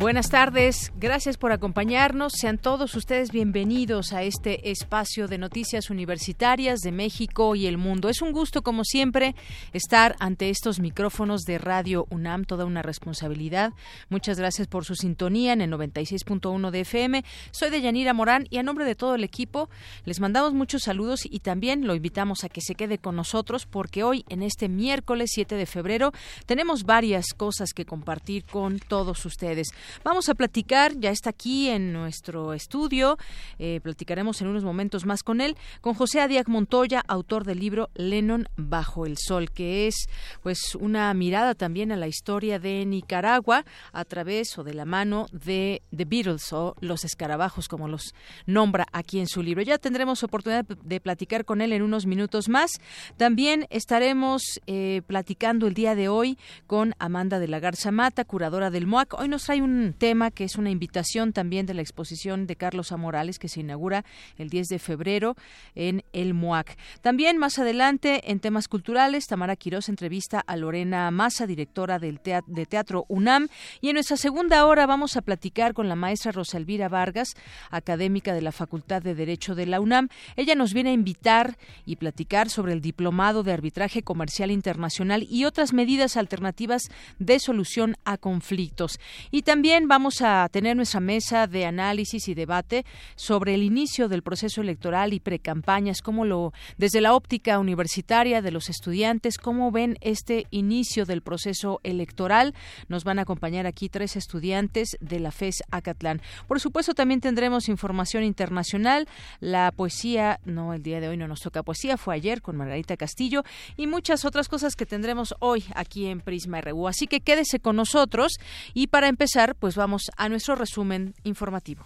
Buenas 0.00 0.30
tardes, 0.30 0.92
gracias 0.98 1.36
por 1.36 1.52
acompañarnos. 1.52 2.32
Sean 2.34 2.56
todos 2.56 2.94
ustedes 2.94 3.32
bienvenidos 3.32 4.14
a 4.14 4.22
este 4.22 4.70
espacio 4.70 5.28
de 5.28 5.36
noticias 5.36 5.90
universitarias 5.90 6.80
de 6.80 6.90
México 6.90 7.54
y 7.54 7.66
el 7.66 7.76
mundo. 7.76 8.08
Es 8.08 8.22
un 8.22 8.32
gusto, 8.32 8.62
como 8.62 8.82
siempre, 8.82 9.34
estar 9.74 10.16
ante 10.18 10.48
estos 10.48 10.80
micrófonos 10.80 11.42
de 11.42 11.58
Radio 11.58 12.06
UNAM, 12.08 12.46
toda 12.46 12.64
una 12.64 12.80
responsabilidad. 12.80 13.74
Muchas 14.08 14.38
gracias 14.38 14.68
por 14.68 14.86
su 14.86 14.94
sintonía 14.94 15.52
en 15.52 15.60
el 15.60 15.70
96.1 15.70 16.70
de 16.70 16.80
FM. 16.80 17.22
Soy 17.50 17.68
Deyanira 17.68 18.14
Morán 18.14 18.46
y 18.48 18.56
a 18.56 18.62
nombre 18.62 18.86
de 18.86 18.94
todo 18.94 19.16
el 19.16 19.22
equipo 19.22 19.68
les 20.06 20.18
mandamos 20.18 20.54
muchos 20.54 20.84
saludos 20.84 21.26
y 21.26 21.40
también 21.40 21.86
lo 21.86 21.94
invitamos 21.94 22.42
a 22.42 22.48
que 22.48 22.62
se 22.62 22.74
quede 22.74 22.96
con 22.96 23.16
nosotros 23.16 23.66
porque 23.66 24.02
hoy, 24.02 24.24
en 24.30 24.42
este 24.42 24.70
miércoles 24.70 25.28
7 25.34 25.56
de 25.56 25.66
febrero, 25.66 26.12
tenemos 26.46 26.84
varias 26.84 27.34
cosas 27.36 27.74
que 27.74 27.84
compartir 27.84 28.46
con 28.46 28.78
todos 28.78 29.26
ustedes. 29.26 29.68
Vamos 30.04 30.28
a 30.28 30.34
platicar, 30.34 30.98
ya 30.98 31.10
está 31.10 31.30
aquí 31.30 31.68
en 31.68 31.92
nuestro 31.92 32.52
estudio, 32.52 33.18
eh, 33.58 33.80
platicaremos 33.82 34.40
en 34.40 34.48
unos 34.48 34.64
momentos 34.64 35.06
más 35.06 35.22
con 35.22 35.40
él, 35.40 35.56
con 35.80 35.94
José 35.94 36.20
Adiac 36.20 36.48
Montoya, 36.48 37.02
autor 37.06 37.44
del 37.44 37.60
libro 37.60 37.90
Lennon 37.94 38.48
bajo 38.56 39.06
el 39.06 39.16
sol, 39.18 39.50
que 39.50 39.86
es 39.86 40.08
pues 40.42 40.74
una 40.74 41.12
mirada 41.14 41.54
también 41.54 41.92
a 41.92 41.96
la 41.96 42.08
historia 42.08 42.58
de 42.58 42.84
Nicaragua 42.86 43.64
a 43.92 44.04
través 44.04 44.58
o 44.58 44.64
de 44.64 44.74
la 44.74 44.84
mano 44.84 45.26
de 45.32 45.82
The 45.94 46.04
Beatles 46.04 46.52
o 46.52 46.74
los 46.80 47.04
escarabajos, 47.04 47.68
como 47.68 47.88
los 47.88 48.14
nombra 48.46 48.86
aquí 48.92 49.20
en 49.20 49.26
su 49.26 49.42
libro. 49.42 49.62
Ya 49.62 49.78
tendremos 49.78 50.22
oportunidad 50.22 50.64
de 50.64 51.00
platicar 51.00 51.44
con 51.44 51.60
él 51.60 51.72
en 51.72 51.82
unos 51.82 52.06
minutos 52.06 52.48
más. 52.48 52.70
También 53.16 53.66
estaremos 53.70 54.42
eh, 54.66 55.02
platicando 55.06 55.66
el 55.66 55.74
día 55.74 55.94
de 55.94 56.08
hoy 56.08 56.38
con 56.66 56.94
Amanda 56.98 57.38
de 57.38 57.48
la 57.48 57.60
Garza 57.60 57.90
Mata, 57.90 58.24
curadora 58.24 58.70
del 58.70 58.86
MOAC. 58.86 59.14
Hoy 59.14 59.28
nos 59.28 59.44
trae 59.44 59.62
un 59.62 59.79
tema 59.96 60.30
que 60.30 60.44
es 60.44 60.56
una 60.56 60.70
invitación 60.70 61.32
también 61.32 61.66
de 61.66 61.74
la 61.74 61.82
exposición 61.82 62.46
de 62.46 62.56
Carlos 62.56 62.92
Amorales 62.92 63.38
que 63.38 63.48
se 63.48 63.60
inaugura 63.60 64.04
el 64.38 64.50
10 64.50 64.68
de 64.68 64.78
febrero 64.78 65.36
en 65.74 66.02
el 66.12 66.34
MOAC. 66.34 66.76
También 67.00 67.38
más 67.38 67.58
adelante 67.58 68.30
en 68.30 68.40
temas 68.40 68.68
culturales, 68.68 69.26
Tamara 69.26 69.56
Quirós 69.56 69.88
entrevista 69.88 70.40
a 70.46 70.56
Lorena 70.56 71.10
Massa, 71.10 71.46
directora 71.46 71.98
del 71.98 72.20
teatro, 72.20 72.52
de 72.52 72.66
Teatro 72.66 73.04
UNAM. 73.08 73.48
Y 73.80 73.88
en 73.88 73.94
nuestra 73.94 74.16
segunda 74.16 74.66
hora 74.66 74.86
vamos 74.86 75.16
a 75.16 75.22
platicar 75.22 75.74
con 75.74 75.88
la 75.88 75.96
maestra 75.96 76.32
Rosa 76.32 76.58
Elvira 76.58 76.88
Vargas, 76.88 77.34
académica 77.70 78.34
de 78.34 78.42
la 78.42 78.52
Facultad 78.52 79.02
de 79.02 79.14
Derecho 79.14 79.54
de 79.54 79.66
la 79.66 79.80
UNAM. 79.80 80.08
Ella 80.36 80.54
nos 80.54 80.74
viene 80.74 80.90
a 80.90 80.94
invitar 80.94 81.56
y 81.86 81.96
platicar 81.96 82.50
sobre 82.50 82.72
el 82.72 82.80
diplomado 82.80 83.42
de 83.42 83.52
arbitraje 83.52 84.02
comercial 84.02 84.50
internacional 84.50 85.26
y 85.28 85.44
otras 85.44 85.72
medidas 85.72 86.16
alternativas 86.16 86.82
de 87.18 87.38
solución 87.38 87.96
a 88.04 88.16
conflictos. 88.16 88.98
Y 89.30 89.42
también 89.42 89.69
vamos 89.86 90.20
a 90.20 90.48
tener 90.50 90.74
nuestra 90.74 90.98
mesa 90.98 91.46
de 91.46 91.64
análisis 91.64 92.26
y 92.26 92.34
debate 92.34 92.84
sobre 93.14 93.54
el 93.54 93.62
inicio 93.62 94.08
del 94.08 94.22
proceso 94.22 94.62
electoral 94.62 95.12
y 95.12 95.20
precampañas, 95.20 96.02
cómo 96.02 96.24
lo, 96.24 96.52
desde 96.76 97.00
la 97.00 97.14
óptica 97.14 97.58
universitaria 97.60 98.42
de 98.42 98.50
los 98.50 98.68
estudiantes, 98.68 99.38
cómo 99.38 99.70
ven 99.70 99.96
este 100.00 100.46
inicio 100.50 101.06
del 101.06 101.22
proceso 101.22 101.78
electoral. 101.84 102.52
Nos 102.88 103.04
van 103.04 103.20
a 103.20 103.22
acompañar 103.22 103.66
aquí 103.66 103.88
tres 103.88 104.16
estudiantes 104.16 104.96
de 105.00 105.20
la 105.20 105.30
FES 105.30 105.62
Acatlán. 105.70 106.20
Por 106.48 106.58
supuesto, 106.58 106.92
también 106.94 107.20
tendremos 107.20 107.68
información 107.68 108.24
internacional, 108.24 109.06
la 109.38 109.70
poesía, 109.70 110.40
no, 110.44 110.74
el 110.74 110.82
día 110.82 111.00
de 111.00 111.08
hoy 111.08 111.16
no 111.16 111.28
nos 111.28 111.42
toca 111.42 111.62
poesía, 111.62 111.96
fue 111.96 112.16
ayer 112.16 112.42
con 112.42 112.56
Margarita 112.56 112.96
Castillo 112.96 113.44
y 113.76 113.86
muchas 113.86 114.24
otras 114.24 114.48
cosas 114.48 114.74
que 114.74 114.84
tendremos 114.84 115.34
hoy 115.38 115.64
aquí 115.76 116.06
en 116.06 116.20
Prisma 116.20 116.60
RU. 116.60 116.88
Así 116.88 117.06
que 117.06 117.20
quédese 117.20 117.60
con 117.60 117.76
nosotros 117.76 118.32
y 118.74 118.88
para 118.88 119.06
empezar, 119.06 119.54
pues 119.60 119.76
vamos 119.76 120.10
a 120.16 120.28
nuestro 120.28 120.56
resumen 120.56 121.14
informativo. 121.22 121.84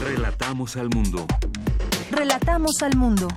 Relatamos 0.00 0.76
al 0.76 0.90
mundo. 0.90 1.26
Relatamos 2.10 2.82
al 2.82 2.96
mundo. 2.96 3.28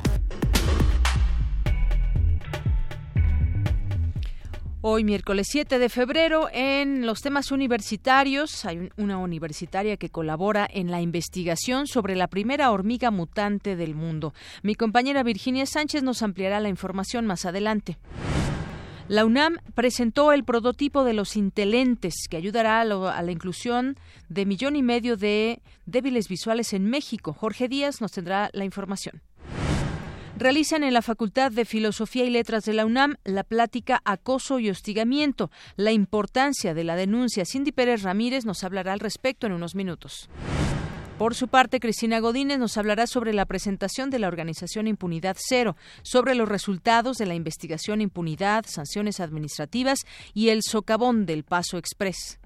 Hoy, 4.82 5.04
miércoles 5.04 5.48
7 5.50 5.80
de 5.80 5.90
febrero, 5.90 6.50
en 6.54 7.06
los 7.06 7.22
temas 7.22 7.52
universitarios, 7.52 8.64
hay 8.64 8.90
una 8.96 9.18
universitaria 9.18 9.98
que 9.98 10.10
colabora 10.10 10.68
en 10.72 10.92
la 10.92 11.02
investigación 11.02 11.88
sobre 11.88 12.16
la 12.16 12.28
primera 12.28 12.72
hormiga 12.72 13.10
mutante 13.12 13.76
del 13.76 13.96
mundo. 13.96 14.34
Mi 14.62 14.76
compañera 14.76 15.24
Virginia 15.24 15.66
Sánchez 15.66 16.04
nos 16.04 16.22
ampliará 16.22 16.60
la 16.60 16.70
información 16.70 17.26
más 17.26 17.46
adelante. 17.46 17.98
La 19.08 19.24
UNAM 19.24 19.58
presentó 19.74 20.34
el 20.34 20.44
prototipo 20.44 21.06
de 21.06 21.14
los 21.14 21.38
intelentes 21.38 22.28
que 22.30 22.36
ayudará 22.36 22.82
a, 22.82 22.86
la 22.86 23.32
inclusión 23.32 23.96
de 24.28 24.46
millón 24.46 24.76
y 24.76 24.84
medio 24.84 25.16
de 25.16 25.62
débiles 25.86 26.28
visuales 26.28 26.74
en 26.74 26.90
México. 26.90 27.32
Jorge 27.32 27.70
Díaz 27.70 28.02
nos 28.02 28.12
tendrá 28.12 28.50
la 28.54 28.66
información 28.66 29.22
realizan 30.38 30.84
en 30.84 30.94
la 30.94 31.02
Facultad 31.02 31.52
de 31.52 31.66
Filosofía 31.66 32.24
y 32.24 32.30
Letras 32.30 32.64
de 32.64 32.74
la 32.74 32.86
UNAM 32.86 33.16
la 33.24 33.44
plática 33.44 34.04
Acoso 34.06 34.60
y 34.60 34.70
Hostigamiento, 34.70 35.50
la 35.78 35.92
importancia 35.92 36.76
de 36.76 36.84
la 36.84 36.96
denuncia. 36.96 37.44
Cindy 37.44 37.72
Pérez 37.72 38.04
Ramírez 38.04 38.46
nos 38.46 38.64
hablará 38.64 38.94
al 38.94 39.00
respecto 39.00 39.48
en 39.48 39.54
unos 39.54 39.74
minutos. 39.74 40.30
Por 41.18 41.34
su 41.34 41.48
parte, 41.48 41.80
Cristina 41.80 42.20
Godínez 42.20 42.60
nos 42.60 42.78
hablará 42.78 43.08
sobre 43.08 43.34
la 43.34 43.48
presentación 43.48 44.12
de 44.12 44.20
la 44.20 44.28
organización 44.28 44.88
Impunidad 44.88 45.36
Cero, 45.40 45.76
sobre 46.04 46.36
los 46.36 46.48
resultados 46.48 47.18
de 47.18 47.26
la 47.26 47.34
investigación 47.34 48.02
Impunidad, 48.02 48.66
sanciones 48.68 49.20
administrativas 49.20 50.06
y 50.36 50.50
el 50.50 50.62
socavón 50.62 51.26
del 51.26 51.44
Paso 51.44 51.80
Express. 51.80 52.40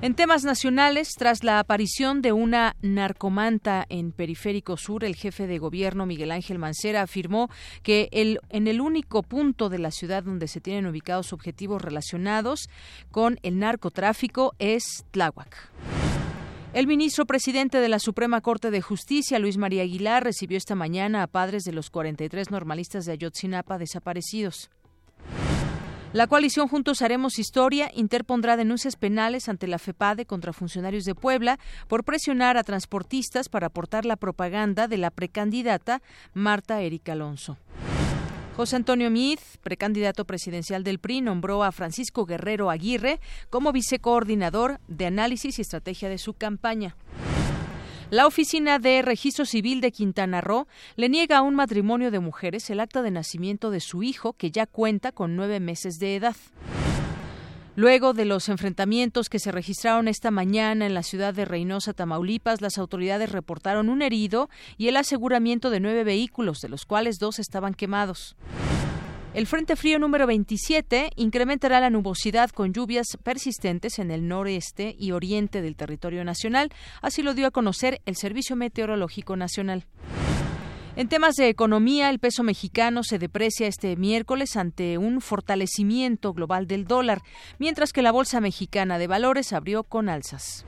En 0.00 0.14
temas 0.14 0.44
nacionales, 0.44 1.10
tras 1.18 1.44
la 1.44 1.58
aparición 1.58 2.22
de 2.22 2.32
una 2.32 2.74
narcomanta 2.80 3.84
en 3.90 4.12
Periférico 4.12 4.78
Sur, 4.78 5.04
el 5.04 5.16
jefe 5.16 5.46
de 5.46 5.58
gobierno 5.58 6.06
Miguel 6.06 6.30
Ángel 6.30 6.58
Mancera 6.58 7.02
afirmó 7.02 7.50
que 7.82 8.08
el, 8.12 8.40
en 8.48 8.66
el 8.66 8.80
único 8.80 9.22
punto 9.22 9.68
de 9.68 9.78
la 9.78 9.90
ciudad 9.90 10.22
donde 10.22 10.48
se 10.48 10.62
tienen 10.62 10.86
ubicados 10.86 11.34
objetivos 11.34 11.82
relacionados 11.82 12.70
con 13.10 13.38
el 13.42 13.58
narcotráfico 13.58 14.54
es 14.58 15.04
Tláhuac. 15.10 15.97
El 16.78 16.86
ministro 16.86 17.26
presidente 17.26 17.80
de 17.80 17.88
la 17.88 17.98
Suprema 17.98 18.40
Corte 18.40 18.70
de 18.70 18.80
Justicia, 18.80 19.40
Luis 19.40 19.56
María 19.56 19.82
Aguilar, 19.82 20.22
recibió 20.22 20.56
esta 20.56 20.76
mañana 20.76 21.24
a 21.24 21.26
padres 21.26 21.64
de 21.64 21.72
los 21.72 21.90
43 21.90 22.52
normalistas 22.52 23.04
de 23.04 23.10
Ayotzinapa 23.10 23.78
desaparecidos. 23.78 24.70
La 26.12 26.28
coalición 26.28 26.68
Juntos 26.68 27.02
Haremos 27.02 27.40
Historia 27.40 27.90
interpondrá 27.92 28.56
denuncias 28.56 28.94
penales 28.94 29.48
ante 29.48 29.66
la 29.66 29.80
FEPADE 29.80 30.24
contra 30.24 30.52
funcionarios 30.52 31.02
de 31.02 31.16
Puebla 31.16 31.58
por 31.88 32.04
presionar 32.04 32.56
a 32.56 32.62
transportistas 32.62 33.48
para 33.48 33.66
aportar 33.66 34.04
la 34.04 34.14
propaganda 34.14 34.86
de 34.86 34.98
la 34.98 35.10
precandidata 35.10 36.00
Marta 36.32 36.80
Erika 36.80 37.10
Alonso. 37.10 37.58
José 38.58 38.74
Antonio 38.74 39.08
Mid, 39.08 39.38
precandidato 39.62 40.24
presidencial 40.24 40.82
del 40.82 40.98
PRI, 40.98 41.20
nombró 41.20 41.62
a 41.62 41.70
Francisco 41.70 42.26
Guerrero 42.26 42.70
Aguirre 42.70 43.20
como 43.50 43.70
vicecoordinador 43.70 44.80
de 44.88 45.06
análisis 45.06 45.60
y 45.60 45.62
estrategia 45.62 46.08
de 46.08 46.18
su 46.18 46.34
campaña. 46.34 46.96
La 48.10 48.26
Oficina 48.26 48.80
de 48.80 49.02
Registro 49.02 49.44
Civil 49.44 49.80
de 49.80 49.92
Quintana 49.92 50.40
Roo 50.40 50.66
le 50.96 51.08
niega 51.08 51.38
a 51.38 51.42
un 51.42 51.54
matrimonio 51.54 52.10
de 52.10 52.18
mujeres 52.18 52.68
el 52.68 52.80
acta 52.80 53.00
de 53.02 53.12
nacimiento 53.12 53.70
de 53.70 53.78
su 53.78 54.02
hijo, 54.02 54.32
que 54.32 54.50
ya 54.50 54.66
cuenta 54.66 55.12
con 55.12 55.36
nueve 55.36 55.60
meses 55.60 56.00
de 56.00 56.16
edad. 56.16 56.34
Luego 57.78 58.12
de 58.12 58.24
los 58.24 58.48
enfrentamientos 58.48 59.28
que 59.28 59.38
se 59.38 59.52
registraron 59.52 60.08
esta 60.08 60.32
mañana 60.32 60.84
en 60.84 60.94
la 60.94 61.04
ciudad 61.04 61.32
de 61.32 61.44
Reynosa, 61.44 61.92
Tamaulipas, 61.92 62.60
las 62.60 62.76
autoridades 62.76 63.30
reportaron 63.30 63.88
un 63.88 64.02
herido 64.02 64.50
y 64.76 64.88
el 64.88 64.96
aseguramiento 64.96 65.70
de 65.70 65.78
nueve 65.78 66.02
vehículos, 66.02 66.58
de 66.58 66.70
los 66.70 66.84
cuales 66.84 67.20
dos 67.20 67.38
estaban 67.38 67.74
quemados. 67.74 68.34
El 69.32 69.46
Frente 69.46 69.76
Frío 69.76 70.00
número 70.00 70.26
27 70.26 71.10
incrementará 71.14 71.78
la 71.78 71.88
nubosidad 71.88 72.50
con 72.50 72.72
lluvias 72.72 73.06
persistentes 73.22 74.00
en 74.00 74.10
el 74.10 74.26
noreste 74.26 74.96
y 74.98 75.12
oriente 75.12 75.62
del 75.62 75.76
territorio 75.76 76.24
nacional, 76.24 76.72
así 77.00 77.22
lo 77.22 77.32
dio 77.32 77.46
a 77.46 77.52
conocer 77.52 78.00
el 78.06 78.16
Servicio 78.16 78.56
Meteorológico 78.56 79.36
Nacional. 79.36 79.86
En 80.98 81.08
temas 81.08 81.36
de 81.36 81.48
economía, 81.48 82.10
el 82.10 82.18
peso 82.18 82.42
mexicano 82.42 83.04
se 83.04 83.20
deprecia 83.20 83.68
este 83.68 83.94
miércoles 83.94 84.56
ante 84.56 84.98
un 84.98 85.20
fortalecimiento 85.20 86.32
global 86.32 86.66
del 86.66 86.86
dólar, 86.86 87.22
mientras 87.60 87.92
que 87.92 88.02
la 88.02 88.10
Bolsa 88.10 88.40
Mexicana 88.40 88.98
de 88.98 89.06
Valores 89.06 89.52
abrió 89.52 89.84
con 89.84 90.08
alzas. 90.08 90.64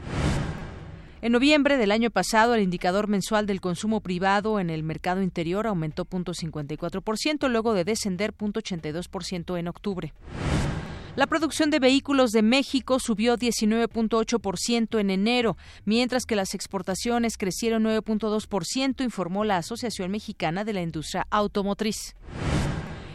En 1.21 1.32
noviembre 1.32 1.79
del 1.79 1.91
año 1.91 2.11
pasado, 2.11 2.55
el 2.55 2.62
indicador 2.62 3.09
mensual 3.09 3.47
del 3.47 3.61
consumo 3.61 4.03
privado 4.03 4.61
en 4.61 4.71
el 4.71 4.85
mercado 4.85 5.21
interior 5.21 5.67
aumentó 5.67 6.06
0.54%, 6.06 7.49
luego 7.49 7.75
de 7.75 7.83
descender 7.83 8.33
0.82% 8.33 9.59
en 9.59 9.67
octubre. 9.67 10.15
La 11.17 11.27
producción 11.27 11.71
de 11.71 11.81
vehículos 11.81 12.31
de 12.31 12.43
México 12.43 13.01
subió 13.01 13.37
19.8% 13.37 15.01
en 15.01 15.11
enero, 15.11 15.57
mientras 15.85 16.25
que 16.25 16.37
las 16.37 16.55
exportaciones 16.55 17.37
crecieron 17.37 17.83
9.2%, 17.83 19.03
informó 19.03 19.45
la 19.45 19.57
Asociación 19.57 20.12
Mexicana 20.12 20.65
de 20.65 20.73
la 20.73 20.83
Industria 20.83 21.27
Automotriz. 21.31 22.15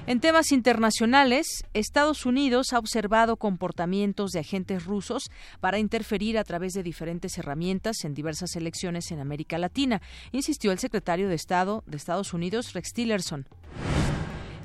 En 0.07 0.19
temas 0.19 0.51
internacionales, 0.51 1.63
Estados 1.73 2.27
Unidos 2.27 2.73
ha 2.73 2.79
observado 2.79 3.37
comportamientos 3.37 4.31
de 4.31 4.41
agentes 4.41 4.85
rusos 4.85 5.31
para 5.61 5.79
interferir 5.79 6.37
a 6.37 6.43
través 6.43 6.73
de 6.73 6.83
diferentes 6.83 7.37
herramientas 7.39 8.03
en 8.03 8.13
diversas 8.13 8.55
elecciones 8.55 9.09
en 9.11 9.19
América 9.19 9.57
Latina, 9.57 10.01
insistió 10.31 10.71
el 10.71 10.79
secretario 10.79 11.27
de 11.27 11.35
Estado 11.35 11.83
de 11.87 11.97
Estados 11.97 12.33
Unidos, 12.33 12.73
Rex 12.73 12.93
Tillerson. 12.93 13.47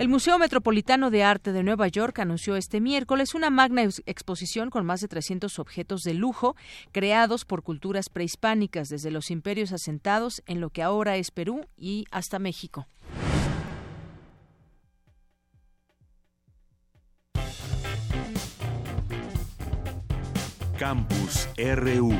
El 0.00 0.08
Museo 0.08 0.38
Metropolitano 0.38 1.10
de 1.10 1.24
Arte 1.24 1.52
de 1.52 1.62
Nueva 1.62 1.86
York 1.86 2.20
anunció 2.20 2.56
este 2.56 2.80
miércoles 2.80 3.34
una 3.34 3.50
magna 3.50 3.82
exposición 3.82 4.70
con 4.70 4.86
más 4.86 5.02
de 5.02 5.08
300 5.08 5.58
objetos 5.58 6.04
de 6.04 6.14
lujo 6.14 6.56
creados 6.90 7.44
por 7.44 7.62
culturas 7.62 8.08
prehispánicas 8.08 8.88
desde 8.88 9.10
los 9.10 9.30
imperios 9.30 9.72
asentados 9.72 10.42
en 10.46 10.62
lo 10.62 10.70
que 10.70 10.82
ahora 10.82 11.18
es 11.18 11.30
Perú 11.30 11.66
y 11.76 12.06
hasta 12.10 12.38
México. 12.38 12.86
Campus 20.78 21.46
RU 21.58 22.14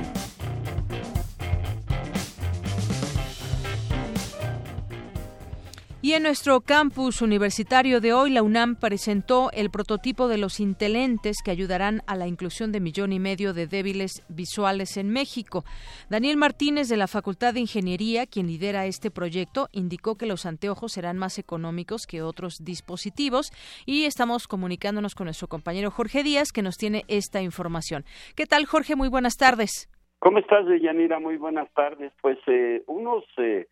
Y 6.02 6.14
en 6.14 6.22
nuestro 6.22 6.62
campus 6.62 7.20
universitario 7.20 8.00
de 8.00 8.14
hoy, 8.14 8.30
la 8.30 8.42
UNAM 8.42 8.76
presentó 8.76 9.50
el 9.52 9.68
prototipo 9.68 10.28
de 10.28 10.38
los 10.38 10.58
intelentes 10.58 11.42
que 11.44 11.50
ayudarán 11.50 12.00
a 12.06 12.16
la 12.16 12.26
inclusión 12.26 12.72
de 12.72 12.80
millón 12.80 13.12
y 13.12 13.18
medio 13.18 13.52
de 13.52 13.66
débiles 13.66 14.24
visuales 14.30 14.96
en 14.96 15.10
México. 15.10 15.62
Daniel 16.08 16.38
Martínez 16.38 16.88
de 16.88 16.96
la 16.96 17.06
Facultad 17.06 17.52
de 17.52 17.60
Ingeniería, 17.60 18.24
quien 18.24 18.46
lidera 18.46 18.86
este 18.86 19.10
proyecto, 19.10 19.68
indicó 19.72 20.16
que 20.16 20.24
los 20.24 20.46
anteojos 20.46 20.92
serán 20.92 21.18
más 21.18 21.38
económicos 21.38 22.06
que 22.06 22.22
otros 22.22 22.64
dispositivos 22.64 23.50
y 23.84 24.04
estamos 24.04 24.48
comunicándonos 24.48 25.14
con 25.14 25.26
nuestro 25.26 25.48
compañero 25.48 25.90
Jorge 25.90 26.22
Díaz, 26.22 26.50
que 26.50 26.62
nos 26.62 26.78
tiene 26.78 27.02
esta 27.08 27.42
información. 27.42 28.04
¿Qué 28.36 28.46
tal, 28.46 28.64
Jorge? 28.64 28.96
Muy 28.96 29.10
buenas 29.10 29.36
tardes. 29.36 29.90
¿Cómo 30.18 30.38
estás, 30.38 30.64
Yanira? 30.80 31.18
Muy 31.18 31.36
buenas 31.36 31.70
tardes. 31.74 32.10
Pues 32.22 32.38
eh, 32.46 32.84
unos... 32.86 33.22
Eh 33.36 33.68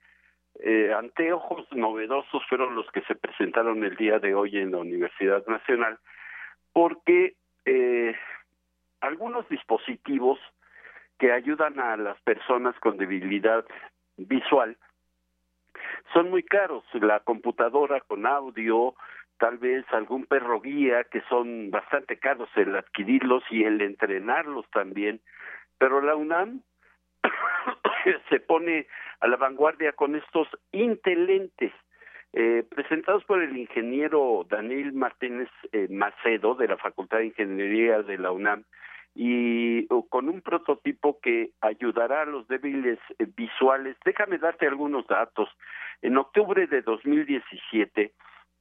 eh, 0.61 0.93
anteojos 0.93 1.67
novedosos 1.73 2.43
fueron 2.49 2.75
los 2.75 2.91
que 2.91 3.03
se 3.03 3.15
presentaron 3.15 3.85
el 3.85 3.97
día 3.97 4.19
de 4.19 4.35
hoy 4.35 4.59
en 4.59 4.73
la 4.73 4.79
Universidad 4.79 5.47
Nacional, 5.47 5.99
porque 6.73 7.35
eh, 7.65 8.15
algunos 9.01 9.49
dispositivos 9.49 10.39
que 11.19 11.33
ayudan 11.33 11.79
a 11.79 11.97
las 11.97 12.21
personas 12.23 12.79
con 12.81 12.97
debilidad 12.97 13.65
visual 14.17 14.77
son 16.13 16.31
muy 16.31 16.43
caros. 16.43 16.85
La 16.95 17.21
computadora 17.21 18.01
con 18.01 18.27
audio, 18.27 18.95
tal 19.39 19.59
vez 19.59 19.85
algún 19.93 20.27
perro 20.27 20.61
guía, 20.61 21.05
que 21.05 21.21
son 21.29 21.71
bastante 21.71 22.19
caros 22.19 22.49
el 22.57 22.75
adquirirlos 22.75 23.45
y 23.51 23.65
el 23.65 23.81
entrenarlos 23.81 24.69
también. 24.71 25.21
Pero 25.79 26.01
la 26.01 26.17
UNAM 26.17 26.63
se 28.29 28.41
pone 28.41 28.87
a 29.21 29.29
la 29.29 29.37
vanguardia 29.37 29.93
con 29.93 30.17
estos 30.17 30.49
intelentes 30.73 31.73
eh, 32.33 32.63
presentados 32.69 33.25
por 33.25 33.43
el 33.43 33.57
ingeniero 33.57 34.47
Daniel 34.49 34.93
Martínez 34.93 35.49
eh, 35.73 35.89
Macedo 35.91 36.55
de 36.55 36.69
la 36.69 36.77
Facultad 36.77 37.19
de 37.19 37.27
Ingeniería 37.27 38.03
de 38.03 38.19
la 38.19 38.33
UNAM 38.33 38.65
y 39.15 39.87
con 40.11 40.29
un 40.29 40.43
prototipo 40.43 41.19
que 41.21 41.51
ayudará 41.61 42.23
a 42.23 42.27
los 42.27 42.47
débiles 42.47 42.99
eh, 43.19 43.27
visuales. 43.37 43.97
Déjame 44.05 44.39
darte 44.39 44.67
algunos 44.67 45.07
datos. 45.07 45.49
En 46.03 46.17
octubre 46.19 46.67
de 46.67 46.83
2017, 46.83 48.13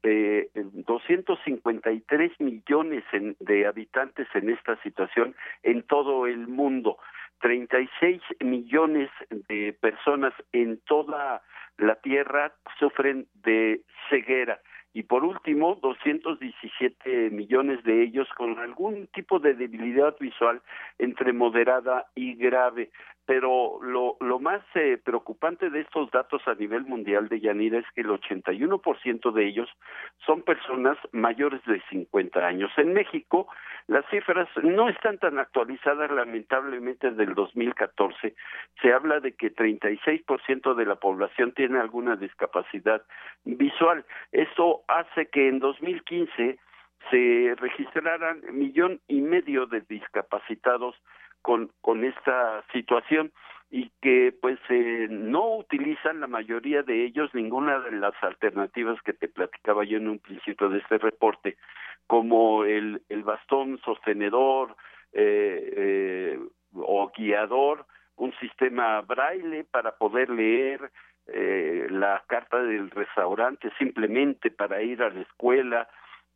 eh, 0.04 0.50
253 0.54 2.40
millones 2.40 3.04
de 3.40 3.68
habitantes 3.68 4.28
en 4.34 4.50
esta 4.50 4.82
situación 4.82 5.36
en 5.64 5.84
todo 5.84 6.26
el 6.26 6.48
mundo. 6.48 6.98
36 7.42 8.22
millones 8.40 9.10
de 9.30 9.74
personas 9.80 10.34
en 10.54 10.80
toda 10.86 11.42
la 11.78 11.96
Tierra 11.96 12.54
sufren 12.80 13.28
de 13.44 13.82
ceguera 14.10 14.60
y 14.98 15.04
por 15.04 15.24
último 15.24 15.76
217 15.76 17.30
millones 17.30 17.84
de 17.84 18.02
ellos 18.02 18.28
con 18.36 18.58
algún 18.58 19.06
tipo 19.14 19.38
de 19.38 19.54
debilidad 19.54 20.16
visual 20.20 20.60
entre 20.98 21.34
moderada 21.34 22.08
y 22.16 22.34
grave. 22.34 22.90
Pero 23.28 23.78
lo, 23.84 24.18
lo 24.22 24.40
más 24.40 24.64
eh, 24.74 24.98
preocupante 25.04 25.70
de 25.70 25.82
estos 25.82 26.10
datos 26.10 26.42
a 26.48 26.56
nivel 26.56 26.86
mundial 26.86 27.28
de 27.28 27.40
Yanira 27.40 27.78
es 27.78 27.86
que 27.94 28.02
el 28.02 28.08
81% 28.08 29.32
de 29.34 29.46
ellos 29.46 29.70
son 30.26 30.42
personas 30.42 30.98
mayores 31.12 31.62
de 31.66 31.80
50 31.92 32.40
años. 32.40 32.72
En 32.78 32.94
México 32.94 33.48
las 33.88 34.06
cifras 34.10 34.50
no 34.64 34.90
están 34.90 35.18
tan 35.18 35.40
actualizadas 35.40 36.12
lamentablemente 36.12 37.12
del 37.12 37.36
2014. 37.36 38.36
Se 38.82 38.94
habla 38.94 39.22
de 39.22 39.34
que 39.34 39.54
36% 39.54 40.74
de 40.74 40.86
la 40.86 40.96
población 40.96 41.54
tiene 41.54 41.80
alguna 41.80 42.18
discapacidad 42.18 43.02
visual. 43.46 44.06
Eso 44.34 44.84
hace 44.88 45.28
que 45.28 45.50
en 45.50 45.60
2015 45.60 46.58
se 47.10 47.56
registraran 47.58 48.42
millón 48.52 49.00
y 49.08 49.22
medio 49.22 49.66
de 49.66 49.82
discapacitados 49.82 50.96
con, 51.42 51.72
con 51.82 52.04
esta 52.04 52.64
situación 52.74 53.32
y 53.70 53.92
que 54.02 54.34
pues 54.42 54.60
eh, 54.70 55.08
no 55.10 55.58
utilizan 55.58 56.22
la 56.22 56.28
mayoría 56.28 56.84
de 56.84 57.06
ellos 57.06 57.30
ninguna 57.34 57.80
de 57.80 57.92
las 57.92 58.14
alternativas 58.22 59.02
que 59.02 59.14
te 59.14 59.28
platicaba 59.28 59.84
yo 59.84 59.98
en 59.98 60.08
un 60.08 60.20
principio 60.20 60.70
de 60.70 60.80
este 60.80 60.98
reporte 60.98 61.58
como 62.08 62.64
el, 62.64 63.02
el 63.10 63.24
bastón 63.24 63.80
sostenedor 63.84 64.76
eh, 65.12 65.74
eh, 65.76 66.40
o 66.74 67.12
guiador 67.16 67.86
un 68.16 68.34
sistema 68.40 69.02
braille 69.02 69.66
para 69.66 69.98
poder 69.98 70.30
leer 70.30 70.92
eh, 71.28 71.88
la 71.90 72.24
carta 72.28 72.62
del 72.62 72.90
restaurante 72.90 73.70
simplemente 73.78 74.50
para 74.50 74.82
ir 74.82 75.04
a 75.04 75.10
la 75.10 75.22
escuela, 75.22 75.90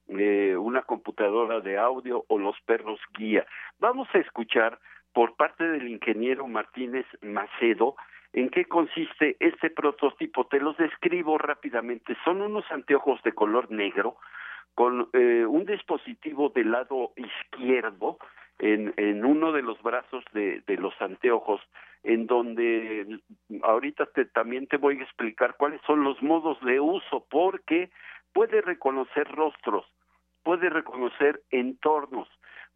eh, 0.10 0.56
una 0.58 0.82
computadora 0.82 1.62
de 1.62 1.78
audio 1.78 2.26
o 2.28 2.38
los 2.38 2.60
perros 2.66 3.00
guía. 3.18 3.46
Vamos 3.80 4.10
a 4.14 4.18
escuchar 4.18 4.80
por 5.14 5.36
parte 5.36 5.64
del 5.64 5.88
ingeniero 5.88 6.48
Martínez 6.48 7.06
Macedo 7.22 7.96
en 8.34 8.50
qué 8.50 8.66
consiste 8.66 9.38
este 9.40 9.70
prototipo. 9.70 10.48
Te 10.48 10.60
los 10.60 10.76
describo 10.78 11.38
rápidamente. 11.38 12.18
Son 12.26 12.42
unos 12.42 12.70
anteojos 12.72 13.22
de 13.24 13.32
color 13.34 13.72
negro 13.72 14.18
con 14.76 15.10
eh, 15.14 15.46
un 15.46 15.66
dispositivo 15.66 16.50
del 16.50 16.72
lado 16.72 17.12
izquierdo 17.16 18.18
en, 18.60 19.26
uno 19.26 19.52
de 19.52 19.64
los 19.64 19.82
brazos 19.82 20.24
de 20.34 20.78
los 20.78 20.94
anteojos 21.02 21.62
en 22.04 22.28
donde 22.28 23.20
ahorita 23.64 24.08
te, 24.08 24.26
también 24.26 24.68
te 24.68 24.78
voy 24.78 25.00
a 25.00 25.04
explicar 25.04 25.56
cuáles 25.58 25.82
son 25.86 26.04
los 26.04 26.22
modos 26.22 26.60
de 26.62 26.80
uso, 26.80 27.26
porque 27.30 27.90
puede 28.34 28.62
reconocer 28.62 29.28
rostros, 29.30 29.86
puede 30.44 30.70
reconocer 30.70 31.42
entornos, 31.52 32.28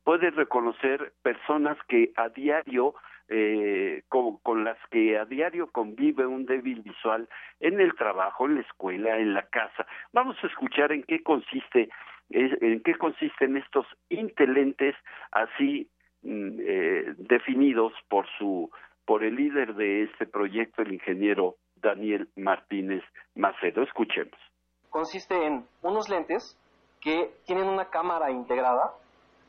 puede 0.03 0.29
reconocer 0.31 1.13
personas 1.21 1.77
que 1.87 2.11
a 2.15 2.29
diario 2.29 2.93
eh, 3.27 4.03
con, 4.07 4.37
con, 4.37 4.63
las 4.63 4.77
que 4.91 5.17
a 5.17 5.25
diario 5.25 5.71
convive 5.71 6.27
un 6.27 6.45
débil 6.45 6.81
visual 6.81 7.27
en 7.59 7.81
el 7.81 7.95
trabajo, 7.95 8.45
en 8.45 8.55
la 8.55 8.61
escuela, 8.61 9.17
en 9.17 9.33
la 9.33 9.47
casa. 9.47 9.87
Vamos 10.13 10.37
a 10.43 10.47
escuchar 10.47 10.91
en 10.91 11.01
qué 11.03 11.23
consiste 11.23 11.89
en 12.29 12.81
qué 12.81 12.95
consisten 12.95 13.57
estos 13.57 13.85
intelentes 14.09 14.95
así 15.31 15.89
mm, 16.23 16.59
eh, 16.59 17.13
definidos 17.17 17.93
por 18.09 18.25
su 18.37 18.69
por 19.05 19.23
el 19.23 19.35
líder 19.35 19.75
de 19.75 20.03
este 20.03 20.25
proyecto, 20.25 20.81
el 20.81 20.93
ingeniero 20.93 21.55
Daniel 21.75 22.29
Martínez 22.35 23.03
Macedo. 23.35 23.83
Escuchemos. 23.83 24.37
Consiste 24.89 25.45
en 25.45 25.67
unos 25.81 26.09
lentes 26.09 26.57
que 27.01 27.31
tienen 27.45 27.67
una 27.67 27.89
cámara 27.89 28.31
integrada, 28.31 28.93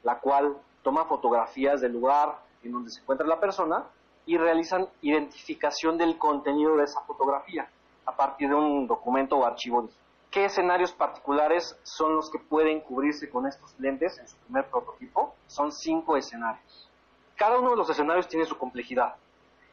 la 0.03 0.19
cual 0.21 0.57
toma 0.83 1.07
fotografías 1.07 1.81
del 1.81 1.93
lugar 1.93 2.39
en 2.63 2.73
donde 2.73 2.91
se 2.91 3.01
encuentra 3.01 3.27
la 3.27 3.41
persona 3.41 3.85
y 4.27 4.37
realizan 4.37 4.89
identificación 5.03 5.97
del 5.97 6.19
contenido 6.19 6.77
de 6.77 6.85
esa 6.85 7.01
fotografía 7.03 7.69
a 8.05 8.17
partir 8.17 8.49
de 8.49 8.55
un 8.55 8.87
documento 8.87 9.37
o 9.37 9.47
archivo. 9.47 9.89
¿Qué 10.31 10.45
escenarios 10.45 10.93
particulares 10.93 11.79
son 11.83 12.15
los 12.17 12.31
que 12.31 12.39
pueden 12.39 12.81
cubrirse 12.81 13.31
con 13.31 13.47
estos 13.47 13.79
lentes 13.79 14.19
en 14.19 14.29
su 14.29 14.37
primer 14.39 14.67
prototipo? 14.67 15.35
Son 15.47 15.73
cinco 15.73 16.17
escenarios. 16.17 16.91
Cada 17.37 17.59
uno 17.59 17.71
de 17.71 17.77
los 17.77 17.89
escenarios 17.89 18.29
tiene 18.29 18.45
su 18.45 18.59
complejidad. 18.59 19.15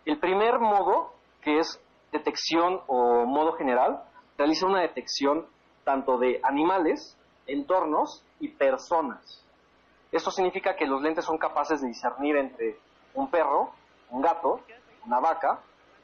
El 0.05 0.19
primer 0.19 0.59
modo, 0.59 1.13
que 1.41 1.59
es 1.59 1.79
detección 2.11 2.81
o 2.87 3.25
modo 3.25 3.53
general, 3.53 4.03
realiza 4.37 4.65
una 4.65 4.81
detección 4.81 5.45
tanto 5.83 6.17
de 6.17 6.39
animales, 6.43 7.17
entornos 7.47 8.23
y 8.39 8.49
personas. 8.49 9.43
Esto 10.11 10.31
significa 10.31 10.75
que 10.75 10.85
los 10.85 11.01
lentes 11.01 11.25
son 11.25 11.37
capaces 11.37 11.81
de 11.81 11.87
discernir 11.87 12.35
entre 12.37 12.77
un 13.13 13.29
perro, 13.29 13.71
un 14.09 14.21
gato, 14.21 14.59
una 15.05 15.19
vaca, 15.19 15.59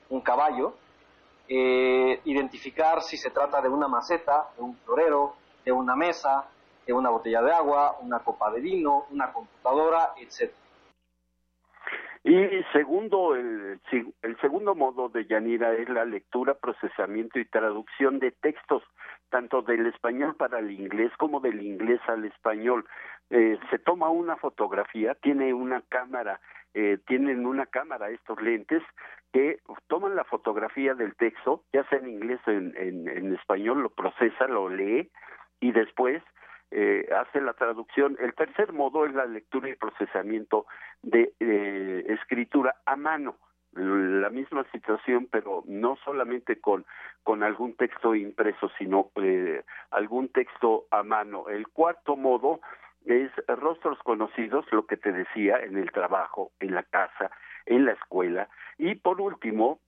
un 0.10 0.22
caballo, 0.22 0.74
eh, 1.48 2.22
identificar 2.26 3.02
si 3.02 3.18
se 3.18 3.32
trata 3.32 3.62
de 3.62 3.70
una 3.70 3.88
maceta, 3.88 4.50
de 4.56 4.64
un 4.64 4.76
florero, 4.78 5.36
de 5.66 5.72
una 5.72 5.96
mesa, 5.96 6.46
de 6.86 6.94
una 6.94 7.10
botella 7.10 7.42
de 7.42 7.52
agua, 7.52 7.98
una 8.02 8.20
copa 8.20 8.52
de 8.52 8.62
vino, 8.62 9.06
una 9.12 9.32
computadora, 9.32 10.14
etc. 10.18 10.52
Y 12.24 12.64
segundo, 12.74 13.36
el, 13.36 13.80
el 14.22 14.38
segundo 14.42 14.76
modo 14.76 15.08
de 15.08 15.26
Yanira 15.26 15.74
es 15.74 15.88
la 15.88 16.04
lectura, 16.04 16.54
procesamiento 16.54 17.40
y 17.40 17.46
traducción 17.46 18.20
de 18.20 18.32
textos, 18.32 18.84
tanto 19.30 19.62
del 19.62 19.86
español 19.88 20.36
para 20.36 20.60
el 20.60 20.72
inglés 20.72 21.12
como 21.18 21.40
del 21.40 21.62
inglés 21.62 22.02
al 22.08 22.26
español. 22.26 22.86
Eh, 23.30 23.58
se 23.70 23.80
toma 23.80 24.10
una 24.10 24.36
fotografía, 24.36 25.16
tiene 25.16 25.54
una 25.54 25.82
cámara, 25.88 26.42
eh, 26.74 26.98
tienen 27.08 27.46
una 27.46 27.66
cámara 27.68 28.10
estos 28.10 28.42
lentes 28.42 28.84
que 29.32 29.60
toman 29.88 30.16
la 30.16 30.24
fotografía 30.24 30.96
del 30.96 31.16
texto, 31.16 31.64
ya 31.72 31.84
sea 31.86 32.00
en 32.00 32.10
inglés 32.10 32.40
o 32.48 32.52
en, 32.52 32.76
en, 32.76 33.34
español, 33.34 33.84
lo 33.84 33.90
procesa, 33.90 34.48
lo 34.48 34.70
lee 34.70 35.10
y 35.60 35.72
después 35.72 36.24
eh, 36.72 37.08
hace 37.16 37.42
la 37.42 37.54
traducción. 37.54 38.18
El 38.20 38.34
tercer 38.34 38.74
modo 38.74 39.06
es 39.06 39.14
la 39.14 39.26
lectura 39.26 39.70
y 39.70 39.76
procesamiento 39.76 40.66
de 41.02 41.34
eh, 41.40 42.06
escritura 42.08 42.76
a 42.86 42.96
mano. 42.96 43.38
La 43.74 44.30
misma 44.30 44.66
situación, 44.72 45.28
pero 45.32 45.64
no 45.68 45.96
solamente 46.04 46.60
con, 46.60 46.86
con 47.24 47.44
algún 47.44 47.76
texto 47.76 48.16
impreso, 48.16 48.70
sino 48.78 49.12
eh, 49.16 49.64
algún 49.92 50.30
texto 50.30 50.86
a 50.90 51.04
mano. 51.04 51.50
El 51.50 51.68
cuarto 51.68 52.16
modo 52.16 52.62
es 53.06 53.32
rostros 53.48 54.00
conocidos, 54.00 54.66
lo 54.72 54.86
que 54.86 54.98
te 54.98 55.12
decía, 55.12 55.60
en 55.60 55.78
el 55.78 55.92
trabajo, 55.92 56.52
en 56.60 56.74
la 56.74 56.84
casa, 56.84 57.32
en 57.66 57.86
la 57.86 57.94
escuela. 57.94 58.50
Y 58.78 58.96
por 58.96 59.22
último, 59.22 59.80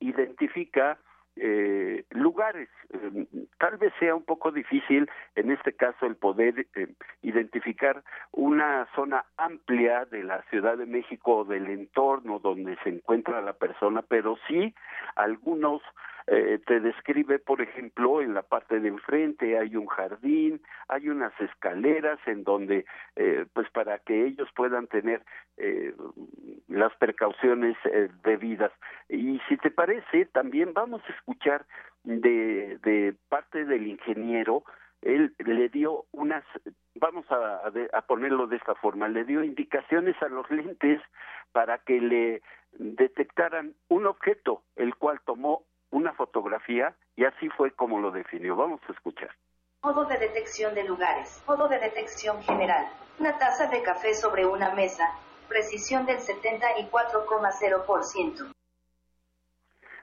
identifica 0.00 0.98
eh, 1.36 2.04
lugares. 2.10 2.68
Eh, 2.92 3.26
tal 3.58 3.76
vez 3.78 3.92
sea 3.98 4.14
un 4.14 4.24
poco 4.24 4.50
difícil 4.50 5.10
en 5.34 5.50
este 5.50 5.72
caso 5.72 6.06
el 6.06 6.16
poder 6.16 6.66
eh, 6.74 6.88
identificar 7.22 8.02
una 8.32 8.86
zona 8.94 9.24
amplia 9.36 10.04
de 10.06 10.24
la 10.24 10.42
Ciudad 10.50 10.76
de 10.76 10.86
México 10.86 11.38
o 11.38 11.44
del 11.44 11.66
entorno 11.68 12.38
donde 12.38 12.76
se 12.82 12.90
encuentra 12.90 13.40
la 13.40 13.54
persona, 13.54 14.02
pero 14.02 14.36
sí 14.48 14.74
algunos 15.16 15.82
eh, 16.26 16.60
te 16.66 16.80
describe, 16.80 17.38
por 17.38 17.60
ejemplo, 17.60 18.20
en 18.22 18.34
la 18.34 18.42
parte 18.42 18.80
de 18.80 18.88
enfrente 18.88 19.58
hay 19.58 19.76
un 19.76 19.86
jardín, 19.86 20.60
hay 20.88 21.08
unas 21.08 21.32
escaleras 21.40 22.18
en 22.26 22.44
donde, 22.44 22.84
eh, 23.16 23.46
pues 23.52 23.68
para 23.70 23.98
que 23.98 24.26
ellos 24.26 24.48
puedan 24.54 24.86
tener 24.86 25.22
eh, 25.56 25.94
las 26.68 26.94
precauciones 26.96 27.76
eh, 27.84 28.08
debidas. 28.24 28.72
Y 29.08 29.40
si 29.48 29.56
te 29.56 29.70
parece, 29.70 30.26
también 30.26 30.72
vamos 30.72 31.02
a 31.08 31.12
escuchar 31.12 31.66
de, 32.04 32.78
de 32.82 33.14
parte 33.28 33.64
del 33.64 33.86
ingeniero, 33.86 34.64
él 35.02 35.34
le 35.38 35.68
dio 35.68 36.04
unas, 36.12 36.44
vamos 36.94 37.26
a, 37.30 37.62
a, 37.92 38.02
ponerlo 38.02 38.46
de 38.46 38.56
esta 38.56 38.74
forma, 38.76 39.08
le 39.08 39.24
dio 39.24 39.42
indicaciones 39.42 40.14
a 40.22 40.28
los 40.28 40.48
lentes 40.50 41.00
para 41.50 41.78
que 41.78 42.00
le 42.00 42.42
detectaran 42.78 43.74
un 43.88 44.06
objeto, 44.06 44.62
el 44.76 44.94
cual 44.94 45.20
tomó 45.24 45.64
una 45.92 46.12
fotografía 46.14 46.96
y 47.14 47.24
así 47.24 47.48
fue 47.50 47.70
como 47.70 48.00
lo 48.00 48.10
definió. 48.10 48.56
Vamos 48.56 48.80
a 48.88 48.92
escuchar. 48.92 49.30
Modo 49.82 50.04
de 50.06 50.18
detección 50.18 50.74
de 50.74 50.82
lugares. 50.84 51.44
Modo 51.46 51.68
de 51.68 51.78
detección 51.78 52.42
general. 52.42 52.88
Una 53.18 53.38
taza 53.38 53.68
de 53.68 53.82
café 53.82 54.14
sobre 54.14 54.46
una 54.46 54.74
mesa. 54.74 55.04
Precisión 55.48 56.06
del 56.06 56.18
74,0%. 56.18 58.52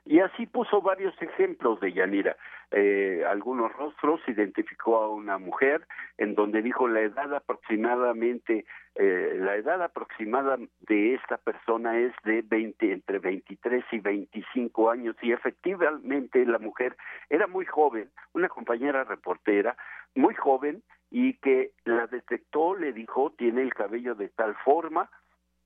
Y 0.06 0.22
así 0.22 0.46
puso 0.48 0.82
varios 0.82 1.14
ejemplos 1.22 1.80
de 1.80 1.94
Yanira. 1.94 2.36
Eh, 2.72 3.24
algunos 3.28 3.74
rostros, 3.74 4.22
identificó 4.28 4.98
a 4.98 5.10
una 5.10 5.40
mujer, 5.40 5.88
en 6.18 6.36
donde 6.36 6.62
dijo 6.62 6.88
la 6.88 7.02
edad 7.02 7.34
aproximadamente, 7.34 8.66
eh, 8.94 9.38
la 9.40 9.56
edad 9.56 9.82
aproximada 9.82 10.58
de 10.82 11.16
esta 11.16 11.38
persona 11.38 11.98
es 11.98 12.14
de 12.24 12.44
20, 12.44 12.92
entre 12.92 13.18
23 13.18 13.84
y 13.92 14.00
25 14.00 14.92
años, 14.92 15.16
y 15.22 15.32
efectivamente 15.32 16.46
la 16.46 16.60
mujer 16.60 16.96
era 17.30 17.48
muy 17.48 17.66
joven, 17.66 18.12
una 18.34 18.50
compañera 18.50 19.04
reportera, 19.04 19.76
muy 20.14 20.36
joven, 20.36 20.84
y 21.10 21.34
que 21.40 21.72
la 21.86 22.06
detectó, 22.06 22.76
le 22.76 22.94
dijo, 22.94 23.32
tiene 23.32 23.64
el 23.64 23.74
cabello 23.74 24.14
de 24.14 24.30
tal 24.30 24.54
forma, 24.64 25.10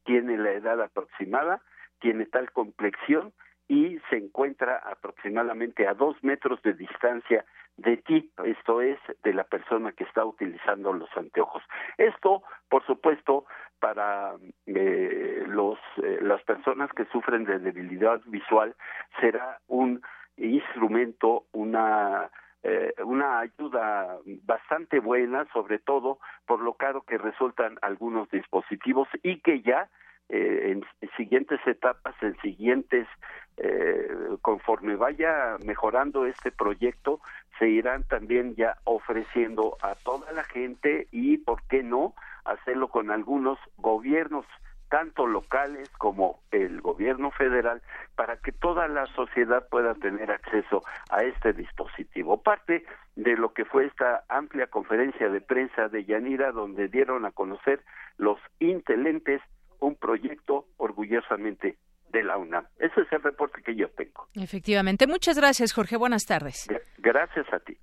tiene 0.05 0.38
la 0.38 0.51
edad 0.51 0.81
aproximada, 0.81 1.62
tiene 2.00 2.25
tal 2.25 2.51
complexión, 2.51 3.33
y 3.73 3.99
se 4.07 4.17
encuentra 4.17 4.77
aproximadamente 4.85 5.87
a 5.87 5.95
dos 5.95 6.15
metros 6.23 6.61
de 6.61 6.73
distancia 6.73 7.43
de 7.77 7.97
ti, 7.97 8.31
esto 8.45 8.81
es, 8.81 8.99
de 9.23 9.33
la 9.33 9.45
persona 9.45 9.91
que 9.93 10.03
está 10.03 10.23
utilizando 10.23 10.93
los 10.93 11.09
anteojos. 11.17 11.63
Esto, 11.97 12.43
por 12.69 12.85
supuesto, 12.85 13.45
para 13.79 14.35
eh, 14.67 15.43
los, 15.47 15.79
eh, 16.03 16.19
las 16.21 16.43
personas 16.43 16.91
que 16.93 17.05
sufren 17.05 17.45
de 17.45 17.57
debilidad 17.57 18.21
visual 18.27 18.75
será 19.19 19.57
un 19.67 20.03
instrumento, 20.37 21.45
una 21.51 22.29
eh, 22.65 22.93
una 23.03 23.39
ayuda 23.39 24.19
bastante 24.45 24.99
buena, 24.99 25.45
sobre 25.51 25.79
todo 25.79 26.19
por 26.45 26.61
lo 26.61 26.75
caro 26.75 27.01
que 27.01 27.17
resultan 27.17 27.77
algunos 27.81 28.29
dispositivos 28.29 29.09
y 29.21 29.41
que 29.41 29.61
ya 29.61 29.89
eh, 30.29 30.71
en, 30.71 30.83
siguientes 31.17 31.59
etapas, 31.65 32.15
en 32.21 32.35
siguientes, 32.41 33.07
eh, 33.57 34.07
conforme 34.41 34.95
vaya 34.95 35.57
mejorando 35.65 36.25
este 36.25 36.51
proyecto, 36.51 37.19
se 37.59 37.69
irán 37.69 38.03
también 38.03 38.55
ya 38.55 38.77
ofreciendo 38.83 39.77
a 39.81 39.95
toda 39.95 40.31
la 40.31 40.43
gente 40.43 41.07
y, 41.11 41.37
¿por 41.37 41.61
qué 41.63 41.83
no?, 41.83 42.15
hacerlo 42.45 42.87
con 42.89 43.11
algunos 43.11 43.57
gobiernos 43.77 44.45
tanto 44.93 45.25
locales 45.25 45.89
como 45.97 46.39
el 46.51 46.79
gobierno 46.79 47.31
federal, 47.31 47.81
para 48.15 48.37
que 48.37 48.51
toda 48.51 48.87
la 48.87 49.07
sociedad 49.07 49.67
pueda 49.67 49.95
tener 49.95 50.29
acceso 50.29 50.83
a 51.09 51.23
este 51.23 51.51
dispositivo. 51.51 52.43
Parte 52.43 52.85
de 53.15 53.35
lo 53.35 53.53
que 53.53 53.65
fue 53.65 53.85
esta 53.85 54.23
amplia 54.29 54.67
conferencia 54.67 55.29
de 55.29 55.41
prensa 55.41 55.89
de 55.89 56.05
Yanira, 56.05 56.51
donde 56.51 56.89
dieron 56.89 57.25
a 57.25 57.31
conocer 57.31 57.81
los 58.17 58.37
intelentes 58.59 59.41
un 59.85 59.95
proyecto 59.95 60.65
orgullosamente 60.77 61.77
de 62.09 62.23
la 62.23 62.37
UNAM. 62.37 62.65
Ese 62.77 63.01
es 63.01 63.11
el 63.11 63.21
reporte 63.23 63.61
que 63.63 63.75
yo 63.75 63.89
tengo. 63.89 64.27
Efectivamente. 64.35 65.07
Muchas 65.07 65.37
gracias, 65.37 65.73
Jorge. 65.73 65.97
Buenas 65.97 66.25
tardes. 66.25 66.67
Gracias 66.97 67.51
a 67.51 67.59
ti. 67.59 67.77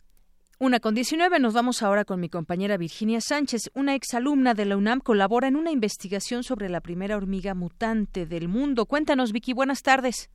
Una 0.63 0.79
con 0.79 0.95
19, 0.95 1.39
nos 1.39 1.55
vamos 1.55 1.83
ahora 1.83 2.05
con 2.05 2.21
mi 2.21 2.29
compañera 2.29 2.77
Virginia 2.77 3.23
Sánchez. 3.23 3.71
Una 3.75 3.95
exalumna 3.95 4.53
de 4.53 4.67
la 4.67 4.77
UNAM 4.77 5.01
colabora 5.01 5.49
en 5.49 5.57
una 5.57 5.71
investigación 5.71 6.43
sobre 6.43 6.69
la 6.69 6.83
primera 6.83 7.17
hormiga 7.17 7.55
mutante 7.55 8.27
del 8.27 8.49
mundo. 8.49 8.85
Cuéntanos, 8.85 9.33
Vicky, 9.33 9.55
buenas 9.55 9.83
tardes. 9.83 10.31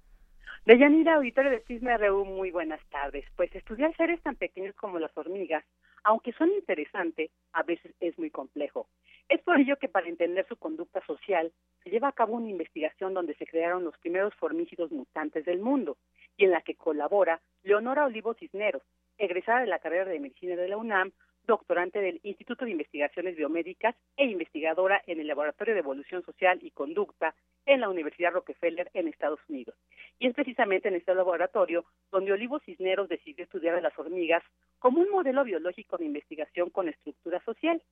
Deyanira, 0.65 1.13
auditorio 1.13 1.51
de 1.51 1.59
Cisne 1.67 1.95
RU, 1.99 2.25
muy 2.25 2.49
buenas 2.49 2.81
tardes. 2.89 3.23
Pues 3.35 3.53
estudiar 3.55 3.95
seres 3.97 4.19
tan 4.23 4.35
pequeños 4.35 4.75
como 4.75 4.97
las 4.97 5.15
hormigas, 5.15 5.63
aunque 6.03 6.33
son 6.33 6.49
interesantes, 6.49 7.29
a 7.53 7.61
veces 7.61 7.93
es 7.99 8.17
muy 8.17 8.31
complejo. 8.31 8.87
Es 9.29 9.41
por 9.43 9.59
ello 9.59 9.77
que 9.77 9.89
para 9.89 10.07
entender 10.07 10.47
su 10.47 10.55
conducta 10.55 11.05
social 11.05 11.51
se 11.83 11.91
lleva 11.91 12.07
a 12.07 12.13
cabo 12.25 12.37
una 12.37 12.49
investigación 12.49 13.13
donde 13.13 13.35
se 13.35 13.45
crearon 13.45 13.83
los 13.83 13.95
primeros 13.99 14.33
formígidos 14.33 14.91
mutantes 14.91 15.45
del 15.45 15.59
mundo 15.59 15.95
y 16.37 16.45
en 16.45 16.49
la 16.49 16.61
que 16.61 16.73
colabora 16.73 17.39
Leonora 17.61 18.05
Olivo 18.05 18.33
Cisneros, 18.33 18.81
egresada 19.19 19.59
de 19.59 19.67
la 19.67 19.77
carrera 19.77 20.05
de 20.05 20.19
medicina 20.19 20.55
de 20.55 20.67
la 20.67 20.77
UNAM, 20.77 21.11
doctorante 21.45 22.01
del 22.01 22.19
Instituto 22.23 22.65
de 22.65 22.71
Investigaciones 22.71 23.35
Biomédicas 23.35 23.95
e 24.17 24.25
investigadora 24.25 25.03
en 25.05 25.19
el 25.19 25.27
Laboratorio 25.27 25.75
de 25.75 25.81
Evolución 25.81 26.23
Social 26.25 26.57
y 26.63 26.71
Conducta 26.71 27.35
en 27.67 27.81
la 27.81 27.89
Universidad 27.89 28.31
Rockefeller 28.31 28.89
en 28.95 29.07
Estados 29.07 29.39
Unidos. 29.47 29.75
Y 30.17 30.25
es 30.25 30.33
precisamente 30.33 30.87
en 30.87 30.95
este 30.95 31.13
laboratorio 31.13 31.85
donde 32.11 32.33
Olivo 32.33 32.59
Cisneros 32.61 33.07
decidió 33.07 33.43
estudiar 33.43 33.75
a 33.75 33.81
las 33.81 33.97
hormigas 33.99 34.41
como 34.79 34.99
un 34.99 35.11
modelo 35.11 35.43
biológico 35.43 35.97
de 35.97 36.05
investigación 36.05 36.71
con 36.71 36.89
estructura 36.89 37.39
social, 37.43 37.83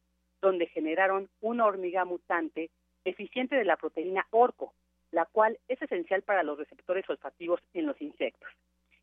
donde 0.42 0.66
generaron 0.66 1.30
una 1.40 1.68
hormiga 1.68 2.04
mutante 2.04 2.72
deficiente 3.04 3.56
de 3.56 3.66
la 3.66 3.78
proteína 3.78 4.26
orco, 4.32 4.74
la 5.12 5.26
cual 5.26 5.60
es 5.68 5.82
esencial 5.82 6.24
para 6.24 6.44
los 6.44 6.58
receptores 6.58 7.08
olfativos 7.10 7.62
en 7.74 7.86
los 7.86 8.02
insectos. 8.02 8.50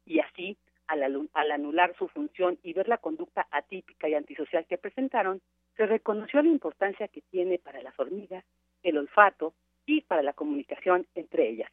Y 0.04 0.20
así, 0.20 0.56
al, 0.86 1.02
al, 1.32 1.50
anular 1.52 1.94
su 1.96 2.08
función 2.08 2.58
y 2.62 2.72
ver 2.72 2.88
la 2.88 2.98
conducta 2.98 3.46
atípica 3.50 4.08
y 4.08 4.14
antisocial 4.14 4.66
que 4.66 4.78
presentaron, 4.78 5.40
se 5.76 5.86
reconoció 5.86 6.42
la 6.42 6.48
importancia 6.48 7.08
que 7.08 7.22
tiene 7.22 7.58
para 7.58 7.82
las 7.82 7.98
hormigas 7.98 8.44
el 8.82 8.98
olfato 8.98 9.54
y 9.86 10.02
para 10.02 10.22
la 10.22 10.32
comunicación 10.32 11.06
entre 11.14 11.48
ellas. 11.48 11.69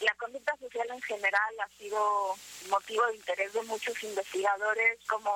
La 0.00 0.14
conducta 0.14 0.54
social 0.58 0.86
en 0.90 1.00
general 1.02 1.54
ha 1.60 1.68
sido 1.78 2.34
motivo 2.68 3.06
de 3.06 3.16
interés 3.16 3.52
de 3.52 3.62
muchos 3.62 4.02
investigadores, 4.02 4.98
como 5.08 5.32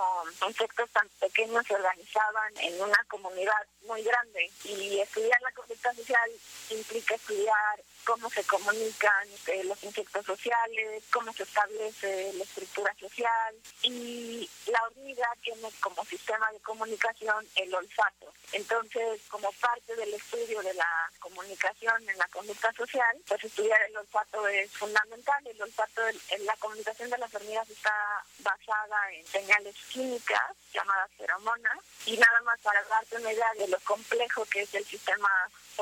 insectos 0.47 0.91
tan 0.91 1.09
pequeños 1.21 1.67
se 1.67 1.75
organizaban 1.75 2.53
en 2.59 2.81
una 2.83 3.05
comunidad 3.09 3.67
muy 3.87 4.03
grande. 4.03 4.51
Y 4.65 5.01
estudiar 5.01 5.41
la 5.41 5.53
conducta 5.53 5.95
social 5.95 6.31
implica 6.71 7.15
estudiar 7.15 7.83
cómo 8.11 8.29
se 8.29 8.43
comunican 8.43 9.29
eh, 9.47 9.63
los 9.63 9.81
insectos 9.85 10.27
sociales, 10.27 11.05
cómo 11.13 11.33
se 11.33 11.45
establece 11.45 12.33
la 12.33 12.43
estructura 12.43 12.93
social. 12.99 13.55
Y 13.83 14.51
la 14.67 14.83
hormiga 14.83 15.29
tiene 15.43 15.71
como 15.79 16.05
sistema 16.05 16.51
de 16.51 16.59
comunicación 16.59 17.47
el 17.55 17.73
olfato. 17.73 18.33
Entonces, 18.51 19.21
como 19.29 19.53
parte 19.53 19.95
del 19.95 20.13
estudio 20.13 20.61
de 20.61 20.75
la 20.75 21.09
comunicación 21.21 22.09
en 22.09 22.19
la 22.19 22.27
conducta 22.29 22.73
social, 22.73 23.17
pues 23.29 23.45
estudiar 23.45 23.81
el 23.83 23.97
olfato 23.97 24.49
es 24.49 24.73
fundamental. 24.73 25.47
El 25.47 25.63
olfato, 25.63 26.03
en 26.09 26.47
la 26.47 26.57
comunicación 26.57 27.11
de 27.11 27.19
las 27.19 27.33
hormigas 27.33 27.71
está 27.71 28.25
basada 28.41 29.13
en 29.13 29.25
señales 29.25 29.77
químicas 29.89 30.51
llamadas 30.75 31.13
feromonas. 31.17 31.79
Y 32.07 32.17
nada 32.17 32.41
más 32.41 32.59
para 32.59 32.83
darte 32.83 33.19
una 33.19 33.33
idea 33.33 33.55
de 33.57 33.69
lo 33.69 33.79
complejo 33.81 34.45
que 34.47 34.63
es 34.63 34.75
el 34.75 34.85
sistema 34.85 35.29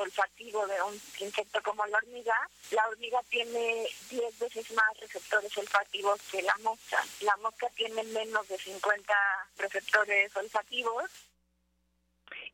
olfativo 0.00 0.66
de 0.66 0.82
un 0.82 0.94
insecto 1.20 1.62
como 1.62 1.84
la 1.86 1.98
hormiga, 1.98 2.34
la 2.70 2.88
hormiga 2.88 3.20
tiene 3.28 3.86
10 4.10 4.38
veces 4.38 4.70
más 4.72 5.00
receptores 5.00 5.56
olfativos 5.56 6.20
que 6.30 6.42
la 6.42 6.56
mosca. 6.62 6.98
La 7.22 7.36
mosca 7.38 7.68
tiene 7.74 8.02
menos 8.04 8.48
de 8.48 8.58
50 8.58 9.14
receptores 9.58 10.34
olfativos 10.36 11.10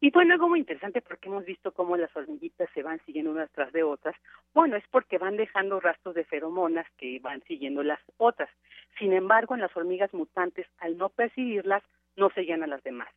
y 0.01 0.11
bueno, 0.11 0.35
algo 0.35 0.51
muy 0.51 0.59
interesante 0.59 1.01
porque 1.01 1.29
hemos 1.29 1.45
visto 1.45 1.73
cómo 1.73 1.97
las 1.97 2.15
hormiguitas 2.15 2.69
se 2.75 2.83
van 2.83 3.01
siguiendo 3.07 3.31
unas 3.31 3.51
tras 3.53 3.73
de 3.73 3.83
otras. 3.83 4.15
Bueno, 4.53 4.77
es 4.77 4.85
porque 4.91 5.17
van 5.17 5.37
dejando 5.37 5.81
rastros 5.81 6.15
de 6.15 6.25
feromonas 6.25 6.87
que 6.99 7.19
van 7.21 7.43
siguiendo 7.45 7.83
las 7.83 8.01
otras. 8.19 8.51
Sin 8.99 9.13
embargo, 9.13 9.55
en 9.55 9.63
las 9.63 9.75
hormigas 9.77 10.13
mutantes, 10.13 10.67
al 10.79 10.99
no 10.99 11.09
percibirlas, 11.09 11.83
no 12.17 12.31
seguían 12.31 12.63
a 12.63 12.67
las 12.67 12.83
demás. 12.83 13.09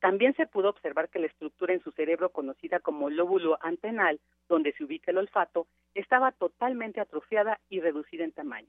También 0.00 0.34
se 0.34 0.46
pudo 0.46 0.68
observar 0.68 1.08
que 1.08 1.18
la 1.18 1.26
estructura 1.26 1.74
en 1.74 1.82
su 1.82 1.90
cerebro 1.90 2.30
conocida 2.30 2.78
como 2.78 3.10
lóbulo 3.10 3.58
antenal, 3.60 4.20
donde 4.48 4.72
se 4.72 4.84
ubica 4.84 5.10
el 5.10 5.18
olfato, 5.18 5.66
estaba 5.94 6.32
totalmente 6.32 7.00
atrofiada 7.00 7.58
y 7.68 7.80
reducida 7.80 8.24
en 8.24 8.32
tamaño. 8.32 8.68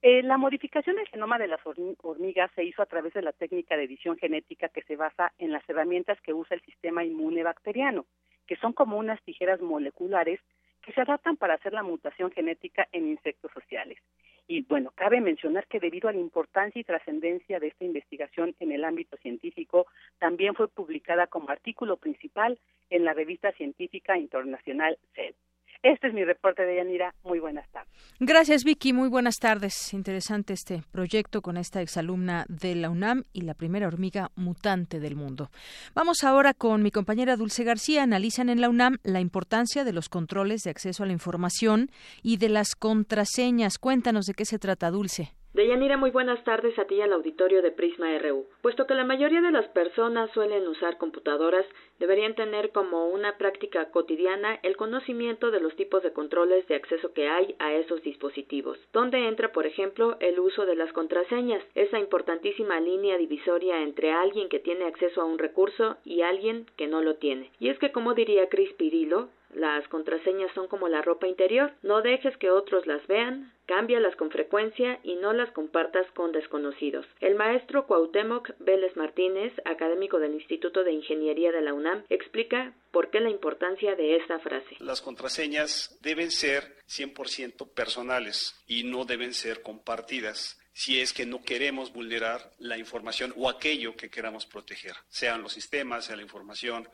Eh, 0.00 0.22
la 0.22 0.36
modificación 0.36 0.96
del 0.96 1.08
genoma 1.08 1.38
de 1.38 1.48
las 1.48 1.60
hormigas 1.64 2.50
se 2.54 2.64
hizo 2.64 2.82
a 2.82 2.86
través 2.86 3.12
de 3.14 3.22
la 3.22 3.32
técnica 3.32 3.76
de 3.76 3.84
edición 3.84 4.16
genética 4.16 4.68
que 4.68 4.82
se 4.82 4.94
basa 4.94 5.32
en 5.38 5.50
las 5.50 5.68
herramientas 5.68 6.20
que 6.20 6.32
usa 6.32 6.54
el 6.54 6.62
sistema 6.62 7.04
inmune 7.04 7.42
bacteriano, 7.42 8.06
que 8.46 8.56
son 8.56 8.72
como 8.72 8.96
unas 8.96 9.20
tijeras 9.22 9.60
moleculares 9.60 10.40
que 10.88 10.94
se 10.94 11.02
adaptan 11.02 11.36
para 11.36 11.52
hacer 11.52 11.74
la 11.74 11.82
mutación 11.82 12.30
genética 12.30 12.88
en 12.92 13.08
insectos 13.08 13.52
sociales. 13.52 13.98
Y 14.46 14.62
bueno, 14.62 14.90
cabe 14.94 15.20
mencionar 15.20 15.66
que 15.66 15.80
debido 15.80 16.08
a 16.08 16.12
la 16.12 16.18
importancia 16.18 16.80
y 16.80 16.84
trascendencia 16.84 17.60
de 17.60 17.66
esta 17.66 17.84
investigación 17.84 18.56
en 18.58 18.72
el 18.72 18.82
ámbito 18.84 19.18
científico, 19.18 19.86
también 20.18 20.54
fue 20.54 20.66
publicada 20.66 21.26
como 21.26 21.50
artículo 21.50 21.98
principal 21.98 22.58
en 22.88 23.04
la 23.04 23.12
revista 23.12 23.52
científica 23.52 24.16
internacional 24.16 24.96
CED. 25.14 25.34
Este 25.82 26.08
es 26.08 26.14
mi 26.14 26.24
reporte 26.24 26.64
de 26.64 26.76
Yanira. 26.76 27.14
Muy 27.22 27.38
buenas 27.38 27.70
tardes. 27.70 27.88
Gracias, 28.18 28.64
Vicky. 28.64 28.92
Muy 28.92 29.08
buenas 29.08 29.36
tardes. 29.36 29.94
Interesante 29.94 30.52
este 30.52 30.82
proyecto 30.90 31.40
con 31.40 31.56
esta 31.56 31.80
exalumna 31.80 32.46
de 32.48 32.74
la 32.74 32.90
UNAM 32.90 33.22
y 33.32 33.42
la 33.42 33.54
primera 33.54 33.86
hormiga 33.86 34.30
mutante 34.34 34.98
del 34.98 35.14
mundo. 35.14 35.50
Vamos 35.94 36.24
ahora 36.24 36.52
con 36.52 36.82
mi 36.82 36.90
compañera 36.90 37.36
Dulce 37.36 37.62
García. 37.62 38.02
Analizan 38.02 38.48
en 38.48 38.60
la 38.60 38.68
UNAM 38.68 38.96
la 39.04 39.20
importancia 39.20 39.84
de 39.84 39.92
los 39.92 40.08
controles 40.08 40.62
de 40.62 40.70
acceso 40.70 41.04
a 41.04 41.06
la 41.06 41.12
información 41.12 41.90
y 42.22 42.38
de 42.38 42.48
las 42.48 42.74
contraseñas. 42.74 43.78
Cuéntanos 43.78 44.26
de 44.26 44.34
qué 44.34 44.44
se 44.44 44.58
trata, 44.58 44.90
Dulce. 44.90 45.32
Deyanira, 45.54 45.96
muy 45.96 46.10
buenas 46.10 46.44
tardes 46.44 46.78
a 46.78 46.84
ti 46.84 46.96
y 46.96 47.00
al 47.00 47.12
auditorio 47.12 47.62
de 47.62 47.72
Prisma 47.72 48.16
RU. 48.18 48.46
Puesto 48.62 48.86
que 48.86 48.94
la 48.94 49.04
mayoría 49.04 49.40
de 49.40 49.50
las 49.50 49.66
personas 49.70 50.30
suelen 50.32 50.68
usar 50.68 50.98
computadoras, 50.98 51.66
deberían 51.98 52.34
tener 52.34 52.70
como 52.70 53.08
una 53.08 53.36
práctica 53.38 53.90
cotidiana 53.90 54.58
el 54.62 54.76
conocimiento 54.76 55.50
de 55.50 55.60
los 55.60 55.74
tipos 55.76 56.02
de 56.02 56.12
controles 56.12 56.66
de 56.68 56.76
acceso 56.76 57.12
que 57.12 57.28
hay 57.28 57.54
a 57.58 57.74
esos 57.74 58.02
dispositivos, 58.02 58.78
donde 58.92 59.26
entra, 59.26 59.52
por 59.52 59.66
ejemplo, 59.66 60.16
el 60.20 60.38
uso 60.38 60.66
de 60.66 60.76
las 60.76 60.92
contraseñas, 60.92 61.64
esa 61.74 61.98
importantísima 61.98 62.80
línea 62.80 63.18
divisoria 63.18 63.82
entre 63.82 64.12
alguien 64.12 64.48
que 64.48 64.58
tiene 64.58 64.84
acceso 64.84 65.20
a 65.20 65.24
un 65.24 65.38
recurso 65.38 65.96
y 66.04 66.22
alguien 66.22 66.66
que 66.76 66.86
no 66.86 67.02
lo 67.02 67.16
tiene. 67.16 67.50
Y 67.58 67.68
es 67.68 67.78
que, 67.78 67.92
como 67.92 68.14
diría 68.14 68.48
Chris 68.48 68.72
Pirillo, 68.74 69.28
las 69.54 69.88
contraseñas 69.88 70.52
son 70.52 70.68
como 70.68 70.88
la 70.88 71.00
ropa 71.00 71.26
interior, 71.26 71.72
no 71.82 72.02
dejes 72.02 72.36
que 72.36 72.50
otros 72.50 72.86
las 72.86 73.06
vean, 73.06 73.50
cámbialas 73.66 74.14
con 74.16 74.30
frecuencia 74.30 75.00
y 75.02 75.16
no 75.16 75.32
las 75.32 75.50
compartas 75.52 76.06
con 76.12 76.32
desconocidos. 76.32 77.06
El 77.20 77.34
maestro 77.34 77.86
Cuauhtémoc 77.86 78.50
Vélez 78.58 78.94
Martínez, 78.96 79.52
académico 79.64 80.18
del 80.18 80.34
Instituto 80.34 80.84
de 80.84 80.92
Ingeniería 80.92 81.50
de 81.50 81.62
la 81.62 81.72
UNAM, 81.72 81.87
explica 82.08 82.74
por 82.90 83.10
qué 83.10 83.20
la 83.20 83.30
importancia 83.30 83.94
de 83.94 84.16
esta 84.16 84.38
frase. 84.38 84.76
Las 84.80 85.00
contraseñas 85.00 85.98
deben 86.00 86.30
ser 86.30 86.76
100% 86.88 87.72
personales 87.72 88.62
y 88.66 88.84
no 88.84 89.04
deben 89.04 89.34
ser 89.34 89.62
compartidas 89.62 90.58
si 90.78 91.00
es 91.00 91.12
que 91.12 91.26
no 91.26 91.42
queremos 91.42 91.92
vulnerar 91.92 92.52
la 92.58 92.78
información 92.78 93.34
o 93.36 93.48
aquello 93.48 93.96
que 93.96 94.10
queramos 94.10 94.46
proteger, 94.46 94.94
sean 95.08 95.42
los 95.42 95.52
sistemas, 95.52 96.04
sea 96.04 96.14
la 96.14 96.22
información 96.22 96.88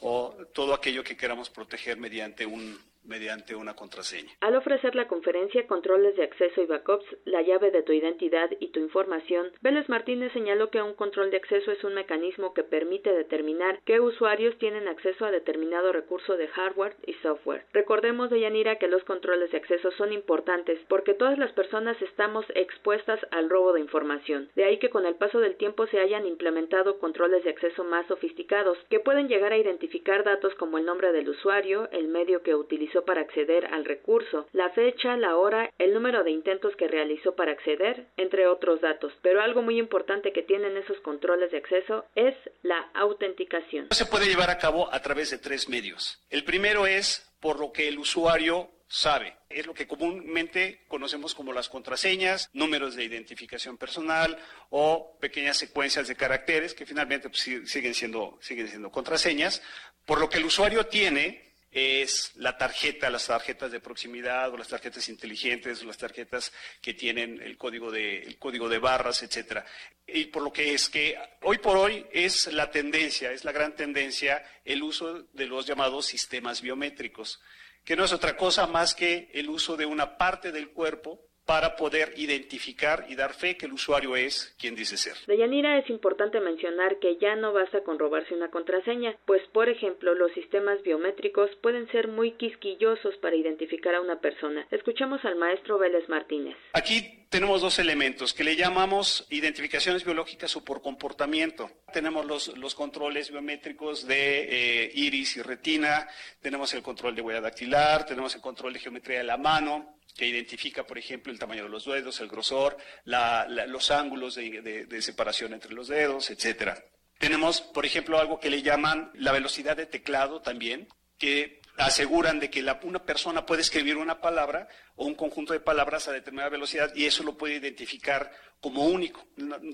o 0.00 0.34
todo 0.52 0.74
aquello 0.74 1.04
que 1.04 1.16
queramos 1.16 1.48
proteger 1.48 1.98
mediante 1.98 2.46
un 2.46 2.76
mediante 3.08 3.56
una 3.56 3.74
contraseña. 3.74 4.30
Al 4.40 4.54
ofrecer 4.54 4.94
la 4.94 5.08
conferencia 5.08 5.66
Controles 5.66 6.16
de 6.16 6.24
Acceso 6.24 6.62
y 6.62 6.66
Backups, 6.66 7.06
la 7.24 7.42
llave 7.42 7.70
de 7.70 7.82
tu 7.82 7.92
identidad 7.92 8.50
y 8.60 8.68
tu 8.68 8.80
información, 8.80 9.50
Vélez 9.60 9.88
Martínez 9.88 10.32
señaló 10.32 10.70
que 10.70 10.82
un 10.82 10.94
control 10.94 11.30
de 11.30 11.38
acceso 11.38 11.72
es 11.72 11.82
un 11.84 11.94
mecanismo 11.94 12.54
que 12.54 12.62
permite 12.62 13.12
determinar 13.12 13.80
qué 13.84 14.00
usuarios 14.00 14.56
tienen 14.58 14.86
acceso 14.88 15.24
a 15.24 15.30
determinado 15.30 15.92
recurso 15.92 16.36
de 16.36 16.48
hardware 16.48 16.94
y 17.06 17.14
software. 17.14 17.64
Recordemos, 17.72 18.30
Deyanira, 18.30 18.76
que 18.76 18.88
los 18.88 19.02
controles 19.04 19.50
de 19.50 19.58
acceso 19.58 19.90
son 19.92 20.12
importantes 20.12 20.78
porque 20.88 21.14
todas 21.14 21.38
las 21.38 21.52
personas 21.52 22.00
estamos 22.02 22.44
expuestas 22.54 23.20
al 23.30 23.48
robo 23.48 23.72
de 23.72 23.80
información. 23.80 24.50
De 24.54 24.64
ahí 24.64 24.78
que 24.78 24.90
con 24.90 25.06
el 25.06 25.14
paso 25.14 25.40
del 25.40 25.56
tiempo 25.56 25.86
se 25.86 26.00
hayan 26.00 26.26
implementado 26.26 26.98
controles 26.98 27.44
de 27.44 27.50
acceso 27.50 27.84
más 27.84 28.06
sofisticados 28.06 28.78
que 28.90 29.00
pueden 29.00 29.28
llegar 29.28 29.52
a 29.52 29.58
identificar 29.58 30.24
datos 30.24 30.54
como 30.56 30.78
el 30.78 30.84
nombre 30.84 31.12
del 31.12 31.28
usuario, 31.28 31.88
el 31.92 32.08
medio 32.08 32.42
que 32.42 32.54
utilizó 32.54 32.97
para 33.04 33.22
acceder 33.22 33.66
al 33.66 33.84
recurso, 33.84 34.46
la 34.52 34.70
fecha, 34.70 35.16
la 35.16 35.36
hora, 35.36 35.72
el 35.78 35.94
número 35.94 36.24
de 36.24 36.30
intentos 36.30 36.74
que 36.76 36.88
realizó 36.88 37.34
para 37.34 37.52
acceder, 37.52 38.06
entre 38.16 38.46
otros 38.46 38.80
datos. 38.80 39.12
Pero 39.22 39.40
algo 39.40 39.62
muy 39.62 39.78
importante 39.78 40.32
que 40.32 40.42
tienen 40.42 40.76
esos 40.76 40.98
controles 41.00 41.50
de 41.50 41.58
acceso 41.58 42.04
es 42.14 42.34
la 42.62 42.90
autenticación. 42.94 43.88
Se 43.90 44.06
puede 44.06 44.26
llevar 44.26 44.50
a 44.50 44.58
cabo 44.58 44.92
a 44.92 45.00
través 45.00 45.30
de 45.30 45.38
tres 45.38 45.68
medios. 45.68 46.22
El 46.30 46.44
primero 46.44 46.86
es 46.86 47.30
por 47.40 47.60
lo 47.60 47.72
que 47.72 47.88
el 47.88 47.98
usuario 47.98 48.70
sabe. 48.88 49.36
Es 49.48 49.66
lo 49.66 49.74
que 49.74 49.86
comúnmente 49.86 50.84
conocemos 50.88 51.34
como 51.34 51.52
las 51.52 51.68
contraseñas, 51.68 52.48
números 52.52 52.96
de 52.96 53.04
identificación 53.04 53.76
personal 53.76 54.38
o 54.70 55.16
pequeñas 55.20 55.58
secuencias 55.58 56.08
de 56.08 56.16
caracteres 56.16 56.74
que 56.74 56.86
finalmente 56.86 57.28
pues, 57.28 57.42
siguen, 57.42 57.94
siendo, 57.94 58.38
siguen 58.40 58.68
siendo 58.68 58.90
contraseñas. 58.90 59.62
Por 60.04 60.20
lo 60.20 60.28
que 60.28 60.38
el 60.38 60.46
usuario 60.46 60.86
tiene 60.86 61.47
es 61.70 62.32
la 62.36 62.56
tarjeta, 62.56 63.10
las 63.10 63.26
tarjetas 63.26 63.70
de 63.70 63.80
proximidad 63.80 64.52
o 64.52 64.56
las 64.56 64.68
tarjetas 64.68 65.08
inteligentes 65.08 65.82
o 65.82 65.86
las 65.86 65.98
tarjetas 65.98 66.52
que 66.80 66.94
tienen 66.94 67.40
el 67.42 67.58
código 67.58 67.90
de, 67.90 68.22
el 68.22 68.38
código 68.38 68.68
de 68.68 68.78
barras, 68.78 69.22
etcétera. 69.22 69.64
Y 70.06 70.26
por 70.26 70.42
lo 70.42 70.52
que 70.52 70.72
es 70.72 70.88
que 70.88 71.18
hoy 71.42 71.58
por 71.58 71.76
hoy 71.76 72.06
es 72.12 72.50
la 72.52 72.70
tendencia, 72.70 73.32
es 73.32 73.44
la 73.44 73.52
gran 73.52 73.76
tendencia 73.76 74.42
el 74.64 74.82
uso 74.82 75.24
de 75.32 75.46
los 75.46 75.66
llamados 75.66 76.06
sistemas 76.06 76.62
biométricos, 76.62 77.40
que 77.84 77.96
no 77.96 78.04
es 78.04 78.12
otra 78.12 78.36
cosa 78.36 78.66
más 78.66 78.94
que 78.94 79.30
el 79.34 79.50
uso 79.50 79.76
de 79.76 79.86
una 79.86 80.16
parte 80.16 80.52
del 80.52 80.70
cuerpo 80.70 81.27
para 81.48 81.76
poder 81.76 82.12
identificar 82.18 83.06
y 83.08 83.14
dar 83.14 83.32
fe 83.32 83.56
que 83.56 83.64
el 83.64 83.72
usuario 83.72 84.14
es 84.16 84.54
quien 84.58 84.74
dice 84.74 84.98
ser. 84.98 85.14
De 85.26 85.38
Yanira 85.38 85.78
es 85.78 85.88
importante 85.88 86.40
mencionar 86.40 86.98
que 86.98 87.16
ya 87.16 87.36
no 87.36 87.54
basta 87.54 87.82
con 87.84 87.98
robarse 87.98 88.34
una 88.34 88.50
contraseña, 88.50 89.16
pues 89.24 89.40
por 89.54 89.70
ejemplo 89.70 90.12
los 90.12 90.30
sistemas 90.32 90.82
biométricos 90.82 91.48
pueden 91.62 91.90
ser 91.90 92.08
muy 92.08 92.32
quisquillosos 92.32 93.16
para 93.22 93.34
identificar 93.34 93.94
a 93.94 94.02
una 94.02 94.20
persona. 94.20 94.66
Escuchemos 94.70 95.24
al 95.24 95.36
maestro 95.36 95.78
Vélez 95.78 96.06
Martínez. 96.10 96.54
Aquí 96.74 97.24
tenemos 97.30 97.62
dos 97.62 97.78
elementos 97.78 98.34
que 98.34 98.44
le 98.44 98.54
llamamos 98.54 99.26
identificaciones 99.30 100.04
biológicas 100.04 100.54
o 100.54 100.62
por 100.62 100.82
comportamiento. 100.82 101.70
Tenemos 101.94 102.26
los, 102.26 102.58
los 102.58 102.74
controles 102.74 103.30
biométricos 103.30 104.06
de 104.06 104.84
eh, 104.84 104.90
iris 104.94 105.38
y 105.38 105.42
retina, 105.42 106.08
tenemos 106.42 106.74
el 106.74 106.82
control 106.82 107.14
de 107.14 107.22
huella 107.22 107.40
dactilar, 107.40 108.04
tenemos 108.04 108.34
el 108.34 108.42
control 108.42 108.74
de 108.74 108.80
geometría 108.80 109.18
de 109.18 109.24
la 109.24 109.38
mano, 109.38 109.97
que 110.18 110.26
identifica, 110.26 110.84
por 110.84 110.98
ejemplo, 110.98 111.32
el 111.32 111.38
tamaño 111.38 111.62
de 111.62 111.68
los 111.68 111.84
dedos, 111.84 112.20
el 112.20 112.26
grosor, 112.26 112.76
los 113.04 113.90
ángulos 113.92 114.34
de, 114.34 115.00
separación 115.00 115.54
entre 115.54 115.72
los 115.72 115.86
dedos, 115.86 116.30
etcétera. 116.30 116.84
Tenemos, 117.18 117.60
por 117.60 117.86
ejemplo, 117.86 118.18
algo 118.18 118.40
que 118.40 118.50
le 118.50 118.62
llaman 118.62 119.12
la 119.14 119.30
velocidad 119.30 119.76
de 119.76 119.86
teclado 119.86 120.42
también, 120.42 120.88
que 121.18 121.60
aseguran 121.76 122.40
de 122.40 122.50
que 122.50 122.66
una 122.82 123.04
persona 123.04 123.46
puede 123.46 123.62
escribir 123.62 123.96
una 123.96 124.20
palabra 124.20 124.66
o 124.96 125.06
un 125.06 125.14
conjunto 125.14 125.52
de 125.52 125.60
palabras 125.60 126.08
a 126.08 126.12
determinada 126.12 126.50
velocidad 126.50 126.92
y 126.96 127.04
eso 127.04 127.22
lo 127.22 127.36
puede 127.36 127.54
identificar 127.54 128.32
como 128.60 128.84
único. 128.84 129.26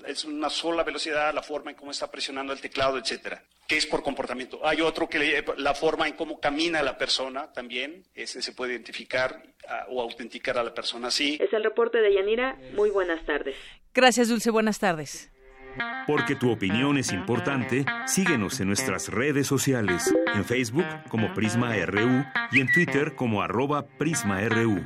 Es 0.05 0.25
una 0.25 0.49
sola 0.49 0.83
velocidad, 0.83 1.33
la 1.33 1.41
forma 1.41 1.71
en 1.71 1.77
cómo 1.77 1.91
está 1.91 2.09
presionando 2.09 2.53
el 2.53 2.61
teclado, 2.61 2.97
etcétera. 2.97 3.43
Que 3.67 3.77
es 3.77 3.85
por 3.85 4.03
comportamiento. 4.03 4.65
Hay 4.65 4.81
otro 4.81 5.09
que 5.09 5.43
la 5.57 5.73
forma 5.73 6.07
en 6.07 6.13
cómo 6.13 6.39
camina 6.39 6.83
la 6.83 6.97
persona 6.97 7.51
también, 7.51 8.03
ese 8.13 8.41
se 8.41 8.51
puede 8.51 8.73
identificar 8.73 9.41
o 9.89 10.01
autenticar 10.01 10.57
a 10.57 10.63
la 10.63 10.73
persona 10.73 11.07
así. 11.07 11.39
Es 11.41 11.51
el 11.51 11.63
reporte 11.63 11.97
de 11.99 12.13
Yanira. 12.13 12.57
Muy 12.75 12.91
buenas 12.91 13.25
tardes. 13.25 13.55
Gracias, 13.93 14.29
Dulce. 14.29 14.51
Buenas 14.51 14.77
tardes. 14.77 15.31
Porque 16.07 16.35
tu 16.35 16.51
opinión 16.51 16.97
es 16.97 17.11
importante, 17.11 17.85
síguenos 18.05 18.61
en 18.61 18.67
nuestras 18.67 19.09
redes 19.09 19.47
sociales, 19.47 20.13
en 20.33 20.45
Facebook 20.45 20.85
como 21.09 21.33
Prisma 21.33 21.75
RU 21.85 22.23
y 22.51 22.61
en 22.61 22.71
Twitter 22.71 23.15
como 23.15 23.41
arroba 23.41 23.85
PrismaRU. 23.85 24.85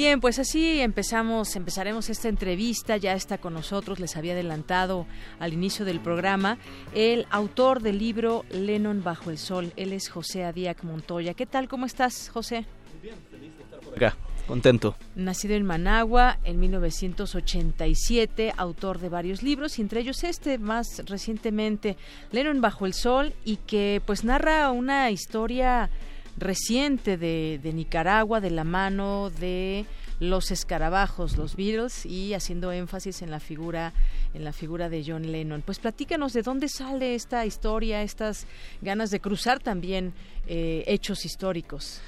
Bien, 0.00 0.18
pues 0.18 0.38
así 0.38 0.80
empezamos, 0.80 1.54
empezaremos 1.56 2.08
esta 2.08 2.30
entrevista. 2.30 2.96
Ya 2.96 3.12
está 3.12 3.36
con 3.36 3.52
nosotros, 3.52 4.00
les 4.00 4.16
había 4.16 4.32
adelantado 4.32 5.06
al 5.38 5.52
inicio 5.52 5.84
del 5.84 6.00
programa, 6.00 6.56
el 6.94 7.26
autor 7.28 7.82
del 7.82 7.98
libro 7.98 8.46
Lennon 8.48 9.04
bajo 9.04 9.28
el 9.28 9.36
sol. 9.36 9.74
Él 9.76 9.92
es 9.92 10.08
José 10.08 10.44
Adiac 10.44 10.84
Montoya. 10.84 11.34
¿Qué 11.34 11.44
tal? 11.44 11.68
¿Cómo 11.68 11.84
estás, 11.84 12.30
José? 12.30 12.64
Muy 12.94 13.02
bien, 13.02 13.14
feliz 13.30 13.54
de 13.58 13.62
estar 13.62 13.80
por 13.80 13.94
acá. 13.94 14.16
Contento. 14.46 14.96
Nacido 15.16 15.54
en 15.54 15.66
Managua 15.66 16.38
en 16.44 16.60
1987, 16.60 18.54
autor 18.56 19.00
de 19.00 19.10
varios 19.10 19.42
libros, 19.42 19.78
y 19.78 19.82
entre 19.82 20.00
ellos 20.00 20.24
este 20.24 20.56
más 20.56 21.02
recientemente, 21.04 21.98
Lennon 22.32 22.62
bajo 22.62 22.86
el 22.86 22.94
sol, 22.94 23.34
y 23.44 23.56
que 23.56 24.00
pues 24.06 24.24
narra 24.24 24.70
una 24.70 25.10
historia 25.10 25.90
reciente 26.36 27.16
de, 27.16 27.60
Nicaragua 27.72 28.40
de 28.40 28.50
la 28.50 28.64
mano 28.64 29.30
de 29.30 29.86
los 30.18 30.50
escarabajos, 30.50 31.36
los 31.36 31.56
Beatles 31.56 32.04
y 32.04 32.34
haciendo 32.34 32.72
énfasis 32.72 33.22
en 33.22 33.30
la 33.30 33.40
figura 33.40 33.92
en 34.32 34.44
la 34.44 34.52
figura 34.52 34.88
de 34.88 35.02
John 35.04 35.32
Lennon. 35.32 35.62
Pues 35.62 35.78
platícanos 35.78 36.32
de 36.32 36.42
dónde 36.42 36.68
sale 36.68 37.14
esta 37.14 37.46
historia, 37.46 38.02
estas 38.02 38.46
ganas 38.80 39.10
de 39.10 39.20
cruzar 39.20 39.60
también 39.60 40.12
eh, 40.46 40.84
hechos 40.86 41.24
históricos. 41.24 42.00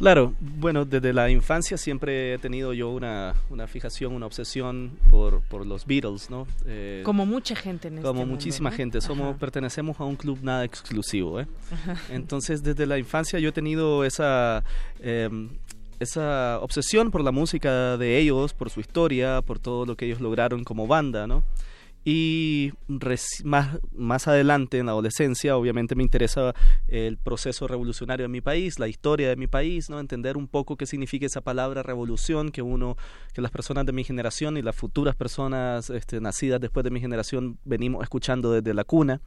Claro, 0.00 0.32
bueno, 0.40 0.86
desde 0.86 1.12
la 1.12 1.28
infancia 1.28 1.76
siempre 1.76 2.32
he 2.32 2.38
tenido 2.38 2.72
yo 2.72 2.88
una, 2.88 3.34
una 3.50 3.66
fijación, 3.66 4.14
una 4.14 4.24
obsesión 4.24 4.92
por, 5.10 5.42
por 5.42 5.66
los 5.66 5.84
Beatles, 5.84 6.30
¿no? 6.30 6.46
Eh, 6.64 7.02
como 7.04 7.26
mucha 7.26 7.54
gente 7.54 7.88
en 7.88 7.98
este 7.98 8.06
Como 8.06 8.24
muchísima 8.24 8.70
gente, 8.70 9.02
somos 9.02 9.36
pertenecemos 9.36 10.00
a 10.00 10.04
un 10.04 10.16
club 10.16 10.38
nada 10.40 10.64
exclusivo, 10.64 11.38
¿eh? 11.38 11.46
Entonces, 12.08 12.62
desde 12.62 12.86
la 12.86 12.96
infancia 12.96 13.38
yo 13.38 13.50
he 13.50 13.52
tenido 13.52 14.04
esa... 14.04 14.64
Em, 15.00 15.50
esa 15.98 16.58
obsesión 16.62 17.10
por 17.10 17.22
la 17.22 17.30
música 17.30 17.98
de 17.98 18.16
ellos, 18.16 18.54
por 18.54 18.70
su 18.70 18.80
historia, 18.80 19.42
por 19.42 19.58
todo 19.58 19.84
lo 19.84 19.96
que 19.96 20.06
ellos 20.06 20.22
lograron 20.22 20.64
como 20.64 20.86
banda, 20.86 21.26
¿no? 21.26 21.44
Y 22.04 22.72
más, 23.44 23.78
más 23.92 24.26
adelante, 24.26 24.78
en 24.78 24.86
la 24.86 24.92
adolescencia, 24.92 25.56
obviamente 25.56 25.94
me 25.94 26.02
interesa 26.02 26.54
el 26.88 27.18
proceso 27.18 27.68
revolucionario 27.68 28.24
de 28.24 28.28
mi 28.28 28.40
país, 28.40 28.78
la 28.78 28.88
historia 28.88 29.28
de 29.28 29.36
mi 29.36 29.46
país, 29.46 29.90
¿no? 29.90 30.00
Entender 30.00 30.38
un 30.38 30.48
poco 30.48 30.76
qué 30.76 30.86
significa 30.86 31.26
esa 31.26 31.42
palabra 31.42 31.82
revolución 31.82 32.50
que 32.52 32.62
uno, 32.62 32.96
que 33.34 33.42
las 33.42 33.50
personas 33.50 33.84
de 33.84 33.92
mi 33.92 34.04
generación 34.04 34.56
y 34.56 34.62
las 34.62 34.76
futuras 34.76 35.14
personas 35.14 35.90
este, 35.90 36.20
nacidas 36.20 36.60
después 36.60 36.84
de 36.84 36.90
mi 36.90 37.00
generación 37.00 37.58
venimos 37.64 38.02
escuchando 38.02 38.52
desde 38.52 38.72
la 38.72 38.84
cuna. 38.84 39.20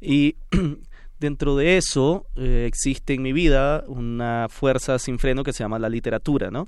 Y 0.00 0.36
dentro 1.22 1.56
de 1.56 1.78
eso 1.78 2.26
eh, 2.36 2.64
existe 2.66 3.14
en 3.14 3.22
mi 3.22 3.32
vida 3.32 3.84
una 3.86 4.48
fuerza 4.50 4.98
sin 4.98 5.18
freno 5.18 5.44
que 5.44 5.52
se 5.52 5.64
llama 5.64 5.78
la 5.78 5.88
literatura, 5.88 6.50
¿no? 6.50 6.66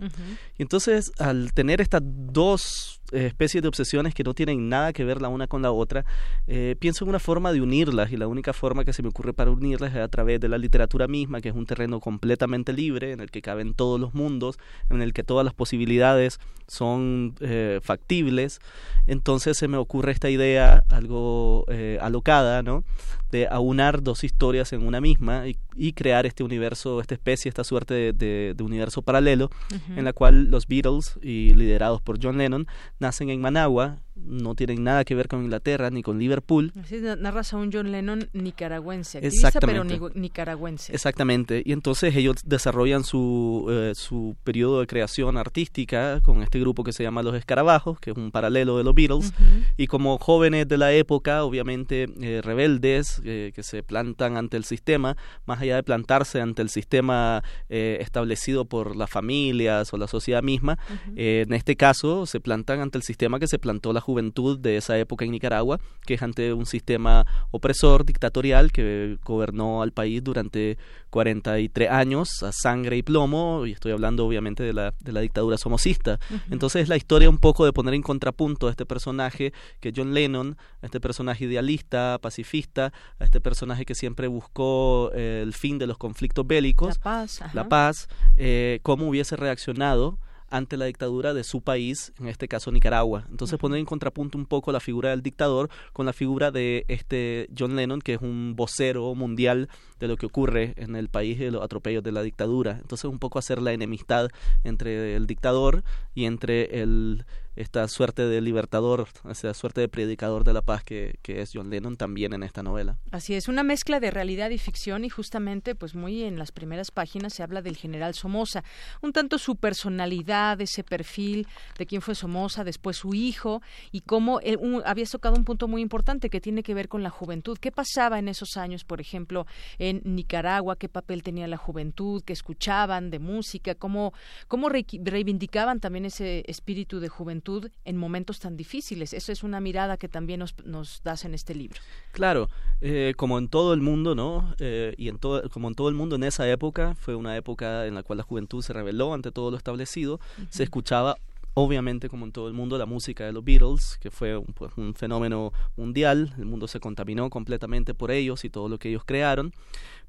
Y 0.56 0.62
entonces, 0.62 1.12
al 1.18 1.52
tener 1.52 1.80
estas 1.80 2.02
dos 2.04 3.02
especies 3.14 3.62
de 3.62 3.68
obsesiones 3.68 4.14
que 4.14 4.24
no 4.24 4.34
tienen 4.34 4.68
nada 4.68 4.92
que 4.92 5.04
ver 5.04 5.20
la 5.22 5.28
una 5.28 5.46
con 5.46 5.62
la 5.62 5.72
otra, 5.72 6.04
eh, 6.46 6.76
pienso 6.78 7.04
en 7.04 7.10
una 7.10 7.18
forma 7.18 7.52
de 7.52 7.60
unirlas 7.60 8.12
y 8.12 8.16
la 8.16 8.26
única 8.26 8.52
forma 8.52 8.84
que 8.84 8.92
se 8.92 9.02
me 9.02 9.08
ocurre 9.08 9.32
para 9.32 9.50
unirlas 9.50 9.94
es 9.94 10.00
a 10.00 10.08
través 10.08 10.40
de 10.40 10.48
la 10.48 10.58
literatura 10.58 11.06
misma, 11.08 11.40
que 11.40 11.48
es 11.48 11.54
un 11.54 11.66
terreno 11.66 12.00
completamente 12.00 12.72
libre 12.72 13.12
en 13.12 13.20
el 13.20 13.30
que 13.30 13.42
caben 13.42 13.74
todos 13.74 14.00
los 14.00 14.14
mundos, 14.14 14.58
en 14.90 15.02
el 15.02 15.12
que 15.12 15.22
todas 15.22 15.44
las 15.44 15.54
posibilidades 15.54 16.40
son 16.66 17.34
eh, 17.40 17.80
factibles. 17.82 18.60
Entonces 19.06 19.56
se 19.56 19.68
me 19.68 19.76
ocurre 19.76 20.12
esta 20.12 20.30
idea 20.30 20.84
algo 20.88 21.66
alocada, 22.00 22.62
¿no? 22.62 22.84
De 23.34 23.48
aunar 23.50 24.00
dos 24.00 24.22
historias 24.22 24.72
en 24.72 24.86
una 24.86 25.00
misma 25.00 25.42
y, 25.74 25.92
crear 25.92 26.24
este 26.24 26.44
universo, 26.44 27.00
esta 27.00 27.14
especie, 27.14 27.48
esta 27.48 27.64
suerte 27.64 28.12
de, 28.12 28.54
universo 28.60 29.02
paralelo 29.02 29.50
en 29.96 30.04
la 30.04 30.12
cual 30.12 30.52
los 30.52 30.68
Beatles, 30.68 31.18
y 31.20 31.52
liderados 31.52 32.00
por 32.00 32.22
John 32.22 32.38
Lennon, 32.38 32.68
nacen 33.00 33.30
en 33.30 33.40
Managua, 33.40 33.98
no 34.16 34.54
tienen 34.54 34.84
nada 34.84 35.04
que 35.04 35.14
ver 35.14 35.28
con 35.28 35.42
Inglaterra 35.42 35.90
ni 35.90 36.02
con 36.02 36.18
Liverpool. 36.18 36.72
Así 36.80 37.00
narras 37.18 37.52
a 37.52 37.56
un 37.56 37.72
John 37.72 37.90
Lennon 37.90 38.28
nicaragüense, 38.32 39.20
pero 39.60 39.84
nicaragüense. 39.84 40.92
Exactamente, 40.92 41.62
y 41.64 41.72
entonces 41.72 42.14
ellos 42.16 42.36
desarrollan 42.44 43.04
su, 43.04 43.66
eh, 43.70 43.92
su 43.94 44.36
periodo 44.44 44.80
de 44.80 44.86
creación 44.86 45.36
artística 45.36 46.20
con 46.20 46.42
este 46.42 46.60
grupo 46.60 46.84
que 46.84 46.92
se 46.92 47.02
llama 47.02 47.22
Los 47.22 47.34
Escarabajos, 47.34 47.98
que 47.98 48.10
es 48.10 48.16
un 48.16 48.30
paralelo 48.30 48.78
de 48.78 48.84
los 48.84 48.94
Beatles, 48.94 49.32
y 49.76 49.86
como 49.86 50.18
jóvenes 50.18 50.68
de 50.68 50.78
la 50.78 50.92
época, 50.92 51.44
obviamente 51.44 52.06
eh, 52.20 52.40
rebeldes, 52.42 53.20
eh, 53.24 53.52
que 53.54 53.62
se 53.62 53.82
plantan 53.82 54.36
ante 54.36 54.56
el 54.56 54.64
sistema, 54.64 55.16
más 55.46 55.60
allá 55.60 55.76
de 55.76 55.82
plantarse 55.82 56.40
ante 56.40 56.62
el 56.62 56.68
sistema 56.68 57.42
establecido 57.68 58.64
por 58.64 58.96
las 58.96 59.10
familias 59.10 59.92
o 59.92 59.96
la 59.96 60.06
sociedad 60.06 60.42
misma, 60.42 60.78
en 61.16 61.52
este 61.52 61.76
caso 61.76 62.26
se 62.26 62.40
plantan 62.40 62.80
ante 62.80 62.98
el 62.98 63.02
sistema 63.02 63.38
que 63.38 63.46
se 63.46 63.58
plantó 63.58 63.92
la 63.92 64.00
juventud 64.04 64.58
de 64.58 64.76
esa 64.76 64.98
época 64.98 65.24
en 65.24 65.30
Nicaragua, 65.30 65.80
que 66.06 66.14
es 66.14 66.22
ante 66.22 66.52
un 66.52 66.66
sistema 66.66 67.26
opresor, 67.50 68.04
dictatorial, 68.04 68.70
que 68.70 69.18
gobernó 69.24 69.82
al 69.82 69.92
país 69.92 70.22
durante 70.22 70.76
43 71.10 71.90
años 71.90 72.42
a 72.42 72.52
sangre 72.52 72.98
y 72.98 73.02
plomo, 73.02 73.64
y 73.66 73.72
estoy 73.72 73.92
hablando 73.92 74.26
obviamente 74.26 74.62
de 74.62 74.74
la, 74.74 74.92
de 75.00 75.12
la 75.12 75.20
dictadura 75.20 75.56
somocista. 75.56 76.18
Entonces 76.50 76.82
es 76.82 76.88
la 76.88 76.96
historia 76.96 77.30
un 77.30 77.38
poco 77.38 77.64
de 77.64 77.72
poner 77.72 77.94
en 77.94 78.02
contrapunto 78.02 78.68
a 78.68 78.70
este 78.70 78.84
personaje 78.84 79.52
que 79.80 79.92
John 79.96 80.12
Lennon, 80.12 80.58
a 80.82 80.86
este 80.86 81.00
personaje 81.00 81.44
idealista, 81.46 82.18
pacifista, 82.20 82.92
a 83.18 83.24
este 83.24 83.40
personaje 83.40 83.86
que 83.86 83.94
siempre 83.94 84.28
buscó 84.28 85.10
eh, 85.14 85.40
el 85.42 85.54
fin 85.54 85.78
de 85.78 85.86
los 85.86 85.96
conflictos 85.96 86.46
bélicos, 86.46 86.96
la 86.98 87.02
paz, 87.02 87.40
la 87.54 87.68
paz 87.68 88.08
eh, 88.36 88.80
cómo 88.82 89.08
hubiese 89.08 89.36
reaccionado 89.36 90.18
ante 90.54 90.76
la 90.76 90.84
dictadura 90.84 91.34
de 91.34 91.42
su 91.42 91.62
país, 91.62 92.12
en 92.20 92.28
este 92.28 92.46
caso 92.46 92.70
Nicaragua. 92.70 93.26
Entonces 93.28 93.58
poner 93.58 93.80
en 93.80 93.86
contrapunto 93.86 94.38
un 94.38 94.46
poco 94.46 94.70
la 94.70 94.78
figura 94.78 95.10
del 95.10 95.20
dictador 95.20 95.68
con 95.92 96.06
la 96.06 96.12
figura 96.12 96.52
de 96.52 96.84
este 96.86 97.48
John 97.58 97.74
Lennon, 97.74 98.00
que 98.00 98.14
es 98.14 98.20
un 98.20 98.54
vocero 98.54 99.12
mundial 99.16 99.68
de 100.04 100.08
lo 100.08 100.16
que 100.18 100.26
ocurre 100.26 100.74
en 100.76 100.96
el 100.96 101.08
país 101.08 101.38
de 101.38 101.50
los 101.50 101.62
atropellos 101.62 102.02
de 102.02 102.12
la 102.12 102.22
dictadura. 102.22 102.78
Entonces 102.80 103.06
un 103.06 103.18
poco 103.18 103.38
hacer 103.38 103.62
la 103.62 103.72
enemistad 103.72 104.28
entre 104.62 105.16
el 105.16 105.26
dictador 105.26 105.82
y 106.14 106.26
entre 106.26 106.82
el 106.82 107.24
esta 107.56 107.86
suerte 107.86 108.26
de 108.26 108.40
libertador, 108.40 109.06
esa 109.30 109.54
suerte 109.54 109.80
de 109.80 109.88
predicador 109.88 110.44
de 110.44 110.52
la 110.52 110.62
paz 110.62 110.82
que, 110.82 111.18
es 111.24 111.50
John 111.52 111.70
Lennon 111.70 111.96
también 111.96 112.32
en 112.32 112.42
esta 112.42 112.62
novela. 112.62 112.96
Así 113.10 113.34
es, 113.34 113.48
una 113.48 113.62
mezcla 113.62 114.00
de 114.00 114.10
realidad 114.10 114.50
y 114.50 114.58
ficción 114.58 115.04
y 115.04 115.08
justamente 115.08 115.74
pues 115.74 115.94
muy 115.94 116.22
en 116.22 116.38
las 116.38 116.52
primeras 116.52 116.90
páginas 116.90 117.34
se 117.34 117.42
habla 117.42 117.62
del 117.62 117.76
general 117.76 118.14
Somoza, 118.14 118.64
un 119.02 119.12
tanto 119.12 119.38
su 119.38 119.56
personalidad, 119.56 120.60
ese 120.60 120.82
perfil 120.82 121.46
de 121.78 121.86
quién 121.86 122.02
fue 122.02 122.14
Somoza, 122.14 122.64
después 122.64 122.96
su 122.96 123.14
hijo 123.14 123.62
y 123.92 124.00
cómo 124.00 124.40
él, 124.40 124.58
un, 124.60 124.82
habías 124.84 125.10
tocado 125.10 125.36
un 125.36 125.44
punto 125.44 125.68
muy 125.68 125.82
importante 125.82 126.30
que 126.30 126.40
tiene 126.40 126.62
que 126.62 126.74
ver 126.74 126.88
con 126.88 127.02
la 127.02 127.10
juventud. 127.10 127.58
¿Qué 127.60 127.70
pasaba 127.70 128.18
en 128.18 128.28
esos 128.28 128.56
años, 128.56 128.84
por 128.84 129.00
ejemplo, 129.00 129.46
en 129.78 129.93
Nicaragua? 130.04 130.76
¿Qué 130.76 130.88
papel 130.88 131.22
tenía 131.22 131.46
la 131.46 131.56
juventud? 131.56 132.22
¿Qué 132.24 132.32
escuchaban 132.32 133.10
de 133.10 133.18
música? 133.18 133.74
¿Cómo, 133.74 134.12
cómo 134.48 134.68
reivindicaban 134.68 135.80
también 135.80 136.04
ese 136.04 136.44
espíritu 136.46 137.00
de 137.00 137.08
juventud? 137.08 137.70
en 137.84 137.96
momentos 137.96 138.40
tan 138.40 138.56
difíciles. 138.56 139.12
Eso 139.12 139.32
es 139.32 139.42
una 139.42 139.60
mirada 139.60 139.96
que 139.96 140.08
también 140.08 140.40
nos, 140.40 140.54
nos 140.64 141.02
das 141.02 141.24
en 141.24 141.34
este 141.34 141.54
libro. 141.54 141.80
Claro, 142.12 142.48
eh, 142.80 143.14
como 143.16 143.38
en 143.38 143.48
todo 143.48 143.74
el 143.74 143.80
mundo, 143.80 144.14
¿no? 144.14 144.54
Eh, 144.58 144.94
y 144.96 145.08
en 145.08 145.18
todo, 145.18 145.48
como 145.50 145.68
en 145.68 145.74
todo 145.74 145.88
el 145.88 145.94
mundo 145.94 146.16
en 146.16 146.24
esa 146.24 146.48
época, 146.48 146.94
fue 146.94 147.14
una 147.14 147.36
época 147.36 147.86
en 147.86 147.94
la 147.94 148.02
cual 148.02 148.18
la 148.18 148.22
juventud 148.22 148.62
se 148.62 148.72
rebeló 148.72 149.14
ante 149.14 149.30
todo 149.30 149.50
lo 149.50 149.56
establecido, 149.56 150.20
se 150.50 150.62
escuchaba 150.62 151.16
obviamente 151.54 152.08
como 152.08 152.26
en 152.26 152.32
todo 152.32 152.48
el 152.48 152.54
mundo 152.54 152.76
la 152.78 152.86
música 152.86 153.24
de 153.24 153.32
los 153.32 153.44
Beatles, 153.44 153.96
que 154.00 154.10
fue 154.10 154.36
un, 154.36 154.46
pues, 154.46 154.72
un, 154.76 154.94
fenómeno 154.94 155.52
mundial, 155.76 156.34
el 156.38 156.46
mundo 156.46 156.68
se 156.68 156.80
contaminó 156.80 157.30
completamente 157.30 157.94
por 157.94 158.10
ellos 158.10 158.44
y 158.44 158.50
todo 158.50 158.68
lo 158.68 158.78
que 158.78 158.90
ellos 158.90 159.04
crearon, 159.04 159.52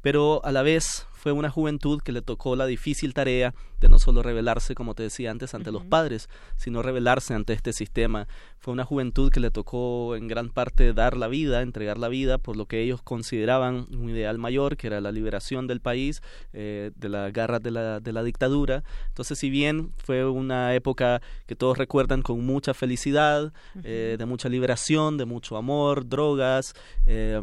pero 0.05 0.39
a 0.45 0.51
la 0.51 0.61
vez 0.61 1.07
fue 1.13 1.31
una 1.31 1.49
juventud 1.49 1.99
que 1.99 2.11
le 2.11 2.21
tocó 2.21 2.55
la 2.55 2.67
difícil 2.67 3.15
tarea 3.15 3.55
de 3.81 3.89
no 3.89 3.97
solo 3.97 4.21
rebelarse, 4.21 4.75
como 4.75 4.93
te 4.93 5.01
decía 5.01 5.31
antes, 5.31 5.55
ante 5.55 5.71
los 5.71 5.83
padres, 5.83 6.29
sino 6.57 6.83
rebelarse 6.83 7.33
ante 7.33 7.53
este 7.53 7.73
sistema. 7.73 8.27
Fue 8.59 8.71
una 8.71 8.85
juventud 8.85 9.31
que 9.31 9.39
le 9.39 9.49
tocó 9.49 10.15
en 10.15 10.27
gran 10.27 10.49
parte 10.49 10.93
dar 10.93 11.17
la 11.17 11.27
vida, 11.27 11.63
entregar 11.63 11.97
la 11.97 12.07
vida 12.07 12.37
por 12.37 12.55
lo 12.55 12.67
que 12.67 12.83
ellos 12.83 13.01
consideraban 13.01 13.87
un 13.97 14.11
ideal 14.11 14.37
mayor, 14.37 14.77
que 14.77 14.85
era 14.85 15.01
la 15.01 15.11
liberación 15.11 15.65
del 15.65 15.81
país 15.81 16.21
eh, 16.53 16.91
de 16.95 17.09
las 17.09 17.33
garras 17.33 17.63
de 17.63 17.71
la, 17.71 17.99
de 17.99 18.13
la 18.13 18.21
dictadura. 18.21 18.83
Entonces, 19.07 19.39
si 19.39 19.49
bien 19.49 19.91
fue 19.97 20.23
una 20.23 20.75
época 20.75 21.23
que 21.47 21.55
todos 21.55 21.79
recuerdan 21.79 22.21
con 22.21 22.45
mucha 22.45 22.75
felicidad, 22.75 23.53
eh, 23.83 24.17
de 24.19 24.25
mucha 24.27 24.49
liberación, 24.49 25.17
de 25.17 25.25
mucho 25.25 25.57
amor, 25.57 26.07
drogas 26.07 26.75
eh, 27.07 27.41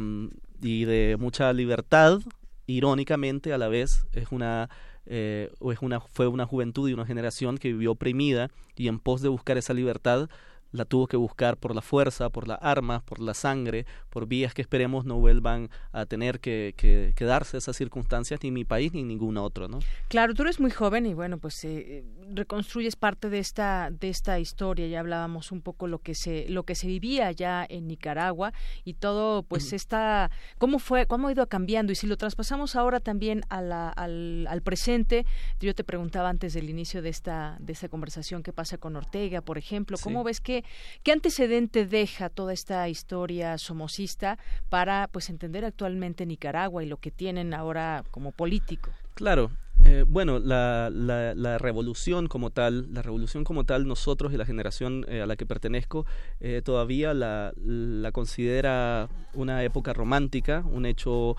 y 0.61 0.85
de 0.85 1.17
mucha 1.19 1.53
libertad, 1.53 2.21
irónicamente 2.67 3.53
a 3.53 3.59
la 3.59 3.69
vez 3.69 4.07
es 4.13 4.29
una 4.31 4.71
eh, 5.07 5.51
es 5.73 5.79
una 5.81 6.01
fue 6.01 6.29
una 6.29 6.47
juventud 6.47 6.89
y 6.89 6.93
una 6.93 7.07
generación 7.07 7.59
que 7.59 7.69
vivió 7.69 7.93
oprimida 7.93 8.51
y 8.77 8.89
en 8.89 8.99
pos 8.99 9.21
de 9.21 9.29
buscar 9.29 9.59
esa 9.59 9.75
libertad 9.75 10.29
la 10.73 10.85
tuvo 10.87 11.07
que 11.07 11.17
buscar 11.17 11.57
por 11.57 11.75
la 11.75 11.83
fuerza, 11.83 12.31
por 12.31 12.49
las 12.49 12.59
armas, 12.61 13.03
por 13.03 13.21
la 13.21 13.35
sangre, 13.35 13.87
por 14.11 14.27
vías 14.27 14.55
que 14.55 14.63
esperemos 14.63 15.05
no 15.05 15.17
vuelvan 15.19 15.71
a 15.93 16.07
tener 16.07 16.41
que, 16.41 16.75
que, 16.77 17.25
darse 17.25 17.57
esas 17.57 17.77
circunstancias 17.77 18.41
ni 18.43 18.49
en 18.49 18.55
mi 18.55 18.65
país 18.65 18.93
ni 18.93 19.01
en 19.01 19.09
ningún 19.09 19.37
otro, 19.37 19.69
¿no? 19.69 19.79
Claro, 20.09 20.35
tú 20.35 20.43
eres 20.43 20.59
muy 20.59 20.71
joven 20.73 21.07
y 21.07 21.15
bueno, 21.15 21.39
pues 21.39 21.63
eh, 21.65 22.05
reconstruyes 22.35 22.97
parte 22.97 23.31
de 23.31 23.39
esta 23.39 23.91
de 23.91 24.09
esta 24.09 24.41
historia. 24.41 24.89
Ya 24.89 25.01
hablábamos 25.01 25.53
un 25.53 25.61
poco 25.61 25.87
lo 25.87 26.01
que 26.01 26.15
se 26.15 26.47
lo 26.49 26.65
que 26.65 26.75
se 26.75 26.89
vivía 26.89 27.29
allá 27.29 27.65
en 27.69 27.87
Nicaragua 27.87 28.53
y 28.85 28.95
todo, 28.95 29.45
pues 29.45 29.73
está 29.73 30.31
cómo 30.59 30.79
fue, 30.79 31.07
cómo 31.07 31.29
ha 31.29 31.33
ido 31.33 31.47
cambiando 31.47 31.93
y 31.93 31.95
si 31.95 32.07
lo 32.07 32.17
traspasamos 32.17 32.75
ahora 32.75 32.99
también 32.99 33.43
a 33.51 33.63
la, 33.63 33.89
al, 33.89 34.47
al 34.49 34.63
presente. 34.63 35.27
Yo 35.61 35.75
te 35.75 35.85
preguntaba 35.85 36.29
antes 36.29 36.55
del 36.55 36.69
inicio 36.71 37.03
de 37.03 37.11
esta 37.11 37.57
de 37.61 37.73
esta 37.73 37.89
conversación 37.89 38.43
qué 38.43 38.53
pasa 38.53 38.79
con 38.79 38.97
Ortega, 38.97 39.43
por 39.43 39.59
ejemplo, 39.59 39.97
cómo 40.03 40.25
ves 40.25 40.41
que 40.41 40.62
¿Qué 41.03 41.13
antecedente 41.13 41.87
deja 41.87 42.29
toda 42.29 42.53
esta 42.53 42.89
historia 42.89 43.59
somocista 43.59 44.39
para 44.69 45.09
pues 45.09 45.31
entender 45.31 45.65
actualmente 45.65 46.27
Nicaragua 46.27 46.83
y 46.83 46.87
lo 46.87 46.97
que 46.99 47.11
tienen 47.11 47.55
ahora 47.55 48.05
como 48.11 48.33
político? 48.33 48.91
Claro, 49.15 49.51
eh, 49.85 50.05
bueno, 50.09 50.39
la, 50.39 50.91
la, 50.91 51.59
revolución 51.59 52.29
como 52.29 52.51
tal, 52.51 52.93
la 52.95 53.03
revolución 53.03 53.43
como 53.43 53.65
tal, 53.65 53.87
nosotros 53.87 54.33
y 54.33 54.37
la 54.37 54.47
generación 54.47 55.05
eh, 55.09 55.23
a 55.23 55.27
la 55.27 55.35
que 55.35 55.45
pertenezco 55.45 56.07
eh, 56.41 56.63
todavía 56.65 57.15
la, 57.15 57.53
la, 57.57 58.13
considera 58.13 59.09
una 59.35 59.65
época 59.65 59.93
romántica, 59.93 60.63
un 60.71 60.87
hecho 60.87 61.37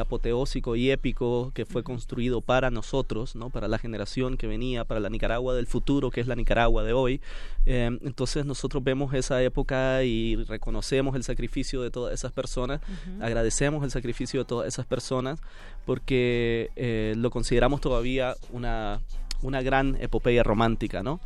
apoteósico 0.00 0.76
y 0.76 0.90
épico 0.90 1.50
que 1.54 1.66
fue 1.66 1.82
construido 1.82 2.40
para 2.40 2.70
nosotros, 2.70 3.34
¿no? 3.34 3.50
para 3.50 3.68
la 3.68 3.78
generación 3.78 4.36
que 4.36 4.46
venía, 4.46 4.84
para 4.84 5.00
la 5.00 5.10
Nicaragua 5.10 5.54
del 5.54 5.66
futuro, 5.66 6.10
que 6.10 6.20
es 6.20 6.28
la 6.28 6.36
Nicaragua 6.36 6.84
de 6.84 6.92
hoy. 6.92 7.20
entonces 7.66 8.46
nosotros 8.46 8.82
vemos 8.84 9.12
esa 9.12 9.42
época 9.42 10.04
y 10.04 10.36
reconocemos 10.36 11.16
el 11.16 11.24
sacrificio 11.24 11.82
de 11.82 11.90
todas 11.90 12.14
esas 12.14 12.32
personas, 12.32 12.80
agradecemos 13.20 13.82
el 13.84 13.90
sacrificio 13.90 14.40
de 14.40 14.46
todas 14.46 14.68
esas 14.68 14.86
personas 14.86 15.40
porque 15.84 17.12
lo 17.16 17.30
consideramos 17.30 17.81
todavía 17.82 18.34
una, 18.50 19.02
una 19.42 19.60
gran 19.60 19.98
epopeya 20.00 20.42
romántica, 20.42 21.02
¿no? 21.02 21.20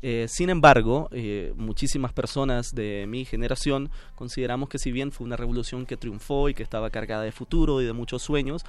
Eh, 0.00 0.26
sin 0.28 0.48
embargo, 0.48 1.08
eh, 1.12 1.52
muchísimas 1.56 2.12
personas 2.12 2.74
de 2.74 3.06
mi 3.08 3.24
generación 3.24 3.90
consideramos 4.14 4.68
que 4.68 4.78
si 4.78 4.92
bien 4.92 5.10
fue 5.10 5.26
una 5.26 5.36
revolución 5.36 5.86
que 5.86 5.96
triunfó 5.96 6.48
y 6.48 6.54
que 6.54 6.62
estaba 6.62 6.90
cargada 6.90 7.22
de 7.22 7.32
futuro 7.32 7.82
y 7.82 7.84
de 7.84 7.92
muchos 7.92 8.22
sueños, 8.22 8.64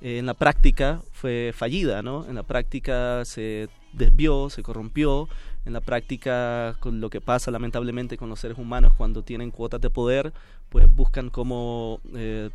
eh, 0.00 0.18
en 0.18 0.26
la 0.26 0.34
práctica 0.34 1.02
fue 1.12 1.52
fallida, 1.54 2.02
¿no? 2.02 2.26
En 2.28 2.36
la 2.36 2.44
práctica 2.44 3.24
se 3.24 3.68
desvió, 3.92 4.50
se 4.50 4.62
corrompió, 4.62 5.28
en 5.68 5.74
la 5.74 5.80
práctica 5.80 6.76
con 6.80 7.00
lo 7.00 7.10
que 7.10 7.20
pasa 7.20 7.50
lamentablemente 7.50 8.16
con 8.16 8.28
los 8.28 8.40
seres 8.40 8.58
humanos 8.58 8.94
cuando 8.96 9.22
tienen 9.22 9.50
cuotas 9.50 9.80
de 9.80 9.90
poder, 9.90 10.32
pues 10.70 10.86
buscan 10.94 11.30
cómo 11.30 12.00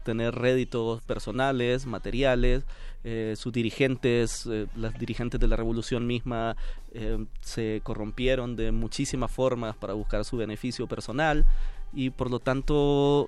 tener 0.04 0.36
réditos 0.36 1.02
personales, 1.04 1.86
materiales, 1.86 2.66
eh, 3.06 3.34
sus 3.36 3.52
dirigentes, 3.52 4.48
eh, 4.50 4.66
las 4.78 4.98
dirigentes 4.98 5.38
de 5.38 5.48
la 5.50 5.58
revolución 5.58 6.08
misma, 6.08 6.56
eh, 6.94 7.26
se 7.42 7.82
corrompieron 7.84 8.56
de 8.56 8.72
muchísimas 8.72 9.30
formas 9.30 9.76
para 9.76 9.92
buscar 9.92 10.24
su 10.24 10.38
beneficio 10.38 10.88
personal 10.88 11.46
y 11.92 12.12
por 12.12 12.32
lo 12.32 12.40
tanto 12.40 13.28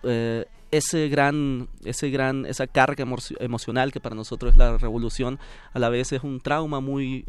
ese 0.71 1.09
gran, 1.09 1.67
ese 1.83 2.09
gran, 2.09 2.45
esa 2.45 2.67
carga 2.67 3.05
emocional 3.39 3.91
que 3.91 3.99
para 3.99 4.15
nosotros 4.15 4.53
es 4.53 4.57
la 4.57 4.77
revolución, 4.77 5.39
a 5.73 5.79
la 5.79 5.89
vez 5.89 6.13
es 6.13 6.23
un 6.23 6.39
trauma 6.39 6.79
muy 6.79 7.25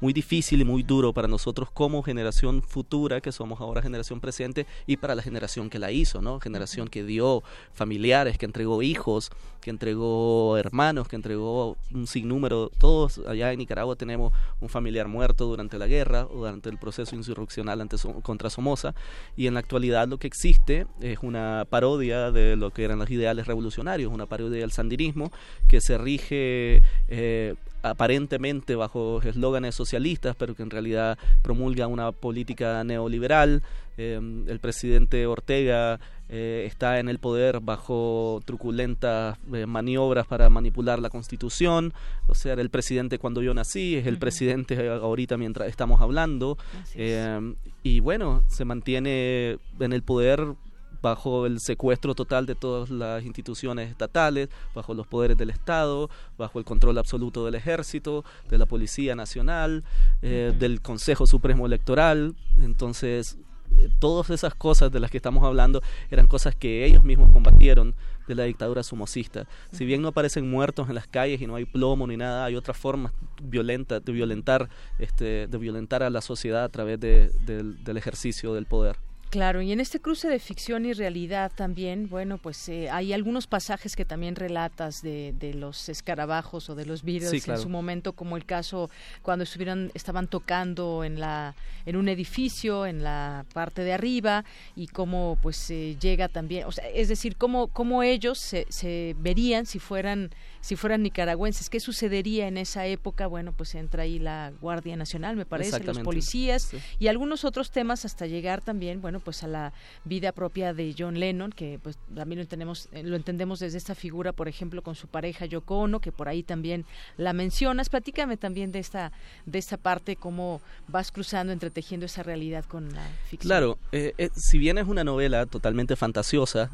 muy 0.00 0.12
difícil 0.12 0.60
y 0.60 0.64
muy 0.64 0.82
duro 0.82 1.12
para 1.12 1.28
nosotros 1.28 1.70
como 1.70 2.02
generación 2.02 2.62
futura, 2.62 3.20
que 3.20 3.32
somos 3.32 3.60
ahora 3.60 3.82
generación 3.82 4.20
presente, 4.20 4.66
y 4.86 4.96
para 4.96 5.14
la 5.14 5.22
generación 5.22 5.70
que 5.70 5.78
la 5.78 5.90
hizo, 5.90 6.22
¿no? 6.22 6.40
Generación 6.40 6.88
que 6.88 7.04
dio 7.04 7.42
familiares, 7.72 8.38
que 8.38 8.46
entregó 8.46 8.82
hijos, 8.82 9.30
que 9.60 9.70
entregó 9.70 10.56
hermanos, 10.56 11.08
que 11.08 11.16
entregó 11.16 11.76
un 11.92 12.06
sinnúmero. 12.06 12.70
Todos 12.78 13.20
allá 13.26 13.52
en 13.52 13.58
Nicaragua 13.58 13.96
tenemos 13.96 14.32
un 14.60 14.68
familiar 14.68 15.08
muerto 15.08 15.46
durante 15.46 15.78
la 15.78 15.86
guerra 15.86 16.26
o 16.26 16.38
durante 16.38 16.70
el 16.70 16.78
proceso 16.78 17.16
insurreccional 17.16 17.80
ante, 17.80 17.96
contra 18.22 18.50
Somoza, 18.50 18.94
y 19.36 19.46
en 19.46 19.54
la 19.54 19.60
actualidad 19.60 20.08
lo 20.08 20.18
que 20.18 20.26
existe 20.26 20.86
es 21.00 21.18
una 21.22 21.66
parodia 21.68 22.30
de 22.30 22.56
lo 22.56 22.70
que 22.70 22.84
eran 22.84 22.98
los 22.98 23.10
ideales 23.10 23.46
revolucionarios, 23.46 24.12
una 24.12 24.26
parodia 24.26 24.60
del 24.60 24.72
sandinismo 24.72 25.30
que 25.66 25.80
se 25.80 25.98
rige 25.98 26.82
eh, 27.08 27.54
aparentemente 27.82 28.74
bajo 28.74 29.20
eslóganes 29.22 29.74
socialistas, 29.74 30.36
pero 30.36 30.54
que 30.54 30.62
en 30.62 30.70
realidad 30.70 31.18
promulga 31.42 31.86
una 31.86 32.12
política 32.12 32.82
neoliberal. 32.84 33.62
Em, 33.96 34.48
el 34.48 34.60
presidente 34.60 35.26
Ortega 35.26 35.98
eh, 36.28 36.64
está 36.66 37.00
en 37.00 37.08
el 37.08 37.18
poder 37.18 37.60
bajo 37.60 38.40
truculentas 38.44 39.38
eh, 39.52 39.66
maniobras 39.66 40.26
para 40.26 40.48
manipular 40.50 41.00
la 41.00 41.10
constitución. 41.10 41.92
O 42.26 42.34
sea, 42.34 42.52
era 42.52 42.62
el 42.62 42.70
presidente 42.70 43.18
cuando 43.18 43.42
yo 43.42 43.54
nací, 43.54 43.96
es 43.96 44.06
el 44.06 44.18
presidente 44.18 44.88
ahorita 44.88 45.36
mientras 45.36 45.68
estamos 45.68 46.00
hablando. 46.00 46.58
Em, 46.94 47.56
y 47.82 48.00
bueno, 48.00 48.44
se 48.48 48.64
mantiene 48.64 49.58
en 49.80 49.92
el 49.92 50.02
poder 50.02 50.54
bajo 51.02 51.46
el 51.46 51.60
secuestro 51.60 52.14
total 52.14 52.46
de 52.46 52.54
todas 52.54 52.90
las 52.90 53.24
instituciones 53.24 53.90
estatales, 53.90 54.48
bajo 54.74 54.94
los 54.94 55.06
poderes 55.06 55.36
del 55.36 55.50
Estado, 55.50 56.10
bajo 56.36 56.58
el 56.58 56.64
control 56.64 56.98
absoluto 56.98 57.44
del 57.44 57.54
ejército, 57.54 58.24
de 58.48 58.58
la 58.58 58.66
Policía 58.66 59.14
Nacional, 59.14 59.84
eh, 60.22 60.54
del 60.58 60.80
Consejo 60.80 61.26
Supremo 61.26 61.66
Electoral. 61.66 62.34
Entonces, 62.58 63.38
eh, 63.76 63.88
todas 63.98 64.30
esas 64.30 64.54
cosas 64.54 64.90
de 64.90 65.00
las 65.00 65.10
que 65.10 65.18
estamos 65.18 65.44
hablando 65.44 65.82
eran 66.10 66.26
cosas 66.26 66.54
que 66.54 66.84
ellos 66.84 67.04
mismos 67.04 67.30
combatieron 67.32 67.94
de 68.26 68.34
la 68.34 68.44
dictadura 68.44 68.82
sumocista. 68.82 69.46
Si 69.72 69.84
bien 69.84 70.02
no 70.02 70.08
aparecen 70.08 70.50
muertos 70.50 70.88
en 70.88 70.94
las 70.94 71.06
calles 71.06 71.40
y 71.40 71.46
no 71.46 71.54
hay 71.54 71.64
plomo 71.64 72.06
ni 72.06 72.16
nada, 72.16 72.44
hay 72.44 72.56
otras 72.56 72.76
formas 72.76 73.12
violentas 73.42 74.04
de 74.04 74.12
violentar, 74.12 74.68
este, 74.98 75.46
de 75.46 75.58
violentar 75.58 76.02
a 76.02 76.10
la 76.10 76.20
sociedad 76.20 76.64
a 76.64 76.68
través 76.68 77.00
del 77.00 77.96
ejercicio 77.96 78.54
del 78.54 78.66
poder. 78.66 78.96
Claro, 79.30 79.60
y 79.60 79.72
en 79.72 79.80
este 79.80 80.00
cruce 80.00 80.26
de 80.28 80.38
ficción 80.38 80.86
y 80.86 80.94
realidad 80.94 81.52
también, 81.54 82.08
bueno, 82.08 82.38
pues 82.38 82.66
eh, 82.70 82.88
hay 82.88 83.12
algunos 83.12 83.46
pasajes 83.46 83.94
que 83.94 84.06
también 84.06 84.36
relatas 84.36 85.02
de, 85.02 85.34
de 85.38 85.52
los 85.52 85.90
escarabajos 85.90 86.70
o 86.70 86.74
de 86.74 86.86
los 86.86 87.02
virus 87.02 87.46
en 87.46 87.58
su 87.58 87.68
momento, 87.68 88.14
como 88.14 88.38
el 88.38 88.46
caso 88.46 88.88
cuando 89.20 89.42
estuvieron, 89.42 89.90
estaban 89.92 90.28
tocando 90.28 91.04
en 91.04 91.20
la, 91.20 91.54
en 91.84 91.96
un 91.96 92.08
edificio, 92.08 92.86
en 92.86 93.02
la 93.02 93.44
parte 93.52 93.82
de 93.82 93.92
arriba, 93.92 94.46
y 94.74 94.86
cómo 94.86 95.36
pues 95.42 95.70
eh, 95.70 95.98
llega 96.00 96.28
también, 96.28 96.64
o 96.66 96.72
sea, 96.72 96.88
es 96.88 97.08
decir, 97.08 97.36
cómo, 97.36 97.66
cómo 97.68 98.02
ellos 98.02 98.38
se, 98.38 98.64
se 98.70 99.14
verían 99.18 99.66
si 99.66 99.78
fueran 99.78 100.30
si 100.60 100.76
fueran 100.76 101.02
nicaragüenses. 101.02 101.70
¿Qué 101.70 101.80
sucedería 101.80 102.48
en 102.48 102.58
esa 102.58 102.86
época? 102.86 103.26
Bueno, 103.26 103.52
pues 103.52 103.74
entra 103.74 104.02
ahí 104.02 104.18
la 104.18 104.52
Guardia 104.60 104.96
Nacional, 104.96 105.36
me 105.36 105.46
parece, 105.46 105.82
los 105.84 105.98
policías 106.00 106.72
y 106.98 107.08
algunos 107.08 107.44
otros 107.44 107.70
temas 107.70 108.04
hasta 108.04 108.26
llegar 108.26 108.60
también, 108.60 109.00
bueno, 109.00 109.20
pues 109.20 109.42
a 109.42 109.48
la 109.48 109.72
vida 110.04 110.32
propia 110.32 110.74
de 110.74 110.94
John 110.96 111.18
Lennon, 111.18 111.52
que 111.52 111.78
pues 111.82 111.98
también 112.14 112.38
lo 112.38 112.42
entendemos, 112.42 112.88
eh, 112.92 113.02
lo 113.02 113.16
entendemos 113.16 113.60
desde 113.60 113.78
esta 113.78 113.94
figura, 113.94 114.32
por 114.32 114.48
ejemplo, 114.48 114.82
con 114.82 114.94
su 114.94 115.06
pareja 115.06 115.46
Yoko 115.46 115.78
Ono, 115.78 116.00
que 116.00 116.12
por 116.12 116.28
ahí 116.28 116.42
también 116.42 116.84
la 117.16 117.32
mencionas. 117.32 117.88
Platícame 117.88 118.36
también 118.36 118.72
de 118.72 118.78
esta, 118.78 119.12
de 119.46 119.58
esta 119.58 119.76
parte, 119.76 120.16
cómo 120.16 120.60
vas 120.88 121.12
cruzando, 121.12 121.52
entretejiendo 121.52 122.06
esa 122.06 122.22
realidad 122.22 122.64
con 122.64 122.92
la 122.94 123.06
ficción. 123.28 123.48
Claro, 123.48 123.78
eh, 123.92 124.14
eh, 124.18 124.30
si 124.34 124.58
bien 124.58 124.78
es 124.78 124.86
una 124.86 125.04
novela 125.04 125.46
totalmente 125.46 125.96
fantasiosa, 125.96 126.70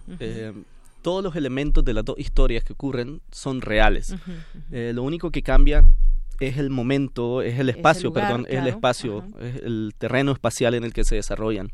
todos 1.05 1.23
los 1.23 1.37
elementos 1.37 1.85
de 1.85 1.93
las 1.93 2.03
dos 2.03 2.19
historias 2.19 2.65
que 2.65 2.73
ocurren 2.73 3.21
son 3.31 3.61
reales. 3.61 4.17
Eh, 4.73 4.93
lo 4.95 5.03
único 5.03 5.31
que 5.31 5.43
cambia 5.43 5.85
es 6.41 6.57
el 6.57 6.71
momento, 6.71 7.43
es 7.43 7.59
el 7.61 7.69
espacio, 7.69 8.11
perdón, 8.11 8.47
es 8.49 8.59
el 8.59 8.67
espacio, 8.69 9.23
es 9.39 9.57
el 9.57 9.93
terreno 9.99 10.33
espacial 10.33 10.73
en 10.73 10.83
el 10.83 10.95
que 10.95 11.05
se 11.05 11.17
desarrollan. 11.17 11.69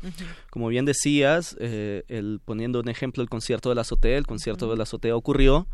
Como 0.49 0.67
bien 0.67 0.83
decías, 0.83 1.55
eh, 1.61 2.03
el, 2.09 2.41
poniendo 2.43 2.81
un 2.81 2.89
ejemplo, 2.89 3.23
el 3.23 3.29
concierto 3.29 3.69
de 3.69 3.75
la 3.75 3.81
azotea, 3.81 4.17
el 4.17 4.27
concierto 4.27 4.69
de 4.69 4.75
la 4.75 4.83
azotea 4.83 5.15
ocurrió, 5.15 5.65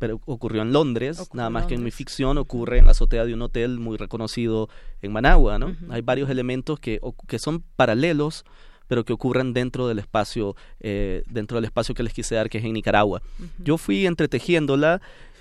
pero 0.00 0.20
ocurrió 0.26 0.62
en 0.62 0.72
Londres, 0.72 1.30
nada 1.32 1.50
más 1.50 1.66
que 1.66 1.74
en 1.74 1.84
mi 1.84 1.92
ficción 1.92 2.36
ocurre 2.36 2.78
en 2.78 2.86
la 2.86 2.90
azotea 2.90 3.24
de 3.24 3.32
un 3.32 3.42
hotel 3.42 3.78
muy 3.78 3.96
reconocido 3.96 4.68
en 5.02 5.12
Managua, 5.12 5.60
¿no? 5.60 5.76
Hay 5.90 6.02
varios 6.02 6.28
elementos 6.30 6.80
que, 6.80 7.00
que 7.28 7.38
son 7.38 7.62
paralelos 7.76 8.44
pero 8.88 9.04
que 9.04 9.12
ocurren 9.12 9.52
dentro 9.52 9.86
del 9.86 10.00
espacio, 10.00 10.56
eh, 10.80 11.22
dentro 11.30 11.56
del 11.56 11.66
espacio 11.66 11.94
que 11.94 12.02
les 12.02 12.12
quise 12.12 12.34
dar, 12.34 12.50
que 12.50 12.58
es 12.58 12.64
en 12.64 12.72
Nicaragua. 12.72 13.22
Yo 13.62 13.78
fui 13.78 14.06
entretejiéndola. 14.06 15.00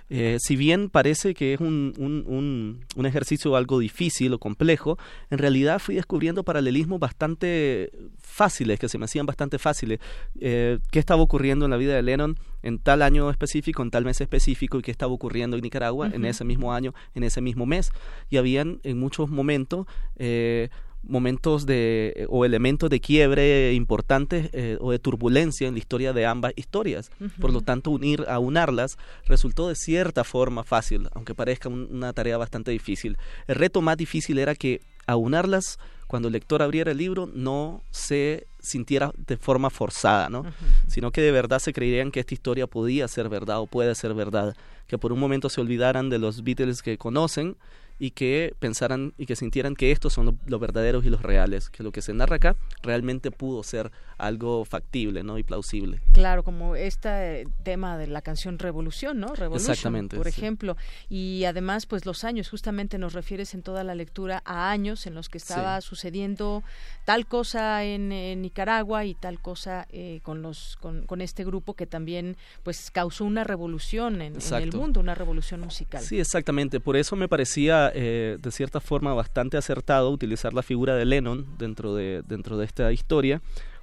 Eh, 0.10 0.38
si 0.40 0.56
bien 0.56 0.90
parece 0.90 1.34
que 1.34 1.54
es 1.54 1.60
un, 1.60 1.94
un, 1.98 2.86
un, 2.96 3.06
ejercicio 3.06 3.58
algo 3.58 3.80
difícil 3.80 4.34
o 4.34 4.40
complejo, 4.40 4.98
en 5.30 5.38
realidad 5.38 5.80
fui 5.80 5.96
descubriendo 5.96 6.44
paralelismos 6.44 6.98
bastante 6.98 7.92
fáciles, 8.18 8.80
que 8.80 8.88
se 8.88 8.98
me 8.98 9.04
hacían 9.04 9.26
bastante 9.26 9.60
fáciles. 9.60 10.00
Eh, 10.40 10.80
¿Qué 10.92 11.00
estaba 11.00 11.22
ocurriendo 11.22 11.66
en 11.66 11.72
la 11.72 11.78
vida 11.78 11.94
de 11.94 12.04
Lennon 12.04 12.38
en 12.64 12.80
tal 12.80 13.02
año 13.02 13.30
específico, 13.30 13.84
en 13.84 13.92
tal 13.92 14.06
mes 14.06 14.22
específico, 14.22 14.80
y 14.80 14.82
qué 14.82 14.92
estaba 14.92 15.12
ocurriendo 15.12 15.58
en 15.58 15.64
Nicaragua 15.64 16.10
en 16.14 16.24
ese 16.24 16.46
mismo 16.46 16.74
año, 16.74 16.94
en 17.14 17.24
ese 17.24 17.42
mismo 17.42 17.66
mes? 17.66 17.92
Y 18.30 18.38
habían 18.38 18.80
en 18.84 18.98
muchos 18.98 19.30
momentos 19.30 19.88
eh, 20.16 20.70
momentos 21.08 21.66
de 21.66 22.14
eh, 22.16 22.26
o 22.30 22.46
elementos 22.46 22.90
de 22.90 23.00
quiebre 23.00 23.74
importantes 23.74 24.50
eh, 24.54 24.78
o 24.80 24.92
de 24.92 25.00
turbulencia 25.00 25.68
en 25.68 25.74
la 25.74 25.80
historia 25.80 26.14
de 26.14 26.26
ambas 26.26 26.54
historias. 26.56 27.12
Por 27.40 27.52
lo 27.52 27.62
tanto, 27.62 27.92
unir 27.92 28.26
aunarlas 28.28 28.98
resultó 29.26 29.68
de 29.68 29.76
cierta 29.76 30.24
forma 30.24 30.64
fácil, 30.64 31.10
aunque 31.14 31.36
parezca 31.36 31.70
una 31.70 32.14
tarea 32.14 32.38
bastante 32.38 32.72
difícil. 32.72 33.18
El 33.48 33.56
reto 33.56 33.82
más 33.82 33.98
difícil 33.98 34.38
era 34.40 34.56
que 34.56 34.82
aunarlas 35.06 35.80
cuando 36.08 36.30
el 36.30 36.34
lector 36.34 36.62
abriera 36.62 36.92
el 36.92 36.98
libro 36.98 37.30
no 37.32 37.84
se 37.92 38.48
sintiera 38.60 39.12
de 39.28 39.38
forma 39.38 39.70
forzada, 39.70 40.30
¿no? 40.30 40.46
Sino 40.88 41.12
que 41.12 41.22
de 41.22 41.32
verdad 41.32 41.60
se 41.60 41.74
creyeran 41.74 42.12
que 42.12 42.22
esta 42.22 42.34
historia 42.34 42.66
podía 42.66 43.08
ser 43.08 43.30
verdad 43.30 43.60
o 43.60 43.68
puede 43.68 43.94
ser 43.94 44.14
verdad, 44.14 44.56
que 44.88 44.98
por 44.98 45.12
un 45.12 45.20
momento 45.20 45.50
se 45.50 45.62
olvidaran 45.62 46.10
de 46.10 46.18
los 46.18 46.44
Beatles 46.44 46.82
que 46.82 46.98
conocen 46.98 47.58
y 48.00 48.12
que 48.12 48.54
pensaran 48.60 49.14
y 49.18 49.26
que 49.26 49.36
sintieran 49.36 49.76
que 49.76 49.92
estos 49.92 50.14
son 50.14 50.40
los 50.46 50.60
verdaderos 50.60 51.06
y 51.06 51.10
los 51.10 51.22
reales, 51.22 51.70
que 51.70 51.84
lo 51.84 51.92
que 51.92 52.02
se 52.02 52.14
narra 52.14 52.38
acá 52.38 52.56
realmente 52.84 53.32
pudo 53.32 53.64
ser 53.64 53.92
algo 54.18 54.66
factible 54.66 55.24
¿no? 55.24 55.38
y 55.38 55.44
plausible. 55.44 56.02
Claro, 56.14 56.44
como 56.44 56.76
este 56.76 57.48
tema 57.64 57.98
de 57.98 58.08
la 58.08 58.22
canción 58.22 58.60
Revolución, 58.60 59.20
¿no? 59.20 59.34
Exactamente, 59.54 60.18
por 60.18 60.28
ejemplo. 60.28 60.78
Y 61.10 61.44
además, 61.46 61.86
pues 61.86 62.06
los 62.06 62.24
años, 62.24 62.50
justamente 62.50 62.98
nos 62.98 63.14
refieres 63.14 63.54
en 63.54 63.62
toda 63.62 63.84
la 63.84 63.96
lectura 63.96 64.42
a 64.46 64.72
años 64.72 65.06
en 65.06 65.14
los 65.14 65.30
que 65.30 65.38
estaba 65.38 65.80
sucediendo 65.82 66.64
tal 67.06 67.28
cosa 67.28 67.84
en, 67.84 68.08
Nicaragua 68.42 69.06
y 69.06 69.16
tal 69.16 69.40
cosa 69.40 69.88
eh, 69.92 70.20
con, 70.24 70.42
los, 70.42 70.78
con, 70.82 71.06
con, 71.06 71.22
este 71.22 71.44
grupo 71.44 71.74
que 71.74 71.86
también 71.86 72.38
pues 72.64 72.92
causó 72.92 73.26
una 73.26 73.44
revolución 73.44 74.22
en, 74.22 74.36
en, 74.36 74.54
el 74.56 74.74
mundo, 74.74 75.00
una 75.00 75.16
revolución 75.16 75.62
musical. 75.62 76.02
Sí, 76.04 76.20
exactamente. 76.20 76.80
Por 76.80 76.98
eso 76.98 77.16
me 77.16 77.28
parecía 77.28 77.87
eh, 77.94 78.38
de 78.42 78.52
cierta 78.52 78.80
forma 78.80 79.14
bastante 79.14 79.58
acertado 79.58 80.12
utilizar 80.12 80.54
la 80.54 80.64
figura 80.64 80.96
de 80.96 81.06
Lennon 81.06 81.46
dentro 81.58 81.96
de, 81.96 82.24
dentro 82.28 82.58
de 82.58 82.66
esta 82.66 82.92
historia 82.92 83.42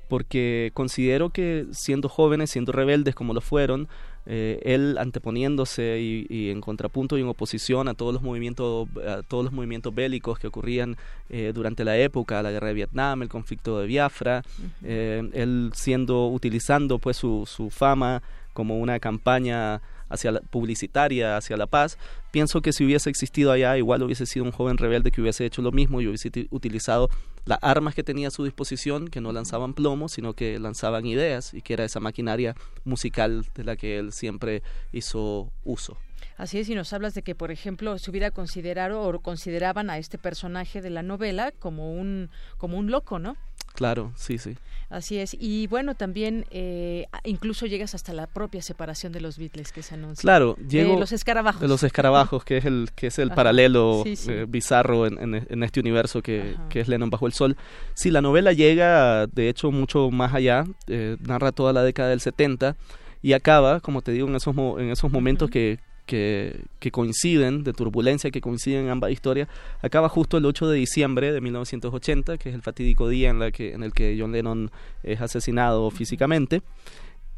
porque 0.08 0.70
considero 0.74 1.30
que 1.30 1.66
siendo 1.72 2.08
jóvenes, 2.08 2.50
siendo 2.50 2.72
rebeldes 2.72 3.14
como 3.14 3.32
lo 3.32 3.40
fueron, 3.40 3.88
eh, 4.26 4.60
él 4.62 4.96
anteponiéndose 4.98 5.98
y, 6.00 6.50
en 6.50 6.60
contrapunto 6.60 7.18
y 7.18 7.22
en 7.22 7.28
oposición 7.28 7.88
a 7.88 7.94
todos 7.94 8.12
los 8.14 8.22
movimientos, 8.22 8.88
a 9.06 9.22
todos 9.22 9.44
los 9.44 9.52
movimientos 9.52 9.94
bélicos 9.94 10.38
que 10.38 10.46
ocurrían 10.46 10.96
eh, 11.30 11.52
durante 11.54 11.84
la 11.84 11.96
época, 11.96 12.42
la 12.42 12.50
guerra 12.50 12.68
de 12.68 12.74
Vietnam, 12.74 13.22
el 13.22 13.28
conflicto 13.28 13.80
de 13.80 13.86
Biafra, 13.86 14.42
él 14.82 15.70
siendo 15.74 16.28
utilizando 16.28 16.98
pues 16.98 17.16
su, 17.16 17.44
su 17.46 17.70
fama 17.70 18.22
como 18.52 18.78
una 18.78 18.98
campaña 19.00 19.80
hacia 20.08 20.32
la, 20.32 20.40
publicitaria 20.40 21.36
hacia 21.36 21.56
la 21.56 21.66
paz, 21.66 21.98
pienso 22.30 22.60
que 22.60 22.72
si 22.72 22.84
hubiese 22.84 23.10
existido 23.10 23.52
allá, 23.52 23.76
igual 23.76 24.02
hubiese 24.02 24.26
sido 24.26 24.44
un 24.44 24.52
joven 24.52 24.78
rebelde 24.78 25.10
que 25.10 25.20
hubiese 25.20 25.44
hecho 25.44 25.62
lo 25.62 25.72
mismo 25.72 26.00
y 26.00 26.06
hubiese 26.06 26.30
utilizado 26.50 27.10
las 27.44 27.58
armas 27.62 27.94
que 27.94 28.02
tenía 28.02 28.28
a 28.28 28.30
su 28.30 28.44
disposición, 28.44 29.08
que 29.08 29.20
no 29.20 29.32
lanzaban 29.32 29.74
plomo, 29.74 30.08
sino 30.08 30.32
que 30.34 30.58
lanzaban 30.58 31.06
ideas 31.06 31.52
y 31.54 31.62
que 31.62 31.74
era 31.74 31.84
esa 31.84 32.00
maquinaria 32.00 32.54
musical 32.84 33.44
de 33.54 33.64
la 33.64 33.76
que 33.76 33.98
él 33.98 34.12
siempre 34.12 34.62
hizo 34.92 35.52
uso. 35.64 35.96
Así 36.36 36.58
es, 36.58 36.68
y 36.68 36.74
nos 36.74 36.92
hablas 36.92 37.14
de 37.14 37.22
que, 37.22 37.34
por 37.34 37.50
ejemplo, 37.50 37.98
se 37.98 38.10
hubiera 38.10 38.30
considerado 38.30 39.02
o 39.02 39.18
consideraban 39.20 39.90
a 39.90 39.98
este 39.98 40.18
personaje 40.18 40.82
de 40.82 40.90
la 40.90 41.02
novela 41.02 41.52
como 41.58 41.92
un, 41.92 42.30
como 42.58 42.78
un 42.78 42.90
loco, 42.90 43.18
¿no? 43.18 43.36
Claro, 43.74 44.12
sí, 44.16 44.38
sí. 44.38 44.56
Así 44.88 45.18
es. 45.18 45.36
Y 45.38 45.66
bueno, 45.66 45.96
también 45.96 46.46
eh, 46.50 47.06
incluso 47.24 47.66
llegas 47.66 47.96
hasta 47.96 48.12
la 48.12 48.28
propia 48.28 48.62
separación 48.62 49.12
de 49.12 49.20
los 49.20 49.38
Beatles 49.38 49.72
que 49.72 49.82
se 49.82 49.94
anuncia. 49.94 50.22
Claro, 50.22 50.56
llego 50.68 50.92
de 50.92 51.00
los 51.00 51.10
escarabajos. 51.10 51.60
De 51.60 51.66
los 51.66 51.82
escarabajos, 51.82 52.44
que 52.44 52.58
es 52.58 52.64
el 52.64 52.90
que 52.94 53.08
es 53.08 53.18
el 53.18 53.32
paralelo 53.32 54.04
eh, 54.06 54.46
bizarro 54.48 55.06
en, 55.06 55.62
este 55.64 55.80
universo 55.80 56.22
que, 56.22 56.56
que, 56.68 56.80
es 56.80 56.88
Lennon 56.88 57.10
bajo 57.10 57.26
el 57.26 57.32
sol. 57.32 57.56
Sí, 57.94 58.12
la 58.12 58.20
novela 58.20 58.52
llega, 58.52 59.26
de 59.26 59.48
hecho, 59.48 59.72
mucho 59.72 60.10
más 60.12 60.34
allá. 60.34 60.64
Eh, 60.86 61.16
narra 61.20 61.50
toda 61.50 61.72
la 61.72 61.82
década 61.82 62.10
del 62.10 62.20
70 62.20 62.76
y 63.22 63.32
acaba, 63.32 63.80
como 63.80 64.02
te 64.02 64.12
digo, 64.12 64.28
en 64.28 64.36
esos, 64.36 64.54
en 64.56 64.90
esos 64.90 65.10
momentos 65.10 65.50
que 65.50 65.80
que, 66.06 66.64
coinciden, 66.92 67.64
de 67.64 67.72
turbulencia 67.72 68.30
que 68.30 68.40
coinciden 68.40 68.84
en 68.84 68.90
ambas 68.90 69.10
historias, 69.10 69.48
acaba 69.82 70.08
justo 70.08 70.36
el 70.36 70.44
8 70.44 70.68
de 70.68 70.78
diciembre 70.78 71.32
de 71.32 71.40
1980, 71.40 72.38
que 72.38 72.50
es 72.50 72.54
el 72.54 72.62
fatídico 72.62 73.08
día 73.08 73.30
en, 73.30 73.38
la 73.38 73.50
que, 73.50 73.72
en 73.72 73.82
el 73.82 73.92
que 73.92 74.16
John 74.18 74.32
Lennon 74.32 74.70
es 75.02 75.20
asesinado 75.20 75.90
físicamente, 75.90 76.62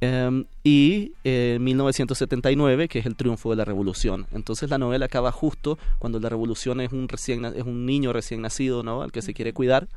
em, 0.00 0.44
y 0.62 1.12
eh, 1.24 1.59
1979, 1.61 2.88
que 2.88 2.98
es 2.98 3.07
el 3.07 3.16
triunfo 3.16 3.50
de 3.50 3.57
la 3.57 3.64
revolución. 3.64 4.26
Entonces 4.33 4.68
la 4.68 4.79
novela 4.79 5.07
acaba 5.07 5.33
justo 5.33 5.79
cuando 5.98 6.18
la 6.20 6.29
revolución 6.29 6.81
es 6.81 6.92
un, 6.92 7.09
recién, 7.09 7.44
es 7.44 7.64
un 7.64 7.87
niño 7.87 8.12
recién 8.12 8.42
nacido, 8.42 8.83
¿no? 8.83 9.02
al 9.02 9.12
que 9.12 9.22
se 9.22 9.33
quiere 9.33 9.52
cuidar, 9.52 9.88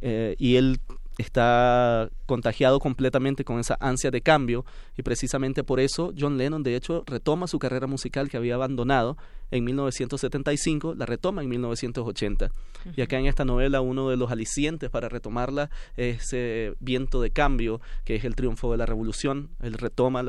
eh, 0.00 0.34
y 0.38 0.56
él 0.56 0.80
está 1.22 2.10
contagiado 2.26 2.78
completamente 2.78 3.44
con 3.44 3.58
esa 3.58 3.76
ansia 3.80 4.10
de 4.10 4.20
cambio 4.20 4.64
y 4.96 5.02
precisamente 5.02 5.64
por 5.64 5.80
eso 5.80 6.12
John 6.18 6.36
Lennon 6.36 6.62
de 6.62 6.76
hecho 6.76 7.04
retoma 7.06 7.46
su 7.46 7.58
carrera 7.58 7.86
musical 7.86 8.28
que 8.28 8.36
había 8.36 8.54
abandonado 8.54 9.16
en 9.50 9.64
1975, 9.64 10.94
la 10.94 11.06
retoma 11.06 11.42
en 11.42 11.48
1980. 11.50 12.50
Y 12.96 13.02
acá 13.02 13.18
en 13.18 13.26
esta 13.26 13.44
novela 13.44 13.82
uno 13.82 14.08
de 14.08 14.16
los 14.16 14.30
alicientes 14.30 14.90
para 14.90 15.08
retomarla 15.08 15.70
es 15.96 16.22
ese 16.22 16.74
viento 16.80 17.20
de 17.20 17.30
cambio 17.30 17.80
que 18.04 18.16
es 18.16 18.24
el 18.24 18.34
triunfo 18.34 18.72
de 18.72 18.78
la 18.78 18.86
revolución. 18.86 19.50
Él 19.60 19.74
retoma 19.74 20.22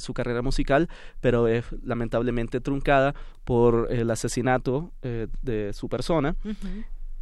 su 0.00 0.12
carrera 0.12 0.42
musical, 0.42 0.88
pero 1.20 1.48
es 1.48 1.64
lamentablemente 1.82 2.60
truncada 2.60 3.14
por 3.44 3.88
el 3.90 4.10
asesinato 4.10 4.92
eh, 5.02 5.28
de 5.40 5.72
su 5.72 5.88
persona. 5.88 6.36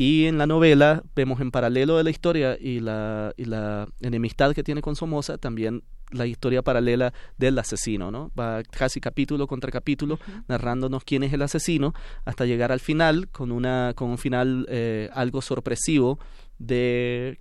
Y 0.00 0.24
en 0.24 0.38
la 0.38 0.46
novela 0.46 1.02
vemos 1.14 1.42
en 1.42 1.50
paralelo 1.50 1.98
de 1.98 2.04
la 2.04 2.08
historia 2.08 2.56
y 2.58 2.80
la, 2.80 3.34
y 3.36 3.44
la 3.44 3.86
enemistad 4.00 4.54
que 4.54 4.62
tiene 4.62 4.80
con 4.80 4.96
Somoza, 4.96 5.36
también 5.36 5.82
la 6.10 6.24
historia 6.24 6.62
paralela 6.62 7.12
del 7.36 7.58
asesino, 7.58 8.10
¿no? 8.10 8.32
Va 8.34 8.62
casi 8.62 8.98
capítulo 8.98 9.46
contra 9.46 9.70
capítulo 9.70 10.18
narrándonos 10.48 11.04
quién 11.04 11.22
es 11.22 11.34
el 11.34 11.42
asesino 11.42 11.92
hasta 12.24 12.46
llegar 12.46 12.72
al 12.72 12.80
final 12.80 13.28
con 13.28 13.52
una 13.52 13.92
con 13.94 14.08
un 14.08 14.16
final 14.16 14.66
eh, 14.70 15.10
algo 15.12 15.42
sorpresivo 15.42 16.18
de 16.58 17.38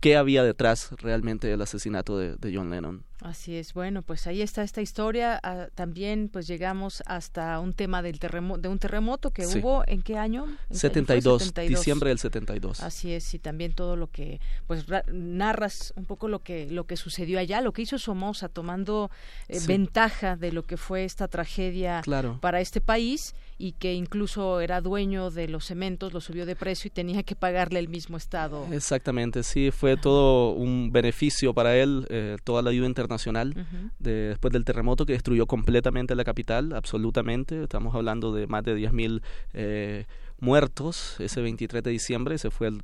qué 0.00 0.16
había 0.16 0.42
detrás 0.42 0.90
realmente 0.98 1.46
del 1.48 1.62
asesinato 1.62 2.18
de, 2.18 2.52
John 2.54 2.70
Lennon. 2.70 3.04
Así 3.22 3.56
es, 3.56 3.72
bueno, 3.72 4.02
pues 4.02 4.26
ahí 4.26 4.42
está 4.42 4.62
esta 4.62 4.82
historia. 4.82 5.40
Ah, 5.42 5.68
también 5.74 6.28
pues 6.30 6.46
llegamos 6.46 7.02
hasta 7.06 7.58
un 7.60 7.72
tema 7.72 8.02
del 8.02 8.18
terremoto, 8.18 8.60
de 8.60 8.68
un 8.68 8.78
terremoto 8.78 9.30
que 9.30 9.46
hubo, 9.46 9.82
¿en 9.86 10.02
qué 10.02 10.18
año? 10.18 10.46
¿En 10.68 10.76
72, 10.76 11.42
72, 11.44 11.78
diciembre 11.78 12.10
del 12.10 12.18
72. 12.18 12.82
Así 12.82 13.12
es, 13.12 13.32
y 13.34 13.38
también 13.38 13.72
todo 13.72 13.96
lo 13.96 14.10
que, 14.10 14.40
pues 14.66 14.84
narras 15.10 15.94
un 15.96 16.04
poco 16.04 16.28
lo 16.28 16.40
que, 16.40 16.70
lo 16.70 16.86
que 16.86 16.96
sucedió 16.96 17.38
allá, 17.38 17.60
lo 17.62 17.72
que 17.72 17.82
hizo 17.82 17.98
Somoza 17.98 18.48
tomando 18.48 19.10
eh, 19.48 19.60
ventaja 19.66 20.36
de 20.36 20.52
lo 20.52 20.64
que 20.64 20.76
fue 20.76 21.04
esta 21.04 21.26
tragedia 21.26 22.02
para 22.40 22.60
este 22.60 22.80
país 22.80 23.34
y 23.58 23.72
que 23.72 23.94
incluso 23.94 24.60
era 24.60 24.80
dueño 24.80 25.30
de 25.30 25.48
los 25.48 25.64
cementos, 25.64 26.12
lo 26.12 26.20
subió 26.20 26.44
de 26.44 26.56
precio 26.56 26.88
y 26.88 26.90
tenía 26.90 27.22
que 27.22 27.34
pagarle 27.34 27.78
el 27.78 27.88
mismo 27.88 28.16
Estado. 28.16 28.66
Exactamente, 28.70 29.42
sí, 29.42 29.70
fue 29.70 29.96
todo 29.96 30.50
un 30.50 30.92
beneficio 30.92 31.54
para 31.54 31.76
él, 31.76 32.06
eh, 32.10 32.36
toda 32.44 32.62
la 32.62 32.70
ayuda 32.70 32.86
internacional 32.86 33.54
después 33.98 34.52
del 34.52 34.64
terremoto 34.64 35.06
que 35.06 35.14
destruyó 35.14 35.46
completamente 35.46 36.14
la 36.14 36.24
capital, 36.24 36.72
absolutamente. 36.74 37.62
Estamos 37.62 37.94
hablando 37.94 38.32
de 38.32 38.46
más 38.46 38.62
de 38.64 38.76
10.000 38.76 39.22
eh, 39.54 40.04
muertos 40.38 41.16
ese 41.18 41.40
23 41.40 41.82
de 41.82 41.90
diciembre, 41.90 42.34
ese 42.34 42.50
fue 42.50 42.68
el, 42.68 42.82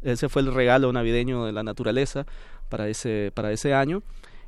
ese 0.00 0.28
fue 0.28 0.42
el 0.42 0.54
regalo 0.54 0.92
navideño 0.92 1.44
de 1.44 1.52
la 1.52 1.62
naturaleza 1.62 2.24
para 2.70 2.88
ese, 2.88 3.30
para 3.34 3.52
ese 3.52 3.74
año 3.74 4.02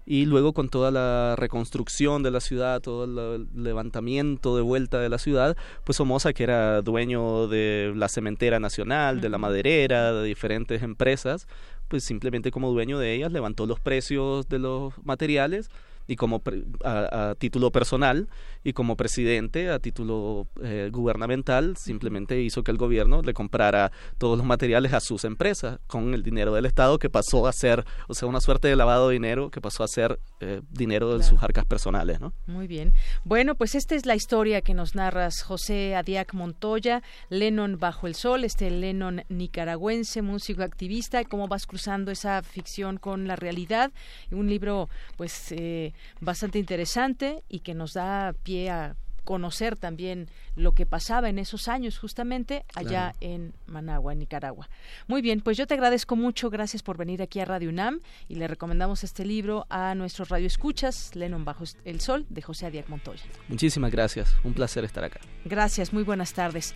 y 0.07 0.25
luego 0.25 0.53
con 0.53 0.69
toda 0.69 0.93
la 0.93 1.35
reconstrucción 1.37 2.23
de 2.23 2.31
la 2.31 2.41
ciudad, 2.41 2.81
todo 2.81 3.35
el 3.35 3.49
levantamiento 3.55 4.57
de 4.57 4.63
vuelta 4.63 5.01
de 5.01 5.09
la 5.09 5.19
ciudad, 5.19 5.57
pues 5.85 5.97
Somoza, 5.97 6.33
que 6.33 6.45
era 6.45 6.81
dueño 6.81 7.49
de 7.49 7.93
la 7.95 8.09
cementera 8.09 8.61
nacional, 8.61 9.21
de 9.21 9.29
la 9.29 9.39
maderera, 9.39 10.13
de 10.13 10.25
diferentes 10.25 10.85
empresas, 10.85 11.49
pues 11.89 12.05
simplemente 12.05 12.53
como 12.53 12.71
dueño 12.71 13.01
de 13.01 13.15
ellas 13.15 13.33
levantó 13.33 13.67
los 13.67 13.81
precios 13.81 14.49
de 14.49 14.61
los 14.61 14.95
materiales 15.05 15.71
y 16.07 16.15
como 16.15 16.41
a, 16.85 17.35
título 17.39 17.73
personal 17.73 18.29
y 18.67 18.73
como 18.73 18.97
presidente 18.97 19.71
a 19.71 19.79
título 19.79 20.49
eh, 20.61 20.91
gubernamental 20.93 21.77
simplemente 21.77 22.43
hizo 22.43 22.65
que 22.65 22.73
el 22.73 22.79
gobierno 22.79 23.23
le 23.23 23.33
comprara 23.33 23.93
todos 24.19 24.37
los 24.37 24.45
materiales 24.45 24.93
a 24.93 24.99
sus 24.99 25.25
empresas 25.25 25.79
con 25.87 26.15
el 26.15 26.25
dinero 26.25 26.53
del 26.53 26.67
Estado 26.67 26.99
que 26.99 27.09
pasó 27.09 27.47
a 27.47 27.53
ser, 27.53 27.85
o 28.09 28.15
sea, 28.15 28.27
una 28.27 28.41
suerte 28.41 28.67
de 28.67 28.75
lavado 28.75 29.07
de 29.07 29.13
dinero 29.13 29.53
que 29.53 29.61
pasó 29.61 29.85
a 29.85 29.87
ser 29.87 30.19
eh, 30.41 30.63
dinero 30.69 31.17
de 31.17 31.23
sus 31.23 31.41
arcas 31.45 31.65
personales, 31.65 32.19
¿no? 32.19 32.33
Muy 32.49 32.67
bien. 32.67 32.93
Bueno, 33.23 33.55
pues 33.55 33.77
esta 33.77 33.95
es 33.95 34.05
la 34.05 34.17
historia 34.17 34.61
que 34.63 34.75
nos 34.75 34.97
narras 34.97 35.43
José 35.45 35.95
Adiac 35.95 36.35
Montoya, 36.35 37.05
Lennon 37.29 37.79
bajo 37.79 38.09
el 38.09 38.17
sol, 38.17 38.43
este 38.43 38.69
Lennon 38.69 39.23
nicaragüense, 39.29 40.23
músico 40.23 40.65
activista, 40.65 41.23
cómo 41.23 41.47
vas 41.47 41.67
cruzando 41.67 42.11
esa 42.11 42.43
ficción 42.43 42.97
con 42.97 43.29
la 43.29 43.37
realidad, 43.37 43.93
un 44.33 44.49
libro 44.49 44.89
pues 45.17 45.53
eh, 45.53 45.95
bastante 46.21 46.59
interesante 46.59 47.45
y 47.49 47.61
que 47.61 47.73
nos 47.73 47.93
da 47.93 48.35
pie 48.43 48.56
a 48.65 48.97
conocer 49.27 49.77
también 49.77 50.31
lo 50.55 50.73
que 50.73 50.87
pasaba 50.87 51.29
en 51.29 51.39
esos 51.39 51.69
años 51.69 51.99
justamente 51.99 52.65
allá 52.75 53.15
en 53.21 53.53
Managua, 53.67 54.15
en 54.15 54.21
Nicaragua. 54.21 54.71
Muy 55.07 55.21
bien, 55.21 55.43
pues 55.43 55.59
yo 55.59 55.67
te 55.67 55.75
agradezco 55.75 56.17
mucho, 56.17 56.49
gracias 56.49 56.83
por 56.83 56.97
venir 56.97 57.21
aquí 57.21 57.41
a 57.41 57.45
Radio 57.45 57.69
UNAM 57.69 58.01
y 58.29 58.37
le 58.37 58.49
recomendamos 58.49 59.05
este 59.05 59.27
libro 59.27 59.67
a 59.69 59.95
nuestros 59.95 60.31
radioescuchas, 60.31 61.15
Lennon 61.15 61.45
Bajo 61.45 61.65
el 61.85 62.01
Sol, 62.01 62.25
de 62.31 62.41
José 62.41 62.67
Adiac 62.67 62.89
Montoya. 62.89 63.25
Muchísimas 63.49 63.91
gracias, 63.91 64.35
un 64.45 64.55
placer 64.55 64.85
estar 64.85 65.05
acá. 65.05 65.21
Gracias, 65.45 65.93
muy 65.93 66.05
buenas 66.05 66.33
tardes. 66.33 66.75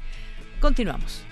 Continuamos. 0.61 1.25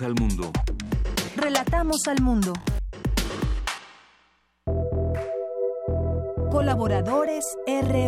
Al 0.00 0.14
mundo. 0.14 0.50
Relatamos 1.36 2.08
al 2.08 2.20
mundo. 2.20 2.52
Colaboradores 6.50 7.44
RU. 7.68 8.03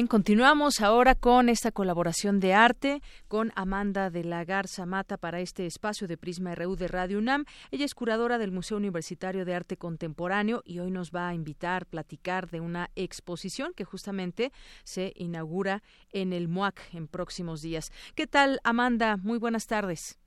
Bien, 0.00 0.08
continuamos 0.08 0.80
ahora 0.80 1.14
con 1.14 1.50
esta 1.50 1.72
colaboración 1.72 2.40
de 2.40 2.54
arte 2.54 3.02
con 3.28 3.52
Amanda 3.54 4.08
de 4.08 4.24
la 4.24 4.46
Garza 4.46 4.86
Mata 4.86 5.18
para 5.18 5.40
este 5.40 5.66
espacio 5.66 6.08
de 6.08 6.16
Prisma 6.16 6.54
RU 6.54 6.74
de 6.74 6.88
Radio 6.88 7.18
UNAM. 7.18 7.44
Ella 7.70 7.84
es 7.84 7.94
curadora 7.94 8.38
del 8.38 8.50
Museo 8.50 8.78
Universitario 8.78 9.44
de 9.44 9.54
Arte 9.54 9.76
Contemporáneo 9.76 10.62
y 10.64 10.78
hoy 10.78 10.90
nos 10.90 11.10
va 11.10 11.28
a 11.28 11.34
invitar 11.34 11.82
a 11.82 11.84
platicar 11.84 12.48
de 12.48 12.60
una 12.60 12.88
exposición 12.96 13.74
que 13.76 13.84
justamente 13.84 14.52
se 14.84 15.12
inaugura 15.16 15.82
en 16.14 16.32
el 16.32 16.48
MUAC 16.48 16.80
en 16.94 17.06
próximos 17.06 17.60
días. 17.60 17.92
¿Qué 18.14 18.26
tal, 18.26 18.58
Amanda? 18.64 19.18
Muy 19.18 19.38
buenas 19.38 19.66
tardes. 19.66 20.18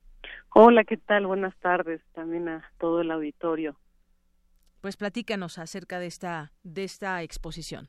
Hola, 0.50 0.84
¿qué 0.84 0.98
tal? 0.98 1.26
Buenas 1.26 1.56
tardes 1.56 2.00
también 2.12 2.48
a 2.48 2.62
todo 2.78 3.00
el 3.00 3.10
auditorio. 3.10 3.74
Pues 4.80 4.96
platícanos 4.96 5.58
acerca 5.58 5.98
de 5.98 6.06
esta 6.06 6.52
de 6.62 6.84
esta 6.84 7.24
exposición. 7.24 7.88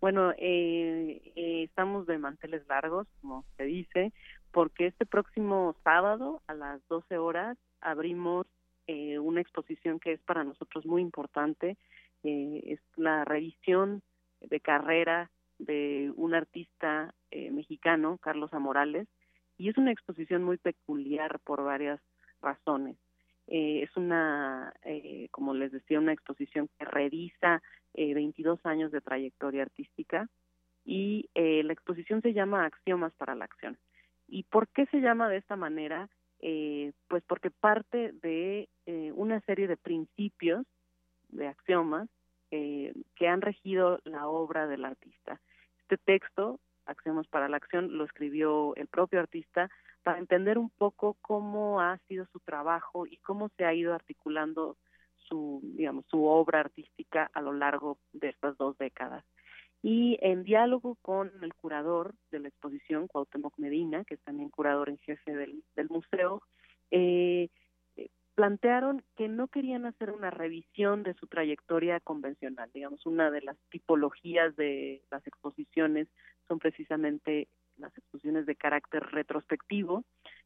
Bueno, 0.00 0.32
eh, 0.36 1.32
eh, 1.36 1.62
estamos 1.64 2.06
de 2.06 2.18
manteles 2.18 2.66
largos, 2.68 3.06
como 3.20 3.44
se 3.56 3.64
dice, 3.64 4.12
porque 4.52 4.86
este 4.86 5.06
próximo 5.06 5.74
sábado 5.84 6.42
a 6.46 6.54
las 6.54 6.86
12 6.88 7.18
horas 7.18 7.58
abrimos 7.80 8.46
eh, 8.86 9.18
una 9.18 9.40
exposición 9.40 9.98
que 9.98 10.12
es 10.12 10.20
para 10.22 10.44
nosotros 10.44 10.86
muy 10.86 11.02
importante. 11.02 11.76
Eh, 12.22 12.62
es 12.66 12.80
la 12.96 13.24
revisión 13.24 14.02
de 14.40 14.60
carrera 14.60 15.30
de 15.58 16.12
un 16.16 16.34
artista 16.34 17.14
eh, 17.30 17.50
mexicano, 17.50 18.18
Carlos 18.18 18.52
Amorales, 18.52 19.08
y 19.58 19.70
es 19.70 19.76
una 19.76 19.92
exposición 19.92 20.44
muy 20.44 20.58
peculiar 20.58 21.40
por 21.40 21.64
varias 21.64 22.00
razones. 22.40 22.96
Eh, 23.48 23.82
es 23.82 23.96
una, 23.96 24.74
eh, 24.84 25.28
como 25.30 25.54
les 25.54 25.72
decía, 25.72 26.00
una 26.00 26.12
exposición 26.12 26.68
que 26.78 26.84
revisa 26.84 27.62
eh, 27.94 28.14
22 28.14 28.64
años 28.66 28.92
de 28.92 29.00
trayectoria 29.00 29.62
artística 29.62 30.28
y 30.86 31.28
eh, 31.34 31.62
la 31.64 31.72
exposición 31.72 32.22
se 32.22 32.32
llama 32.32 32.64
Axiomas 32.64 33.12
para 33.14 33.34
la 33.34 33.44
Acción. 33.44 33.76
¿Y 34.28 34.44
por 34.44 34.68
qué 34.68 34.86
se 34.86 35.00
llama 35.00 35.28
de 35.28 35.38
esta 35.38 35.56
manera? 35.56 36.08
Eh, 36.40 36.92
pues 37.08 37.24
porque 37.26 37.50
parte 37.50 38.12
de 38.22 38.68
eh, 38.86 39.12
una 39.14 39.40
serie 39.40 39.66
de 39.66 39.76
principios, 39.76 40.64
de 41.28 41.48
axiomas, 41.48 42.08
que 42.48 43.28
han 43.28 43.42
regido 43.42 44.00
la 44.04 44.28
obra 44.28 44.66
del 44.66 44.86
artista. 44.86 45.40
Este 45.80 45.98
texto, 45.98 46.58
Axiomas 46.86 47.26
para 47.26 47.50
la 47.50 47.58
Acción, 47.58 47.98
lo 47.98 48.04
escribió 48.04 48.74
el 48.76 48.86
propio 48.86 49.20
artista 49.20 49.68
para 50.06 50.20
entender 50.20 50.56
un 50.56 50.70
poco 50.70 51.16
cómo 51.20 51.80
ha 51.80 51.98
sido 52.06 52.26
su 52.26 52.38
trabajo 52.38 53.08
y 53.08 53.16
cómo 53.16 53.48
se 53.56 53.64
ha 53.64 53.74
ido 53.74 53.92
articulando 53.92 54.76
su, 55.16 55.60
digamos, 55.74 56.04
su 56.08 56.26
obra 56.26 56.60
artística 56.60 57.28
a 57.34 57.40
lo 57.40 57.52
largo 57.52 57.98
de 58.12 58.28
estas 58.28 58.56
dos 58.56 58.78
décadas. 58.78 59.24
Y 59.82 60.16
en 60.22 60.44
diálogo 60.44 60.94
con 61.02 61.32
el 61.42 61.52
curador 61.54 62.14
de 62.30 62.38
la 62.38 62.46
exposición, 62.46 63.08
Cuauhtémoc 63.08 63.58
Medina, 63.58 64.04
que 64.04 64.14
es 64.14 64.20
también 64.20 64.48
curador 64.48 64.90
en 64.90 64.98
jefe 64.98 65.34
del, 65.34 65.64
del 65.74 65.88
museo, 65.88 66.40
eh, 66.92 67.48
plantearon 68.36 69.02
que 69.16 69.26
no 69.26 69.48
querían 69.48 69.86
hacer 69.86 70.12
una 70.12 70.30
revisión 70.30 71.02
de 71.02 71.14
su 71.14 71.26
trayectoria 71.26 71.98
convencional. 71.98 72.70
Digamos, 72.72 73.04
una 73.06 73.32
de 73.32 73.42
las 73.42 73.56
tipologías 73.70 74.54
de 74.54 75.02
las 75.10 75.26
exposiciones 75.26 76.06
son 76.46 76.60
precisamente 76.60 77.48
las 77.78 77.96
exposiciones 77.96 78.46
de 78.46 78.56
carácter 78.56 79.02
retrospectivo, 79.10 80.04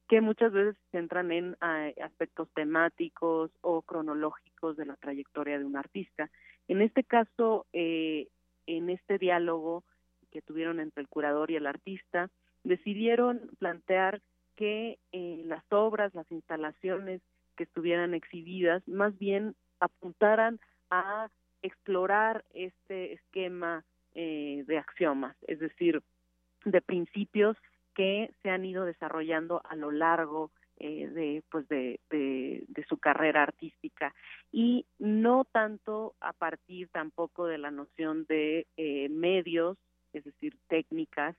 que 0.09 0.21
muchas 0.21 0.53
veces 0.53 0.77
se 0.77 0.99
centran 0.99 1.31
en 1.31 1.57
eh, 1.63 1.95
aspectos 2.03 2.49
temáticos 2.55 3.53
o 3.61 3.83
cronológicos 3.83 4.77
de 4.77 4.87
la 4.87 4.97
trayectoria 4.97 5.59
de 5.59 5.65
un 5.65 5.77
artista. 5.77 6.29
En 6.67 6.83
este 6.83 7.05
caso, 7.05 7.67
eh, 7.73 8.29
en 8.67 8.91
este 8.91 9.19
diálogo 9.19 9.85
que 10.33 10.43
tuvieron 10.43 10.81
entre 10.81 11.03
el 11.03 11.09
curador 11.09 11.51
y 11.51 11.57
el 11.57 11.67
artista, 11.67 12.29
decidieron 12.65 13.51
plantear 13.59 14.21
que 14.57 14.99
eh, 15.13 15.43
las 15.47 15.65
obras, 15.71 16.13
las 16.15 16.31
instalaciones 16.33 17.23
que 17.57 17.65
estuvieran 17.65 18.15
exhibidas, 18.15 18.87
más 18.89 19.17
bien 19.19 19.55
apuntaran 19.79 20.59
a 20.91 21.29
explorar 21.63 22.45
este 22.53 23.13
esquema 23.13 23.85
de 24.13 24.77
axiomas, 24.77 25.37
es 25.47 25.61
decir, 25.61 26.03
de 26.65 26.81
principios 26.81 27.57
que 27.95 28.33
se 28.43 28.51
han 28.51 28.65
ido 28.65 28.85
desarrollando 28.85 29.63
a 29.69 29.77
lo 29.77 29.91
largo 29.91 30.51
eh, 30.83 31.09
de 31.09 31.43
pues 31.51 31.69
de, 31.69 32.01
de, 32.09 32.85
su 32.89 32.97
carrera 32.97 33.43
artística. 33.43 34.15
Y 34.51 34.87
no 34.99 35.45
tanto 35.45 36.15
a 36.21 36.33
partir 36.33 36.89
tampoco 36.89 37.47
de 37.47 37.59
la 37.59 37.71
noción 37.71 38.25
de 38.31 38.67
eh, 38.79 39.11
medios 39.11 39.77
es 40.15 40.25
decir 40.25 40.57
técnicas 40.69 41.37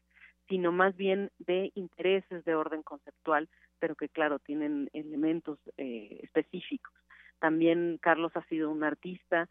sino 0.47 0.71
más 0.71 0.95
bien 0.95 1.31
de 1.39 1.71
intereses 1.73 2.45
de 2.45 2.53
orden 2.53 2.83
conceptual 2.83 3.49
pero 3.79 3.95
que 3.95 4.09
claro 4.09 4.37
tienen 4.37 4.91
elementos 4.93 5.57
eh, 5.77 6.19
específicos. 6.21 6.93
También 7.39 7.97
Carlos 7.99 8.31
ha 8.35 8.43
sido 8.45 8.69
un 8.69 8.83
artista 8.83 9.49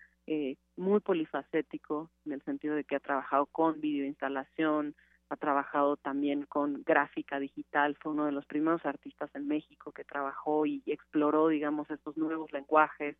muy 0.76 1.00
polifacético 1.00 2.08
en 2.24 2.30
el 2.34 2.42
sentido 2.42 2.76
de 2.76 2.84
que 2.84 2.94
ha 2.94 3.00
trabajado 3.00 3.46
con 3.46 3.80
videoinstalación 3.80 4.94
ha 5.30 5.36
trabajado 5.36 5.96
también 5.96 6.44
con 6.44 6.82
gráfica 6.84 7.38
digital, 7.38 7.96
fue 8.00 8.12
uno 8.12 8.26
de 8.26 8.32
los 8.32 8.44
primeros 8.46 8.84
artistas 8.84 9.30
en 9.34 9.46
México 9.46 9.92
que 9.92 10.04
trabajó 10.04 10.66
y 10.66 10.82
exploró, 10.86 11.48
digamos, 11.48 11.88
estos 11.88 12.16
nuevos 12.16 12.52
lenguajes 12.52 13.16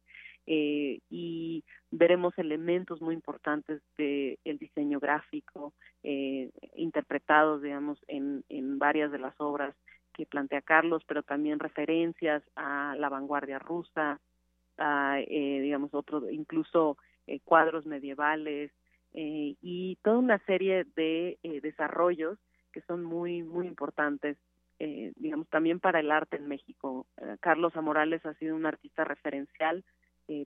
eh, 0.47 0.99
y 1.09 1.63
veremos 1.93 2.37
elementos 2.37 3.01
muy 3.01 3.15
importantes 3.15 3.81
del 3.97 4.39
el 4.45 4.59
diseño 4.59 4.99
gráfico 4.99 5.73
eh, 6.03 6.51
interpretados, 6.75 7.63
digamos, 7.63 7.99
en, 8.09 8.45
en 8.49 8.81
varias 8.81 9.13
de 9.13 9.21
las 9.21 9.35
obras 9.41 9.77
que 10.13 10.27
plantea 10.27 10.63
Carlos, 10.63 11.05
pero 11.07 11.23
también 11.23 11.61
referencias 11.61 12.43
a 12.57 12.97
la 12.99 13.09
vanguardia 13.09 13.61
rusa, 13.61 14.21
a, 14.79 15.21
eh, 15.21 15.61
digamos, 15.63 15.95
otro, 15.95 16.29
incluso 16.29 16.97
cuadros 17.45 17.87
medievales, 17.87 18.73
eh, 19.13 19.57
y 19.61 19.97
toda 20.03 20.19
una 20.19 20.39
serie 20.47 20.87
de 20.95 21.39
eh, 21.43 21.61
desarrollos 21.61 22.39
que 22.73 22.81
son 22.83 23.03
muy 23.03 23.43
muy 23.43 23.67
importantes 23.67 24.37
eh, 24.79 25.13
digamos 25.17 25.49
también 25.49 25.81
para 25.81 26.01
el 26.01 26.11
arte 26.11 26.37
en 26.37 26.49
México. 26.49 27.07
Carlos 27.41 27.77
Amorales 27.77 28.25
ha 28.25 28.33
sido 28.35 28.57
un 28.57 28.65
artista 28.65 29.05
referencial 29.05 29.85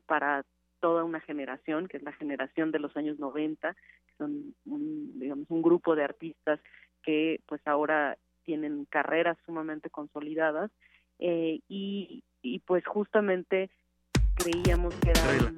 para 0.06 0.44
toda 0.80 1.04
una 1.04 1.20
generación 1.20 1.86
que 1.86 1.98
es 1.98 2.02
la 2.02 2.12
generación 2.12 2.72
de 2.72 2.80
los 2.80 2.96
años 2.96 3.18
90 3.20 3.74
que 3.74 4.14
son 4.18 4.54
un, 4.64 5.20
digamos 5.20 5.48
un 5.50 5.62
grupo 5.62 5.94
de 5.94 6.02
artistas 6.02 6.58
que 7.04 7.42
pues 7.46 7.60
ahora 7.66 8.16
tienen 8.44 8.86
carreras 8.86 9.36
sumamente 9.46 9.88
consolidadas 9.88 10.72
y, 11.20 12.24
y 12.42 12.58
pues 12.60 12.84
justamente 12.86 13.70
creíamos 14.34 14.94
que 14.96 15.10
era 15.10 15.52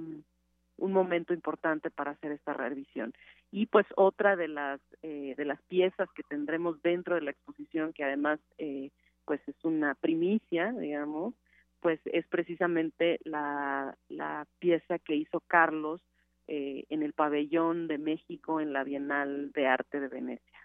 un 0.78 0.92
momento 0.92 1.32
importante 1.32 1.90
para 1.90 2.12
hacer 2.12 2.32
esta 2.32 2.52
revisión. 2.52 3.12
Y 3.50 3.66
pues 3.66 3.86
otra 3.96 4.36
de 4.36 4.48
las 4.48 4.80
eh, 5.02 5.34
de 5.36 5.44
las 5.44 5.60
piezas 5.62 6.08
que 6.14 6.22
tendremos 6.22 6.82
dentro 6.82 7.14
de 7.14 7.22
la 7.22 7.30
exposición, 7.30 7.92
que 7.92 8.04
además 8.04 8.40
eh, 8.58 8.90
pues 9.24 9.40
es 9.48 9.56
una 9.64 9.94
primicia, 9.94 10.72
digamos, 10.72 11.34
pues 11.80 12.00
es 12.06 12.26
precisamente 12.28 13.18
la, 13.24 13.96
la 14.08 14.46
pieza 14.58 14.98
que 14.98 15.14
hizo 15.16 15.40
Carlos 15.40 16.00
eh, 16.48 16.84
en 16.90 17.02
el 17.02 17.12
pabellón 17.12 17.88
de 17.88 17.98
México 17.98 18.60
en 18.60 18.72
la 18.72 18.84
Bienal 18.84 19.52
de 19.52 19.66
Arte 19.66 20.00
de 20.00 20.08
Venecia. 20.08 20.58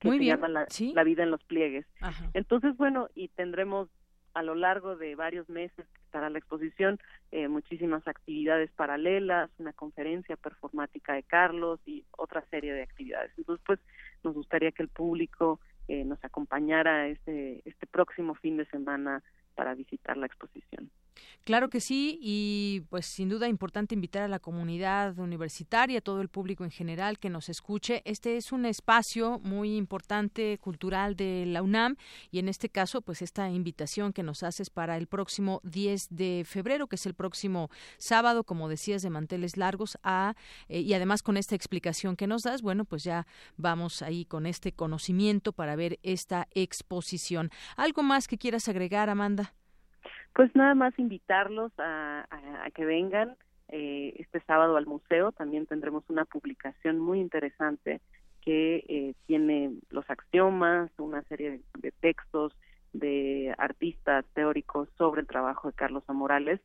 Que 0.00 0.08
Muy 0.08 0.16
se 0.16 0.24
bien. 0.24 0.36
llama 0.36 0.48
la, 0.48 0.66
la 0.94 1.04
vida 1.04 1.22
en 1.22 1.30
los 1.30 1.44
pliegues. 1.44 1.86
Entonces, 2.34 2.76
bueno, 2.76 3.08
y 3.14 3.28
tendremos 3.28 3.88
a 4.34 4.42
lo 4.42 4.54
largo 4.54 4.96
de 4.96 5.14
varios 5.14 5.48
meses 5.48 5.86
que 5.86 6.00
estará 6.04 6.30
la 6.30 6.38
exposición, 6.38 6.98
eh, 7.30 7.48
muchísimas 7.48 8.06
actividades 8.06 8.70
paralelas, 8.72 9.50
una 9.58 9.72
conferencia 9.72 10.36
performática 10.36 11.14
de 11.14 11.22
Carlos 11.22 11.80
y 11.86 12.04
otra 12.16 12.44
serie 12.50 12.72
de 12.72 12.82
actividades. 12.82 13.32
Entonces, 13.36 13.64
pues, 13.66 13.80
nos 14.22 14.34
gustaría 14.34 14.72
que 14.72 14.82
el 14.82 14.88
público 14.88 15.60
eh, 15.88 16.04
nos 16.04 16.22
acompañara 16.24 17.08
este, 17.08 17.62
este 17.64 17.86
próximo 17.86 18.34
fin 18.34 18.56
de 18.56 18.66
semana 18.66 19.22
para 19.54 19.74
visitar 19.74 20.16
la 20.16 20.26
exposición. 20.26 20.90
Claro 21.44 21.70
que 21.70 21.80
sí, 21.80 22.18
y 22.22 22.82
pues 22.88 23.04
sin 23.06 23.28
duda 23.28 23.48
importante 23.48 23.96
invitar 23.96 24.22
a 24.22 24.28
la 24.28 24.38
comunidad 24.38 25.18
universitaria, 25.18 25.98
a 25.98 26.00
todo 26.00 26.20
el 26.20 26.28
público 26.28 26.62
en 26.62 26.70
general 26.70 27.18
que 27.18 27.30
nos 27.30 27.48
escuche. 27.48 28.00
Este 28.04 28.36
es 28.36 28.52
un 28.52 28.64
espacio 28.64 29.40
muy 29.40 29.76
importante 29.76 30.58
cultural 30.58 31.16
de 31.16 31.44
la 31.46 31.62
UNAM 31.62 31.96
y 32.30 32.38
en 32.38 32.48
este 32.48 32.68
caso 32.68 33.02
pues 33.02 33.22
esta 33.22 33.50
invitación 33.50 34.12
que 34.12 34.22
nos 34.22 34.44
haces 34.44 34.70
para 34.70 34.96
el 34.96 35.08
próximo 35.08 35.60
10 35.64 36.08
de 36.10 36.44
febrero, 36.46 36.86
que 36.86 36.96
es 36.96 37.06
el 37.06 37.14
próximo 37.14 37.70
sábado, 37.98 38.44
como 38.44 38.68
decías, 38.68 39.02
de 39.02 39.10
manteles 39.10 39.56
largos, 39.56 39.98
a, 40.04 40.34
eh, 40.68 40.80
y 40.80 40.94
además 40.94 41.22
con 41.22 41.36
esta 41.36 41.56
explicación 41.56 42.14
que 42.14 42.28
nos 42.28 42.42
das, 42.42 42.62
bueno, 42.62 42.84
pues 42.84 43.02
ya 43.02 43.26
vamos 43.56 44.02
ahí 44.02 44.24
con 44.24 44.46
este 44.46 44.72
conocimiento 44.72 45.52
para 45.52 45.74
ver 45.74 45.98
esta 46.04 46.46
exposición. 46.52 47.50
¿Algo 47.76 48.02
más 48.04 48.28
que 48.28 48.38
quieras 48.38 48.68
agregar, 48.68 49.10
Amanda? 49.10 49.54
Pues 50.34 50.54
nada 50.56 50.74
más 50.74 50.98
invitarlos 50.98 51.72
a, 51.78 52.26
que 52.74 52.84
vengan 52.84 53.36
eh, 53.68 54.14
este 54.18 54.40
sábado 54.40 54.76
al 54.76 54.86
museo. 54.86 55.32
También 55.32 55.66
tendremos 55.66 56.04
una 56.08 56.24
publicación 56.24 56.98
muy 56.98 57.20
interesante 57.20 58.00
que 58.40 58.84
eh, 58.88 59.14
tiene 59.26 59.72
los 59.90 60.08
axiomas, 60.10 60.90
una 60.98 61.22
serie 61.24 61.60
de, 61.78 61.92
textos 61.92 62.52
de 62.92 63.54
artistas 63.58 64.24
teóricos 64.34 64.88
sobre 64.98 65.22
el 65.22 65.26
trabajo 65.26 65.68
de 65.68 65.74
Carlos 65.74 66.02
Amorales 66.08 66.60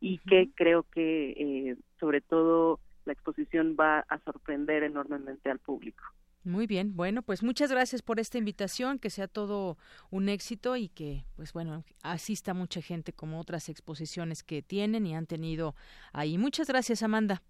y 0.00 0.18
que 0.18 0.50
creo 0.54 0.84
que 0.84 1.30
eh, 1.30 1.76
sobre 1.98 2.20
todo 2.20 2.80
la 3.04 3.12
exposición 3.12 3.76
va 3.78 4.00
a 4.00 4.18
sorprender 4.20 4.82
enormemente 4.82 5.50
al 5.50 5.58
público. 5.58 6.02
Muy 6.46 6.68
bien, 6.68 6.94
bueno, 6.94 7.22
pues 7.22 7.42
muchas 7.42 7.72
gracias 7.72 8.02
por 8.02 8.20
esta 8.20 8.38
invitación, 8.38 9.00
que 9.00 9.10
sea 9.10 9.26
todo 9.26 9.76
un 10.10 10.28
éxito 10.28 10.76
y 10.76 10.88
que, 10.88 11.24
pues 11.34 11.52
bueno, 11.52 11.82
asista 12.04 12.54
mucha 12.54 12.80
gente 12.80 13.12
como 13.12 13.40
otras 13.40 13.68
exposiciones 13.68 14.44
que 14.44 14.62
tienen 14.62 15.08
y 15.08 15.16
han 15.16 15.26
tenido 15.26 15.74
ahí. 16.12 16.38
Muchas 16.38 16.68
gracias, 16.68 17.02
Amanda. 17.02 17.42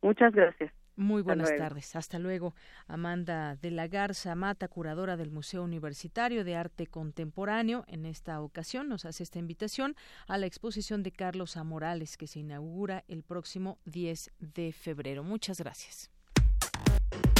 Muchas 0.00 0.32
gracias. 0.32 0.72
Muy 0.96 1.20
buenas 1.20 1.54
tardes. 1.58 1.94
Hasta 1.94 2.18
luego. 2.18 2.54
Amanda 2.86 3.56
de 3.56 3.70
la 3.70 3.86
Garza 3.86 4.34
Mata, 4.34 4.66
curadora 4.66 5.18
del 5.18 5.30
Museo 5.30 5.62
Universitario 5.62 6.42
de 6.42 6.56
Arte 6.56 6.86
Contemporáneo, 6.86 7.84
en 7.86 8.06
esta 8.06 8.40
ocasión 8.40 8.88
nos 8.88 9.04
hace 9.04 9.24
esta 9.24 9.38
invitación 9.38 9.94
a 10.26 10.38
la 10.38 10.46
exposición 10.46 11.02
de 11.02 11.12
Carlos 11.12 11.58
Amorales 11.58 12.16
que 12.16 12.26
se 12.26 12.38
inaugura 12.38 13.04
el 13.08 13.24
próximo 13.24 13.78
10 13.84 14.30
de 14.38 14.72
febrero. 14.72 15.22
Muchas 15.22 15.60
gracias. 15.60 16.10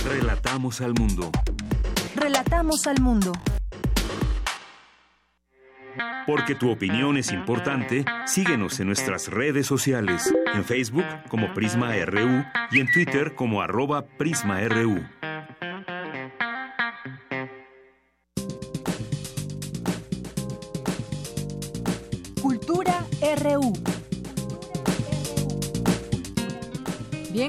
Relatamos 0.04 0.80
al 0.80 0.94
mundo. 0.94 1.30
Relatamos 2.14 2.86
al 2.86 3.00
mundo. 3.00 3.32
Porque 6.26 6.54
tu 6.54 6.70
opinión 6.70 7.16
es 7.16 7.32
importante, 7.32 8.04
síguenos 8.26 8.78
en 8.80 8.86
nuestras 8.86 9.28
redes 9.28 9.66
sociales, 9.66 10.32
en 10.54 10.64
Facebook 10.64 11.06
como 11.28 11.54
Prisma 11.54 11.94
RU 12.04 12.44
y 12.70 12.80
en 12.80 12.92
Twitter 12.92 13.34
como 13.34 13.62
arroba 13.62 14.04
PrismaRU. 14.06 15.17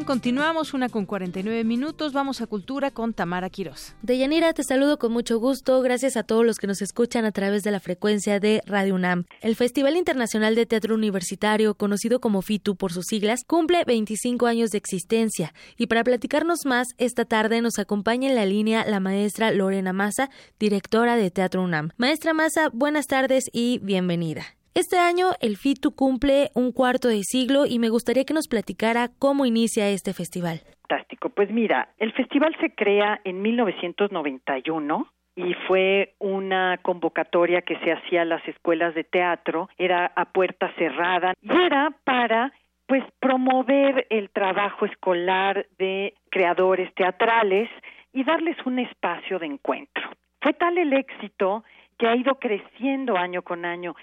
Continuamos 0.10 0.74
una 0.74 0.90
con 0.90 1.06
49 1.06 1.64
minutos. 1.64 2.14
Vamos 2.14 2.42
a 2.42 2.48
Cultura 2.48 2.90
con 2.90 3.14
Tamara 3.14 3.48
Quiroz. 3.52 3.94
Deyanira, 4.02 4.54
te 4.54 4.64
saludo 4.64 4.98
con 4.98 5.12
mucho 5.12 5.38
gusto. 5.38 5.80
Gracias 5.84 6.18
a 6.18 6.24
todos 6.24 6.44
los 6.44 6.58
que 6.58 6.66
nos 6.66 6.82
escuchan 6.82 7.26
a 7.26 7.32
través 7.32 7.62
de 7.62 7.70
la 7.70 7.80
frecuencia 7.80 8.40
de 8.40 8.64
Radio 8.66 8.96
UNAM. 8.96 9.26
El 9.42 9.56
Festival 9.56 9.96
Internacional 9.96 10.56
de 10.56 10.66
Teatro 10.66 10.96
Universitario, 10.96 11.76
conocido 11.76 12.20
como 12.20 12.42
FITU 12.42 12.76
por 12.76 12.92
sus 12.92 13.06
siglas, 13.06 13.44
cumple 13.46 13.84
25 13.86 14.48
años 14.48 14.72
de 14.72 14.80
existencia. 14.80 15.54
Y 15.78 15.86
para 15.86 16.04
platicarnos 16.04 16.66
más, 16.66 16.88
esta 16.98 17.26
tarde 17.26 17.62
nos 17.62 17.78
acompaña 17.78 18.30
en 18.30 18.36
la 18.36 18.48
línea 18.48 18.86
la 18.88 19.00
maestra 19.00 19.52
Lorena 19.52 19.94
Massa, 19.94 20.32
directora 20.60 21.18
de 21.18 21.30
Teatro 21.30 21.62
UNAM. 21.62 21.92
Maestra 21.98 22.34
Massa, 22.34 22.70
buenas 22.74 23.06
tardes 23.06 23.48
y 23.54 23.78
bienvenida. 23.84 24.59
Este 24.80 24.98
año 24.98 25.32
el 25.42 25.58
FITU 25.58 25.94
cumple 25.94 26.52
un 26.56 26.72
cuarto 26.72 27.10
de 27.10 27.24
siglo 27.24 27.66
y 27.66 27.80
me 27.80 27.90
gustaría 27.90 28.24
que 28.24 28.34
nos 28.34 28.48
platicara 28.48 29.10
cómo 29.20 29.46
inicia 29.46 29.90
este 29.90 30.14
festival. 30.14 30.62
Fantástico. 30.88 31.28
Pues 31.28 31.52
mira, 31.52 31.90
el 31.98 32.14
festival 32.14 32.56
se 32.62 32.74
crea 32.74 33.20
en 33.26 33.42
1991 33.42 35.12
y 35.36 35.54
fue 35.68 36.16
una 36.20 36.78
convocatoria 36.82 37.62
que 37.62 37.78
se 37.80 37.92
hacía 37.92 38.22
a 38.22 38.26
las 38.26 38.48
escuelas 38.48 38.96
de 38.96 39.04
teatro, 39.04 39.68
era 39.78 40.14
a 40.16 40.32
puerta 40.32 40.74
cerrada 40.78 41.34
y 41.42 41.52
era 41.52 41.92
para 42.06 42.54
pues 42.88 43.04
promover 43.20 44.08
el 44.10 44.30
trabajo 44.30 44.86
escolar 44.86 45.68
de 45.78 46.14
creadores 46.30 46.96
teatrales 46.96 47.70
y 48.14 48.24
darles 48.24 48.56
un 48.66 48.80
espacio 48.80 49.40
de 49.40 49.48
encuentro. 49.48 50.04
Fue 50.40 50.54
tal 50.54 50.78
el 50.78 50.94
éxito 50.94 51.66
que 51.98 52.08
ha 52.08 52.16
ido 52.16 52.36
creciendo 52.36 53.18
año 53.18 53.42
con 53.42 53.66
año. 53.66 53.94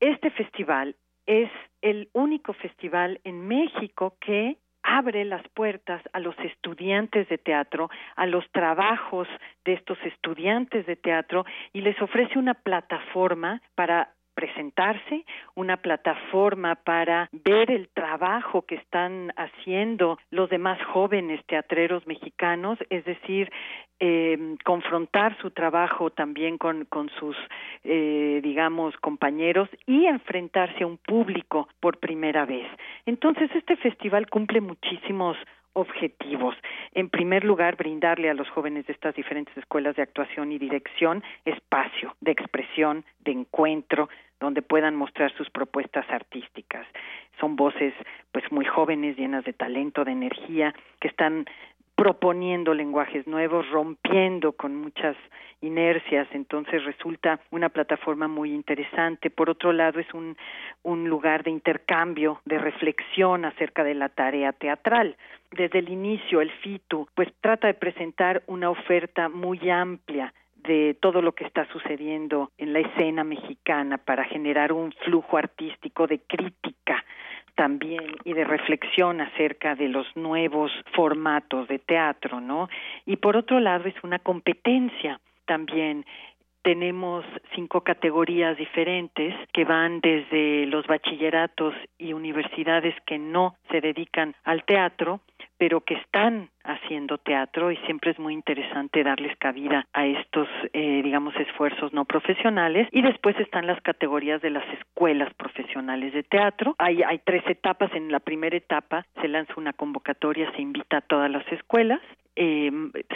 Este 0.00 0.30
festival 0.30 0.96
es 1.26 1.50
el 1.80 2.08
único 2.12 2.52
festival 2.52 3.20
en 3.24 3.46
México 3.48 4.16
que 4.20 4.58
abre 4.82 5.24
las 5.24 5.46
puertas 5.48 6.02
a 6.12 6.20
los 6.20 6.38
estudiantes 6.38 7.28
de 7.28 7.38
teatro, 7.38 7.90
a 8.14 8.26
los 8.26 8.48
trabajos 8.52 9.26
de 9.64 9.72
estos 9.72 9.98
estudiantes 10.04 10.86
de 10.86 10.96
teatro 10.96 11.44
y 11.72 11.80
les 11.80 12.00
ofrece 12.00 12.38
una 12.38 12.54
plataforma 12.54 13.60
para 13.74 14.14
presentarse, 14.36 15.24
una 15.54 15.78
plataforma 15.78 16.76
para 16.76 17.28
ver 17.32 17.70
el 17.70 17.88
trabajo 17.88 18.62
que 18.62 18.76
están 18.76 19.32
haciendo 19.36 20.18
los 20.30 20.50
demás 20.50 20.78
jóvenes 20.92 21.44
teatreros 21.46 22.06
mexicanos, 22.06 22.78
es 22.90 23.04
decir, 23.06 23.50
eh, 23.98 24.56
confrontar 24.62 25.36
su 25.40 25.50
trabajo 25.52 26.10
también 26.10 26.58
con, 26.58 26.86
sus, 27.18 27.36
eh, 27.82 28.40
digamos, 28.42 28.94
compañeros 28.98 29.70
y 29.86 30.04
enfrentarse 30.04 30.84
a 30.84 30.86
un 30.86 30.98
público 30.98 31.68
por 31.80 31.98
primera 31.98 32.44
vez. 32.44 32.66
Entonces, 33.06 33.50
este 33.54 33.76
festival 33.76 34.28
cumple 34.28 34.60
muchísimos 34.60 35.38
objetivos. 35.76 36.54
En 36.92 37.10
primer 37.10 37.44
lugar, 37.44 37.76
brindarle 37.76 38.30
a 38.30 38.34
los 38.34 38.48
jóvenes 38.48 38.86
de 38.86 38.94
estas 38.94 39.14
diferentes 39.14 39.54
escuelas 39.56 39.94
de 39.96 40.02
actuación 40.02 40.50
y 40.50 40.58
dirección 40.58 41.22
espacio 41.44 42.16
de 42.20 42.32
expresión, 42.32 43.04
de 43.20 43.32
encuentro, 43.32 44.08
donde 44.40 44.62
puedan 44.62 44.94
mostrar 44.94 45.32
sus 45.36 45.48
propuestas 45.50 46.04
artísticas. 46.10 46.86
Son 47.40 47.56
voces 47.56 47.94
pues 48.32 48.44
muy 48.50 48.64
jóvenes, 48.64 49.16
llenas 49.16 49.44
de 49.44 49.52
talento, 49.52 50.04
de 50.04 50.12
energía, 50.12 50.74
que 51.00 51.08
están 51.08 51.46
proponiendo 51.96 52.74
lenguajes 52.74 53.26
nuevos, 53.26 53.68
rompiendo 53.70 54.52
con 54.52 54.76
muchas 54.76 55.16
inercias, 55.62 56.28
entonces 56.32 56.84
resulta 56.84 57.40
una 57.50 57.70
plataforma 57.70 58.28
muy 58.28 58.52
interesante. 58.52 59.30
Por 59.30 59.48
otro 59.48 59.72
lado, 59.72 59.98
es 59.98 60.12
un, 60.12 60.36
un 60.82 61.08
lugar 61.08 61.42
de 61.42 61.50
intercambio, 61.50 62.40
de 62.44 62.58
reflexión 62.58 63.46
acerca 63.46 63.82
de 63.82 63.94
la 63.94 64.10
tarea 64.10 64.52
teatral. 64.52 65.16
Desde 65.50 65.78
el 65.78 65.88
inicio, 65.88 66.42
el 66.42 66.50
FITU, 66.50 67.08
pues 67.14 67.32
trata 67.40 67.68
de 67.68 67.74
presentar 67.74 68.42
una 68.46 68.68
oferta 68.68 69.30
muy 69.30 69.70
amplia 69.70 70.34
de 70.66 70.96
todo 71.00 71.22
lo 71.22 71.32
que 71.32 71.44
está 71.44 71.66
sucediendo 71.72 72.50
en 72.58 72.72
la 72.72 72.80
escena 72.80 73.24
mexicana 73.24 73.98
para 73.98 74.24
generar 74.24 74.72
un 74.72 74.92
flujo 75.04 75.36
artístico 75.36 76.06
de 76.06 76.20
crítica 76.20 77.04
también 77.54 78.04
y 78.24 78.34
de 78.34 78.44
reflexión 78.44 79.20
acerca 79.20 79.74
de 79.74 79.88
los 79.88 80.06
nuevos 80.14 80.70
formatos 80.94 81.66
de 81.68 81.78
teatro, 81.78 82.40
¿no? 82.40 82.68
Y 83.06 83.16
por 83.16 83.36
otro 83.36 83.60
lado 83.60 83.88
es 83.88 83.94
una 84.02 84.18
competencia 84.18 85.18
también 85.46 86.04
tenemos 86.62 87.24
cinco 87.54 87.82
categorías 87.82 88.58
diferentes 88.58 89.32
que 89.52 89.64
van 89.64 90.00
desde 90.00 90.66
los 90.66 90.84
bachilleratos 90.88 91.74
y 91.96 92.12
universidades 92.12 92.94
que 93.06 93.18
no 93.18 93.54
se 93.70 93.80
dedican 93.80 94.34
al 94.42 94.64
teatro 94.64 95.20
pero 95.58 95.80
que 95.80 95.94
están 95.94 96.50
haciendo 96.66 97.18
teatro 97.18 97.70
y 97.70 97.76
siempre 97.78 98.10
es 98.10 98.18
muy 98.18 98.34
interesante 98.34 99.02
darles 99.02 99.36
cabida 99.38 99.86
a 99.92 100.06
estos, 100.06 100.48
eh, 100.72 101.00
digamos, 101.02 101.34
esfuerzos 101.36 101.92
no 101.92 102.04
profesionales. 102.04 102.88
Y 102.92 103.02
después 103.02 103.38
están 103.38 103.66
las 103.66 103.80
categorías 103.82 104.42
de 104.42 104.50
las 104.50 104.64
escuelas 104.74 105.32
profesionales 105.34 106.12
de 106.12 106.22
teatro. 106.22 106.74
Hay, 106.78 107.02
tres 107.24 107.44
etapas. 107.46 107.92
En 107.94 108.10
la 108.12 108.20
primera 108.20 108.56
etapa 108.56 109.06
se 109.20 109.28
lanza 109.28 109.54
una 109.56 109.72
convocatoria, 109.72 110.50
se 110.52 110.62
invita 110.62 110.98
a 110.98 111.00
todas 111.00 111.30
las 111.30 111.46
escuelas 111.52 112.00
eh, 112.38 112.70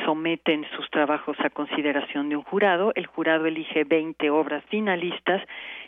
someten 0.06 0.64
sus 0.74 0.88
trabajos 0.90 1.36
a 1.40 1.50
consideración 1.50 2.30
de 2.30 2.36
un 2.36 2.42
jurado. 2.42 2.92
El 2.94 3.06
jurado 3.06 3.44
elige 3.44 3.84
20 3.84 4.30
obras 4.30 4.64
finalistas 4.70 5.42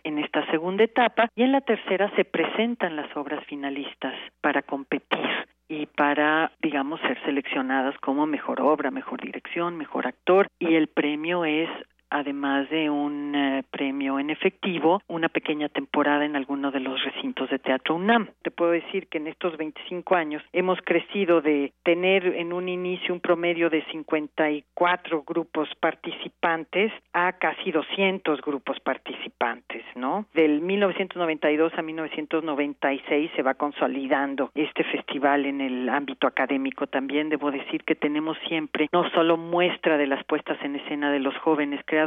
en 0.05 0.19
esta 0.19 0.45
segunda 0.51 0.85
etapa 0.85 1.31
y 1.35 1.43
en 1.43 1.53
la 1.53 1.63
tercera 1.63 2.11
se 2.15 2.25
presentan 2.25 2.95
las 2.95 3.17
obras 3.17 3.43
finalistas 3.47 4.15
para 4.43 4.61
competir 4.61 5.49
y 5.69 5.87
para, 5.87 6.53
digamos, 6.61 7.01
ser 7.01 7.19
seleccionadas 7.25 7.52
como 8.01 8.27
mejor 8.27 8.61
obra, 8.61 8.91
mejor 8.91 9.21
dirección, 9.21 9.77
mejor 9.77 10.07
actor 10.07 10.49
y 10.59 10.75
el 10.75 10.89
premio 10.89 11.45
es 11.45 11.69
además 12.13 12.69
de 12.71 12.91
un 12.91 13.35
eh, 13.35 13.65
premio 13.71 14.19
en 14.19 14.31
efectivo, 14.31 15.03
una 15.09 15.29
pequeña 15.29 15.69
temporada 15.69 16.25
en 16.25 16.37
alguno 16.37 16.71
de 16.71 16.81
los 16.81 17.03
recintos 17.03 17.49
de 17.51 17.59
Teatro 17.59 17.97
UNAM. 17.97 18.29
Te 18.43 18.51
puedo 18.51 18.73
decir 18.73 19.09
que 19.09 19.19
en 19.19 19.27
estos 19.27 19.57
25 19.57 20.15
años 20.15 20.43
hemos 20.53 20.79
crecido 20.83 21.41
de 21.41 21.73
tener 21.83 22.27
en 22.27 22.53
un 22.53 22.69
inicio 22.69 23.15
un 23.15 23.21
promedio 23.21 23.71
de 23.71 23.83
54 23.91 25.23
grupos 25.27 25.69
participantes 25.81 26.93
a 27.13 27.33
casi 27.33 27.73
200 27.73 28.41
grupos 28.43 28.79
participantes, 28.81 29.85
¿no? 29.95 30.27
Del 30.35 30.61
1992 30.61 31.73
a 31.77 31.83
1996 31.83 33.31
se 33.35 33.43
va 33.43 33.55
consolidando 33.55 34.51
este 34.55 34.85
festival 34.85 35.47
en 35.47 35.61
el 35.61 35.89
ámbito 35.89 36.27
académico 36.27 36.87
también. 36.87 37.31
Debo 37.31 37.51
decir 37.51 37.85
que 37.85 37.95
tenemos 37.95 38.37
siempre 38.49 38.89
no 38.93 39.09
solo 39.11 39.37
muestra 39.37 39.97
de 39.97 40.07
las 40.07 40.23
puestas 40.25 40.59
en 40.63 40.77
escena 40.77 41.11
de 41.11 41.21
los 41.21 41.37
jóvenes 41.39 41.81
creadores, 41.87 42.02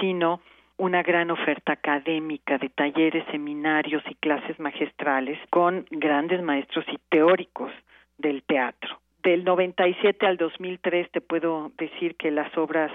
sino 0.00 0.40
una 0.76 1.02
gran 1.02 1.30
oferta 1.30 1.72
académica 1.72 2.58
de 2.58 2.68
talleres, 2.68 3.24
seminarios 3.30 4.02
y 4.08 4.14
clases 4.16 4.58
magistrales 4.58 5.38
con 5.50 5.86
grandes 5.90 6.42
maestros 6.42 6.84
y 6.88 6.98
teóricos 7.08 7.70
del 8.18 8.42
teatro. 8.42 8.98
Del 9.22 9.44
97 9.44 10.26
al 10.26 10.36
2003 10.36 11.10
te 11.10 11.20
puedo 11.20 11.72
decir 11.78 12.16
que 12.16 12.30
las 12.30 12.56
obras 12.58 12.92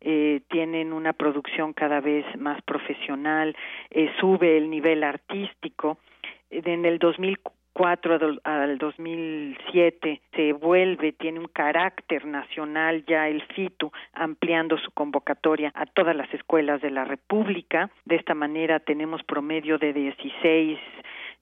eh, 0.00 0.40
tienen 0.48 0.92
una 0.92 1.12
producción 1.12 1.72
cada 1.72 2.00
vez 2.00 2.24
más 2.38 2.60
profesional, 2.62 3.56
eh, 3.90 4.10
sube 4.20 4.58
el 4.58 4.68
nivel 4.68 5.04
artístico. 5.04 5.98
En 6.50 6.84
el 6.84 6.98
2004 6.98 7.59
2004 7.74 8.40
al 8.44 8.78
2007 8.78 10.20
se 10.34 10.52
vuelve, 10.52 11.12
tiene 11.12 11.38
un 11.38 11.48
carácter 11.48 12.26
nacional 12.26 13.04
ya 13.06 13.28
el 13.28 13.42
FITU, 13.42 13.90
ampliando 14.12 14.76
su 14.78 14.90
convocatoria 14.90 15.72
a 15.74 15.86
todas 15.86 16.14
las 16.16 16.32
escuelas 16.34 16.82
de 16.82 16.90
la 16.90 17.04
República. 17.04 17.90
De 18.04 18.16
esta 18.16 18.34
manera 18.34 18.80
tenemos 18.80 19.22
promedio 19.22 19.78
de 19.78 19.92
16 19.92 20.78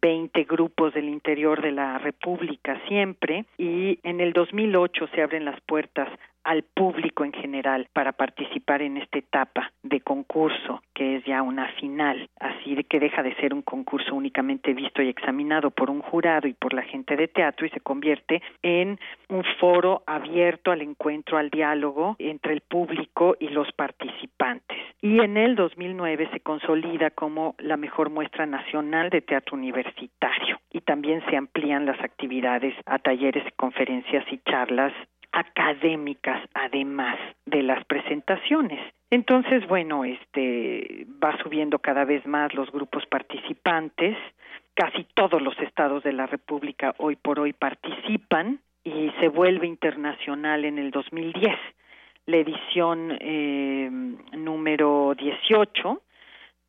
20 0.00 0.44
grupos 0.44 0.94
del 0.94 1.08
interior 1.08 1.60
de 1.60 1.72
la 1.72 1.98
República 1.98 2.80
siempre 2.86 3.46
y 3.58 3.98
en 4.04 4.20
el 4.20 4.32
2008 4.32 5.08
se 5.12 5.22
abren 5.22 5.44
las 5.44 5.60
puertas 5.62 6.08
al 6.48 6.62
público 6.62 7.26
en 7.26 7.32
general 7.34 7.88
para 7.92 8.12
participar 8.12 8.80
en 8.80 8.96
esta 8.96 9.18
etapa 9.18 9.70
de 9.82 10.00
concurso 10.00 10.82
que 10.94 11.16
es 11.16 11.24
ya 11.26 11.42
una 11.42 11.68
final, 11.72 12.26
así 12.40 12.74
que 12.84 12.98
deja 12.98 13.22
de 13.22 13.34
ser 13.34 13.52
un 13.52 13.60
concurso 13.60 14.14
únicamente 14.14 14.72
visto 14.72 15.02
y 15.02 15.10
examinado 15.10 15.70
por 15.70 15.90
un 15.90 16.00
jurado 16.00 16.48
y 16.48 16.54
por 16.54 16.72
la 16.72 16.82
gente 16.82 17.16
de 17.16 17.28
teatro 17.28 17.66
y 17.66 17.70
se 17.70 17.80
convierte 17.80 18.40
en 18.62 18.98
un 19.28 19.44
foro 19.60 20.02
abierto 20.06 20.72
al 20.72 20.80
encuentro, 20.80 21.36
al 21.36 21.50
diálogo 21.50 22.16
entre 22.18 22.54
el 22.54 22.62
público 22.62 23.36
y 23.38 23.48
los 23.48 23.70
participantes. 23.72 24.78
Y 25.02 25.20
en 25.20 25.36
el 25.36 25.54
2009 25.54 26.30
se 26.32 26.40
consolida 26.40 27.10
como 27.10 27.56
la 27.58 27.76
mejor 27.76 28.08
muestra 28.08 28.46
nacional 28.46 29.10
de 29.10 29.20
teatro 29.20 29.54
universitario 29.54 30.58
y 30.72 30.80
también 30.80 31.22
se 31.28 31.36
amplían 31.36 31.84
las 31.84 32.00
actividades 32.00 32.74
a 32.86 32.98
talleres, 32.98 33.44
conferencias 33.56 34.24
y 34.32 34.38
charlas 34.38 34.94
académicas 35.32 36.48
además 36.54 37.18
de 37.46 37.62
las 37.62 37.84
presentaciones. 37.84 38.80
Entonces, 39.10 39.66
bueno, 39.66 40.04
este 40.04 41.06
va 41.22 41.36
subiendo 41.42 41.78
cada 41.78 42.04
vez 42.04 42.26
más 42.26 42.52
los 42.54 42.70
grupos 42.70 43.06
participantes, 43.06 44.16
casi 44.74 45.04
todos 45.14 45.40
los 45.40 45.58
estados 45.60 46.02
de 46.02 46.12
la 46.12 46.26
República 46.26 46.94
hoy 46.98 47.16
por 47.16 47.40
hoy 47.40 47.52
participan 47.52 48.60
y 48.84 49.10
se 49.20 49.28
vuelve 49.28 49.66
internacional 49.66 50.64
en 50.64 50.78
el 50.78 50.90
2010. 50.90 51.56
La 52.26 52.36
edición 52.36 53.16
eh, 53.20 53.88
número 54.32 55.14
18 55.16 56.02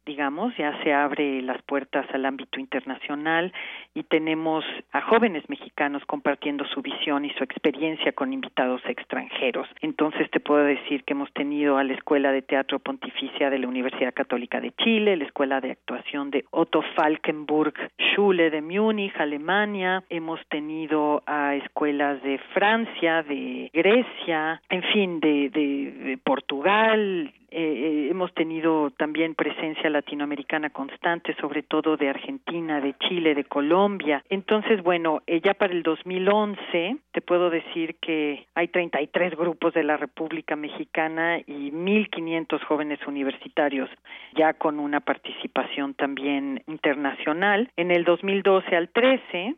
digamos, 0.09 0.57
ya 0.57 0.73
se 0.81 0.91
abre 0.91 1.39
las 1.43 1.61
puertas 1.61 2.03
al 2.15 2.25
ámbito 2.25 2.59
internacional 2.59 3.53
y 3.93 4.01
tenemos 4.01 4.65
a 4.91 5.01
jóvenes 5.01 5.47
mexicanos 5.47 6.03
compartiendo 6.07 6.65
su 6.65 6.81
visión 6.81 7.25
y 7.25 7.29
su 7.35 7.43
experiencia 7.43 8.11
con 8.13 8.33
invitados 8.33 8.81
extranjeros. 8.87 9.67
Entonces 9.81 10.27
te 10.31 10.39
puedo 10.39 10.63
decir 10.63 11.03
que 11.03 11.13
hemos 11.13 11.31
tenido 11.33 11.77
a 11.77 11.83
la 11.83 11.93
Escuela 11.93 12.31
de 12.31 12.41
Teatro 12.41 12.79
Pontificia 12.79 13.51
de 13.51 13.59
la 13.59 13.67
Universidad 13.67 14.11
Católica 14.11 14.59
de 14.59 14.71
Chile, 14.83 15.15
la 15.15 15.25
Escuela 15.25 15.61
de 15.61 15.71
Actuación 15.71 16.31
de 16.31 16.43
Otto 16.49 16.81
Falkenburg 16.95 17.75
Schule 17.99 18.49
de 18.49 18.63
Múnich, 18.63 19.13
Alemania, 19.19 20.03
hemos 20.09 20.39
tenido 20.47 21.21
a 21.27 21.53
escuelas 21.53 22.23
de 22.23 22.39
Francia, 22.55 23.21
de 23.21 23.69
Grecia, 23.71 24.59
en 24.69 24.81
fin, 24.91 25.19
de, 25.19 25.51
de 25.51 26.17
Portugal, 26.23 27.31
eh, 27.51 27.61
eh, 27.61 28.07
hemos 28.09 28.33
tenido 28.33 28.91
también 28.91 29.35
presencia 29.35 29.89
latinoamericana 29.89 30.69
constante, 30.69 31.35
sobre 31.41 31.63
todo 31.63 31.97
de 31.97 32.09
Argentina, 32.09 32.81
de 32.81 32.95
Chile, 32.99 33.35
de 33.35 33.43
Colombia. 33.43 34.23
Entonces, 34.29 34.81
bueno, 34.83 35.21
eh, 35.27 35.41
ya 35.41 35.53
para 35.53 35.73
el 35.73 35.83
2011 35.83 36.97
te 37.11 37.21
puedo 37.21 37.49
decir 37.49 37.95
que 37.95 38.45
hay 38.55 38.67
33 38.67 39.35
grupos 39.35 39.73
de 39.73 39.83
la 39.83 39.97
República 39.97 40.55
Mexicana 40.55 41.39
y 41.39 41.71
1.500 41.71 42.63
jóvenes 42.65 42.99
universitarios 43.07 43.89
ya 44.35 44.53
con 44.53 44.79
una 44.79 44.99
participación 44.99 45.93
también 45.93 46.63
internacional. 46.67 47.69
En 47.75 47.91
el 47.91 48.03
2012 48.03 48.75
al 48.75 48.89
13 48.89 49.55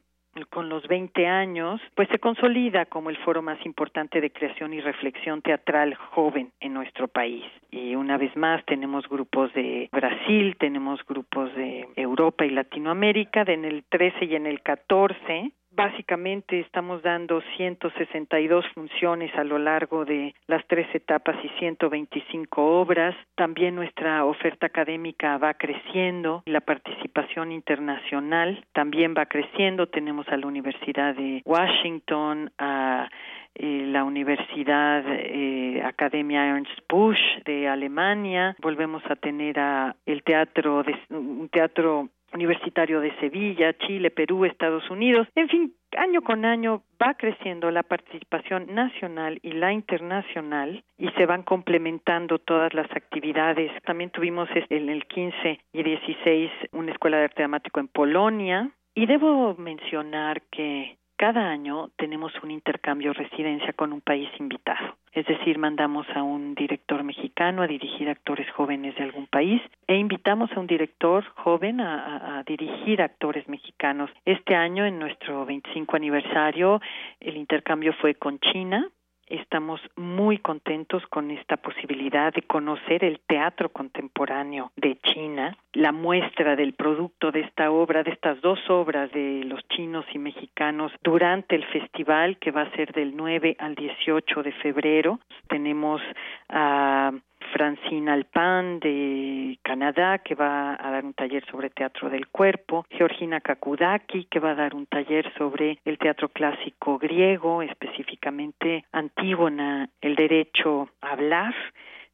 con 0.50 0.70
los 0.70 0.88
20 0.88 1.28
años, 1.28 1.82
pues 1.96 2.08
se 2.10 2.20
consolida 2.20 2.86
como 2.86 3.10
el 3.10 3.18
foro 3.18 3.42
más 3.42 3.64
importante 3.66 4.22
de 4.22 4.32
creación 4.32 4.74
y 4.74 4.82
reflexión 4.82 5.42
teatral 5.42 5.96
joven 5.96 6.52
en 6.60 6.74
nuestro 6.74 7.08
país. 7.08 7.44
Y 7.70 7.96
una 7.96 8.18
vez 8.18 8.36
más 8.36 8.64
tenemos 8.66 9.08
grupos 9.08 9.54
de 9.54 9.90
Brasil, 9.92 10.56
tenemos 10.60 11.06
grupos 11.06 11.54
de 11.56 11.88
Europa 11.96 12.46
y 12.46 12.50
Latinoamérica, 12.50 13.44
en 13.48 13.66
el 13.66 13.84
13 13.90 14.26
y 14.26 14.36
en 14.36 14.46
el 14.46 14.62
14 14.62 15.52
Básicamente 15.74 16.60
estamos 16.60 17.02
dando 17.02 17.42
162 17.56 18.66
funciones 18.74 19.34
a 19.36 19.46
lo 19.46 19.58
largo 19.58 20.04
de 20.04 20.36
las 20.48 20.66
tres 20.68 20.88
etapas 20.94 21.38
y 21.44 21.50
125 21.60 22.82
obras. 22.82 23.16
También 23.36 23.76
nuestra 23.76 24.26
oferta 24.26 24.66
académica 24.66 25.38
va 25.38 25.54
creciendo, 25.54 26.44
la 26.46 26.60
participación 26.60 27.54
internacional 27.54 28.66
también 28.74 29.16
va 29.18 29.26
creciendo. 29.28 29.88
Tenemos 29.88 30.28
a 30.28 30.36
la 30.36 30.46
Universidad 30.46 31.16
de 31.16 31.42
Washington, 31.46 32.52
a 32.58 33.10
eh, 33.56 33.86
la 33.88 34.04
Universidad 34.04 35.04
eh, 35.08 35.82
Academia 35.84 36.48
Ernst 36.48 36.80
Busch 36.90 37.20
de 37.46 37.68
Alemania, 37.68 38.56
volvemos 38.62 39.04
a 39.10 39.16
tener 39.16 39.60
a 39.60 39.96
el 40.06 40.24
teatro 40.24 40.84
de, 40.84 40.96
un 41.10 41.50
teatro 41.50 42.10
Universitario 42.34 43.02
de 43.02 43.16
Sevilla, 43.20 43.74
Chile, 43.78 44.12
Perú, 44.12 44.46
Estados 44.46 44.90
Unidos. 44.90 45.28
En 45.36 45.50
fin, 45.50 45.74
año 45.98 46.22
con 46.22 46.46
año 46.46 46.84
va 47.02 47.14
creciendo 47.16 47.72
la 47.72 47.84
participación 47.84 48.74
nacional 48.74 49.40
y 49.42 49.52
la 49.52 49.74
internacional 49.74 50.84
y 50.98 51.10
se 51.12 51.26
van 51.26 51.44
complementando 51.44 52.40
todas 52.40 52.74
las 52.74 52.90
actividades. 52.92 53.72
También 53.84 54.10
tuvimos 54.10 54.50
en 54.70 54.90
el 54.90 55.06
15 55.06 55.60
y 55.74 55.84
16 55.84 56.52
una 56.72 56.92
escuela 56.92 57.18
de 57.18 57.26
arte 57.26 57.42
dramático 57.42 57.80
en 57.80 57.88
Polonia. 57.88 58.72
Y 58.94 59.06
debo 59.06 59.56
mencionar 59.56 60.42
que 60.52 60.98
cada 61.22 61.52
año 61.52 61.92
tenemos 61.98 62.34
un 62.42 62.50
intercambio 62.50 63.14
residencia 63.14 63.74
con 63.74 63.94
un 63.94 64.02
país 64.02 64.28
invitado. 64.40 64.96
Es 65.14 65.28
decir, 65.28 65.60
mandamos 65.60 66.08
a 66.16 66.24
un 66.24 66.56
director 66.56 67.04
mexicano 67.04 67.62
a 67.62 67.68
dirigir 67.68 68.10
actores 68.10 68.50
jóvenes 68.54 68.96
de 68.96 69.04
algún 69.04 69.28
país 69.28 69.62
e 69.86 69.98
invitamos 69.98 70.52
a 70.52 70.60
un 70.60 70.66
director 70.66 71.24
joven 71.36 71.80
a, 71.80 72.40
a, 72.40 72.44
dirigir 72.44 73.04
actores 73.04 73.48
mexicanos. 73.48 74.10
Este 74.26 74.56
año, 74.56 74.84
en 74.84 74.98
nuestro 74.98 75.46
25 75.46 75.96
aniversario, 75.96 76.82
el 77.20 77.38
intercambio 77.38 77.94
fue 78.02 78.16
con 78.16 78.40
China, 78.40 78.90
estamos 79.32 79.82
muy 79.96 80.38
contentos 80.38 81.06
con 81.08 81.32
esta 81.32 81.58
posibilidad 81.58 82.34
de 82.34 82.42
conocer 82.42 83.04
el 83.04 83.20
teatro 83.28 83.70
contemporáneo 83.70 84.72
de 84.76 84.98
China, 85.04 85.58
la 85.74 85.92
muestra 85.92 86.56
del 86.56 86.74
producto 86.74 87.32
de 87.32 87.42
esta 87.42 87.72
obra, 87.72 88.04
de 88.04 88.12
estas 88.12 88.42
dos 88.42 88.60
obras 88.70 89.12
de 89.12 89.44
los 89.46 89.62
chinos 89.70 90.06
y 90.14 90.20
mexicanos 90.20 90.92
durante 91.04 91.56
el 91.56 91.66
festival 91.66 92.38
que 92.38 92.52
va 92.52 92.64
a 92.64 92.72
ser 92.72 92.92
del 92.94 93.16
9 93.16 93.56
al 93.60 93.76
18 93.76 94.44
de 94.44 94.52
febrero. 94.54 95.20
Tenemos 95.48 96.02
a 96.50 97.12
Francine 97.54 98.12
Alpan 98.12 98.80
de 98.80 99.58
Canadá, 99.62 100.20
que 100.20 100.36
va 100.36 100.74
a 100.80 100.92
dar 100.92 101.06
un 101.06 101.14
taller 101.14 101.44
sobre 101.50 101.70
teatro 101.70 102.10
del 102.10 102.28
cuerpo, 102.28 102.86
Georgina 102.90 103.42
Kakudaki, 103.42 104.26
que 104.26 104.40
va 104.40 104.52
a 104.52 104.56
dar 104.56 104.76
un 104.76 104.86
taller 104.86 105.32
sobre 105.38 105.80
el 105.86 105.98
teatro 105.98 106.30
clásico 106.30 106.98
griego, 106.98 107.62
específicamente 107.62 108.86
Antígona, 108.92 109.90
el 110.02 110.16
derecho 110.16 110.90
a 111.02 111.12
hablar, 111.12 111.54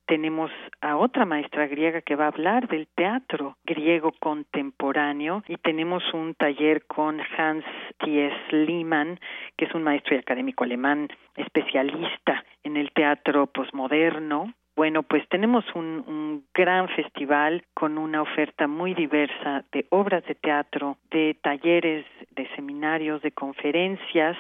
tenemos 0.07 0.51
a 0.79 0.95
otra 0.95 1.25
maestra 1.25 1.67
griega 1.67 2.01
que 2.01 2.15
va 2.15 2.25
a 2.25 2.29
hablar 2.29 2.69
del 2.69 2.87
teatro 2.87 3.57
griego 3.65 4.13
contemporáneo. 4.19 5.43
Y 5.47 5.57
tenemos 5.57 6.01
un 6.13 6.33
taller 6.33 6.85
con 6.87 7.19
Hans 7.37 7.65
T.S. 7.99 8.55
Lehmann, 8.55 9.19
que 9.57 9.65
es 9.65 9.75
un 9.75 9.83
maestro 9.83 10.15
y 10.15 10.19
académico 10.19 10.63
alemán 10.63 11.09
especialista 11.35 12.45
en 12.63 12.77
el 12.77 12.91
teatro 12.93 13.47
posmoderno 13.47 14.53
bueno, 14.77 15.01
pues 15.01 15.27
tenemos 15.27 15.65
un, 15.73 16.03
un, 16.07 16.45
gran 16.53 16.87
festival 16.89 17.63
con 17.73 17.97
una 17.97 18.21
oferta 18.21 18.67
muy 18.67 18.93
diversa 18.93 19.65
de 19.71 19.87
obras 19.89 20.23
de 20.27 20.35
teatro, 20.35 20.97
de 21.09 21.35
talleres, 21.41 22.05
de 22.35 22.47
seminarios, 22.55 23.23
de 23.23 23.31
conferencias 23.31 24.37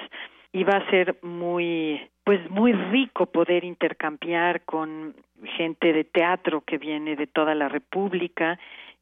y 0.53 0.63
va 0.63 0.77
a 0.77 0.89
ser 0.91 1.17
muy 1.23 1.99
pues 2.23 2.47
muy 2.51 2.73
rico 2.73 3.25
poder 3.25 3.63
intercambiar 3.63 4.61
con 4.65 5.15
gente 5.57 5.91
de 5.91 6.03
teatro 6.03 6.61
que 6.61 6.77
viene 6.77 7.15
de 7.15 7.25
toda 7.25 7.55
la 7.55 7.67
República 7.67 8.59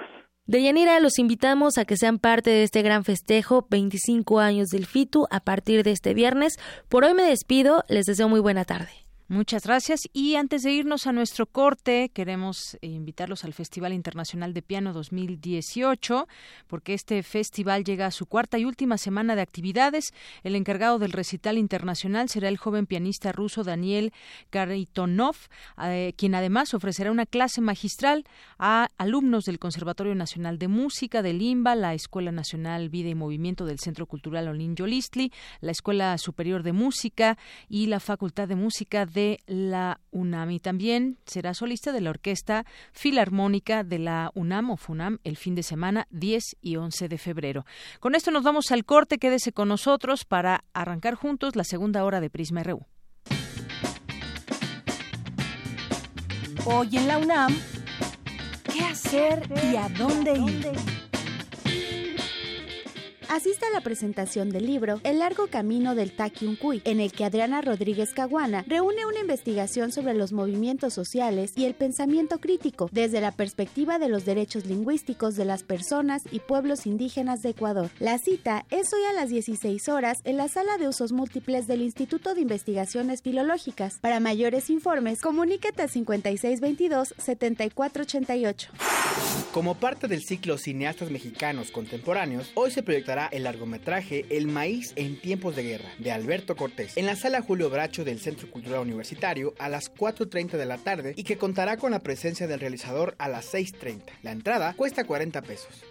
Deyanira, 0.46 0.98
los 1.00 1.18
invitamos 1.18 1.76
a 1.76 1.84
que 1.84 1.96
sean 1.96 2.18
parte 2.18 2.48
de 2.48 2.62
este 2.62 2.80
gran 2.80 3.04
festejo, 3.04 3.66
25 3.68 4.40
años 4.40 4.68
del 4.68 4.86
FITU, 4.86 5.26
a 5.30 5.40
partir 5.40 5.82
de 5.82 5.90
este 5.90 6.14
viernes. 6.14 6.56
Por 6.88 7.04
hoy 7.04 7.12
me 7.12 7.24
despido, 7.24 7.84
les 7.90 8.06
deseo 8.06 8.30
muy 8.30 8.40
buena 8.40 8.64
tarde. 8.64 9.07
Muchas 9.30 9.64
gracias. 9.64 10.08
Y 10.14 10.36
antes 10.36 10.62
de 10.62 10.72
irnos 10.72 11.06
a 11.06 11.12
nuestro 11.12 11.44
corte, 11.44 12.10
queremos 12.14 12.78
invitarlos 12.80 13.44
al 13.44 13.52
Festival 13.52 13.92
Internacional 13.92 14.54
de 14.54 14.62
Piano 14.62 14.94
2018, 14.94 16.26
porque 16.66 16.94
este 16.94 17.22
festival 17.22 17.84
llega 17.84 18.06
a 18.06 18.10
su 18.10 18.24
cuarta 18.24 18.58
y 18.58 18.64
última 18.64 18.96
semana 18.96 19.36
de 19.36 19.42
actividades. 19.42 20.14
El 20.44 20.56
encargado 20.56 20.98
del 20.98 21.12
recital 21.12 21.58
internacional 21.58 22.30
será 22.30 22.48
el 22.48 22.56
joven 22.56 22.86
pianista 22.86 23.30
ruso 23.30 23.64
Daniel 23.64 24.14
Karitonov, 24.48 25.36
eh, 25.82 26.14
quien 26.16 26.34
además 26.34 26.72
ofrecerá 26.72 27.12
una 27.12 27.26
clase 27.26 27.60
magistral 27.60 28.24
a 28.58 28.88
alumnos 28.96 29.44
del 29.44 29.58
Conservatorio 29.58 30.14
Nacional 30.14 30.58
de 30.58 30.68
Música 30.68 31.20
de 31.20 31.34
Limba, 31.34 31.74
la 31.74 31.92
Escuela 31.92 32.32
Nacional 32.32 32.88
Vida 32.88 33.10
y 33.10 33.14
Movimiento 33.14 33.66
del 33.66 33.78
Centro 33.78 34.06
Cultural 34.06 34.48
Olin 34.48 34.74
Yolistli, 34.74 35.34
la 35.60 35.72
Escuela 35.72 36.16
Superior 36.16 36.62
de 36.62 36.72
Música 36.72 37.36
y 37.68 37.88
la 37.88 38.00
Facultad 38.00 38.48
de 38.48 38.56
Música 38.56 39.04
de 39.04 39.17
de 39.18 39.40
la 39.48 40.00
UNAM 40.12 40.52
y 40.52 40.60
también 40.60 41.18
será 41.26 41.52
solista 41.52 41.90
de 41.90 42.00
la 42.00 42.10
Orquesta 42.10 42.64
Filarmónica 42.92 43.82
de 43.82 43.98
la 43.98 44.30
UNAM 44.36 44.70
o 44.70 44.76
FUNAM 44.76 45.18
el 45.24 45.36
fin 45.36 45.56
de 45.56 45.64
semana 45.64 46.06
10 46.10 46.54
y 46.62 46.76
11 46.76 47.08
de 47.08 47.18
febrero. 47.18 47.66
Con 47.98 48.14
esto 48.14 48.30
nos 48.30 48.44
vamos 48.44 48.70
al 48.70 48.84
corte, 48.84 49.18
quédese 49.18 49.50
con 49.50 49.66
nosotros 49.66 50.24
para 50.24 50.62
arrancar 50.72 51.16
juntos 51.16 51.56
la 51.56 51.64
segunda 51.64 52.04
hora 52.04 52.20
de 52.20 52.30
Prisma 52.30 52.62
RU. 52.62 52.86
Hoy 56.64 56.96
en 56.96 57.08
la 57.08 57.18
UNAM, 57.18 57.56
¿qué 58.72 58.84
hacer 58.84 59.42
y 59.72 59.74
a 59.74 59.88
dónde 59.88 60.38
ir? 60.38 61.07
Asiste 63.28 63.66
a 63.66 63.70
la 63.70 63.80
presentación 63.80 64.50
del 64.50 64.66
libro 64.66 65.00
El 65.04 65.20
largo 65.20 65.46
camino 65.46 65.94
del 65.94 66.12
Taquiuncuy, 66.12 66.82
en 66.84 67.00
el 67.00 67.12
que 67.12 67.24
Adriana 67.24 67.60
Rodríguez 67.60 68.12
Caguana 68.12 68.64
reúne 68.66 69.06
una 69.06 69.20
investigación 69.20 69.92
sobre 69.92 70.14
los 70.14 70.32
movimientos 70.32 70.94
sociales 70.94 71.52
y 71.56 71.64
el 71.64 71.74
pensamiento 71.74 72.40
crítico 72.40 72.88
desde 72.92 73.20
la 73.20 73.32
perspectiva 73.32 73.98
de 73.98 74.08
los 74.08 74.24
derechos 74.24 74.66
lingüísticos 74.66 75.36
de 75.36 75.44
las 75.44 75.62
personas 75.62 76.22
y 76.30 76.40
pueblos 76.40 76.86
indígenas 76.86 77.42
de 77.42 77.50
Ecuador. 77.50 77.90
La 77.98 78.18
cita 78.18 78.64
es 78.70 78.92
hoy 78.92 79.02
a 79.10 79.12
las 79.12 79.28
16 79.28 79.88
horas 79.88 80.18
en 80.24 80.36
la 80.36 80.48
sala 80.48 80.78
de 80.78 80.88
usos 80.88 81.12
múltiples 81.12 81.66
del 81.66 81.82
Instituto 81.82 82.34
de 82.34 82.40
Investigaciones 82.40 83.22
Filológicas. 83.22 83.98
Para 84.00 84.20
mayores 84.20 84.70
informes, 84.70 85.20
comunícate 85.20 85.82
a 85.82 85.88
5622-7488. 85.88 88.68
Como 89.52 89.74
parte 89.74 90.08
del 90.08 90.22
ciclo 90.22 90.56
Cineastas 90.58 91.10
Mexicanos 91.10 91.70
Contemporáneos, 91.70 92.50
hoy 92.54 92.70
se 92.70 92.82
proyectará 92.82 93.17
el 93.26 93.44
largometraje 93.44 94.24
El 94.30 94.46
maíz 94.46 94.92
en 94.96 95.20
tiempos 95.20 95.56
de 95.56 95.64
guerra, 95.64 95.88
de 95.98 96.12
Alberto 96.12 96.56
Cortés, 96.56 96.96
en 96.96 97.06
la 97.06 97.16
sala 97.16 97.42
Julio 97.42 97.68
Bracho 97.70 98.04
del 98.04 98.20
Centro 98.20 98.50
Cultural 98.50 98.80
Universitario 98.80 99.54
a 99.58 99.68
las 99.68 99.92
4.30 99.92 100.52
de 100.52 100.66
la 100.66 100.78
tarde 100.78 101.14
y 101.16 101.24
que 101.24 101.38
contará 101.38 101.76
con 101.76 101.90
la 101.90 102.00
presencia 102.00 102.46
del 102.46 102.60
realizador 102.60 103.14
a 103.18 103.28
las 103.28 103.52
6.30. 103.52 104.02
La 104.22 104.32
entrada 104.32 104.74
cuesta 104.74 105.04
40 105.04 105.42
pesos. 105.42 105.84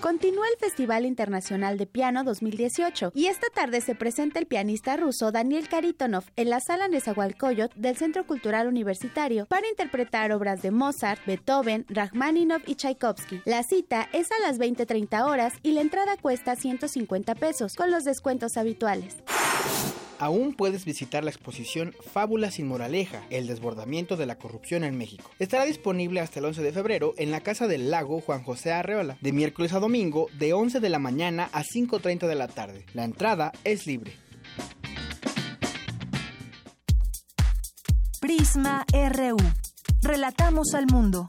Continúa 0.00 0.46
el 0.52 0.58
Festival 0.60 1.04
Internacional 1.06 1.76
de 1.76 1.86
Piano 1.86 2.22
2018 2.22 3.10
y 3.16 3.26
esta 3.26 3.48
tarde 3.52 3.80
se 3.80 3.96
presenta 3.96 4.38
el 4.38 4.46
pianista 4.46 4.96
ruso 4.96 5.32
Daniel 5.32 5.68
Karitonov 5.68 6.22
en 6.36 6.50
la 6.50 6.60
sala 6.60 6.86
Nezahualcóyotl 6.86 7.80
del 7.80 7.96
Centro 7.96 8.24
Cultural 8.24 8.68
Universitario 8.68 9.46
para 9.46 9.68
interpretar 9.68 10.30
obras 10.30 10.62
de 10.62 10.70
Mozart, 10.70 11.20
Beethoven, 11.26 11.84
Rachmaninoff 11.88 12.62
y 12.66 12.76
Tchaikovsky. 12.76 13.42
La 13.44 13.64
cita 13.64 14.08
es 14.12 14.30
a 14.30 14.38
las 14.46 14.58
20:30 14.58 15.26
horas 15.26 15.54
y 15.64 15.72
la 15.72 15.80
entrada 15.80 16.16
cuesta 16.16 16.27
150 16.36 17.34
pesos 17.34 17.74
con 17.74 17.90
los 17.90 18.04
descuentos 18.04 18.56
habituales. 18.56 19.16
Aún 20.20 20.54
puedes 20.54 20.84
visitar 20.84 21.22
la 21.22 21.30
exposición 21.30 21.94
Fábulas 22.12 22.54
sin 22.54 22.66
moraleja, 22.66 23.22
el 23.30 23.46
desbordamiento 23.46 24.16
de 24.16 24.26
la 24.26 24.36
corrupción 24.36 24.82
en 24.82 24.98
México. 24.98 25.30
Estará 25.38 25.64
disponible 25.64 26.20
hasta 26.20 26.40
el 26.40 26.46
11 26.46 26.62
de 26.62 26.72
febrero 26.72 27.14
en 27.18 27.30
la 27.30 27.40
Casa 27.40 27.68
del 27.68 27.90
Lago 27.90 28.20
Juan 28.20 28.42
José 28.42 28.72
Arreola, 28.72 29.16
de 29.20 29.32
miércoles 29.32 29.72
a 29.72 29.78
domingo, 29.78 30.26
de 30.36 30.52
11 30.52 30.80
de 30.80 30.88
la 30.88 30.98
mañana 30.98 31.48
a 31.52 31.62
5.30 31.62 32.26
de 32.26 32.34
la 32.34 32.48
tarde. 32.48 32.84
La 32.94 33.04
entrada 33.04 33.52
es 33.62 33.86
libre. 33.86 34.12
Prisma 38.20 38.84
RU. 38.92 39.36
Relatamos 40.02 40.74
al 40.74 40.86
mundo. 40.86 41.28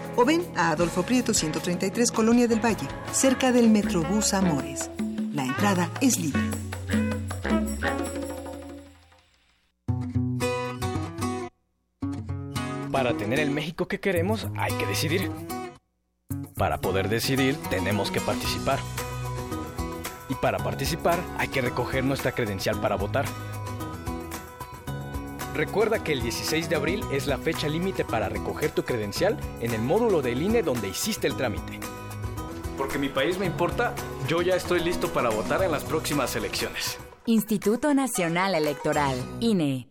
o 0.15 0.25
ven 0.25 0.45
a 0.55 0.71
Adolfo 0.71 1.03
Prieto 1.03 1.33
133 1.33 2.11
Colonia 2.11 2.47
del 2.47 2.63
Valle, 2.63 2.87
cerca 3.11 3.51
del 3.51 3.69
Metrobús 3.69 4.33
Amores. 4.33 4.89
La 5.33 5.45
entrada 5.45 5.89
es 6.01 6.19
libre. 6.19 6.41
Para 12.91 13.15
tener 13.15 13.39
el 13.39 13.51
México 13.51 13.87
que 13.87 13.99
queremos 13.99 14.47
hay 14.57 14.73
que 14.73 14.85
decidir. 14.85 15.31
Para 16.55 16.79
poder 16.81 17.09
decidir 17.09 17.55
tenemos 17.69 18.11
que 18.11 18.21
participar. 18.21 18.79
Y 20.29 20.35
para 20.35 20.59
participar 20.59 21.19
hay 21.37 21.47
que 21.47 21.61
recoger 21.61 22.03
nuestra 22.03 22.33
credencial 22.33 22.79
para 22.79 22.95
votar. 22.97 23.25
Recuerda 25.53 26.01
que 26.01 26.13
el 26.13 26.21
16 26.21 26.69
de 26.69 26.75
abril 26.75 27.03
es 27.11 27.27
la 27.27 27.37
fecha 27.37 27.67
límite 27.67 28.05
para 28.05 28.29
recoger 28.29 28.71
tu 28.71 28.83
credencial 28.83 29.37
en 29.59 29.73
el 29.73 29.81
módulo 29.81 30.21
del 30.21 30.41
INE 30.41 30.63
donde 30.63 30.87
hiciste 30.87 31.27
el 31.27 31.35
trámite. 31.35 31.79
Porque 32.77 32.97
mi 32.97 33.09
país 33.09 33.37
me 33.37 33.45
importa, 33.45 33.93
yo 34.27 34.41
ya 34.41 34.55
estoy 34.55 34.79
listo 34.79 35.11
para 35.11 35.29
votar 35.29 35.61
en 35.61 35.71
las 35.71 35.83
próximas 35.83 36.35
elecciones. 36.35 36.97
Instituto 37.25 37.93
Nacional 37.93 38.55
Electoral, 38.55 39.17
INE. 39.39 39.90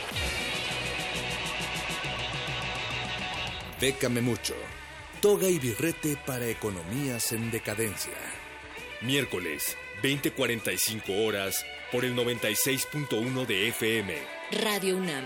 Bécame 3.81 4.21
mucho. 4.21 4.53
Toga 5.21 5.49
y 5.49 5.57
birrete 5.57 6.15
para 6.27 6.47
economías 6.47 7.31
en 7.31 7.49
decadencia. 7.49 8.13
Miércoles, 9.01 9.75
20:45 10.03 11.25
horas, 11.25 11.65
por 11.91 12.05
el 12.05 12.15
96.1 12.15 13.47
de 13.47 13.69
FM. 13.69 14.13
Radio 14.51 14.97
UNAM. 14.97 15.25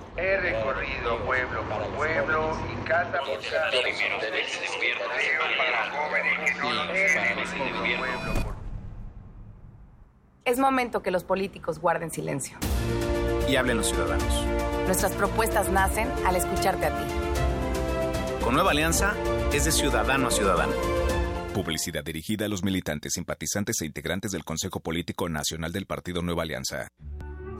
He 0.17 0.37
recorrido 0.37 1.25
pueblo 1.25 1.63
por 1.69 1.87
pueblo 1.95 2.57
y 2.69 2.75
casa 2.85 3.19
por 3.19 3.39
casa. 3.39 3.71
Los 3.71 3.81
primeros 3.81 4.21
meses 6.89 7.53
de 7.53 7.71
gobierno 7.71 8.55
Es 10.43 10.59
momento 10.59 11.01
que 11.01 11.11
los 11.11 11.23
políticos 11.23 11.79
guarden 11.79 12.11
silencio. 12.11 12.57
Y 13.47 13.55
hablen 13.55 13.77
los 13.77 13.87
ciudadanos. 13.87 14.45
Nuestras 14.85 15.13
propuestas 15.13 15.69
nacen 15.69 16.09
al 16.25 16.35
escucharte 16.35 16.87
a 16.87 16.89
ti. 16.89 17.05
Con 18.43 18.55
Nueva 18.55 18.71
Alianza 18.71 19.15
es 19.53 19.63
de 19.65 19.71
ciudadano 19.71 20.27
a 20.27 20.31
ciudadano. 20.31 20.73
Publicidad 21.53 22.03
dirigida 22.03 22.45
a 22.45 22.49
los 22.49 22.63
militantes, 22.63 23.13
simpatizantes 23.13 23.81
e 23.81 23.85
integrantes 23.85 24.31
del 24.31 24.43
Consejo 24.43 24.81
Político 24.81 25.29
Nacional 25.29 25.71
del 25.71 25.85
Partido 25.85 26.21
Nueva 26.21 26.43
Alianza. 26.43 26.87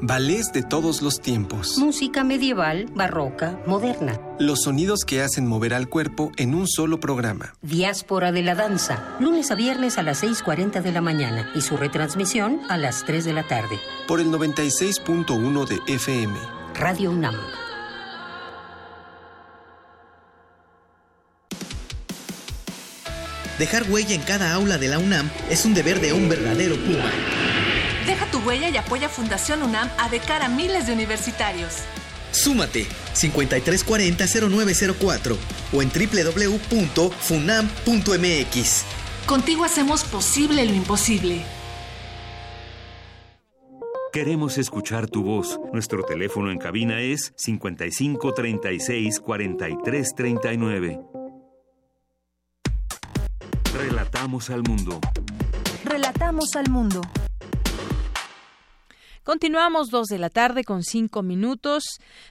Ballets 0.03 0.51
de 0.51 0.63
todos 0.63 1.03
los 1.03 1.21
tiempos. 1.21 1.77
Música 1.77 2.23
medieval, 2.23 2.87
barroca, 2.95 3.59
moderna. 3.67 4.19
Los 4.39 4.63
sonidos 4.63 5.05
que 5.05 5.21
hacen 5.21 5.45
mover 5.45 5.75
al 5.75 5.89
cuerpo 5.89 6.31
en 6.37 6.55
un 6.55 6.67
solo 6.67 6.99
programa. 6.99 7.53
Diáspora 7.61 8.31
de 8.31 8.41
la 8.41 8.55
danza. 8.55 9.15
Lunes 9.19 9.51
a 9.51 9.55
viernes 9.55 9.99
a 9.99 10.03
las 10.03 10.23
6.40 10.23 10.81
de 10.81 10.91
la 10.91 11.01
mañana 11.01 11.51
y 11.53 11.61
su 11.61 11.77
retransmisión 11.77 12.61
a 12.67 12.77
las 12.77 13.05
3 13.05 13.25
de 13.25 13.33
la 13.33 13.47
tarde. 13.47 13.79
Por 14.07 14.19
el 14.19 14.27
96.1 14.29 15.67
de 15.67 15.93
FM. 15.93 16.33
Radio 16.73 17.11
UNAM. 17.11 17.35
Dejar 23.59 23.83
huella 23.91 24.15
en 24.15 24.21
cada 24.21 24.53
aula 24.53 24.79
de 24.79 24.87
la 24.87 24.97
UNAM 24.97 25.29
es 25.51 25.65
un 25.65 25.75
deber 25.75 26.01
de 26.01 26.13
un 26.13 26.27
verdadero 26.27 26.75
Puma. 26.77 27.11
Huella 28.45 28.69
y 28.69 28.77
apoya 28.77 29.09
Fundación 29.09 29.63
UNAM 29.63 29.89
a 29.97 30.07
de 30.09 30.19
cara 30.19 30.45
a 30.45 30.49
miles 30.49 30.85
de 30.87 30.93
universitarios. 30.93 31.77
Súmate 32.31 32.85
5340-0904 33.13 35.37
o 35.73 35.81
en 35.81 35.89
www.funam.mx. 35.89 38.83
Contigo 39.25 39.63
hacemos 39.63 40.03
posible 40.03 40.65
lo 40.65 40.73
imposible. 40.73 41.45
Queremos 44.11 44.57
escuchar 44.57 45.07
tu 45.07 45.23
voz. 45.23 45.57
Nuestro 45.71 46.03
teléfono 46.03 46.51
en 46.51 46.57
cabina 46.57 46.99
es 46.99 47.31
5536 47.37 49.21
4339. 49.21 50.99
Relatamos 53.73 54.49
al 54.49 54.63
mundo. 54.63 54.99
Relatamos 55.85 56.57
al 56.57 56.69
mundo. 56.69 56.99
Continuamos 59.23 59.91
dos 59.91 60.07
de 60.07 60.17
la 60.17 60.31
tarde 60.31 60.63
con 60.63 60.81
cinco 60.81 61.21
minutos. 61.21 61.83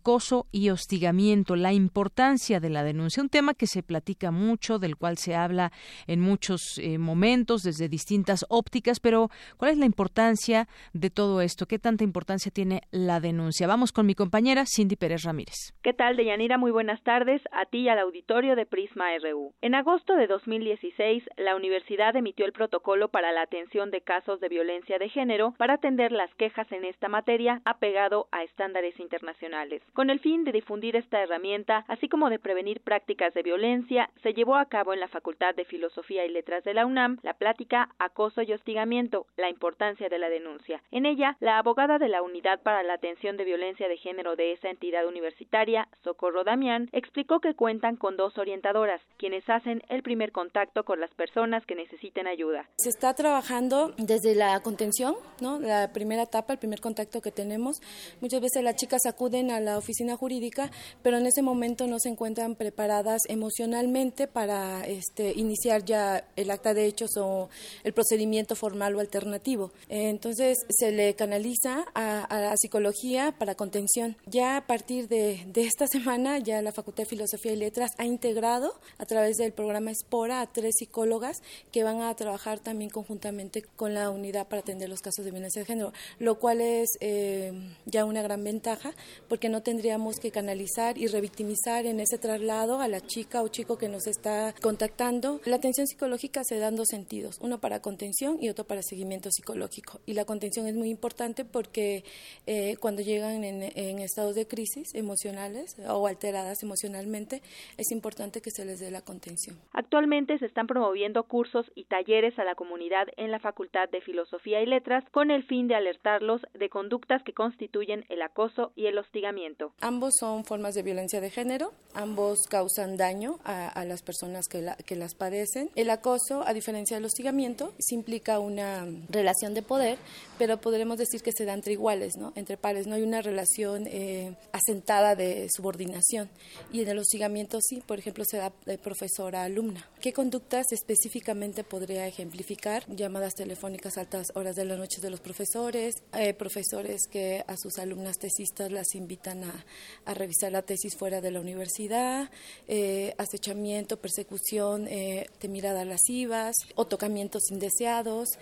y 0.53 0.69
hostigamiento, 0.69 1.57
la 1.57 1.73
importancia 1.73 2.61
de 2.61 2.69
la 2.69 2.85
denuncia, 2.85 3.23
un 3.23 3.31
tema 3.31 3.55
que 3.55 3.67
se 3.67 3.83
platica 3.83 4.31
mucho, 4.31 4.79
del 4.79 4.97
cual 4.97 5.17
se 5.17 5.35
habla 5.35 5.73
en 6.07 6.21
muchos 6.21 6.79
eh, 6.79 6.99
momentos 6.99 7.63
desde 7.63 7.89
distintas 7.89 8.45
ópticas, 8.51 9.01
pero 9.01 9.31
¿cuál 9.57 9.71
es 9.71 9.79
la 9.79 9.87
importancia 9.87 10.69
de 10.93 11.09
todo 11.09 11.41
esto? 11.41 11.65
¿Qué 11.65 11.79
tanta 11.79 12.05
importancia 12.05 12.53
tiene 12.53 12.83
la 12.91 13.21
denuncia? 13.21 13.67
Vamos 13.67 13.91
con 13.91 14.05
mi 14.05 14.15
compañera 14.15 14.65
Cindy 14.67 14.97
Pérez 14.97 15.23
Ramírez. 15.23 15.73
¿Qué 15.83 15.95
tal, 15.95 16.17
Deyanira? 16.17 16.59
Muy 16.59 16.73
buenas 16.73 17.03
tardes 17.03 17.41
a 17.51 17.65
ti 17.65 17.79
y 17.79 17.89
al 17.89 17.99
auditorio 17.99 18.55
de 18.55 18.67
Prisma 18.67 19.07
RU. 19.19 19.55
En 19.63 19.75
agosto 19.75 20.15
de 20.15 20.27
2016, 20.27 21.25
la 21.39 21.57
universidad 21.57 22.15
emitió 22.17 22.45
el 22.45 22.53
protocolo 22.53 23.09
para 23.09 23.33
la 23.33 23.43
atención 23.43 23.91
de 23.91 24.03
casos 24.03 24.41
de 24.41 24.51
violencia 24.51 24.99
de 24.99 25.09
género 25.09 25.55
para 25.57 25.75
atender 25.75 26.13
las 26.13 26.33
quejas 26.35 26.71
en 26.71 26.85
esta 26.85 27.09
materia 27.09 27.63
apegado 27.65 28.29
a 28.31 28.43
estándares 28.43 28.99
internacionales. 29.01 29.83
El 30.11 30.21
fin 30.21 30.45
de 30.45 30.53
difundir 30.53 30.97
esta 30.97 31.23
herramienta, 31.23 31.85
así 31.89 32.09
como 32.09 32.31
de 32.31 32.39
prevenir 32.39 32.81
prácticas 32.81 33.35
de 33.35 33.43
violencia, 33.43 34.11
se 34.23 34.35
llevó 34.35 34.57
a 34.57 34.67
cabo 34.67 34.93
en 34.93 35.01
la 35.01 35.09
Facultad 35.09 35.55
de 35.55 35.65
Filosofía 35.65 36.25
y 36.25 36.31
Letras 36.31 36.65
de 36.65 36.75
la 36.75 36.87
UNAM 36.87 37.19
la 37.23 37.35
plática 37.35 37.89
Acoso 37.99 38.43
y 38.43 38.53
hostigamiento, 38.53 39.27
la 39.37 39.49
importancia 39.49 40.09
de 40.09 40.19
la 40.19 40.29
denuncia. 40.29 40.83
En 40.91 41.07
ella, 41.07 41.37
la 41.41 41.59
abogada 41.59 41.99
de 41.99 42.09
la 42.09 42.23
Unidad 42.23 42.61
para 42.63 42.83
la 42.83 42.95
Atención 42.95 43.37
de 43.37 43.45
Violencia 43.45 43.89
de 43.89 43.97
Género 43.97 44.37
de 44.37 44.53
esa 44.53 44.71
entidad 44.71 45.07
universitaria, 45.07 45.89
Socorro 46.03 46.45
Damián, 46.45 46.89
explicó 46.93 47.41
que 47.41 47.55
cuentan 47.55 47.97
con 47.97 48.17
dos 48.17 48.37
orientadoras, 48.39 49.01
quienes 49.19 49.49
hacen 49.49 49.83
el 49.89 50.03
primer 50.03 50.33
contacto 50.33 50.85
con 50.85 51.01
las 51.01 51.13
personas 51.15 51.65
que 51.67 51.75
necesiten 51.75 52.27
ayuda. 52.27 52.69
Se 52.77 52.89
está 52.89 53.15
trabajando 53.15 53.95
desde 53.99 54.35
la 54.35 54.61
contención, 54.61 55.15
¿no? 55.41 55.61
La 55.61 55.93
primera 55.93 56.23
etapa, 56.23 56.53
el 56.53 56.59
primer 56.59 56.81
contacto 56.81 57.21
que 57.21 57.31
tenemos. 57.31 57.81
Muchas 58.21 58.41
veces 58.41 58.63
las 58.63 58.77
chicas 58.77 59.07
acuden 59.07 59.51
a 59.51 59.61
la 59.61 59.79
oficina 59.79 59.92
oficina 59.93 60.17
jurídica, 60.17 60.71
pero 61.03 61.19
en 61.19 61.27
ese 61.27 61.43
momento 61.43 61.87
no 61.87 61.99
se 61.99 62.09
encuentran 62.09 62.57
preparadas 62.57 63.21
emocionalmente 63.29 64.27
para 64.27 64.87
este, 64.87 65.33
iniciar 65.37 65.85
ya 65.85 66.25
el 66.37 66.51
acta 66.51 66.73
de 66.73 66.87
hechos 66.87 67.11
o 67.19 67.51
el 67.85 67.93
procedimiento 67.93 68.57
formal 68.57 68.97
o 68.97 69.01
alternativo. 69.01 69.71
Entonces 69.89 70.57
se 70.71 70.93
le 70.93 71.15
canaliza 71.15 71.85
a, 71.95 72.27
la 72.31 72.57
psicología 72.57 73.35
para 73.39 73.55
contención. 73.55 74.17
Ya 74.27 74.57
a 74.57 74.67
partir 74.67 75.09
de, 75.09 75.45
de, 75.47 75.63
esta 75.63 75.87
semana, 75.87 76.39
ya 76.39 76.63
la 76.63 76.73
Facultad 76.73 77.05
de 77.05 77.11
Filosofía 77.11 77.53
y 77.53 77.57
Letras 77.57 77.91
ha 77.99 78.07
integrado 78.07 78.75
a 78.97 79.05
través 79.05 79.37
del 79.37 79.53
programa 79.53 79.91
Espora 79.91 80.41
a 80.41 80.51
tres 80.51 80.77
psicólogas 80.79 81.43
que 81.71 81.85
van 81.85 82.01
a 82.01 82.15
trabajar 82.17 82.61
también 82.61 82.91
conjuntamente 82.91 83.63
con 83.77 83.93
la 83.93 84.09
unidad 84.09 84.49
para 84.49 84.61
atender 84.61 84.89
los 84.89 85.01
casos 85.01 85.25
de 85.25 85.31
violencia 85.31 85.61
de 85.61 85.67
género, 85.67 85.93
lo 86.19 86.39
cual 86.39 86.63
es 86.63 86.89
eh, 87.01 87.53
ya 87.85 88.07
una 88.07 88.23
gran 88.23 88.43
ventaja 88.43 88.95
porque 89.29 89.49
no 89.49 89.63
tendría 89.63 89.82
tendríamos 89.83 90.21
que 90.21 90.31
canalizar 90.31 90.97
y 90.97 91.09
revictimizar 91.09 91.87
en 91.87 91.99
ese 91.99 92.17
traslado 92.17 92.81
a 92.81 92.87
la 92.87 93.01
chica 93.01 93.43
o 93.43 93.49
chico 93.49 93.79
que 93.79 93.89
nos 93.89 94.07
está 94.07 94.55
contactando. 94.63 95.41
La 95.45 95.57
atención 95.57 95.89
psicológica 95.89 96.45
se 96.45 96.61
da 96.61 96.69
en 96.69 96.77
dos 96.77 96.87
sentidos, 96.87 97.41
uno 97.41 97.59
para 97.59 97.83
contención 97.83 98.39
y 98.41 98.49
otro 98.49 98.65
para 98.65 98.81
seguimiento 98.83 99.29
psicológico. 99.33 99.99
Y 100.07 100.15
la 100.15 100.25
contención 100.25 100.69
es 100.69 100.77
muy 100.77 100.89
importante 100.89 101.45
porque 101.45 102.05
eh, 102.47 102.77
cuando 102.79 103.03
llegan 103.03 103.43
en, 103.43 103.73
en 103.75 103.99
estados 103.99 104.37
de 104.37 104.47
crisis 104.47 104.95
emocionales 104.95 105.75
o 105.89 106.07
alteradas 106.07 106.63
emocionalmente, 106.63 107.43
es 107.77 107.91
importante 107.91 108.41
que 108.41 108.53
se 108.53 108.65
les 108.65 108.79
dé 108.79 108.93
la 108.93 109.03
contención. 109.03 109.59
Actualmente 109.73 110.39
se 110.39 110.47
están 110.47 110.69
promoviendo 110.69 111.25
cursos 111.25 111.67
y 111.75 111.87
talleres 111.87 112.39
a 112.39 112.45
la 112.45 112.55
comunidad 112.55 113.09
en 113.17 113.33
la 113.33 113.41
Facultad 113.41 113.89
de 113.89 114.01
Filosofía 114.01 114.63
y 114.63 114.67
Letras 114.67 115.03
con 115.11 115.33
el 115.33 115.43
fin 115.43 115.67
de 115.67 115.75
alertarlos 115.75 116.41
de 116.55 116.69
conductas 116.69 117.25
que 117.25 117.33
constituyen 117.33 118.05
el 118.11 118.23
acoso 118.23 118.71
y 118.77 118.87
el 118.87 118.97
hostigamiento. 118.97 119.72
Ambos 119.81 120.15
son 120.19 120.45
formas 120.45 120.75
de 120.75 120.83
violencia 120.83 121.21
de 121.21 121.29
género, 121.29 121.73
ambos 121.95 122.41
causan 122.49 122.97
daño 122.97 123.41
a, 123.45 123.85
las 123.85 124.03
personas 124.03 124.47
que, 124.47 124.65
que 124.87 124.95
las 124.95 125.15
padecen. 125.15 125.71
El 125.75 125.91
acoso, 125.91 126.47
a 126.47 126.55
diferencia 126.55 126.97
del 126.97 127.05
hostigamiento, 127.05 127.73
sí 127.81 127.97
implica 127.97 128.39
una 128.39 128.87
relación 129.09 129.55
de 129.55 129.63
poder, 129.63 129.99
pero 130.39 130.61
podremos 130.61 130.99
decir 130.99 131.23
que 131.23 131.33
se 131.33 131.45
da 131.45 131.55
entre 131.55 131.73
iguales, 131.73 132.17
¿no? 132.17 132.33
entre 132.37 132.57
pares, 132.57 132.87
no 132.87 132.95
hay 132.95 133.03
una 133.03 133.23
relación 133.23 133.87
eh, 133.87 134.37
asentada 134.53 135.17
de 135.17 135.49
subordinación. 135.55 136.31
Y 136.73 136.83
en 136.83 136.89
el 136.89 136.99
hostigamiento 136.99 137.59
sí, 137.61 137.83
por 137.85 137.99
ejemplo, 137.99 138.25
se 138.25 138.37
da 138.37 138.53
de 138.67 138.79
profesora 138.79 139.43
a 139.43 139.45
alumna. 139.45 139.89
¿Qué 140.01 140.13
conductas 140.13 140.67
específicamente 140.73 141.65
podría 141.65 142.07
ejemplificar? 142.07 142.85
Llamadas 142.89 143.35
telefónicas 143.35 143.97
a 143.97 144.03
altas 144.03 144.29
horas 144.35 144.57
de 144.57 144.65
la 144.65 144.77
noche 144.77 145.01
de 145.01 145.11
los 145.11 145.21
profesores, 145.21 145.95
eh, 146.15 146.35
profesores 146.35 147.03
que 147.11 147.45
a 147.47 147.57
sus 147.57 147.79
alumnas 147.79 148.19
tesistas 148.19 148.71
las 148.71 148.95
invitan 148.95 149.45
a, 149.45 149.62
a 150.05 150.15
revisar 150.15 150.53
la 150.53 150.63
tesis 150.63 150.97
fuera 150.97 151.21
de 151.21 151.31
la 151.31 151.41
universidad, 151.41 152.31
eh, 152.69 153.15
acechamiento, 153.19 153.97
persecución 153.97 154.85
de 154.85 155.49
miradas 155.49 155.87
lascivas 155.87 156.55
o 156.75 156.87
tocamientos 156.87 157.51
indeseados, 157.51 158.39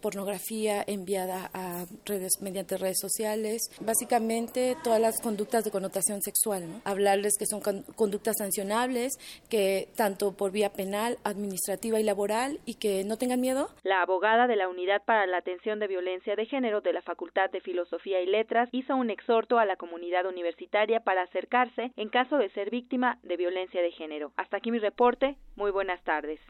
pornografía 0.00 0.84
enviada 0.86 1.50
a 1.52 1.86
redes 2.04 2.40
mediante 2.40 2.76
redes 2.76 2.98
sociales, 3.00 3.62
básicamente 3.80 4.76
todas 4.82 5.00
las 5.00 5.20
conductas 5.20 5.64
de 5.64 5.70
connotación 5.70 6.22
sexual, 6.22 6.64
hablarles 6.84 7.34
que 7.38 7.46
son 7.46 7.60
conductas 7.94 8.36
sancionables, 8.38 9.14
que 9.48 9.88
tanto 9.96 10.32
por 10.32 10.52
vía 10.52 10.70
penal, 10.70 11.18
administrativa 11.24 12.00
y 12.00 12.02
laboral 12.02 12.60
y 12.64 12.74
que 12.74 13.04
no 13.04 13.16
tengan 13.16 13.40
miedo. 13.40 13.70
La 13.82 14.02
abogada 14.02 14.46
de 14.46 14.56
la 14.56 14.68
Unidad 14.68 15.02
para 15.04 15.26
la 15.26 15.38
Atención 15.38 15.78
de 15.78 15.86
Violencia 15.86 16.36
de 16.36 16.46
Género 16.46 16.80
de 16.80 16.92
la 16.92 17.02
Facultad 17.02 17.50
de 17.50 17.60
Filosofía 17.60 18.20
y 18.20 18.26
Letras 18.26 18.68
hizo 18.72 18.96
un 18.96 19.10
exhorto 19.10 19.58
a 19.58 19.64
la 19.64 19.76
comunidad 19.76 20.23
universitaria 20.28 21.00
para 21.00 21.22
acercarse 21.22 21.92
en 21.96 22.08
caso 22.08 22.36
de 22.36 22.50
ser 22.50 22.70
víctima 22.70 23.18
de 23.22 23.36
violencia 23.36 23.82
de 23.82 23.92
género. 23.92 24.32
Hasta 24.36 24.58
aquí 24.58 24.70
mi 24.70 24.78
reporte. 24.78 25.36
Muy 25.56 25.70
buenas 25.70 26.02
tardes. 26.04 26.40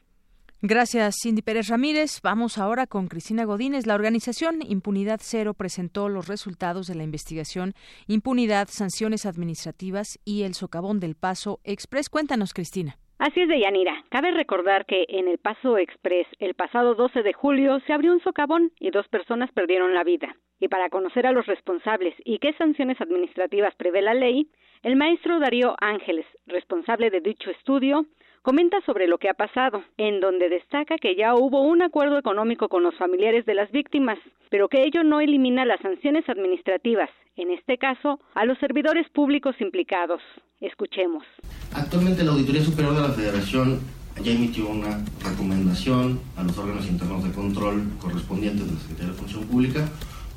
Gracias, 0.67 1.17
Cindy 1.23 1.43
Pérez 1.43 1.69
Ramírez. 1.69 2.21
Vamos 2.23 2.57
ahora 2.57 2.87
con 2.87 3.07
Cristina 3.07 3.45
Godínez. 3.45 3.87
La 3.87 3.95
organización 3.95 4.61
Impunidad 4.67 5.21
Cero 5.23 5.53
presentó 5.53 6.09
los 6.09 6.27
resultados 6.27 6.87
de 6.87 6.95
la 6.95 7.03
investigación 7.03 7.75
Impunidad, 8.07 8.69
Sanciones 8.71 9.27
Administrativas 9.27 10.19
y 10.25 10.45
el 10.45 10.55
Socavón 10.55 11.01
del 11.01 11.17
Paso 11.17 11.61
Express. 11.65 12.09
Cuéntanos, 12.09 12.55
Cristina. 12.55 12.97
Así 13.27 13.41
es, 13.41 13.49
Deyanira. 13.49 14.05
Cabe 14.11 14.33
recordar 14.33 14.85
que 14.85 15.07
en 15.09 15.29
el 15.29 15.39
Paso 15.39 15.79
Express, 15.79 16.27
el 16.41 16.53
pasado 16.53 16.95
12 16.95 17.23
de 17.23 17.33
julio, 17.33 17.81
se 17.87 17.95
abrió 17.95 18.13
un 18.13 18.21
socavón 18.21 18.71
y 18.79 18.91
dos 18.91 19.09
personas 19.09 19.51
perdieron 19.53 19.95
la 19.95 20.05
vida. 20.05 20.37
Y 20.61 20.69
para 20.69 20.91
conocer 20.91 21.27
a 21.27 21.33
los 21.33 21.47
responsables 21.47 22.15
y 22.27 22.39
qué 22.39 22.53
sanciones 22.53 23.01
administrativas 23.01 23.75
prevé 23.77 24.03
la 24.03 24.13
ley, 24.13 24.49
el 24.83 24.97
maestro 24.97 25.39
Darío 25.39 25.75
Ángeles, 25.81 26.27
responsable 26.47 27.09
de 27.09 27.23
dicho 27.23 27.51
estudio, 27.51 28.05
comenta 28.43 28.83
sobre 28.83 29.07
lo 29.07 29.17
que 29.17 29.31
ha 29.31 29.35
pasado, 29.35 29.83
en 29.97 30.21
donde 30.21 30.51
destaca 30.51 30.99
que 30.99 31.17
ya 31.17 31.35
hubo 31.35 31.63
un 31.63 31.81
acuerdo 31.81 32.19
económico 32.19 32.69
con 32.69 32.83
los 32.83 32.95
familiares 32.97 33.47
de 33.47 33.55
las 33.55 33.73
víctimas, 33.73 34.19
pero 34.51 34.69
que 34.69 34.83
ello 34.83 35.03
no 35.03 35.23
elimina 35.23 35.65
las 35.65 35.81
sanciones 35.81 36.29
administrativas, 36.29 37.09
en 37.37 37.53
este 37.53 37.79
caso, 37.79 38.21
a 38.35 38.45
los 38.45 38.59
servidores 38.59 39.09
públicos 39.09 39.59
implicados. 39.63 40.21
Escuchemos. 40.61 41.25
Actualmente 41.73 42.25
la 42.25 42.33
Auditoría 42.33 42.65
Superior 42.65 42.95
de 42.95 43.03
la 43.03 43.11
Federación 43.11 43.81
ya 44.23 44.33
emitió 44.33 44.69
una 44.69 45.05
recomendación 45.23 46.21
a 46.37 46.43
los 46.43 46.57
órganos 46.57 46.87
internos 46.87 47.25
de 47.25 47.33
control 47.33 47.85
correspondientes 48.01 48.67
de 48.67 48.73
la 48.73 48.81
Secretaría 48.81 49.13
de 49.13 49.19
Función 49.19 49.45
Pública 49.45 49.89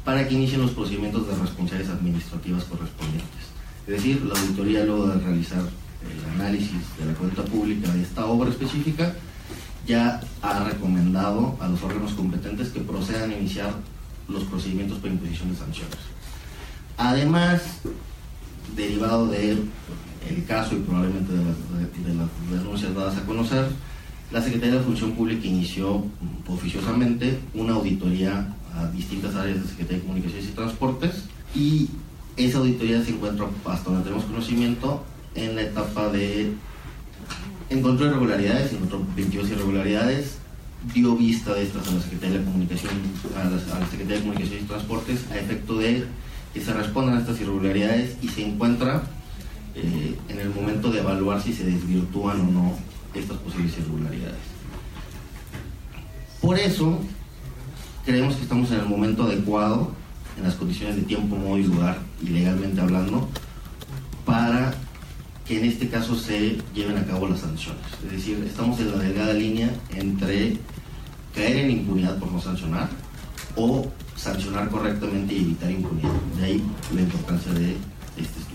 para 0.04 0.28
que 0.28 0.34
inicien 0.34 0.62
los 0.62 0.72
procedimientos 0.72 1.28
de 1.28 1.36
responsabilidades 1.36 2.00
administrativas 2.00 2.64
correspondientes. 2.64 3.44
Es 3.86 3.94
decir, 3.94 4.22
la 4.24 4.40
auditoría 4.40 4.84
luego 4.84 5.08
de 5.08 5.20
realizar 5.20 5.62
el 5.62 6.42
análisis 6.42 6.98
de 6.98 7.06
la 7.06 7.14
cuenta 7.14 7.44
pública 7.44 7.92
de 7.92 8.02
esta 8.02 8.26
obra 8.26 8.50
específica, 8.50 9.14
ya 9.86 10.22
ha 10.42 10.64
recomendado 10.64 11.56
a 11.60 11.68
los 11.68 11.82
órganos 11.84 12.14
competentes 12.14 12.70
que 12.70 12.82
procedan 12.82 13.32
a 13.32 13.38
iniciar 13.38 13.74
los 14.28 14.44
procedimientos 14.44 15.00
para 15.00 15.14
imposición 15.14 15.52
de 15.52 15.58
sanciones. 15.58 15.98
Además, 16.98 17.82
derivado 18.76 19.28
del 19.28 19.70
el 20.30 20.46
caso 20.46 20.76
y 20.76 20.80
probablemente 20.80 21.34
de 21.34 22.14
las, 22.14 22.28
denuncias 22.52 22.94
dadas 22.96 23.18
a 23.18 23.26
conocer, 23.26 23.68
la 24.32 24.42
Secretaría 24.42 24.76
de 24.76 24.84
Función 24.84 25.14
Pública 25.14 25.48
inició 25.48 26.04
oficiosamente 26.48 27.40
una 27.54 27.74
auditoría 27.74 28.54
a 28.76 28.88
distintas 28.88 29.36
áreas 29.36 29.62
de 29.62 29.68
Secretaría 29.70 30.00
de 30.00 30.04
Comunicaciones 30.04 30.50
y 30.50 30.52
Transportes 30.52 31.24
y 31.56 31.90
esa 32.36 32.60
auditoría 32.60 33.04
se 33.04 33.12
encuentra, 33.12 33.48
hasta 33.66 33.90
donde 33.90 34.04
tenemos 34.04 34.26
conocimiento, 34.26 35.04
en 35.34 35.56
la 35.56 35.62
etapa 35.64 36.10
de 36.10 36.52
encontró 37.70 38.08
irregularidades, 38.08 38.74
encontró 38.74 39.06
22 39.16 39.50
irregularidades, 39.50 40.38
dio 40.94 41.16
vista 41.16 41.54
de 41.54 41.64
estas 41.64 41.88
a 41.88 41.92
la 41.92 42.02
Secretaría 42.02 42.40
de 42.40 42.46
Comunicación, 42.46 42.92
a 43.36 43.50
la, 43.50 43.88
Secretaría 43.88 44.18
de 44.18 44.22
Comunicación 44.22 44.60
y 44.62 44.68
Transportes 44.68 45.26
a 45.32 45.38
efecto 45.38 45.78
de 45.78 46.06
que 46.54 46.62
se 46.62 46.74
respondan 46.74 47.18
a 47.18 47.20
estas 47.20 47.40
irregularidades 47.42 48.18
y 48.22 48.30
se 48.30 48.46
encuentra 48.46 49.04
eh, 49.78 50.18
en 50.28 50.40
el 50.40 50.50
momento 50.50 50.92
de 50.92 51.02
evaluar 51.02 51.40
si 51.40 51.54
se 51.54 51.64
desvirtúan 51.64 52.42
o 52.42 52.52
no 52.52 52.74
estas 53.14 53.38
posibles 53.38 53.78
irregularidades. 53.78 54.40
Por 56.42 56.58
eso 56.58 57.00
creemos 58.04 58.36
que 58.36 58.44
estamos 58.44 58.72
en 58.72 58.80
el 58.80 58.86
momento 58.86 59.24
adecuado, 59.24 59.92
en 60.36 60.44
las 60.46 60.56
condiciones 60.56 60.96
de 60.96 61.04
tiempo, 61.04 61.36
modo 61.36 61.60
y 61.60 61.64
lugar, 61.64 62.00
y 62.24 62.30
legalmente 62.30 62.82
hablando, 62.82 63.30
para 64.26 64.74
que 65.48 65.60
en 65.60 65.66
este 65.66 65.90
caso 65.90 66.16
se 66.16 66.58
lleven 66.74 66.98
a 66.98 67.06
cabo 67.06 67.28
las 67.28 67.42
sanciones. 67.42 67.84
Es 68.04 68.12
decir, 68.12 68.44
estamos 68.48 68.80
en 68.80 68.92
la 68.92 68.98
delgada 68.98 69.34
línea 69.34 69.70
entre 69.96 70.58
caer 71.36 71.58
en 71.58 71.72
impunidad 71.72 72.18
por 72.18 72.32
no 72.32 72.42
sancionar 72.42 72.90
o 73.56 73.88
sancionar 74.16 74.70
correctamente 74.70 75.36
y 75.36 75.42
evitar 75.42 75.70
impunidad. 75.70 76.12
De 76.40 76.46
ahí 76.46 76.64
la 76.96 77.02
importancia 77.02 77.54
de 77.54 77.78
este. 78.18 78.47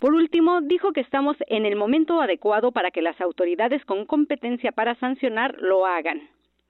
Por 0.00 0.14
último, 0.14 0.62
dijo 0.62 0.92
que 0.92 1.02
estamos 1.02 1.36
en 1.46 1.66
el 1.66 1.76
momento 1.76 2.22
adecuado 2.22 2.72
para 2.72 2.90
que 2.90 3.02
las 3.02 3.20
autoridades 3.20 3.84
con 3.84 4.06
competencia 4.06 4.72
para 4.72 4.94
sancionar 4.94 5.56
lo 5.60 5.84
hagan. 5.84 6.22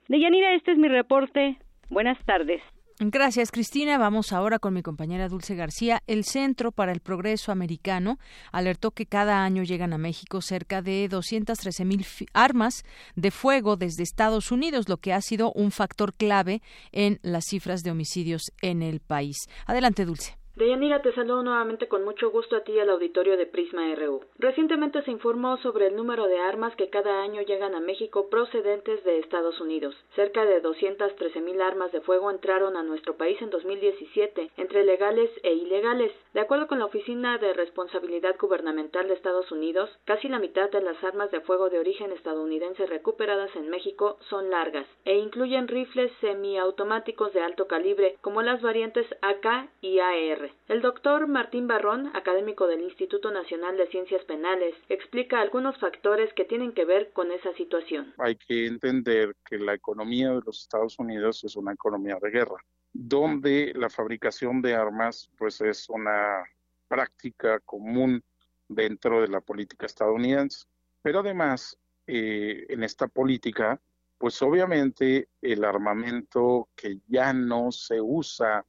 Deyanira, 0.09 0.53
este 0.55 0.73
es 0.73 0.79
mi 0.79 0.89
reporte. 0.89 1.57
Buenas 1.91 2.19
tardes. 2.25 2.61
Gracias, 2.99 3.53
Cristina. 3.53 3.99
Vamos 3.99 4.33
ahora 4.33 4.59
con 4.59 4.75
mi 4.75 4.83
compañera 4.83 5.29
Dulce 5.29 5.55
García. 5.55 6.03
El 6.09 6.25
Centro 6.25 6.73
para 6.73 6.91
el 6.91 6.99
Progreso 6.99 7.53
Americano 7.53 8.19
alertó 8.51 8.91
que 8.91 9.07
cada 9.07 9.45
año 9.45 9.63
llegan 9.63 9.93
a 9.93 9.99
México 9.99 10.43
cerca 10.43 10.83
de 10.83 11.07
213 11.09 11.85
mil 11.85 12.05
armas 12.35 12.83
de 13.15 13.31
fuego 13.31 13.77
desde 13.77 14.03
Estados 14.03 14.51
Unidos, 14.51 14.89
lo 14.89 14.97
que 14.97 15.13
ha 15.13 15.21
sido 15.21 15.53
un 15.53 15.71
factor 15.71 16.15
clave 16.15 16.63
en 16.91 17.21
las 17.23 17.45
cifras 17.45 17.85
de 17.85 17.93
homicidios 17.93 18.51
en 18.61 18.83
el 18.83 18.99
país. 18.99 19.49
Adelante, 19.67 20.05
Dulce. 20.05 20.40
Deyanira, 20.57 21.01
te 21.01 21.13
saludo 21.15 21.43
nuevamente 21.45 21.87
con 21.87 22.05
mucho 22.05 22.31
gusto 22.31 22.57
a 22.57 22.65
ti 22.65 22.73
y 22.73 22.81
al 22.81 22.91
auditorio 22.91 23.37
de 23.39 23.47
Prisma 23.47 23.95
RU. 23.95 24.21
Recientemente 24.39 25.01
se 25.03 25.11
informó 25.11 25.57
sobre 25.59 25.87
el 25.87 25.97
número 25.97 26.27
de 26.27 26.39
armas 26.39 26.75
que 26.77 26.91
cada 26.91 27.23
año 27.23 27.41
llegan 27.43 27.75
a 27.75 27.81
México 27.81 28.29
procedentes 28.29 29.03
de 29.05 29.21
Estados 29.21 29.61
Unidos. 29.61 29.95
Cerca 30.17 30.45
de 30.45 30.61
213 30.61 31.41
mil 31.41 31.63
armas 31.63 31.93
de 31.93 32.01
fuego 32.03 32.31
entraron 32.31 32.77
a 32.77 32.83
nuestro 32.83 33.17
país 33.17 33.41
en 33.41 33.49
2017, 33.49 34.51
entre 34.59 34.85
legales 34.85 35.31
e 35.45 35.55
ilegales. 35.55 36.13
De 36.35 36.41
acuerdo 36.41 36.67
con 36.67 36.81
la 36.81 36.87
Oficina 36.87 37.39
de 37.39 37.55
Responsabilidad 37.55 38.37
Gubernamental 38.39 39.09
de 39.09 39.15
Estados 39.15 39.51
Unidos, 39.53 39.89
casi 40.05 40.29
la 40.29 40.41
mitad 40.41 40.69
de 40.71 40.83
las 40.83 41.03
armas 41.05 41.31
de 41.31 41.41
fuego 41.41 41.71
de 41.71 41.79
origen 41.79 42.13
estadounidense 42.13 42.87
recuperadas 42.87 43.55
en 43.55 43.71
México 43.71 44.19
son 44.29 44.51
largas 44.51 44.87
e 45.05 45.17
incluyen 45.17 45.69
rifles 45.69 46.13
semiautomáticos 46.21 47.33
de 47.33 47.41
alto 47.41 47.67
calibre 47.67 48.17
como 48.21 48.43
las 48.43 48.61
variantes 48.61 49.07
AK 49.23 49.71
y 49.81 50.01
AR. 50.01 50.50
El 50.69 50.83
doctor 50.83 51.27
Martín 51.27 51.67
Barrón, 51.67 52.11
académico 52.15 52.67
del 52.67 52.83
Instituto 52.83 53.31
Nacional 53.31 53.77
de 53.77 53.89
Ciencias 53.89 54.25
Penales, 54.25 54.75
explica 54.89 55.41
algunos 55.41 55.79
factores 55.79 56.33
que 56.35 56.45
tienen 56.45 56.73
que 56.73 56.85
ver 56.85 57.13
con 57.13 57.33
esa 57.33 57.53
situación. 57.55 58.15
Hay 58.19 58.37
que 58.37 58.67
entender 58.67 59.35
que 59.45 59.59
la 59.59 59.75
economía 59.75 60.31
de 60.31 60.41
los 60.45 60.61
Estados 60.61 60.99
Unidos 60.99 61.43
es 61.45 61.57
una 61.57 61.73
economía 61.73 62.19
de 62.21 62.31
guerra, 62.31 62.65
donde 62.93 63.73
la 63.75 63.91
fabricación 63.91 64.63
de 64.63 64.75
armas 64.75 65.31
pues 65.37 65.61
es 65.61 65.89
una 65.89 66.45
práctica 66.89 67.61
común 67.61 68.23
dentro 68.69 69.21
de 69.21 69.29
la 69.29 69.41
política 69.41 69.87
estadounidense. 69.87 70.67
Pero 71.03 71.21
además, 71.21 71.79
eh, 72.07 72.67
en 72.69 72.83
esta 72.83 73.09
política, 73.09 73.81
pues 74.19 74.43
obviamente 74.43 75.29
el 75.41 75.65
armamento 75.65 76.69
que 76.77 76.99
ya 77.09 77.33
no 77.33 77.73
se 77.73 78.01
usa 78.01 78.65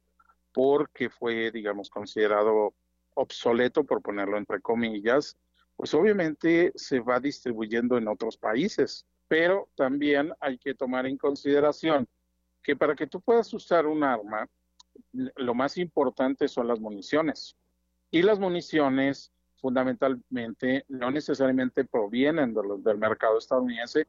porque 0.52 1.10
fue, 1.10 1.50
digamos, 1.50 1.90
considerado 1.90 2.74
obsoleto, 3.14 3.84
por 3.84 4.02
ponerlo 4.02 4.38
entre 4.38 4.60
comillas, 4.60 5.36
pues 5.76 5.94
obviamente 5.94 6.72
se 6.74 7.00
va 7.00 7.20
distribuyendo 7.20 7.98
en 7.98 8.08
otros 8.08 8.36
países. 8.36 9.06
Pero 9.28 9.68
también 9.74 10.32
hay 10.40 10.58
que 10.58 10.74
tomar 10.74 11.06
en 11.06 11.16
consideración 11.16 12.06
que 12.62 12.76
para 12.76 12.94
que 12.94 13.06
tú 13.06 13.20
puedas 13.20 13.52
usar 13.54 13.86
un 13.86 14.04
arma, 14.04 14.48
lo 15.12 15.54
más 15.54 15.78
importante 15.78 16.48
son 16.48 16.68
las 16.68 16.80
municiones. 16.80 17.56
Y 18.10 18.22
las 18.22 18.38
municiones 18.38 19.32
fundamentalmente 19.56 20.84
no 20.88 21.10
necesariamente 21.10 21.84
provienen 21.84 22.54
del 22.54 22.98
mercado 22.98 23.38
estadounidense, 23.38 24.06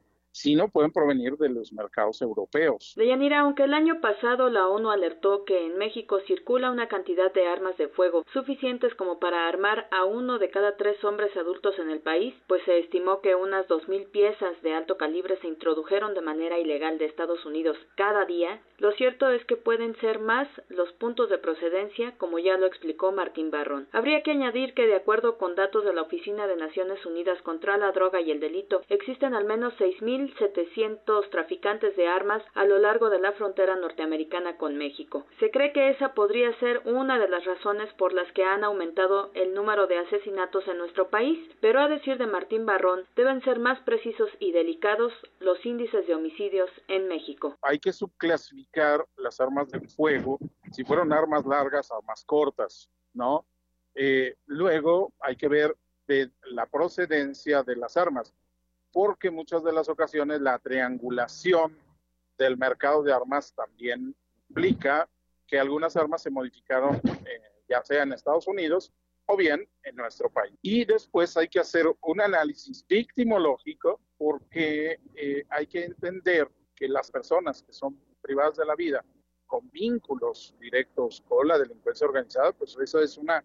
no 0.55 0.67
pueden 0.67 0.91
provenir 0.91 1.37
de 1.37 1.49
los 1.49 1.73
mercados 1.73 2.21
europeos. 2.21 2.93
Deyanira, 2.95 3.39
aunque 3.39 3.63
el 3.63 3.73
año 3.73 4.01
pasado 4.01 4.49
la 4.49 4.67
ONU 4.67 4.91
alertó 4.91 5.45
que 5.45 5.65
en 5.65 5.77
México 5.77 6.19
circula 6.27 6.71
una 6.71 6.87
cantidad 6.87 7.33
de 7.33 7.47
armas 7.47 7.77
de 7.77 7.87
fuego 7.87 8.23
suficientes 8.33 8.93
como 8.95 9.19
para 9.19 9.47
armar 9.47 9.87
a 9.91 10.05
uno 10.05 10.39
de 10.39 10.49
cada 10.49 10.77
tres 10.77 11.03
hombres 11.03 11.35
adultos 11.35 11.77
en 11.79 11.89
el 11.89 12.01
país, 12.01 12.33
pues 12.47 12.61
se 12.63 12.79
estimó 12.79 13.21
que 13.21 13.35
unas 13.35 13.67
dos 13.67 13.87
mil 13.87 14.05
piezas 14.05 14.61
de 14.61 14.73
alto 14.73 14.97
calibre 14.97 15.37
se 15.41 15.47
introdujeron 15.47 16.13
de 16.13 16.21
manera 16.21 16.59
ilegal 16.59 16.97
de 16.97 17.05
Estados 17.05 17.45
Unidos 17.45 17.77
cada 17.95 18.25
día, 18.25 18.61
lo 18.79 18.91
cierto 18.93 19.29
es 19.29 19.43
que 19.45 19.55
pueden 19.55 19.95
ser 19.97 20.19
más 20.19 20.47
los 20.69 20.91
puntos 20.93 21.29
de 21.29 21.37
procedencia, 21.37 22.17
como 22.17 22.39
ya 22.39 22.57
lo 22.57 22.65
explicó 22.65 23.11
Martín 23.11 23.49
Barrón. 23.49 23.87
Habría 23.91 24.23
que 24.23 24.31
añadir 24.31 24.73
que, 24.73 24.87
de 24.87 24.95
acuerdo 24.95 25.37
con 25.37 25.55
datos 25.55 25.85
de 25.85 25.93
la 25.93 26.01
Oficina 26.01 26.47
de 26.47 26.55
Naciones 26.55 27.05
Unidas 27.05 27.41
contra 27.43 27.77
la 27.77 27.91
Droga 27.91 28.19
y 28.21 28.31
el 28.31 28.39
Delito, 28.39 28.81
existen 28.89 29.33
al 29.33 29.45
menos 29.45 29.73
seis 29.77 30.01
mil 30.01 30.22
1.700 30.27 31.29
traficantes 31.29 31.95
de 31.95 32.07
armas 32.07 32.43
a 32.53 32.65
lo 32.65 32.79
largo 32.79 33.09
de 33.09 33.19
la 33.19 33.33
frontera 33.33 33.75
norteamericana 33.75 34.57
con 34.57 34.77
México. 34.77 35.25
Se 35.39 35.51
cree 35.51 35.73
que 35.73 35.89
esa 35.89 36.13
podría 36.13 36.57
ser 36.59 36.81
una 36.85 37.19
de 37.19 37.27
las 37.27 37.45
razones 37.45 37.91
por 37.93 38.13
las 38.13 38.31
que 38.33 38.43
han 38.43 38.63
aumentado 38.63 39.31
el 39.33 39.53
número 39.53 39.87
de 39.87 39.97
asesinatos 39.97 40.67
en 40.67 40.77
nuestro 40.77 41.09
país, 41.09 41.39
pero 41.61 41.79
a 41.79 41.87
decir 41.87 42.17
de 42.17 42.27
Martín 42.27 42.65
Barrón, 42.65 43.05
deben 43.15 43.41
ser 43.43 43.59
más 43.59 43.79
precisos 43.81 44.29
y 44.39 44.51
delicados 44.51 45.13
los 45.39 45.63
índices 45.65 46.07
de 46.07 46.15
homicidios 46.15 46.69
en 46.87 47.07
México. 47.07 47.57
Hay 47.61 47.79
que 47.79 47.93
subclasificar 47.93 49.05
las 49.17 49.39
armas 49.39 49.69
de 49.69 49.79
fuego, 49.81 50.39
si 50.71 50.83
fueron 50.83 51.13
armas 51.13 51.45
largas, 51.45 51.91
armas 51.91 52.23
cortas, 52.25 52.89
¿no? 53.13 53.45
Eh, 53.95 54.35
luego 54.47 55.13
hay 55.19 55.35
que 55.35 55.47
ver 55.47 55.75
de 56.07 56.31
la 56.45 56.65
procedencia 56.65 57.63
de 57.63 57.75
las 57.75 57.95
armas 57.95 58.33
porque 58.93 59.31
muchas 59.31 59.63
de 59.63 59.73
las 59.73 59.89
ocasiones 59.89 60.39
la 60.39 60.59
triangulación 60.59 61.77
del 62.37 62.57
mercado 62.57 63.03
de 63.03 63.11
armas 63.11 63.53
también 63.53 64.15
implica 64.47 65.09
que 65.47 65.59
algunas 65.59 65.97
armas 65.97 66.21
se 66.21 66.29
modificaron 66.29 66.95
eh, 67.03 67.41
ya 67.67 67.83
sea 67.83 68.03
en 68.03 68.13
Estados 68.13 68.47
Unidos 68.47 68.93
o 69.25 69.35
bien 69.35 69.67
en 69.83 69.95
nuestro 69.95 70.29
país. 70.29 70.53
Y 70.61 70.85
después 70.85 71.35
hay 71.37 71.47
que 71.47 71.59
hacer 71.59 71.85
un 72.01 72.21
análisis 72.21 72.85
victimológico 72.87 73.99
porque 74.17 74.99
eh, 75.15 75.43
hay 75.49 75.67
que 75.67 75.85
entender 75.85 76.49
que 76.75 76.87
las 76.87 77.09
personas 77.09 77.63
que 77.63 77.73
son 77.73 77.99
privadas 78.21 78.57
de 78.57 78.65
la 78.65 78.75
vida 78.75 79.03
con 79.47 79.69
vínculos 79.71 80.55
directos 80.59 81.23
con 81.27 81.47
la 81.47 81.57
delincuencia 81.57 82.07
organizada, 82.07 82.51
pues 82.53 82.75
eso 82.81 82.99
es 82.99 83.17
una 83.17 83.43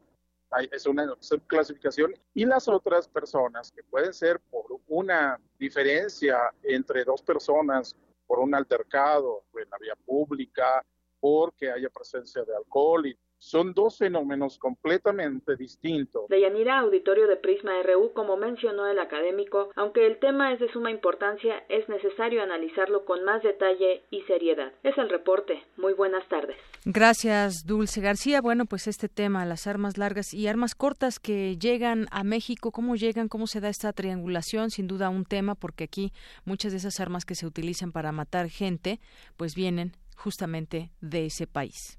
es 0.71 0.87
una 0.87 1.15
subclasificación, 1.21 2.15
y 2.35 2.45
las 2.45 2.69
otras 2.69 3.09
personas 3.09 3.71
que 3.71 3.83
pueden 3.85 4.13
ser 4.13 4.41
por 4.51 4.67
una 4.89 5.39
diferencia 5.59 6.39
entre 6.63 7.05
dos 7.05 7.23
personas, 7.23 7.95
por 8.27 8.39
un 8.39 8.55
altercado 8.55 9.45
en 9.55 9.69
la 9.71 9.79
vía 9.79 9.95
pública, 10.07 10.85
porque 11.21 11.71
haya 11.71 11.91
presencia 11.91 12.45
de 12.45 12.57
alcohol 12.57 13.07
y 13.07 13.19
son 13.39 13.73
dos 13.73 13.99
fenómenos 13.99 14.59
completamente 14.59 15.57
distintos. 15.57 16.29
Deyanira, 16.29 16.81
auditorio 16.81 17.27
de 17.27 17.37
Prisma 17.37 17.83
RU, 17.83 18.13
como 18.13 18.37
mencionó 18.37 18.87
el 18.87 18.99
académico, 18.99 19.71
aunque 19.77 20.07
el 20.07 20.19
tema 20.19 20.53
es 20.53 20.61
de 20.61 20.71
suma 20.73 20.91
importancia, 20.91 21.65
es 21.69 21.89
necesario 21.89 22.43
analizarlo 22.43 23.05
con 23.05 23.25
más 23.25 23.43
detalle 23.43 24.03
y 24.11 24.23
seriedad. 24.23 24.73
Es 24.83 24.97
el 24.99 25.09
reporte. 25.09 25.63
Muy 25.77 25.95
buenas 25.95 26.27
tardes. 26.29 26.57
Gracias, 26.85 27.65
Dulce 27.67 28.01
García. 28.01 28.41
Bueno, 28.41 28.65
pues 28.67 28.87
este 28.87 29.09
tema, 29.09 29.45
las 29.45 29.67
armas 29.67 29.99
largas 29.99 30.35
y 30.35 30.47
armas 30.47 30.75
cortas 30.75 31.19
que 31.19 31.57
llegan 31.57 32.07
a 32.11 32.25
México, 32.25 32.73
¿cómo 32.73 32.97
llegan? 32.97 33.29
¿Cómo 33.29 33.47
se 33.47 33.61
da 33.61 33.69
esta 33.69 33.93
triangulación? 33.93 34.71
Sin 34.71 34.87
duda 34.87 35.09
un 35.09 35.25
tema, 35.25 35.55
porque 35.55 35.85
aquí 35.85 36.13
muchas 36.45 36.73
de 36.73 36.79
esas 36.79 37.01
armas 37.01 37.25
que 37.25 37.35
se 37.35 37.47
utilizan 37.47 37.93
para 37.93 38.13
matar 38.13 38.49
gente, 38.49 39.01
pues 39.37 39.55
vienen 39.55 39.93
justamente 40.17 40.91
de 41.01 41.27
ese 41.27 41.47
país. 41.47 41.99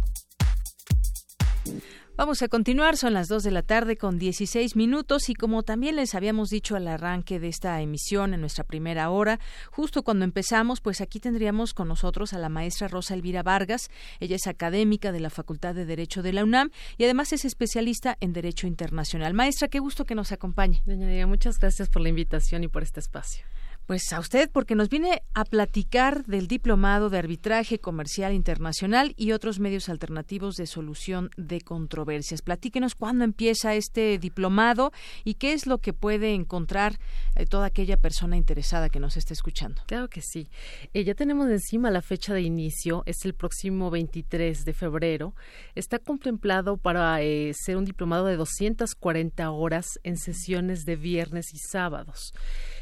Vamos 2.21 2.43
a 2.43 2.49
continuar, 2.49 2.97
son 2.97 3.13
las 3.13 3.29
2 3.29 3.41
de 3.41 3.49
la 3.49 3.63
tarde 3.63 3.97
con 3.97 4.19
16 4.19 4.75
minutos 4.75 5.27
y 5.29 5.33
como 5.33 5.63
también 5.63 5.95
les 5.95 6.13
habíamos 6.13 6.49
dicho 6.49 6.75
al 6.75 6.87
arranque 6.87 7.39
de 7.39 7.47
esta 7.47 7.81
emisión 7.81 8.35
en 8.35 8.41
nuestra 8.41 8.63
primera 8.63 9.09
hora, 9.09 9.39
justo 9.71 10.03
cuando 10.03 10.23
empezamos, 10.23 10.81
pues 10.81 11.01
aquí 11.01 11.19
tendríamos 11.19 11.73
con 11.73 11.87
nosotros 11.87 12.33
a 12.33 12.37
la 12.37 12.47
maestra 12.47 12.87
Rosa 12.87 13.15
Elvira 13.15 13.41
Vargas. 13.41 13.89
Ella 14.19 14.35
es 14.35 14.45
académica 14.45 15.11
de 15.11 15.19
la 15.19 15.31
Facultad 15.31 15.73
de 15.73 15.87
Derecho 15.87 16.21
de 16.21 16.33
la 16.33 16.43
UNAM 16.43 16.69
y 16.99 17.05
además 17.05 17.33
es 17.33 17.43
especialista 17.43 18.19
en 18.19 18.33
Derecho 18.33 18.67
Internacional. 18.67 19.33
Maestra, 19.33 19.67
qué 19.67 19.79
gusto 19.79 20.05
que 20.05 20.13
nos 20.13 20.31
acompañe. 20.31 20.83
Doña 20.85 21.25
muchas 21.25 21.57
gracias 21.57 21.89
por 21.89 22.03
la 22.03 22.09
invitación 22.09 22.63
y 22.63 22.67
por 22.67 22.83
este 22.83 22.99
espacio. 22.99 23.43
Pues 23.87 24.13
a 24.13 24.19
usted, 24.19 24.49
porque 24.49 24.75
nos 24.75 24.89
viene 24.89 25.21
a 25.33 25.43
platicar 25.43 26.25
del 26.25 26.47
Diplomado 26.47 27.09
de 27.09 27.17
Arbitraje 27.17 27.79
Comercial 27.79 28.33
Internacional 28.33 29.13
y 29.17 29.33
otros 29.33 29.59
medios 29.59 29.89
alternativos 29.89 30.55
de 30.55 30.65
solución 30.65 31.29
de 31.35 31.59
controversias. 31.59 32.41
Platíquenos 32.41 32.95
cuándo 32.95 33.25
empieza 33.25 33.75
este 33.75 34.17
diplomado 34.17 34.91
y 35.25 35.33
qué 35.33 35.53
es 35.53 35.67
lo 35.67 35.79
que 35.79 35.93
puede 35.93 36.33
encontrar 36.33 36.99
eh, 37.35 37.45
toda 37.45 37.65
aquella 37.65 37.97
persona 37.97 38.37
interesada 38.37 38.89
que 38.89 38.99
nos 38.99 39.17
esté 39.17 39.33
escuchando. 39.33 39.81
Claro 39.87 40.07
que 40.07 40.21
sí. 40.21 40.47
Eh, 40.93 41.03
ya 41.03 41.15
tenemos 41.15 41.49
encima 41.49 41.91
la 41.91 42.01
fecha 42.01 42.33
de 42.33 42.41
inicio, 42.41 43.03
es 43.05 43.25
el 43.25 43.33
próximo 43.33 43.89
23 43.89 44.63
de 44.63 44.73
febrero. 44.73 45.35
Está 45.75 45.99
contemplado 45.99 46.77
para 46.77 47.21
eh, 47.21 47.51
ser 47.53 47.77
un 47.77 47.85
diplomado 47.85 48.25
de 48.25 48.37
240 48.37 49.51
horas 49.51 49.99
en 50.03 50.17
sesiones 50.17 50.85
de 50.85 50.95
viernes 50.95 51.53
y 51.53 51.57
sábados. 51.57 52.33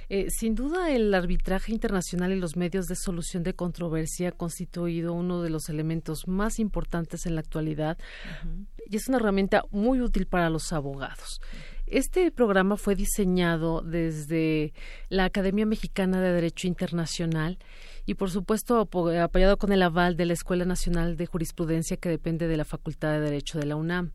Eh, 0.10 0.32
sin 0.32 0.56
duda, 0.56 0.92
el 0.92 1.14
arbitraje 1.14 1.72
internacional 1.72 2.32
y 2.32 2.40
los 2.40 2.58
medios 2.58 2.88
de 2.88 2.96
solución 2.96 3.44
de 3.44 3.54
controversia 3.54 4.30
ha 4.30 4.32
constituido 4.32 5.14
uno 5.14 5.44
de 5.44 5.52
los 5.52 5.70
elementos 5.70 6.28
más 6.28 6.58
importantes 6.58 7.28
en 7.28 7.36
la 7.36 7.42
actualidad 7.42 7.98
y 8.90 8.96
es 8.96 9.08
una 9.08 9.18
herramienta 9.18 9.64
muy 9.70 10.02
útil 10.02 10.26
para 10.26 10.50
los 10.50 10.74
abogados. 10.74 11.40
Este 11.86 12.32
programa 12.32 12.76
fue 12.76 12.96
diseñado 12.96 13.82
desde 13.82 14.74
la 15.10 15.26
Academia 15.26 15.68
Mexicana 15.68 16.22
de 16.22 16.34
Derecho 16.34 16.68
Internacional 16.68 17.60
y, 18.08 18.16
por 18.16 18.32
supuesto, 18.32 18.80
apoyado 18.80 19.58
con 19.58 19.72
el 19.72 19.84
aval 19.84 20.16
de 20.16 20.26
la 20.26 20.34
Escuela 20.34 20.66
Nacional 20.66 21.18
de 21.18 21.28
Jurisprudencia 21.28 21.98
que 21.98 22.10
depende 22.10 22.48
de 22.48 22.58
la 22.58 22.66
Facultad 22.66 23.14
de 23.14 23.22
Derecho 23.22 23.60
de 23.60 23.68
la 23.68 23.76
UNAM 23.76 24.12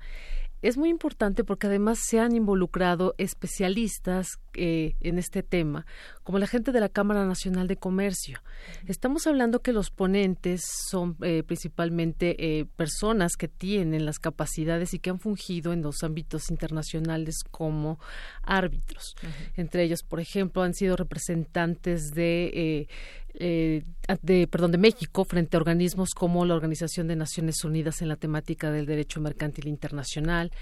es 0.64 0.78
muy 0.78 0.88
importante 0.88 1.44
porque 1.44 1.66
además 1.66 1.98
se 2.02 2.18
han 2.20 2.34
involucrado 2.34 3.14
especialistas 3.18 4.38
eh, 4.54 4.96
en 5.00 5.18
este 5.18 5.42
tema, 5.42 5.84
como 6.24 6.38
la 6.38 6.46
gente 6.46 6.72
de 6.72 6.80
la 6.80 6.88
Cámara 6.88 7.24
Nacional 7.26 7.68
de 7.68 7.76
Comercio. 7.76 8.40
Estamos 8.86 9.26
hablando 9.26 9.60
que 9.60 9.72
los 9.72 9.90
ponentes 9.90 10.62
son 10.88 11.16
eh, 11.22 11.42
principalmente 11.46 12.36
eh, 12.38 12.64
personas 12.64 13.36
que 13.36 13.46
tienen 13.46 14.06
las 14.06 14.18
capacidades 14.18 14.94
y 14.94 14.98
que 14.98 15.10
han 15.10 15.20
fungido 15.20 15.72
en 15.72 15.82
los 15.82 16.02
ámbitos 16.02 16.50
internacionales 16.50 17.44
como 17.50 18.00
árbitros. 18.42 19.14
Entre 19.56 19.84
ellos, 19.84 20.02
por 20.02 20.18
ejemplo, 20.18 20.62
han 20.62 20.74
sido 20.74 20.96
representantes 20.96 22.10
de 22.12 22.88
eh, 23.36 23.82
de, 24.22 24.46
perdón, 24.46 24.70
de 24.70 24.78
México 24.78 25.24
frente 25.24 25.56
a 25.56 25.60
organismos 25.60 26.10
como 26.14 26.44
la 26.44 26.54
Organización 26.54 27.08
de 27.08 27.16
Naciones 27.16 27.64
Unidas 27.64 28.00
en 28.00 28.08
la 28.08 28.14
temática 28.14 28.70
del 28.70 28.86
derecho 28.86 29.20
mercantil 29.20 29.66
internacional, 29.66 30.52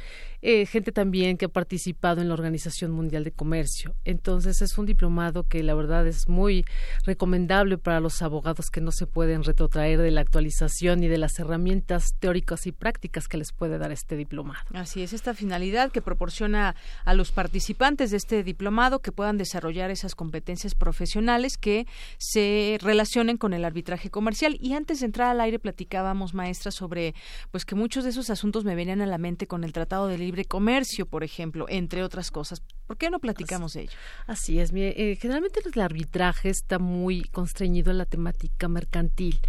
eh, 0.40 0.64
gente 0.64 0.90
también 0.90 1.36
que 1.36 1.44
ha 1.44 1.50
participado 1.50 2.22
en 2.22 2.28
la 2.28 2.34
Organización 2.34 2.90
Mundial 2.90 3.24
de 3.24 3.32
Comercio. 3.32 3.94
Entonces 4.04 4.62
es 4.62 4.78
un 4.78 4.86
diplomado 4.86 5.44
que 5.52 5.62
la 5.62 5.74
verdad 5.74 6.06
es 6.06 6.30
muy 6.30 6.64
recomendable 7.04 7.76
para 7.76 8.00
los 8.00 8.22
abogados 8.22 8.70
que 8.70 8.80
no 8.80 8.90
se 8.90 9.06
pueden 9.06 9.44
retrotraer 9.44 10.00
de 10.00 10.10
la 10.10 10.22
actualización 10.22 11.02
y 11.02 11.08
de 11.08 11.18
las 11.18 11.38
herramientas 11.38 12.14
teóricas 12.18 12.66
y 12.66 12.72
prácticas 12.72 13.28
que 13.28 13.36
les 13.36 13.52
puede 13.52 13.76
dar 13.76 13.92
este 13.92 14.16
diplomado. 14.16 14.64
Así 14.72 15.02
es, 15.02 15.12
esta 15.12 15.34
finalidad 15.34 15.92
que 15.92 16.00
proporciona 16.00 16.74
a 17.04 17.12
los 17.12 17.32
participantes 17.32 18.10
de 18.10 18.16
este 18.16 18.42
diplomado 18.42 19.00
que 19.00 19.12
puedan 19.12 19.36
desarrollar 19.36 19.90
esas 19.90 20.14
competencias 20.14 20.74
profesionales 20.74 21.58
que 21.58 21.86
se 22.16 22.78
relacionen 22.80 23.36
con 23.36 23.52
el 23.52 23.66
arbitraje 23.66 24.08
comercial. 24.08 24.56
Y 24.58 24.72
antes 24.72 25.00
de 25.00 25.06
entrar 25.06 25.28
al 25.28 25.40
aire 25.42 25.58
platicábamos, 25.58 26.32
maestra, 26.32 26.70
sobre 26.70 27.14
pues 27.50 27.66
que 27.66 27.74
muchos 27.74 28.04
de 28.04 28.10
esos 28.10 28.30
asuntos 28.30 28.64
me 28.64 28.74
venían 28.74 29.02
a 29.02 29.06
la 29.06 29.18
mente 29.18 29.46
con 29.46 29.64
el 29.64 29.74
Tratado 29.74 30.08
de 30.08 30.16
Libre 30.16 30.46
Comercio, 30.46 31.04
por 31.04 31.24
ejemplo, 31.24 31.66
entre 31.68 32.02
otras 32.02 32.30
cosas. 32.30 32.62
¿Por 32.92 32.98
qué 32.98 33.08
no 33.08 33.20
platicamos 33.20 33.72
de 33.72 33.84
ello? 33.84 33.96
Así 34.26 34.58
es. 34.60 34.70
Eh, 34.74 35.16
generalmente 35.18 35.60
el 35.64 35.80
arbitraje 35.80 36.50
está 36.50 36.78
muy 36.78 37.22
constreñido 37.22 37.90
en 37.90 37.96
la 37.96 38.04
temática 38.04 38.68
mercantil. 38.68 39.40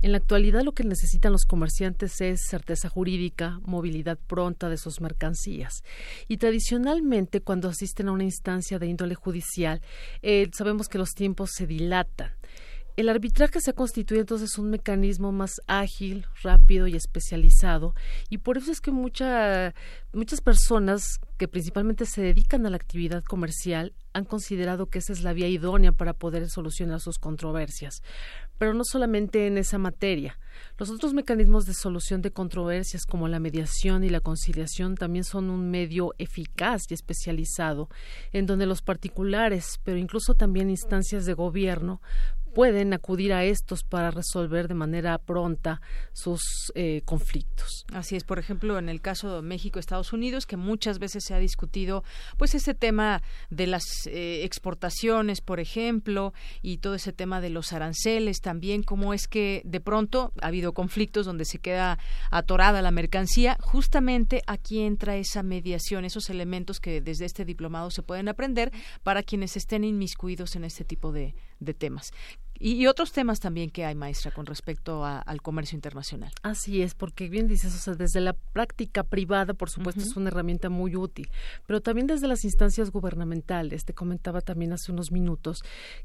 En 0.00 0.12
la 0.12 0.18
actualidad 0.18 0.62
lo 0.62 0.70
que 0.70 0.84
necesitan 0.84 1.32
los 1.32 1.44
comerciantes 1.44 2.20
es 2.20 2.46
certeza 2.46 2.88
jurídica, 2.88 3.58
movilidad 3.64 4.16
pronta 4.16 4.68
de 4.68 4.76
sus 4.76 5.00
mercancías. 5.00 5.82
Y 6.28 6.36
tradicionalmente 6.36 7.40
cuando 7.40 7.68
asisten 7.68 8.06
a 8.06 8.12
una 8.12 8.22
instancia 8.22 8.78
de 8.78 8.86
índole 8.86 9.16
judicial, 9.16 9.82
eh, 10.22 10.48
sabemos 10.52 10.88
que 10.88 10.98
los 10.98 11.14
tiempos 11.14 11.50
se 11.52 11.66
dilatan. 11.66 12.30
El 12.96 13.08
arbitraje 13.08 13.60
se 13.60 13.70
ha 13.70 13.74
constituido 13.74 14.20
entonces 14.20 14.56
un 14.56 14.70
mecanismo 14.70 15.32
más 15.32 15.60
ágil, 15.66 16.26
rápido 16.44 16.86
y 16.86 16.94
especializado 16.94 17.92
y 18.30 18.38
por 18.38 18.56
eso 18.56 18.70
es 18.70 18.80
que 18.80 18.92
muchas 18.92 19.74
personas 20.44 21.18
que 21.36 21.48
principalmente 21.48 22.06
se 22.06 22.22
dedican 22.22 22.64
a 22.66 22.70
la 22.70 22.76
actividad 22.76 23.24
comercial 23.24 23.94
han 24.12 24.24
considerado 24.24 24.86
que 24.86 25.00
esa 25.00 25.12
es 25.12 25.24
la 25.24 25.32
vía 25.32 25.48
idónea 25.48 25.90
para 25.90 26.12
poder 26.12 26.48
solucionar 26.48 27.00
sus 27.00 27.18
controversias. 27.18 28.00
Pero 28.58 28.72
no 28.72 28.82
solamente 28.84 29.48
en 29.48 29.58
esa 29.58 29.76
materia. 29.78 30.38
Los 30.78 30.88
otros 30.88 31.14
mecanismos 31.14 31.64
de 31.66 31.74
solución 31.74 32.22
de 32.22 32.30
controversias 32.30 33.06
como 33.06 33.26
la 33.26 33.40
mediación 33.40 34.04
y 34.04 34.08
la 34.08 34.20
conciliación 34.20 34.94
también 34.94 35.24
son 35.24 35.50
un 35.50 35.68
medio 35.68 36.14
eficaz 36.18 36.82
y 36.88 36.94
especializado 36.94 37.88
en 38.30 38.46
donde 38.46 38.66
los 38.66 38.82
particulares, 38.82 39.80
pero 39.82 39.98
incluso 39.98 40.34
también 40.34 40.70
instancias 40.70 41.26
de 41.26 41.34
gobierno, 41.34 42.00
pueden 42.54 42.92
acudir 42.92 43.32
a 43.32 43.44
estos 43.44 43.82
para 43.82 44.10
resolver 44.10 44.68
de 44.68 44.74
manera 44.74 45.18
pronta 45.18 45.80
sus 46.12 46.72
eh, 46.74 47.02
conflictos. 47.04 47.84
Así 47.92 48.16
es, 48.16 48.24
por 48.24 48.38
ejemplo, 48.38 48.78
en 48.78 48.88
el 48.88 49.00
caso 49.00 49.36
de 49.36 49.42
México-Estados 49.42 50.12
Unidos, 50.12 50.46
que 50.46 50.56
muchas 50.56 50.98
veces 50.98 51.24
se 51.24 51.34
ha 51.34 51.38
discutido, 51.38 52.04
pues 52.38 52.54
ese 52.54 52.74
tema 52.74 53.22
de 53.50 53.66
las 53.66 53.84
eh, 54.06 54.44
exportaciones, 54.44 55.40
por 55.40 55.60
ejemplo, 55.60 56.32
y 56.62 56.78
todo 56.78 56.94
ese 56.94 57.12
tema 57.12 57.40
de 57.40 57.50
los 57.50 57.72
aranceles 57.72 58.40
también, 58.40 58.82
cómo 58.82 59.12
es 59.12 59.26
que 59.28 59.62
de 59.64 59.80
pronto 59.80 60.32
ha 60.40 60.46
habido 60.46 60.72
conflictos 60.72 61.26
donde 61.26 61.44
se 61.44 61.58
queda 61.58 61.98
atorada 62.30 62.82
la 62.82 62.90
mercancía. 62.90 63.56
Justamente 63.60 64.42
aquí 64.46 64.80
entra 64.80 65.16
esa 65.16 65.42
mediación, 65.42 66.04
esos 66.04 66.30
elementos 66.30 66.80
que 66.80 67.00
desde 67.00 67.24
este 67.24 67.44
diplomado 67.44 67.90
se 67.90 68.02
pueden 68.02 68.28
aprender 68.28 68.72
para 69.02 69.22
quienes 69.22 69.56
estén 69.56 69.84
inmiscuidos 69.84 70.56
en 70.56 70.64
este 70.64 70.84
tipo 70.84 71.12
de, 71.12 71.34
de 71.60 71.74
temas. 71.74 72.12
Y, 72.58 72.86
otros 72.86 73.12
temas 73.12 73.40
también 73.40 73.70
que 73.70 73.84
hay, 73.84 73.94
maestra, 73.94 74.30
con 74.30 74.46
respecto 74.46 75.04
al 75.04 75.42
comercio 75.42 75.76
internacional. 75.76 76.32
Así 76.42 76.82
es, 76.82 76.94
porque 76.94 77.28
bien 77.28 77.48
dices, 77.48 77.74
o 77.74 77.78
sea, 77.78 77.94
desde 77.94 78.20
la 78.20 78.32
práctica 78.32 79.02
privada, 79.02 79.54
por 79.54 79.70
supuesto, 79.70 80.00
es 80.00 80.16
una 80.16 80.28
herramienta 80.28 80.70
muy 80.70 80.94
útil, 80.94 81.30
pero 81.66 81.80
también 81.80 82.06
desde 82.06 82.28
las 82.28 82.44
instancias 82.44 82.90
gubernamentales. 82.90 83.84
Te 83.84 83.92
comentaba 83.92 84.40
también 84.40 84.72
hace 84.72 84.92
unos 84.92 85.10
minutos 85.10 85.62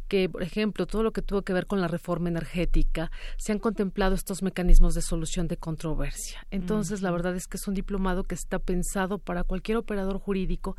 que, 0.07 0.27
por 0.27 0.41
ejemplo, 0.41 0.87
todo 0.87 1.03
lo 1.03 1.11
que 1.11 1.21
tuvo 1.21 1.43
que 1.43 1.53
ver 1.53 1.67
con 1.67 1.81
la 1.81 1.87
reforma 1.87 2.29
energética, 2.29 3.11
se 3.37 3.51
han 3.51 3.59
contemplado 3.59 4.15
estos 4.15 4.41
mecanismos 4.41 4.95
de 4.95 5.01
solución 5.01 5.47
de 5.47 5.57
controversia. 5.57 6.45
Entonces, 6.49 7.01
la 7.01 7.11
verdad 7.11 7.35
es 7.35 7.47
que 7.47 7.57
es 7.57 7.67
un 7.67 7.73
diplomado 7.75 8.23
que 8.23 8.35
está 8.35 8.59
pensado 8.59 9.19
para 9.19 9.43
cualquier 9.43 9.77
operador 9.77 10.17
jurídico 10.19 10.75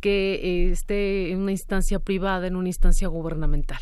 que 0.00 0.34
eh, 0.34 0.70
esté 0.70 1.30
en 1.30 1.40
una 1.40 1.52
instancia 1.52 1.98
privada, 1.98 2.46
en 2.46 2.56
una 2.56 2.68
instancia 2.68 3.08
gubernamental. 3.08 3.80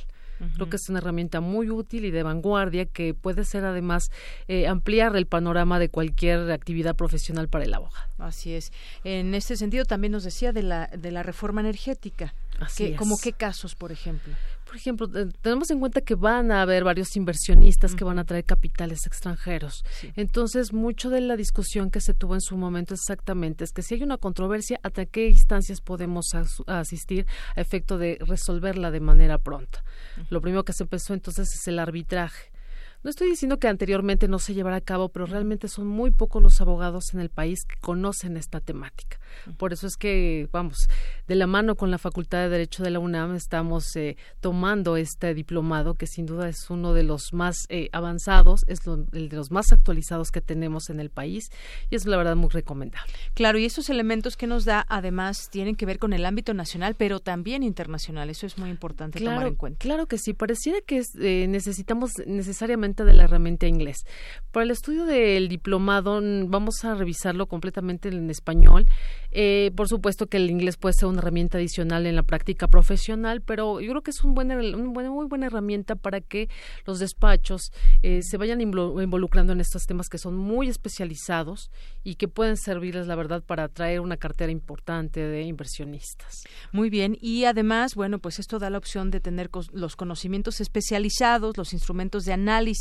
Creo 0.54 0.68
que 0.70 0.76
es 0.76 0.88
una 0.88 0.98
herramienta 0.98 1.40
muy 1.40 1.70
útil 1.70 2.04
y 2.04 2.10
de 2.10 2.22
vanguardia 2.22 2.86
que 2.86 3.14
puede 3.14 3.44
ser 3.44 3.64
además 3.64 4.10
eh, 4.46 4.66
ampliar 4.68 5.16
el 5.16 5.26
panorama 5.26 5.78
de 5.78 5.88
cualquier 5.88 6.50
actividad 6.50 6.96
profesional 6.96 7.48
para 7.48 7.64
el 7.64 7.74
abogado. 7.74 8.08
Así 8.18 8.54
es. 8.54 8.72
En 9.04 9.34
este 9.34 9.56
sentido 9.56 9.84
también 9.84 10.12
nos 10.12 10.24
decía 10.24 10.52
de 10.52 10.62
la, 10.62 10.86
de 10.86 11.10
la 11.10 11.22
reforma 11.22 11.60
energética. 11.60 12.34
Así 12.60 12.94
¿Como 12.94 13.18
qué 13.18 13.32
casos, 13.32 13.74
por 13.74 13.92
ejemplo? 13.92 14.34
Por 14.68 14.76
ejemplo, 14.76 15.08
tenemos 15.40 15.70
en 15.70 15.80
cuenta 15.80 16.02
que 16.02 16.14
van 16.14 16.52
a 16.52 16.60
haber 16.60 16.84
varios 16.84 17.16
inversionistas 17.16 17.94
que 17.94 18.04
van 18.04 18.18
a 18.18 18.24
traer 18.24 18.44
capitales 18.44 19.06
extranjeros. 19.06 19.82
Entonces, 20.14 20.74
mucho 20.74 21.08
de 21.08 21.22
la 21.22 21.36
discusión 21.36 21.90
que 21.90 22.02
se 22.02 22.12
tuvo 22.12 22.34
en 22.34 22.42
su 22.42 22.54
momento 22.58 22.92
exactamente 22.92 23.64
es 23.64 23.72
que 23.72 23.80
si 23.80 23.94
hay 23.94 24.02
una 24.02 24.18
controversia, 24.18 24.78
¿hasta 24.82 25.06
qué 25.06 25.28
instancias 25.28 25.80
podemos 25.80 26.34
asistir 26.66 27.26
a 27.56 27.62
efecto 27.62 27.96
de 27.96 28.18
resolverla 28.20 28.90
de 28.90 29.00
manera 29.00 29.38
pronta? 29.38 29.82
Lo 30.28 30.42
primero 30.42 30.66
que 30.66 30.74
se 30.74 30.82
empezó 30.82 31.14
entonces 31.14 31.48
es 31.54 31.66
el 31.66 31.78
arbitraje 31.78 32.52
no 33.04 33.10
estoy 33.10 33.28
diciendo 33.28 33.58
que 33.58 33.68
anteriormente 33.68 34.26
no 34.26 34.38
se 34.38 34.54
llevara 34.54 34.76
a 34.76 34.80
cabo, 34.80 35.08
pero 35.08 35.26
realmente 35.26 35.68
son 35.68 35.86
muy 35.86 36.10
pocos 36.10 36.42
los 36.42 36.60
abogados 36.60 37.14
en 37.14 37.20
el 37.20 37.28
país 37.28 37.64
que 37.64 37.76
conocen 37.80 38.36
esta 38.36 38.60
temática. 38.60 39.18
Por 39.56 39.72
eso 39.72 39.86
es 39.86 39.96
que, 39.96 40.48
vamos, 40.52 40.88
de 41.28 41.34
la 41.36 41.46
mano 41.46 41.76
con 41.76 41.90
la 41.90 41.98
Facultad 41.98 42.38
de 42.38 42.48
Derecho 42.48 42.82
de 42.82 42.90
la 42.90 42.98
UNAM 42.98 43.36
estamos 43.36 43.94
eh, 43.94 44.16
tomando 44.40 44.96
este 44.96 45.32
diplomado, 45.34 45.94
que 45.94 46.06
sin 46.06 46.26
duda 46.26 46.48
es 46.48 46.70
uno 46.70 46.92
de 46.92 47.04
los 47.04 47.32
más 47.32 47.66
eh, 47.68 47.88
avanzados, 47.92 48.64
es 48.66 48.80
el 49.12 49.28
de 49.28 49.36
los 49.36 49.50
más 49.50 49.72
actualizados 49.72 50.30
que 50.30 50.40
tenemos 50.40 50.90
en 50.90 50.98
el 50.98 51.10
país 51.10 51.50
y 51.90 51.96
es 51.96 52.04
la 52.06 52.16
verdad 52.16 52.34
muy 52.36 52.48
recomendable. 52.48 53.12
Claro, 53.34 53.58
y 53.58 53.64
esos 53.64 53.90
elementos 53.90 54.36
que 54.36 54.46
nos 54.46 54.64
da 54.64 54.84
además 54.88 55.48
tienen 55.50 55.76
que 55.76 55.86
ver 55.86 55.98
con 55.98 56.12
el 56.12 56.24
ámbito 56.24 56.52
nacional, 56.52 56.96
pero 56.96 57.20
también 57.20 57.62
internacional. 57.62 58.30
Eso 58.30 58.46
es 58.46 58.58
muy 58.58 58.70
importante 58.70 59.20
tomar 59.20 59.46
en 59.46 59.54
cuenta. 59.54 59.78
Claro 59.78 60.06
que 60.06 60.18
sí. 60.18 60.32
Pareciera 60.32 60.80
que 60.80 61.02
eh, 61.20 61.46
necesitamos 61.48 62.12
necesariamente 62.26 62.87
de 63.04 63.14
la 63.14 63.24
herramienta 63.24 63.66
inglés. 63.66 64.04
Para 64.50 64.64
el 64.64 64.70
estudio 64.70 65.04
del 65.04 65.48
diplomado 65.48 66.20
vamos 66.46 66.84
a 66.84 66.94
revisarlo 66.94 67.46
completamente 67.46 68.08
en 68.08 68.30
español. 68.30 68.86
Eh, 69.30 69.72
por 69.76 69.88
supuesto 69.88 70.26
que 70.26 70.38
el 70.38 70.50
inglés 70.50 70.76
puede 70.76 70.94
ser 70.94 71.08
una 71.08 71.18
herramienta 71.18 71.58
adicional 71.58 72.06
en 72.06 72.16
la 72.16 72.22
práctica 72.22 72.66
profesional, 72.66 73.42
pero 73.42 73.80
yo 73.80 73.90
creo 73.90 74.02
que 74.02 74.10
es 74.10 74.24
un 74.24 74.34
buen, 74.34 74.50
una 74.50 75.10
muy 75.10 75.26
buena 75.26 75.46
herramienta 75.46 75.96
para 75.96 76.20
que 76.20 76.48
los 76.86 76.98
despachos 76.98 77.72
eh, 78.02 78.20
se 78.22 78.36
vayan 78.36 78.60
involucrando 78.60 79.52
en 79.52 79.60
estos 79.60 79.84
temas 79.84 80.08
que 80.08 80.18
son 80.18 80.36
muy 80.36 80.68
especializados 80.68 81.70
y 82.04 82.14
que 82.14 82.28
pueden 82.28 82.56
servirles, 82.56 83.06
la 83.06 83.16
verdad, 83.16 83.42
para 83.42 83.64
atraer 83.64 84.00
una 84.00 84.16
cartera 84.16 84.50
importante 84.50 85.20
de 85.20 85.42
inversionistas. 85.42 86.44
Muy 86.72 86.90
bien, 86.90 87.16
y 87.20 87.44
además, 87.44 87.94
bueno, 87.94 88.18
pues 88.18 88.38
esto 88.38 88.58
da 88.58 88.70
la 88.70 88.78
opción 88.78 89.10
de 89.10 89.20
tener 89.20 89.50
los 89.72 89.96
conocimientos 89.96 90.60
especializados, 90.60 91.56
los 91.56 91.72
instrumentos 91.72 92.24
de 92.24 92.32
análisis, 92.32 92.77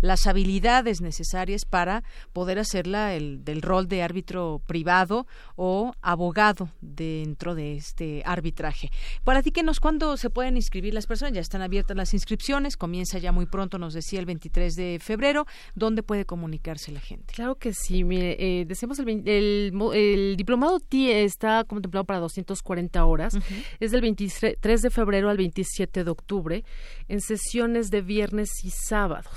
las 0.00 0.26
habilidades 0.26 1.00
necesarias 1.00 1.64
para 1.64 2.02
poder 2.32 2.58
hacerla 2.58 3.14
el, 3.14 3.44
del 3.44 3.62
rol 3.62 3.88
de 3.88 4.02
árbitro 4.02 4.62
privado 4.66 5.26
o 5.56 5.92
abogado 6.02 6.70
dentro 6.80 7.54
de 7.54 7.76
este 7.76 8.22
arbitraje. 8.24 8.90
Para 9.24 9.42
ti, 9.42 9.52
nos 9.62 9.80
¿cuándo 9.80 10.16
se 10.16 10.30
pueden 10.30 10.56
inscribir 10.56 10.94
las 10.94 11.06
personas? 11.06 11.34
Ya 11.34 11.40
están 11.40 11.62
abiertas 11.62 11.96
las 11.96 12.14
inscripciones, 12.14 12.76
comienza 12.76 13.18
ya 13.18 13.32
muy 13.32 13.46
pronto, 13.46 13.78
nos 13.78 13.94
decía 13.94 14.20
el 14.20 14.26
23 14.26 14.74
de 14.74 14.98
febrero. 15.00 15.46
¿Dónde 15.74 16.02
puede 16.02 16.24
comunicarse 16.24 16.92
la 16.92 17.00
gente? 17.00 17.34
Claro 17.34 17.56
que 17.56 17.72
sí, 17.72 18.04
mire, 18.04 18.36
eh, 18.38 18.64
decimos 18.64 18.98
el, 18.98 19.26
el, 19.26 20.36
diplomado 20.36 20.80
TIE 20.80 21.24
está 21.24 21.64
contemplado 21.64 22.04
para 22.04 22.20
240 22.20 23.04
horas, 23.04 23.38
es 23.80 23.90
del 23.90 24.00
23 24.00 24.82
de 24.82 24.90
febrero 24.90 25.30
al 25.30 25.36
27 25.36 26.04
de 26.04 26.10
octubre, 26.10 26.64
en 27.08 27.20
sesiones 27.20 27.90
de 27.90 28.02
viernes 28.02 28.50
y 28.64 28.70
sábado. 28.70 29.27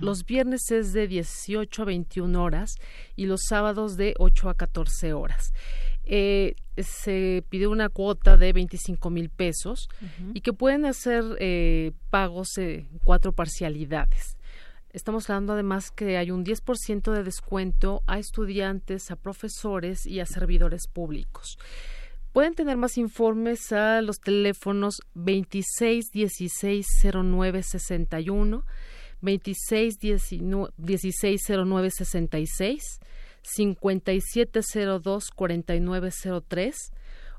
Los 0.00 0.24
viernes 0.24 0.70
es 0.70 0.92
de 0.92 1.08
18 1.08 1.82
a 1.82 1.84
21 1.84 2.42
horas 2.42 2.74
y 3.14 3.26
los 3.26 3.40
sábados 3.48 3.96
de 3.96 4.14
8 4.18 4.48
a 4.48 4.54
14 4.54 5.12
horas. 5.12 5.52
Eh, 6.04 6.54
se 6.76 7.44
pide 7.48 7.66
una 7.66 7.88
cuota 7.88 8.36
de 8.36 8.52
25 8.52 9.10
mil 9.10 9.28
pesos 9.28 9.88
y 10.34 10.40
que 10.40 10.52
pueden 10.52 10.84
hacer 10.84 11.24
eh, 11.40 11.92
pagos 12.10 12.58
en 12.58 12.88
cuatro 13.02 13.32
parcialidades. 13.32 14.36
Estamos 14.90 15.28
hablando 15.28 15.54
además 15.54 15.90
que 15.90 16.16
hay 16.16 16.30
un 16.30 16.44
10% 16.44 17.12
de 17.12 17.22
descuento 17.22 18.02
a 18.06 18.18
estudiantes, 18.18 19.10
a 19.10 19.16
profesores 19.16 20.06
y 20.06 20.20
a 20.20 20.26
servidores 20.26 20.86
públicos. 20.86 21.58
Pueden 22.32 22.54
tener 22.54 22.76
más 22.76 22.98
informes 22.98 23.72
a 23.72 24.00
los 24.00 24.20
teléfonos 24.20 25.00
26 25.14 26.12
16 26.12 26.86
09 27.02 27.62
61 27.62 28.64
26 29.20 29.96
1609 30.76 31.90
66 31.90 33.00
5702 33.42 35.30
4903 35.30 36.76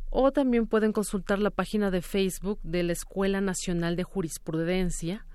o 0.09 0.31
también 0.31 0.67
pueden 0.67 0.93
consultar 0.93 1.39
la 1.39 1.49
página 1.49 1.91
de 1.91 2.01
Facebook 2.01 2.59
de 2.63 2.83
la 2.83 2.93
Escuela 2.93 3.41
Nacional 3.41 3.95
de 3.95 4.03
Jurisprudencia 4.03 5.25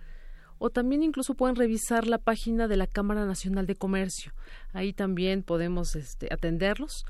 o 0.59 0.71
también 0.71 1.03
incluso 1.03 1.35
pueden 1.35 1.57
revisar 1.57 2.07
la 2.07 2.19
página 2.19 2.69
de 2.69 2.77
la 2.77 2.87
Cámara 2.87 3.27
Nacional 3.27 3.67
de 3.67 3.75
Comercio. 3.75 4.33
Ahí 4.73 4.93
también 4.93 5.43
podemos 5.43 5.97
este, 5.97 6.33
atenderlos 6.33 7.05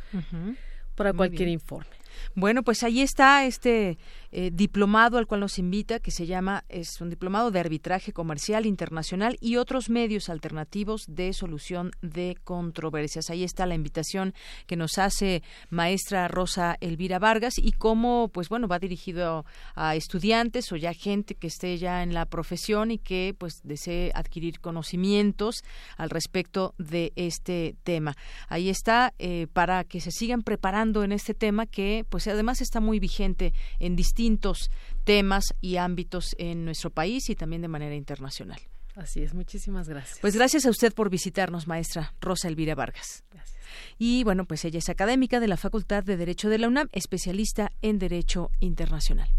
para 0.95 1.13
cualquier 1.13 1.49
informe. 1.49 2.02
Bueno, 2.35 2.63
pues 2.63 2.83
ahí 2.83 3.01
está 3.01 3.45
este 3.45 3.99
eh, 4.31 4.51
diplomado 4.53 5.19
al 5.19 5.27
cual 5.27 5.41
nos 5.41 5.59
invita, 5.59 6.01
que 6.01 6.11
se 6.11 6.27
llama, 6.27 6.65
es 6.69 7.01
un 7.01 7.11
diplomado 7.11 7.51
de 7.51 7.61
arbitraje 7.61 8.13
comercial 8.13 8.67
internacional 8.67 9.37
y 9.41 9.57
otros 9.57 9.91
medios 9.91 10.29
alternativos 10.29 11.05
de 11.07 11.33
solución 11.33 11.91
de 12.01 12.37
controversias. 12.45 13.31
Ahí 13.31 13.45
está 13.45 13.67
la 13.67 13.75
invitación 13.75 14.35
que 14.67 14.77
nos 14.77 14.99
hace 14.99 15.43
maestra 15.71 16.29
Rosa 16.29 16.77
Elvira 16.81 17.19
Vargas 17.19 17.55
y 17.59 17.73
cómo, 17.73 18.31
pues 18.33 18.49
bueno, 18.49 18.69
va 18.69 18.79
dirigido 18.79 19.45
a 19.75 19.97
estudiantes 19.97 20.73
o 20.73 20.77
ya 20.77 20.93
gente 20.95 21.35
que 21.35 21.47
esté 21.47 21.79
ya 21.79 22.03
en 22.03 22.15
la 22.15 22.27
profesión 22.27 22.91
y 22.91 22.99
que 22.99 23.35
pues 23.37 23.61
desee 23.63 24.13
adquirir 24.15 24.61
conocimientos 24.61 25.63
al 25.97 26.11
respecto 26.11 26.75
de 26.79 27.13
este 27.17 27.77
tema. 27.83 28.17
Ahí 28.49 28.69
está 28.69 29.15
eh, 29.19 29.47
para 29.53 29.85
que 29.85 30.01
se 30.01 30.11
sigan 30.11 30.43
preparando 30.43 31.05
en 31.05 31.13
este 31.13 31.35
tema 31.35 31.67
que 31.67 32.02
pues 32.05 32.27
además 32.29 32.61
está 32.61 32.81
muy 32.81 32.99
vigente 32.99 33.53
en 33.79 33.97
distintos 33.97 34.13
distintos 34.13 34.71
temas 35.05 35.55
y 35.61 35.79
ámbitos 35.79 36.37
en 36.39 36.65
nuestro 36.65 36.91
país 36.91 37.29
y 37.31 37.35
también 37.35 37.63
de 37.63 37.69
manera 37.69 37.95
internacional. 37.95 38.61
Así 38.95 39.23
es, 39.23 39.33
muchísimas 39.33 39.89
gracias. 39.89 40.19
Pues 40.21 40.37
gracias 40.37 40.67
a 40.67 40.71
usted 40.71 40.93
por 40.93 41.09
visitarnos, 41.09 41.67
maestra 41.67 42.15
Rosa 42.21 42.49
Elvira 42.49 42.75
Vargas. 42.75 43.25
Gracias. 43.31 43.59
Y 43.99 44.23
bueno, 44.23 44.45
pues 44.45 44.65
ella 44.67 44.79
es 44.79 44.89
académica 44.91 45.41
de 45.41 45.49
la 45.49 45.57
Facultad 45.57 46.05
de 46.05 46.19
Derecho 46.19 46.51
de 46.51 46.59
la 46.59 46.69
UNAM, 46.69 46.89
especialista 46.93 47.73
en 47.81 47.99
Derecho 47.99 48.51
Internacional. 48.61 49.31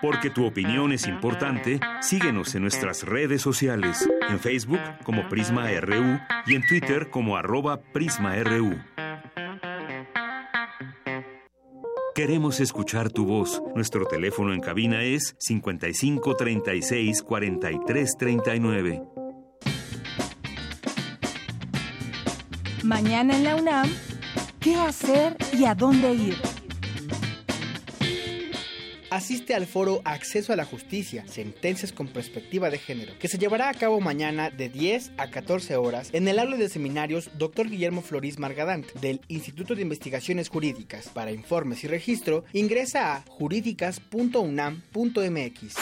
Porque 0.00 0.30
tu 0.30 0.46
opinión 0.46 0.92
es 0.92 1.08
importante, 1.08 1.80
síguenos 2.00 2.54
en 2.54 2.62
nuestras 2.62 3.02
redes 3.02 3.42
sociales, 3.42 4.08
en 4.28 4.38
Facebook 4.38 4.80
como 5.02 5.28
Prisma 5.28 5.68
RU 5.80 6.20
y 6.46 6.54
en 6.54 6.64
Twitter 6.66 7.10
como 7.10 7.36
arroba 7.36 7.82
PrismaRU. 7.92 8.76
Queremos 12.16 12.60
escuchar 12.60 13.10
tu 13.10 13.26
voz. 13.26 13.62
Nuestro 13.74 14.06
teléfono 14.06 14.54
en 14.54 14.60
cabina 14.60 15.02
es 15.02 15.36
55 15.38 16.34
36 16.34 17.20
43 17.20 18.16
39. 18.16 19.02
Mañana 22.84 23.36
en 23.36 23.44
la 23.44 23.56
UNAM, 23.56 23.90
¿qué 24.60 24.76
hacer 24.76 25.36
y 25.52 25.66
a 25.66 25.74
dónde 25.74 26.14
ir? 26.14 26.55
Asiste 29.16 29.54
al 29.54 29.66
foro 29.66 30.02
Acceso 30.04 30.52
a 30.52 30.56
la 30.56 30.64
Justicia, 30.64 31.24
Sentencias 31.26 31.92
con 31.92 32.08
Perspectiva 32.08 32.70
de 32.70 32.78
Género, 32.78 33.14
que 33.18 33.28
se 33.28 33.38
llevará 33.38 33.70
a 33.70 33.74
cabo 33.74 34.00
mañana 34.00 34.50
de 34.50 34.68
10 34.68 35.12
a 35.16 35.30
14 35.30 35.76
horas 35.76 36.10
en 36.12 36.28
el 36.28 36.38
aula 36.38 36.58
de 36.58 36.68
seminarios 36.68 37.30
Dr. 37.38 37.70
Guillermo 37.70 38.02
Florís 38.02 38.38
Margadant 38.38 38.86
del 39.00 39.22
Instituto 39.28 39.74
de 39.74 39.80
Investigaciones 39.82 40.50
Jurídicas. 40.50 41.08
Para 41.08 41.32
informes 41.32 41.82
y 41.84 41.88
registro, 41.88 42.44
ingresa 42.52 43.14
a 43.14 43.24
jurídicas.unam.mx. 43.26 45.76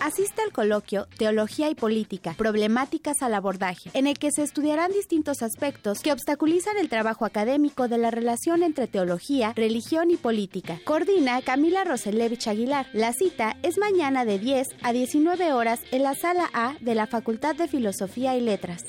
Asiste 0.00 0.42
al 0.42 0.52
coloquio 0.52 1.08
Teología 1.16 1.70
y 1.70 1.74
Política, 1.74 2.34
Problemáticas 2.36 3.22
al 3.22 3.34
Abordaje, 3.34 3.90
en 3.94 4.06
el 4.06 4.18
que 4.18 4.30
se 4.32 4.42
estudiarán 4.42 4.92
distintos 4.92 5.42
aspectos 5.42 6.00
que 6.00 6.12
obstaculizan 6.12 6.76
el 6.78 6.88
trabajo 6.88 7.24
académico 7.24 7.88
de 7.88 7.98
la 7.98 8.10
relación 8.10 8.62
entre 8.62 8.88
teología, 8.88 9.52
religión 9.54 10.10
y 10.10 10.16
política. 10.16 10.80
Coordina 10.84 11.40
Camila 11.42 11.84
Roselevich 11.84 12.48
Aguilar. 12.52 12.86
La 12.92 13.12
cita 13.12 13.56
es 13.62 13.78
mañana 13.78 14.24
de 14.24 14.38
10 14.38 14.68
a 14.82 14.92
19 14.92 15.52
horas 15.52 15.80
en 15.90 16.02
la 16.02 16.14
sala 16.14 16.48
A 16.52 16.76
de 16.80 16.94
la 16.94 17.06
Facultad 17.06 17.56
de 17.56 17.66
Filosofía 17.66 18.36
y 18.36 18.40
Letras. 18.40 18.84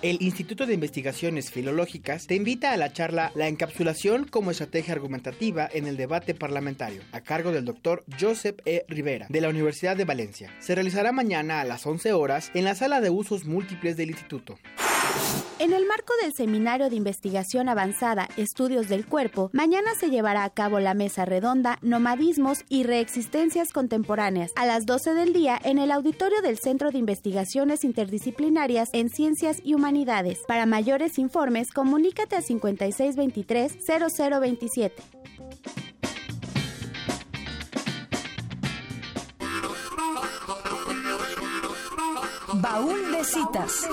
El 0.00 0.22
Instituto 0.22 0.64
de 0.64 0.74
Investigaciones 0.74 1.50
Filológicas 1.50 2.28
te 2.28 2.36
invita 2.36 2.70
a 2.72 2.76
la 2.76 2.92
charla 2.92 3.32
La 3.34 3.48
encapsulación 3.48 4.26
como 4.28 4.52
estrategia 4.52 4.94
argumentativa 4.94 5.68
en 5.72 5.88
el 5.88 5.96
debate 5.96 6.34
parlamentario, 6.34 7.02
a 7.10 7.20
cargo 7.20 7.50
del 7.50 7.64
doctor 7.64 8.04
Joseph 8.20 8.60
E. 8.64 8.84
Rivera, 8.86 9.26
de 9.28 9.40
la 9.40 9.48
Universidad 9.48 9.96
de 9.96 10.04
Valencia. 10.04 10.54
Se 10.60 10.76
realizará 10.76 11.10
mañana 11.10 11.60
a 11.60 11.64
las 11.64 11.84
11 11.84 12.12
horas 12.12 12.52
en 12.54 12.64
la 12.64 12.76
sala 12.76 13.00
de 13.00 13.10
usos 13.10 13.44
múltiples 13.44 13.96
del 13.96 14.10
instituto. 14.10 14.56
En 15.60 15.72
el 15.72 15.86
marco 15.86 16.12
del 16.22 16.32
Seminario 16.32 16.88
de 16.88 16.94
Investigación 16.94 17.68
Avanzada 17.68 18.28
Estudios 18.36 18.88
del 18.88 19.04
Cuerpo, 19.04 19.50
mañana 19.52 19.90
se 19.98 20.08
llevará 20.08 20.44
a 20.44 20.50
cabo 20.50 20.78
la 20.78 20.94
mesa 20.94 21.24
redonda 21.24 21.80
Nomadismos 21.82 22.64
y 22.68 22.84
Reexistencias 22.84 23.72
Contemporáneas 23.72 24.52
a 24.54 24.66
las 24.66 24.86
12 24.86 25.14
del 25.14 25.32
día 25.32 25.60
en 25.64 25.78
el 25.78 25.90
auditorio 25.90 26.42
del 26.42 26.58
Centro 26.58 26.92
de 26.92 26.98
Investigaciones 26.98 27.82
Interdisciplinarias 27.82 28.90
en 28.92 29.10
Ciencias 29.10 29.60
y 29.64 29.74
Humanidades. 29.74 30.38
Para 30.46 30.64
mayores 30.64 31.18
informes, 31.18 31.72
comunícate 31.72 32.36
a 32.36 32.40
5623-0027. 32.40 34.92
Baúl 42.54 43.12
de 43.12 43.24
citas. 43.24 43.86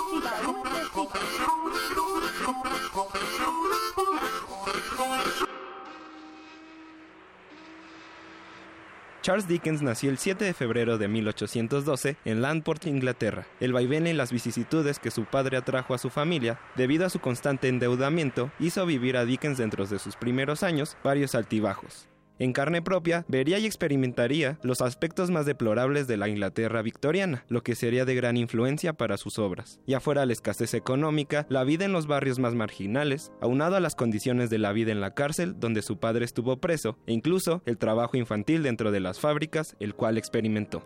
Charles 9.22 9.48
Dickens 9.48 9.82
nació 9.82 10.10
el 10.10 10.18
7 10.18 10.46
de 10.46 10.54
febrero 10.54 10.98
de 10.98 11.08
1812 11.08 12.16
en 12.24 12.42
Landport, 12.42 12.86
Inglaterra. 12.86 13.46
El 13.60 13.74
vaivén 13.74 14.08
y 14.08 14.14
las 14.14 14.32
vicisitudes 14.32 15.00
que 15.00 15.12
su 15.12 15.26
padre 15.26 15.58
atrajo 15.58 15.94
a 15.94 15.98
su 15.98 16.10
familia, 16.10 16.60
debido 16.76 17.06
a 17.06 17.10
su 17.10 17.20
constante 17.20 17.68
endeudamiento, 17.68 18.52
hizo 18.60 18.86
vivir 18.86 19.18
a 19.18 19.26
Dickens 19.26 19.58
dentro 19.58 19.86
de 19.86 20.00
sus 20.00 20.16
primeros 20.16 20.64
años 20.64 20.96
varios 21.04 21.36
altibajos. 21.36 22.08
En 22.38 22.52
carne 22.52 22.82
propia, 22.82 23.26
vería 23.28 23.60
y 23.60 23.66
experimentaría 23.66 24.60
los 24.62 24.82
aspectos 24.82 25.32
más 25.32 25.46
deplorables 25.46 26.08
de 26.08 26.18
la 26.18 26.28
Inglaterra 26.28 26.82
victoriana, 26.82 27.46
lo 27.48 27.64
que 27.64 27.76
sería 27.76 28.04
de 28.04 28.16
gran 28.16 28.36
influencia 28.36 28.94
para 28.94 29.18
sus 29.18 29.40
obras. 29.40 29.80
Ya 29.88 30.02
fuera 30.02 30.26
la 30.26 30.34
escasez 30.34 30.74
económica, 30.74 31.46
la 31.50 31.64
vida 31.64 31.86
en 31.86 31.94
los 31.94 32.08
barrios 32.08 32.40
más 32.40 32.54
marginales, 32.54 33.32
aunado 33.42 33.78
a 33.78 33.80
las 33.80 33.96
condiciones 33.96 34.50
de 34.50 34.58
la 34.58 34.74
vida 34.74 34.92
en 34.92 35.02
la 35.02 35.14
cárcel 35.14 35.56
donde 35.60 35.82
su 35.82 35.98
padre 35.98 36.26
estuvo 36.26 36.58
preso, 36.58 36.98
e 37.08 37.14
incluso 37.14 37.62
el 37.66 37.78
trabajo 37.78 38.18
infantil 38.18 38.64
dentro 38.64 38.92
de 38.92 39.00
las 39.00 39.20
fábricas, 39.20 39.76
el 39.80 39.96
cual 39.96 40.18
experimentó. 40.18 40.84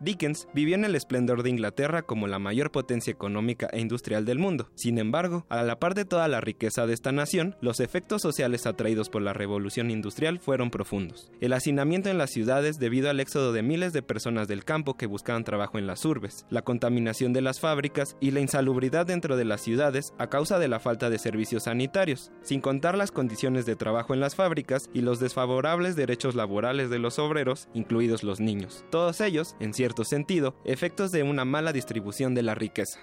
Dickens 0.00 0.48
vivió 0.54 0.74
en 0.74 0.86
el 0.86 0.94
esplendor 0.94 1.42
de 1.42 1.50
Inglaterra 1.50 2.02
como 2.02 2.26
la 2.26 2.38
mayor 2.38 2.70
potencia 2.70 3.10
económica 3.10 3.68
e 3.70 3.80
industrial 3.80 4.24
del 4.24 4.38
mundo. 4.38 4.70
Sin 4.74 4.98
embargo, 4.98 5.44
a 5.50 5.62
la 5.62 5.78
par 5.78 5.94
de 5.94 6.06
toda 6.06 6.26
la 6.26 6.40
riqueza 6.40 6.86
de 6.86 6.94
esta 6.94 7.12
nación, 7.12 7.54
los 7.60 7.80
efectos 7.80 8.22
sociales 8.22 8.66
atraídos 8.66 9.10
por 9.10 9.20
la 9.20 9.34
revolución 9.34 9.90
industrial 9.90 10.38
fueron 10.38 10.70
profundos. 10.70 11.30
El 11.40 11.52
hacinamiento 11.52 12.08
en 12.08 12.16
las 12.16 12.30
ciudades 12.30 12.78
debido 12.78 13.10
al 13.10 13.20
éxodo 13.20 13.52
de 13.52 13.62
miles 13.62 13.92
de 13.92 14.02
personas 14.02 14.48
del 14.48 14.64
campo 14.64 14.96
que 14.96 15.06
buscaban 15.06 15.44
trabajo 15.44 15.78
en 15.78 15.86
las 15.86 16.04
urbes, 16.06 16.46
la 16.48 16.62
contaminación 16.62 17.34
de 17.34 17.42
las 17.42 17.60
fábricas 17.60 18.16
y 18.20 18.30
la 18.30 18.40
insalubridad 18.40 19.04
dentro 19.04 19.36
de 19.36 19.44
las 19.44 19.60
ciudades 19.60 20.14
a 20.16 20.28
causa 20.28 20.58
de 20.58 20.68
la 20.68 20.80
falta 20.80 21.10
de 21.10 21.18
servicios 21.18 21.64
sanitarios, 21.64 22.32
sin 22.42 22.62
contar 22.62 22.96
las 22.96 23.12
condiciones 23.12 23.66
de 23.66 23.76
trabajo 23.76 24.14
en 24.14 24.20
las 24.20 24.34
fábricas 24.34 24.88
y 24.94 25.02
los 25.02 25.20
desfavorables 25.20 25.94
derechos 25.94 26.34
laborales 26.34 26.88
de 26.88 26.98
los 26.98 27.18
obreros, 27.18 27.68
incluidos 27.74 28.22
los 28.22 28.40
niños. 28.40 28.84
Todos 28.90 29.20
ellos, 29.20 29.56
en 29.60 29.74
cierto 29.74 29.89
sentido, 30.04 30.56
efectos 30.64 31.12
de 31.12 31.22
una 31.22 31.44
mala 31.44 31.72
distribución 31.72 32.34
de 32.34 32.42
la 32.42 32.54
riqueza. 32.54 33.00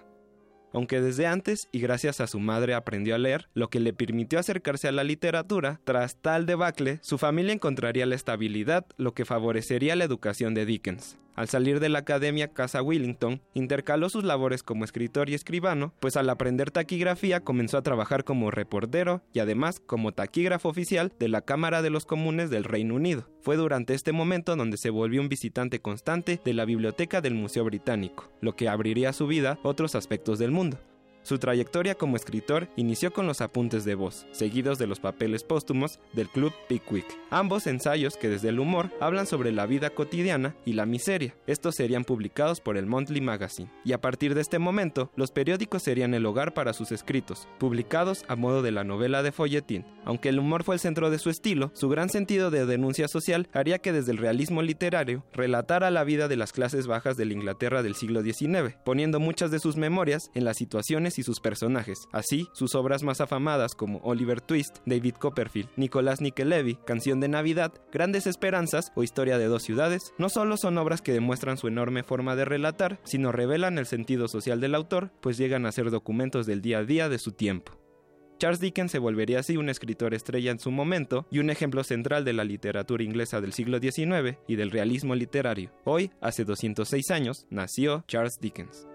Aunque 0.73 1.01
desde 1.01 1.27
antes 1.27 1.69
y 1.71 1.79
gracias 1.79 2.19
a 2.19 2.27
su 2.27 2.39
madre 2.39 2.73
aprendió 2.73 3.15
a 3.15 3.17
leer, 3.17 3.49
lo 3.53 3.69
que 3.69 3.79
le 3.79 3.93
permitió 3.93 4.37
acercarse 4.37 4.87
a 4.87 4.91
la 4.91 5.03
literatura, 5.03 5.79
tras 5.85 6.17
tal 6.21 6.45
debacle, 6.45 6.99
su 7.01 7.17
familia 7.17 7.53
encontraría 7.53 8.05
la 8.05 8.15
estabilidad, 8.15 8.85
lo 8.97 9.13
que 9.13 9.25
favorecería 9.25 9.95
la 9.95 10.03
educación 10.03 10.53
de 10.53 10.65
Dickens. 10.65 11.17
Al 11.37 11.47
salir 11.49 11.79
de 11.79 11.87
la 11.87 11.99
Academia 11.99 12.47
Casa 12.47 12.81
Willington, 12.81 13.41
intercaló 13.53 14.09
sus 14.09 14.23
labores 14.23 14.63
como 14.63 14.83
escritor 14.83 15.29
y 15.29 15.35
escribano, 15.35 15.93
pues 15.99 16.17
al 16.17 16.31
aprender 16.31 16.71
taquigrafía 16.71 17.41
comenzó 17.41 17.77
a 17.77 17.83
trabajar 17.83 18.23
como 18.23 18.49
reportero 18.49 19.21
y 19.33 19.39
además 19.39 19.79
como 19.79 20.13
taquígrafo 20.13 20.67
oficial 20.67 21.13
de 21.19 21.27
la 21.27 21.41
Cámara 21.41 21.83
de 21.83 21.91
los 21.91 22.07
Comunes 22.07 22.49
del 22.49 22.63
Reino 22.63 22.95
Unido. 22.95 23.29
Fue 23.41 23.55
durante 23.55 23.93
este 23.93 24.13
momento 24.13 24.55
donde 24.55 24.77
se 24.77 24.89
volvió 24.89 25.21
un 25.21 25.29
visitante 25.29 25.79
constante 25.79 26.41
de 26.43 26.53
la 26.55 26.65
biblioteca 26.65 27.21
del 27.21 27.35
Museo 27.35 27.65
Británico, 27.65 28.31
lo 28.41 28.55
que 28.55 28.67
abriría 28.67 29.09
a 29.09 29.13
su 29.13 29.27
vida 29.27 29.59
otros 29.61 29.93
aspectos 29.93 30.39
del 30.39 30.49
mundo. 30.49 30.79
Su 31.27 31.39
trayectoria 31.39 31.95
como 31.95 32.15
escritor 32.15 32.69
inició 32.77 33.11
con 33.11 33.27
los 33.27 33.41
apuntes 33.41 33.83
de 33.83 33.95
voz, 33.95 34.25
seguidos 34.31 34.79
de 34.79 34.87
los 34.87 35.01
papeles 35.01 35.43
póstumos 35.43 35.99
del 36.13 36.29
Club 36.29 36.53
Pickwick, 36.69 37.05
ambos 37.31 37.67
ensayos 37.67 38.15
que 38.15 38.29
desde 38.29 38.47
el 38.47 38.61
humor 38.61 38.91
hablan 39.01 39.27
sobre 39.27 39.51
la 39.51 39.65
vida 39.65 39.89
cotidiana 39.89 40.55
y 40.63 40.71
la 40.71 40.85
miseria. 40.85 41.35
Estos 41.45 41.75
serían 41.75 42.05
publicados 42.05 42.61
por 42.61 42.77
el 42.77 42.85
Monthly 42.85 43.19
Magazine, 43.19 43.69
y 43.83 43.91
a 43.91 43.99
partir 43.99 44.35
de 44.35 44.39
este 44.39 44.57
momento, 44.57 45.11
los 45.17 45.31
periódicos 45.31 45.83
serían 45.83 46.13
el 46.13 46.25
hogar 46.25 46.53
para 46.53 46.71
sus 46.71 46.93
escritos, 46.93 47.49
publicados 47.57 48.23
a 48.29 48.37
modo 48.37 48.61
de 48.61 48.71
la 48.71 48.85
novela 48.85 49.21
de 49.21 49.33
folletín. 49.33 49.83
Aunque 50.05 50.29
el 50.29 50.39
humor 50.39 50.63
fue 50.63 50.75
el 50.75 50.79
centro 50.79 51.09
de 51.09 51.19
su 51.19 51.29
estilo, 51.29 51.71
su 51.73 51.89
gran 51.89 52.07
sentido 52.07 52.51
de 52.51 52.65
denuncia 52.65 53.09
social 53.09 53.49
haría 53.51 53.79
que 53.79 53.91
desde 53.91 54.13
el 54.13 54.17
realismo 54.17 54.61
literario 54.61 55.25
relatara 55.33 55.91
la 55.91 56.05
vida 56.05 56.29
de 56.29 56.37
las 56.37 56.53
clases 56.53 56.87
bajas 56.87 57.17
de 57.17 57.25
la 57.25 57.33
Inglaterra 57.33 57.83
del 57.83 57.95
siglo 57.95 58.21
XIX, 58.21 58.77
poniendo 58.85 59.19
muchas 59.19 59.51
de 59.51 59.59
sus 59.59 59.75
memorias 59.75 60.31
en 60.33 60.45
las 60.45 60.55
situaciones 60.55 61.16
y 61.19 61.23
sus 61.23 61.39
personajes. 61.39 62.07
Así, 62.11 62.47
sus 62.53 62.75
obras 62.75 63.03
más 63.03 63.21
afamadas 63.21 63.75
como 63.75 63.99
Oliver 63.99 64.41
Twist, 64.41 64.77
David 64.85 65.15
Copperfield, 65.15 65.69
Nicolás 65.75 66.19
Levy, 66.21 66.75
Canción 66.85 67.19
de 67.19 67.27
Navidad, 67.27 67.73
Grandes 67.91 68.27
Esperanzas 68.27 68.91
o 68.95 69.03
Historia 69.03 69.37
de 69.37 69.45
dos 69.45 69.63
ciudades, 69.63 70.13
no 70.17 70.29
solo 70.29 70.57
son 70.57 70.77
obras 70.77 71.01
que 71.01 71.13
demuestran 71.13 71.57
su 71.57 71.67
enorme 71.67 72.03
forma 72.03 72.35
de 72.35 72.45
relatar, 72.45 72.99
sino 73.03 73.31
revelan 73.31 73.77
el 73.77 73.85
sentido 73.85 74.27
social 74.27 74.61
del 74.61 74.75
autor, 74.75 75.11
pues 75.21 75.37
llegan 75.37 75.65
a 75.65 75.71
ser 75.71 75.91
documentos 75.91 76.45
del 76.45 76.61
día 76.61 76.79
a 76.79 76.83
día 76.83 77.09
de 77.09 77.19
su 77.19 77.31
tiempo. 77.31 77.73
Charles 78.37 78.59
Dickens 78.59 78.91
se 78.91 78.99
volvería 78.99 79.39
así 79.39 79.57
un 79.57 79.69
escritor 79.69 80.13
estrella 80.13 80.51
en 80.51 80.59
su 80.59 80.69
momento 80.69 81.25
y 81.31 81.39
un 81.39 81.49
ejemplo 81.49 81.83
central 81.83 82.23
de 82.23 82.33
la 82.33 82.43
literatura 82.43 83.03
inglesa 83.03 83.41
del 83.41 83.53
siglo 83.53 83.79
XIX 83.79 84.37
y 84.47 84.55
del 84.55 84.69
realismo 84.69 85.15
literario. 85.15 85.71
Hoy, 85.85 86.11
hace 86.21 86.45
206 86.45 87.09
años, 87.11 87.47
nació 87.49 88.03
Charles 88.07 88.37
Dickens. 88.39 88.87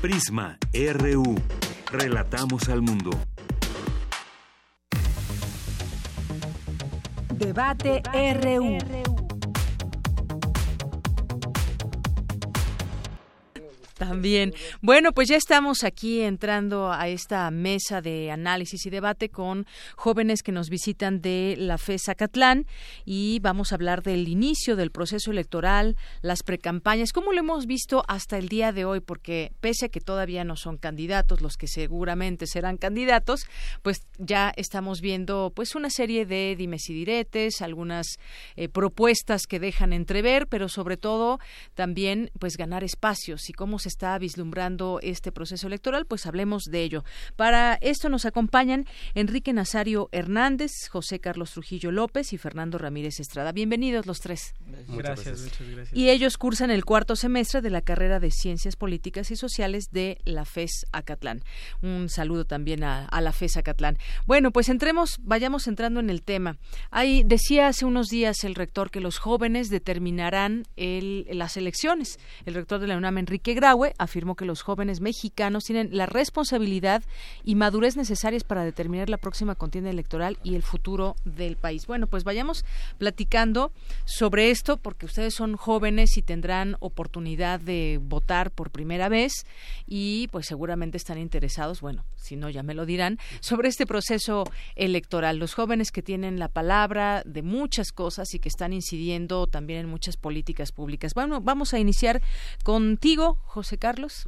Prisma 0.00 0.58
RU. 0.72 1.34
Relatamos 1.92 2.70
al 2.70 2.80
mundo. 2.80 3.10
Debate 7.36 8.02
RU. 8.40 8.78
También. 13.94 14.52
Bueno, 14.80 15.12
pues 15.12 15.28
ya 15.28 15.36
estamos 15.36 15.84
aquí 15.84 16.20
entrando 16.20 16.92
a 16.92 17.06
esta 17.08 17.48
mesa 17.52 18.00
de 18.00 18.32
análisis 18.32 18.84
y 18.86 18.90
debate 18.90 19.28
con 19.28 19.66
jóvenes 19.94 20.42
que 20.42 20.50
nos 20.50 20.68
visitan 20.68 21.20
de 21.20 21.54
la 21.56 21.78
FE 21.78 21.98
Zacatlán 21.98 22.66
y 23.04 23.38
vamos 23.40 23.70
a 23.70 23.76
hablar 23.76 24.02
del 24.02 24.26
inicio 24.26 24.74
del 24.74 24.90
proceso 24.90 25.30
electoral, 25.30 25.96
las 26.22 26.42
precampañas, 26.42 27.12
cómo 27.12 27.32
lo 27.32 27.38
hemos 27.38 27.66
visto 27.66 28.02
hasta 28.08 28.36
el 28.36 28.48
día 28.48 28.72
de 28.72 28.84
hoy, 28.84 28.98
porque 28.98 29.52
pese 29.60 29.86
a 29.86 29.88
que 29.88 30.00
todavía 30.00 30.42
no 30.42 30.56
son 30.56 30.76
candidatos, 30.76 31.40
los 31.40 31.56
que 31.56 31.68
seguramente 31.68 32.46
serán 32.48 32.76
candidatos, 32.76 33.46
pues 33.82 34.02
ya 34.18 34.52
estamos 34.56 35.00
viendo 35.00 35.52
pues 35.54 35.76
una 35.76 35.90
serie 35.90 36.26
de 36.26 36.56
dimes 36.56 36.90
y 36.90 36.94
diretes, 36.94 37.62
algunas 37.62 38.18
eh, 38.56 38.68
propuestas 38.68 39.46
que 39.46 39.60
dejan 39.60 39.92
entrever, 39.92 40.48
pero 40.48 40.68
sobre 40.68 40.96
todo 40.96 41.38
también 41.74 42.30
pues 42.40 42.56
ganar 42.56 42.82
espacios 42.82 43.48
y 43.48 43.52
cómo 43.52 43.78
se 43.84 43.88
está 43.88 44.16
vislumbrando 44.18 44.98
este 45.02 45.30
proceso 45.30 45.66
electoral, 45.66 46.06
pues 46.06 46.24
hablemos 46.24 46.64
de 46.64 46.82
ello. 46.82 47.04
Para 47.36 47.74
esto 47.82 48.08
nos 48.08 48.24
acompañan 48.24 48.86
Enrique 49.14 49.52
Nazario 49.52 50.08
Hernández, 50.10 50.88
José 50.90 51.20
Carlos 51.20 51.52
Trujillo 51.52 51.92
López 51.92 52.32
y 52.32 52.38
Fernando 52.38 52.78
Ramírez 52.78 53.20
Estrada. 53.20 53.52
Bienvenidos 53.52 54.06
los 54.06 54.20
tres. 54.20 54.54
gracias, 54.88 55.42
muchas 55.42 55.68
gracias. 55.68 55.96
Y 55.96 56.08
ellos 56.08 56.38
cursan 56.38 56.70
el 56.70 56.86
cuarto 56.86 57.14
semestre 57.14 57.60
de 57.60 57.68
la 57.68 57.82
carrera 57.82 58.20
de 58.20 58.30
Ciencias 58.30 58.76
Políticas 58.76 59.30
y 59.30 59.36
Sociales 59.36 59.88
de 59.90 60.16
la 60.24 60.46
FES 60.46 60.86
Acatlán. 60.92 61.42
Un 61.82 62.08
saludo 62.08 62.46
también 62.46 62.84
a, 62.84 63.08
la 63.20 63.32
FES 63.32 63.58
Acatlán. 63.58 63.98
Bueno, 64.24 64.50
pues 64.50 64.70
entremos, 64.70 65.18
vayamos 65.20 65.66
entrando 65.66 66.00
en 66.00 66.08
el 66.08 66.22
tema. 66.22 66.56
Ahí 66.90 67.22
decía 67.22 67.68
hace 67.68 67.84
unos 67.84 68.08
días 68.08 68.44
el 68.44 68.54
rector 68.54 68.90
que 68.90 69.00
los 69.00 69.18
jóvenes 69.18 69.68
determinarán 69.68 70.64
el, 70.76 71.26
las 71.30 71.58
elecciones. 71.58 72.18
El 72.46 72.54
rector 72.54 72.80
de 72.80 72.86
la 72.86 72.96
UNAM, 72.96 73.18
Enrique 73.18 73.52
Grau, 73.52 73.73
afirmó 73.98 74.34
que 74.36 74.44
los 74.44 74.62
jóvenes 74.62 75.00
mexicanos 75.00 75.64
tienen 75.64 75.88
la 75.92 76.06
responsabilidad 76.06 77.02
y 77.44 77.54
madurez 77.54 77.96
necesarias 77.96 78.44
para 78.44 78.64
determinar 78.64 79.08
la 79.08 79.16
próxima 79.16 79.54
contienda 79.54 79.90
electoral 79.90 80.38
y 80.42 80.54
el 80.54 80.62
futuro 80.62 81.16
del 81.24 81.56
país. 81.56 81.86
Bueno, 81.86 82.06
pues 82.06 82.24
vayamos 82.24 82.64
platicando 82.98 83.72
sobre 84.04 84.50
esto 84.50 84.76
porque 84.76 85.06
ustedes 85.06 85.34
son 85.34 85.56
jóvenes 85.56 86.16
y 86.16 86.22
tendrán 86.22 86.76
oportunidad 86.80 87.60
de 87.60 88.00
votar 88.02 88.50
por 88.50 88.70
primera 88.70 89.08
vez 89.08 89.46
y 89.86 90.28
pues 90.28 90.46
seguramente 90.46 90.96
están 90.96 91.18
interesados, 91.18 91.80
bueno, 91.80 92.04
si 92.16 92.36
no 92.36 92.50
ya 92.50 92.62
me 92.62 92.74
lo 92.74 92.86
dirán, 92.86 93.18
sobre 93.40 93.68
este 93.68 93.86
proceso 93.86 94.44
electoral. 94.76 95.38
Los 95.38 95.54
jóvenes 95.54 95.90
que 95.90 96.02
tienen 96.02 96.38
la 96.38 96.48
palabra 96.48 97.22
de 97.26 97.42
muchas 97.42 97.92
cosas 97.92 98.34
y 98.34 98.38
que 98.38 98.48
están 98.48 98.72
incidiendo 98.72 99.46
también 99.46 99.80
en 99.80 99.88
muchas 99.88 100.16
políticas 100.16 100.72
públicas. 100.72 101.14
Bueno, 101.14 101.40
vamos 101.40 101.74
a 101.74 101.78
iniciar 101.78 102.22
contigo, 102.62 103.38
José 103.44 103.63
José 103.64 103.78
Carlos, 103.78 104.26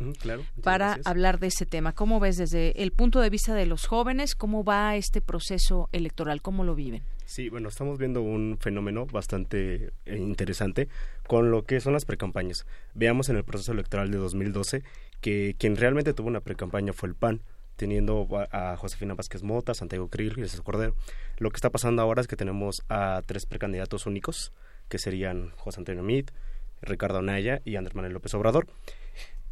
para 0.62 0.98
hablar 1.04 1.38
de 1.38 1.48
ese 1.48 1.66
tema. 1.66 1.92
¿Cómo 1.92 2.20
ves 2.20 2.38
desde 2.38 2.82
el 2.82 2.90
punto 2.90 3.20
de 3.20 3.28
vista 3.28 3.52
de 3.52 3.66
los 3.66 3.84
jóvenes, 3.84 4.34
cómo 4.34 4.64
va 4.64 4.96
este 4.96 5.20
proceso 5.20 5.90
electoral, 5.92 6.40
cómo 6.40 6.64
lo 6.64 6.74
viven? 6.74 7.02
Sí, 7.26 7.50
bueno, 7.50 7.68
estamos 7.68 7.98
viendo 7.98 8.22
un 8.22 8.56
fenómeno 8.58 9.04
bastante 9.04 9.92
eh, 10.06 10.16
interesante 10.16 10.88
con 11.26 11.50
lo 11.50 11.66
que 11.66 11.80
son 11.80 11.92
las 11.92 12.06
precampañas. 12.06 12.64
Veamos 12.94 13.28
en 13.28 13.36
el 13.36 13.44
proceso 13.44 13.72
electoral 13.72 14.10
de 14.10 14.16
2012 14.16 14.84
que 15.20 15.54
quien 15.58 15.76
realmente 15.76 16.14
tuvo 16.14 16.28
una 16.28 16.40
precampaña 16.40 16.94
fue 16.94 17.10
el 17.10 17.14
PAN, 17.14 17.42
teniendo 17.76 18.26
a 18.52 18.74
Josefina 18.78 19.12
Vázquez 19.12 19.42
Mota, 19.42 19.74
Santiago 19.74 20.08
Krill 20.08 20.32
y 20.38 20.40
Jesús 20.40 20.62
Cordero. 20.62 20.94
Lo 21.36 21.50
que 21.50 21.56
está 21.56 21.68
pasando 21.68 22.00
ahora 22.00 22.22
es 22.22 22.26
que 22.26 22.36
tenemos 22.36 22.84
a 22.88 23.20
tres 23.26 23.44
precandidatos 23.44 24.06
únicos, 24.06 24.54
que 24.88 24.96
serían 24.96 25.50
José 25.56 25.80
Antonio 25.80 26.02
Meade, 26.02 26.32
Ricardo 26.80 27.18
Anaya 27.18 27.60
y 27.66 27.76
Andrés 27.76 27.94
Manuel 27.94 28.14
López 28.14 28.32
Obrador. 28.32 28.66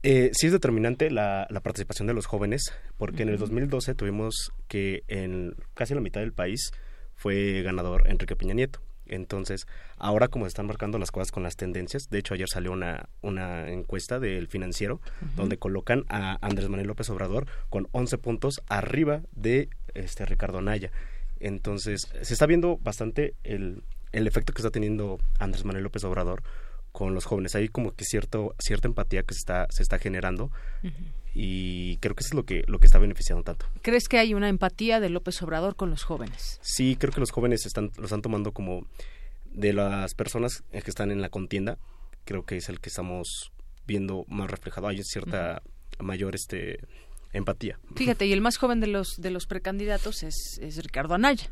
Eh, 0.07 0.33
sí 0.35 0.49
es 0.49 0.53
determinante 0.53 1.11
la, 1.11 1.49
participación 1.63 2.07
de 2.07 2.13
los 2.13 2.27
jóvenes, 2.27 2.75
porque 2.99 3.23
en 3.23 3.31
el 3.31 3.39
2012 3.39 3.95
tuvimos 3.95 4.53
que 4.69 5.03
en 5.09 5.57
casi 5.73 5.95
la 5.95 6.03
mitad 6.03 6.21
del 6.21 6.35
país 6.35 6.73
fue 7.15 7.63
ganador 7.63 8.07
Enrique 8.07 8.37
Peña 8.37 8.53
Nieto. 8.53 8.81
Entonces, 9.07 9.67
ahora 9.97 10.29
como 10.29 10.45
se 10.45 10.49
están 10.49 10.67
marcando 10.67 10.99
las 10.99 11.11
cosas 11.11 11.33
con 11.33 11.43
las 11.43 11.57
tendencias, 11.57 12.11
de 12.11 12.19
hecho 12.19 12.35
ayer 12.35 12.51
salió 12.51 12.73
una, 12.73 13.09
una 13.23 13.71
encuesta 13.71 14.21
del 14.21 14.47
financiero 14.49 15.01
donde 15.37 15.57
colocan 15.57 16.05
a 16.11 16.37
Andrés 16.47 16.69
Manuel 16.69 16.89
López 16.89 17.09
Obrador 17.09 17.47
con 17.71 17.89
11 17.93 18.19
puntos 18.19 18.61
arriba 18.69 19.23
de 19.33 19.71
este 19.95 20.27
Ricardo 20.27 20.59
Anaya. 20.59 20.91
Entonces, 21.41 22.09
se 22.21 22.35
está 22.35 22.45
viendo 22.45 22.77
bastante 22.77 23.37
el, 23.43 23.83
el 24.13 24.27
efecto 24.27 24.53
que 24.53 24.61
está 24.61 24.71
teniendo 24.71 25.19
Andrés 25.39 25.65
Manuel 25.65 25.85
López 25.85 26.05
Obrador 26.05 26.43
con 26.95 27.12
los 27.12 27.25
jóvenes. 27.25 27.57
Hay 27.57 27.69
como 27.69 27.93
que 27.93 28.05
cierto, 28.05 28.55
cierta 28.61 28.87
empatía 28.87 29.25
que 29.25 29.35
se 29.35 29.41
está, 29.41 29.66
se 29.69 29.83
está 29.83 29.99
generando 29.99 30.53
y 31.35 31.97
creo 31.97 32.15
que 32.15 32.21
eso 32.21 32.29
es 32.29 32.35
lo 32.35 32.45
que, 32.45 32.62
lo 32.69 32.79
que 32.79 32.87
está 32.87 33.01
beneficiando 33.01 33.43
tanto. 33.43 33.66
¿Crees 33.83 34.09
que 34.09 34.16
hay 34.19 34.33
una 34.33 34.49
empatía 34.49 35.01
de 35.01 35.11
López 35.11 35.43
Obrador 35.43 35.75
con 35.75 35.91
los 35.91 36.05
jóvenes? 36.05 36.61
Sí, 36.62 36.95
creo 36.95 37.12
que 37.12 37.19
los 37.19 37.33
jóvenes 37.33 37.66
están, 37.66 37.91
lo 37.97 38.05
están 38.05 38.23
tomando 38.23 38.53
como 38.53 38.87
de 39.47 39.73
las 39.73 40.15
personas 40.15 40.62
que 40.71 40.89
están 40.89 41.11
en 41.11 41.21
la 41.21 41.31
contienda, 41.31 41.79
creo 42.25 42.45
que 42.45 42.59
es 42.59 42.69
el 42.69 42.79
que 42.79 42.91
estamos 42.91 43.51
viendo 43.89 44.25
más 44.29 44.49
reflejado. 44.49 44.87
Hay 44.87 45.03
cierta 45.03 45.62
mayor 45.99 46.37
este 46.37 46.79
empatía. 47.35 47.78
Fíjate, 47.94 48.27
y 48.27 48.32
el 48.32 48.40
más 48.40 48.56
joven 48.56 48.81
de 48.81 48.86
los 48.86 49.16
de 49.20 49.31
los 49.31 49.47
precandidatos 49.47 50.23
es, 50.23 50.59
es 50.62 50.82
Ricardo 50.82 51.15
Anaya, 51.15 51.51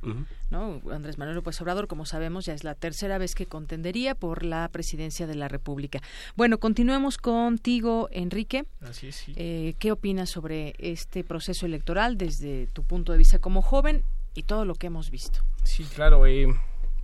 ¿no? 0.50 0.80
Andrés 0.90 1.18
Manuel 1.18 1.36
López 1.36 1.60
Obrador, 1.60 1.88
como 1.88 2.06
sabemos, 2.06 2.46
ya 2.46 2.54
es 2.54 2.64
la 2.64 2.74
tercera 2.74 3.18
vez 3.18 3.34
que 3.34 3.46
contendería 3.46 4.14
por 4.14 4.44
la 4.44 4.68
presidencia 4.68 5.26
de 5.26 5.34
la 5.34 5.48
República. 5.48 6.00
Bueno, 6.36 6.58
continuemos 6.58 7.18
contigo, 7.18 8.08
Enrique. 8.12 8.64
Así 8.80 9.08
es, 9.08 9.16
sí. 9.16 9.32
Eh, 9.36 9.74
¿Qué 9.78 9.92
opinas 9.92 10.30
sobre 10.30 10.74
este 10.78 11.24
proceso 11.24 11.66
electoral 11.66 12.16
desde 12.16 12.68
tu 12.68 12.84
punto 12.84 13.12
de 13.12 13.18
vista 13.18 13.38
como 13.38 13.60
joven 13.60 14.04
y 14.34 14.44
todo 14.44 14.64
lo 14.64 14.76
que 14.76 14.86
hemos 14.86 15.10
visto? 15.10 15.40
Sí, 15.64 15.84
claro. 15.94 16.26
Eh, 16.26 16.46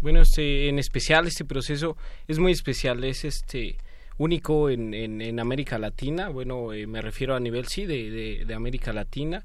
bueno, 0.01 0.21
este, 0.21 0.69
en 0.69 0.79
especial 0.79 1.27
este 1.27 1.45
proceso 1.45 1.97
es 2.29 2.39
muy 2.39 2.53
especial. 2.53 3.03
Es 3.03 3.25
este 3.25 3.77
único 4.19 4.69
en, 4.69 4.93
en, 4.95 5.41
América 5.41 5.79
Latina. 5.79 6.29
Bueno, 6.29 6.73
eh, 6.73 6.87
me 6.87 7.01
refiero 7.01 7.35
a 7.35 7.41
nivel 7.41 7.67
sí 7.67 7.87
de, 7.87 8.45
de, 8.45 8.55
América 8.55 8.93
Latina. 8.93 9.43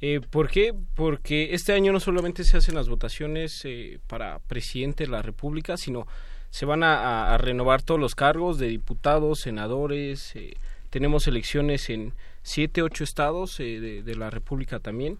Eh, 0.00 0.20
¿Por 0.20 0.48
qué? 0.48 0.74
Porque 0.94 1.54
este 1.54 1.72
año 1.72 1.92
no 1.92 2.00
solamente 2.00 2.44
se 2.44 2.56
hacen 2.56 2.74
las 2.74 2.88
votaciones 2.88 3.62
eh, 3.64 3.98
para 4.06 4.38
presidente 4.40 5.04
de 5.04 5.10
la 5.10 5.22
República, 5.22 5.76
sino 5.76 6.06
se 6.50 6.66
van 6.66 6.82
a, 6.82 7.36
renovar 7.38 7.82
todos 7.82 7.98
los 7.98 8.14
cargos 8.14 8.58
de 8.58 8.68
diputados, 8.68 9.40
senadores. 9.40 10.36
Eh, 10.36 10.54
tenemos 10.90 11.26
elecciones 11.26 11.88
en 11.88 12.12
siete, 12.42 12.82
ocho 12.82 13.04
estados 13.04 13.56
de, 13.56 14.02
de, 14.02 14.14
la 14.14 14.28
República 14.28 14.78
también. 14.78 15.18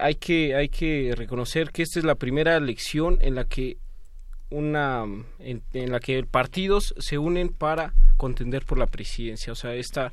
hay 0.00 0.14
que 0.16 0.56
hay 0.56 0.68
que 0.70 1.14
reconocer 1.14 1.70
que 1.70 1.82
esta 1.82 2.00
es 2.00 2.04
la 2.04 2.16
primera 2.16 2.56
elección 2.56 3.18
en 3.20 3.36
la 3.36 3.44
que 3.44 3.76
una 4.50 5.04
en, 5.38 5.62
la 5.90 6.00
que 6.00 6.22
partidos 6.24 6.94
se 6.98 7.18
unen 7.18 7.48
para 7.48 7.92
contender 8.16 8.64
por 8.64 8.78
la 8.78 8.86
presidencia. 8.86 9.52
O 9.52 9.56
sea, 9.56 9.74
esta, 9.74 10.12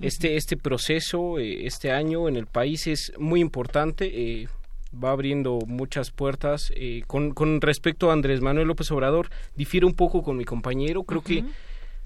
este, 0.00 0.36
este 0.36 0.56
proceso, 0.56 1.38
eh, 1.38 1.66
este 1.66 1.90
año 1.92 2.28
en 2.28 2.36
el 2.36 2.46
país 2.46 2.86
es 2.86 3.12
muy 3.18 3.40
importante. 3.40 4.10
Eh, 4.12 4.48
va 4.92 5.10
abriendo 5.10 5.58
muchas 5.66 6.10
puertas. 6.10 6.72
Eh, 6.74 7.02
con, 7.06 7.32
con 7.32 7.60
respecto 7.60 8.10
a 8.10 8.12
Andrés 8.12 8.40
Manuel 8.40 8.68
López 8.68 8.90
Obrador, 8.90 9.30
difiere 9.56 9.86
un 9.86 9.94
poco 9.94 10.22
con 10.22 10.36
mi 10.36 10.44
compañero. 10.44 11.04
Creo 11.04 11.22
que 11.22 11.44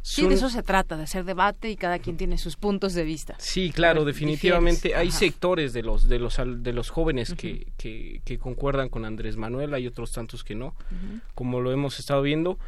Sí, 0.06 0.28
de 0.28 0.34
eso 0.34 0.50
se 0.50 0.62
trata, 0.62 0.98
de 0.98 1.04
hacer 1.04 1.24
debate 1.24 1.70
y 1.70 1.76
cada 1.76 1.98
quien 1.98 2.18
tiene 2.18 2.36
sus 2.36 2.56
puntos 2.56 2.92
de 2.92 3.04
vista. 3.04 3.36
Sí, 3.38 3.70
claro, 3.72 4.04
definitivamente. 4.04 4.94
hay 4.94 5.10
sectores 5.10 5.72
de 5.72 5.82
los 5.82 6.10
de 6.10 6.18
los 6.18 6.38
de 6.58 6.72
los 6.74 6.90
jóvenes 6.90 7.32
que, 7.32 7.72
que, 7.78 8.38
concuerdan 8.38 8.90
con 8.90 9.06
Andrés 9.06 9.38
Manuel, 9.38 9.72
hay 9.72 9.86
otros 9.86 10.12
tantos 10.12 10.44
que 10.44 10.54
no, 10.54 10.74
como 11.34 11.62
lo 11.62 11.72
hemos 11.72 11.98
estado 11.98 12.20
viendo. 12.20 12.58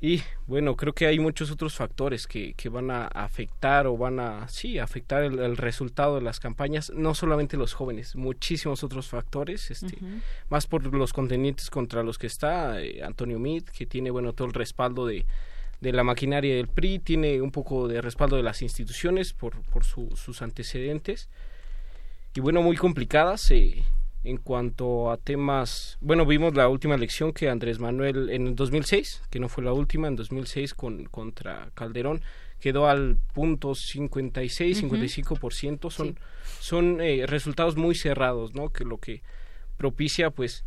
Y 0.00 0.20
bueno, 0.48 0.74
creo 0.74 0.92
que 0.92 1.06
hay 1.06 1.20
muchos 1.20 1.52
otros 1.52 1.76
factores 1.76 2.26
que, 2.26 2.54
que 2.54 2.68
van 2.68 2.90
a 2.90 3.06
afectar 3.06 3.86
o 3.86 3.96
van 3.96 4.18
a, 4.18 4.48
sí, 4.48 4.80
afectar 4.80 5.22
el, 5.22 5.56
resultado 5.56 6.16
de 6.16 6.22
las 6.22 6.40
campañas, 6.40 6.90
no 6.92 7.14
solamente 7.14 7.56
los 7.56 7.72
jóvenes, 7.72 8.16
muchísimos 8.16 8.82
otros 8.82 9.06
factores, 9.06 9.70
este, 9.70 9.96
más 10.48 10.66
por 10.66 10.92
los 10.92 11.12
contendientes 11.12 11.70
contra 11.70 12.02
los 12.02 12.18
que 12.18 12.26
está 12.26 12.82
eh, 12.82 13.00
Antonio 13.04 13.38
Meade, 13.38 13.66
que 13.72 13.86
tiene, 13.86 14.10
bueno, 14.10 14.32
todo 14.32 14.48
el 14.48 14.54
respaldo 14.54 15.06
de, 15.06 15.24
de 15.84 15.92
la 15.92 16.02
maquinaria 16.02 16.56
del 16.56 16.68
PRI, 16.68 16.98
tiene 16.98 17.42
un 17.42 17.50
poco 17.50 17.86
de 17.86 18.00
respaldo 18.00 18.36
de 18.36 18.42
las 18.42 18.62
instituciones 18.62 19.34
por, 19.34 19.62
por 19.64 19.84
sus 19.84 20.40
antecedentes. 20.40 21.28
Y 22.34 22.40
bueno, 22.40 22.62
muy 22.62 22.76
complicadas 22.76 23.50
eh, 23.50 23.84
en 24.24 24.38
cuanto 24.38 25.10
a 25.10 25.18
temas, 25.18 25.98
bueno, 26.00 26.24
vimos 26.24 26.54
la 26.54 26.68
última 26.68 26.94
elección 26.94 27.34
que 27.34 27.50
Andrés 27.50 27.78
Manuel 27.78 28.30
en 28.30 28.46
el 28.46 28.54
2006, 28.56 29.24
que 29.28 29.38
no 29.38 29.50
fue 29.50 29.62
la 29.62 29.74
última, 29.74 30.08
en 30.08 30.16
2006 30.16 30.72
con, 30.72 31.04
contra 31.04 31.70
Calderón, 31.74 32.22
quedó 32.60 32.88
al 32.88 33.18
punto 33.34 33.74
56, 33.74 34.84
55%, 34.84 35.90
son, 35.90 36.18
son 36.60 37.02
eh, 37.02 37.26
resultados 37.26 37.76
muy 37.76 37.94
cerrados, 37.94 38.54
¿no? 38.54 38.70
Que 38.70 38.84
lo 38.84 38.96
que 38.96 39.22
propicia 39.76 40.30
pues 40.30 40.64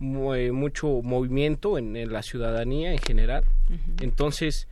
eh, 0.00 0.52
mucho 0.52 1.02
movimiento 1.02 1.76
en, 1.78 2.10
la 2.10 2.22
ciudadanía 2.22 2.92
en 2.92 2.98
general. 2.98 3.44
Entonces, 4.00 4.66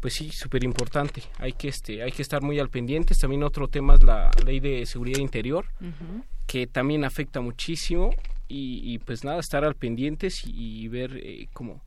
pues 0.00 0.14
sí, 0.14 0.30
súper 0.30 0.64
importante. 0.64 1.22
Hay 1.38 1.52
que 1.52 1.68
este, 1.68 2.02
hay 2.02 2.12
que 2.12 2.22
estar 2.22 2.42
muy 2.42 2.58
al 2.58 2.70
pendiente. 2.70 3.14
También 3.14 3.42
otro 3.42 3.68
tema 3.68 3.94
es 3.94 4.02
la 4.02 4.30
ley 4.44 4.60
de 4.60 4.86
seguridad 4.86 5.18
interior, 5.18 5.66
que 6.46 6.66
también 6.66 7.04
afecta 7.04 7.40
muchísimo. 7.40 8.10
Y, 8.52 8.98
pues 8.98 9.22
nada, 9.22 9.38
estar 9.38 9.64
al 9.64 9.76
pendientes 9.76 10.42
y, 10.44 10.88
ver 10.88 11.16
eh, 11.22 11.48
cómo 11.52 11.80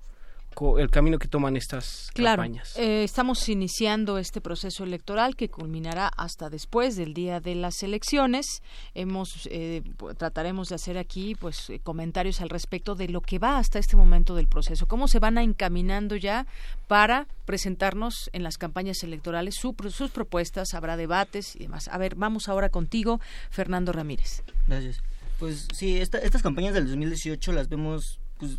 el 0.78 0.90
camino 0.90 1.20
que 1.20 1.28
toman 1.28 1.56
estas 1.58 2.10
campañas. 2.14 2.78
Eh, 2.78 3.04
estamos 3.04 3.48
iniciando 3.50 4.18
este 4.18 4.42
proceso 4.42 4.84
electoral 4.84 5.36
que 5.36 5.50
culminará 5.50 6.08
hasta 6.08 6.50
después 6.50 6.96
del 6.96 7.14
día 7.14 7.40
de 7.40 7.56
las 7.56 7.84
elecciones. 7.84 8.62
Hemos 8.94 9.48
eh, 9.52 9.82
trataremos 10.18 10.70
de 10.70 10.76
hacer 10.76 10.98
aquí 10.98 11.36
pues 11.36 11.70
eh, 11.70 11.80
comentarios 11.80 12.42
al 12.42 12.50
respecto 12.50 12.96
de 12.96 13.10
lo 13.10 13.22
que 13.22 13.40
va 13.40 13.58
hasta 13.58 13.80
este 13.80 13.96
momento 13.96 14.36
del 14.36 14.48
proceso, 14.48 14.88
cómo 14.88 15.08
se 15.08 15.20
van 15.20 15.38
a 15.38 15.44
encaminando 15.44 16.16
ya 16.16 16.46
para 16.88 17.28
presentarnos 17.46 18.30
en 18.34 18.44
las 18.44 18.58
campañas 18.58 19.04
electorales 19.04 19.56
sus 19.56 20.12
propuestas, 20.12 20.74
habrá 20.74 20.98
debates 20.98 21.56
y 21.56 21.60
demás. 21.60 21.88
A 21.88 21.98
ver, 21.98 22.16
vamos 22.16 22.48
ahora 22.50 22.70
contigo, 22.70 23.20
Fernando 23.50 23.92
Ramírez. 23.92 24.44
Gracias. 24.68 25.02
Pues 25.40 25.68
sí, 25.74 25.98
estas 25.98 26.42
campañas 26.42 26.74
del 26.74 26.88
2018 26.88 27.52
las 27.52 27.68
vemos 27.68 28.20
pues 28.38 28.58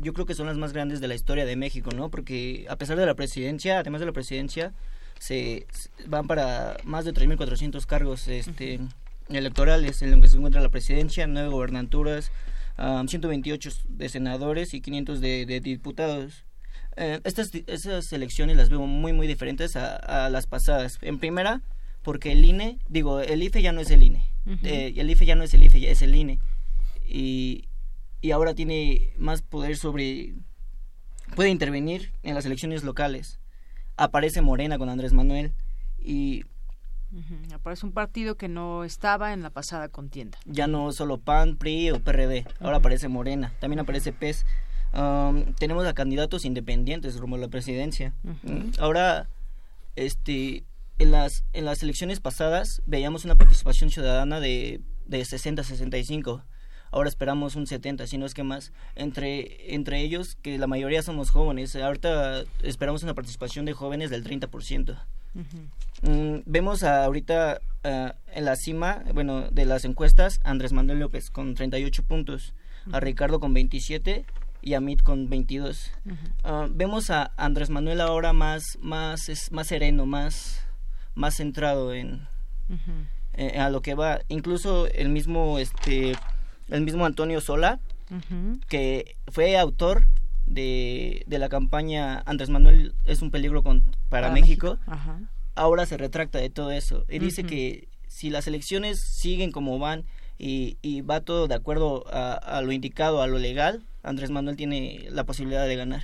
yo 0.00 0.12
creo 0.12 0.26
que 0.26 0.34
son 0.34 0.46
las 0.46 0.56
más 0.56 0.72
grandes 0.72 1.00
de 1.00 1.08
la 1.08 1.14
historia 1.14 1.44
de 1.44 1.56
México, 1.56 1.90
¿no? 1.94 2.10
Porque 2.10 2.66
a 2.68 2.76
pesar 2.76 2.96
de 2.96 3.06
la 3.06 3.14
presidencia, 3.14 3.80
además 3.80 4.00
de 4.00 4.06
la 4.06 4.12
presidencia, 4.12 4.72
se, 5.18 5.66
van 6.06 6.26
para 6.26 6.76
más 6.84 7.04
de 7.04 7.12
3.400 7.12 7.84
cargos 7.86 8.28
este, 8.28 8.80
electorales 9.28 10.02
en 10.02 10.12
los 10.12 10.20
que 10.20 10.28
se 10.28 10.36
encuentra 10.36 10.60
la 10.60 10.68
presidencia, 10.68 11.26
nueve 11.26 11.48
gobernaturas, 11.48 12.30
128 12.76 13.70
de 13.88 14.08
senadores 14.08 14.74
y 14.74 14.80
500 14.80 15.20
de, 15.20 15.60
diputados. 15.62 16.44
Eh, 16.96 17.20
estas, 17.24 17.50
esas 17.66 18.12
elecciones 18.12 18.56
las 18.56 18.68
veo 18.68 18.80
muy, 18.86 19.12
muy 19.12 19.26
diferentes 19.26 19.76
a, 19.76 20.28
las 20.28 20.46
pasadas. 20.46 20.98
En 21.02 21.18
primera, 21.18 21.62
porque 22.02 22.32
el 22.32 22.44
INE, 22.44 22.78
digo, 22.88 23.20
el 23.20 23.42
IFE 23.42 23.62
ya 23.62 23.72
no 23.72 23.80
es 23.80 23.90
el 23.90 24.02
INE. 24.02 24.24
Eh, 24.62 24.92
el 24.96 25.10
IFE 25.10 25.26
ya 25.26 25.36
no 25.36 25.44
es 25.44 25.54
el 25.54 25.62
IFE, 25.62 25.90
es 25.90 26.02
el 26.02 26.14
INE. 26.14 26.38
Y, 27.08 27.64
y 28.24 28.30
ahora 28.30 28.54
tiene 28.54 29.12
más 29.18 29.42
poder 29.42 29.76
sobre 29.76 30.32
puede 31.36 31.50
intervenir 31.50 32.10
en 32.22 32.34
las 32.34 32.46
elecciones 32.46 32.82
locales. 32.82 33.38
Aparece 33.98 34.40
Morena 34.40 34.78
con 34.78 34.88
Andrés 34.88 35.12
Manuel 35.12 35.52
y 35.98 36.46
aparece 37.52 37.84
un 37.84 37.92
partido 37.92 38.36
que 38.36 38.48
no 38.48 38.82
estaba 38.82 39.34
en 39.34 39.42
la 39.42 39.50
pasada 39.50 39.90
contienda. 39.90 40.38
Ya 40.46 40.66
no 40.66 40.90
solo 40.92 41.18
PAN, 41.18 41.58
PRI 41.58 41.90
o 41.90 42.00
PRD, 42.00 42.46
ahora 42.60 42.78
aparece 42.78 43.08
Morena, 43.08 43.52
también 43.60 43.80
aparece 43.80 44.14
PES. 44.14 44.46
Um, 44.94 45.52
tenemos 45.56 45.84
a 45.84 45.92
candidatos 45.92 46.46
independientes 46.46 47.18
rumbo 47.18 47.36
a 47.36 47.40
la 47.40 47.48
presidencia. 47.48 48.14
Mm, 48.22 48.70
ahora 48.78 49.28
este 49.96 50.64
en 50.98 51.10
las 51.10 51.44
en 51.52 51.66
las 51.66 51.82
elecciones 51.82 52.20
pasadas 52.20 52.80
veíamos 52.86 53.26
una 53.26 53.36
participación 53.36 53.90
ciudadana 53.90 54.40
de 54.40 54.80
de 55.04 55.22
60 55.22 55.60
a 55.60 55.64
65 55.66 56.42
ahora 56.94 57.08
esperamos 57.08 57.56
un 57.56 57.66
70, 57.66 58.06
si 58.06 58.18
no 58.18 58.24
es 58.24 58.34
que 58.34 58.44
más, 58.44 58.72
entre, 58.94 59.74
entre 59.74 60.00
ellos, 60.00 60.36
que 60.42 60.58
la 60.58 60.68
mayoría 60.68 61.02
somos 61.02 61.30
jóvenes, 61.30 61.74
ahorita 61.74 62.44
esperamos 62.62 63.02
una 63.02 63.14
participación 63.14 63.64
de 63.64 63.72
jóvenes 63.72 64.10
del 64.10 64.22
30%. 64.24 64.96
Mm, 66.02 66.36
vemos 66.46 66.84
ahorita 66.84 67.60
ah, 67.82 68.14
en 68.32 68.44
la 68.44 68.54
cima, 68.54 69.02
bueno, 69.12 69.50
de 69.50 69.64
las 69.64 69.84
encuestas, 69.84 70.38
Andrés 70.44 70.72
Manuel 70.72 71.00
López 71.00 71.30
con 71.30 71.54
38 71.54 72.04
puntos, 72.04 72.54
a 72.92 73.00
Ricardo 73.00 73.40
con 73.40 73.52
27 73.54 74.24
y 74.62 74.74
a 74.74 74.80
Mit 74.80 75.02
con 75.02 75.28
22. 75.28 75.90
Ah, 76.44 76.68
vemos 76.70 77.10
a 77.10 77.32
Andrés 77.36 77.70
Manuel 77.70 78.00
ahora 78.00 78.32
más, 78.32 78.78
más, 78.80 79.28
es, 79.28 79.50
más 79.50 79.66
sereno, 79.66 80.06
más, 80.06 80.64
más 81.16 81.34
centrado 81.34 81.92
en, 81.92 82.28
eh, 83.32 83.58
a 83.58 83.68
lo 83.68 83.82
que 83.82 83.94
va. 83.94 84.20
Incluso 84.28 84.86
el 84.86 85.08
mismo 85.08 85.58
este 85.58 86.14
el 86.68 86.82
mismo 86.82 87.04
Antonio 87.06 87.40
Sola, 87.40 87.80
que 88.68 89.16
fue 89.28 89.56
autor 89.58 90.06
de, 90.46 91.24
de, 91.26 91.38
la 91.38 91.48
campaña 91.48 92.22
Andrés 92.26 92.50
Manuel 92.50 92.94
es 93.04 93.22
un 93.22 93.30
peligro 93.30 93.62
con, 93.62 93.82
para, 94.08 94.30
México, 94.30 94.78
ahora 95.54 95.86
se 95.86 95.96
retracta 95.96 96.38
de 96.38 96.50
todo 96.50 96.70
eso. 96.70 97.04
Y 97.08 97.18
dice 97.18 97.44
que 97.44 97.88
si 98.06 98.30
las 98.30 98.46
elecciones 98.46 99.00
siguen 99.00 99.50
como 99.50 99.78
van 99.78 100.04
y, 100.38 100.76
y 100.82 101.00
va 101.00 101.20
todo 101.20 101.48
de 101.48 101.54
acuerdo 101.54 102.04
a, 102.12 102.34
a, 102.34 102.60
lo 102.62 102.72
indicado, 102.72 103.22
a 103.22 103.26
lo 103.26 103.38
legal, 103.38 103.84
Andrés 104.02 104.30
Manuel 104.30 104.56
tiene 104.56 105.06
la 105.10 105.24
posibilidad 105.24 105.66
de 105.66 105.76
ganar. 105.76 106.02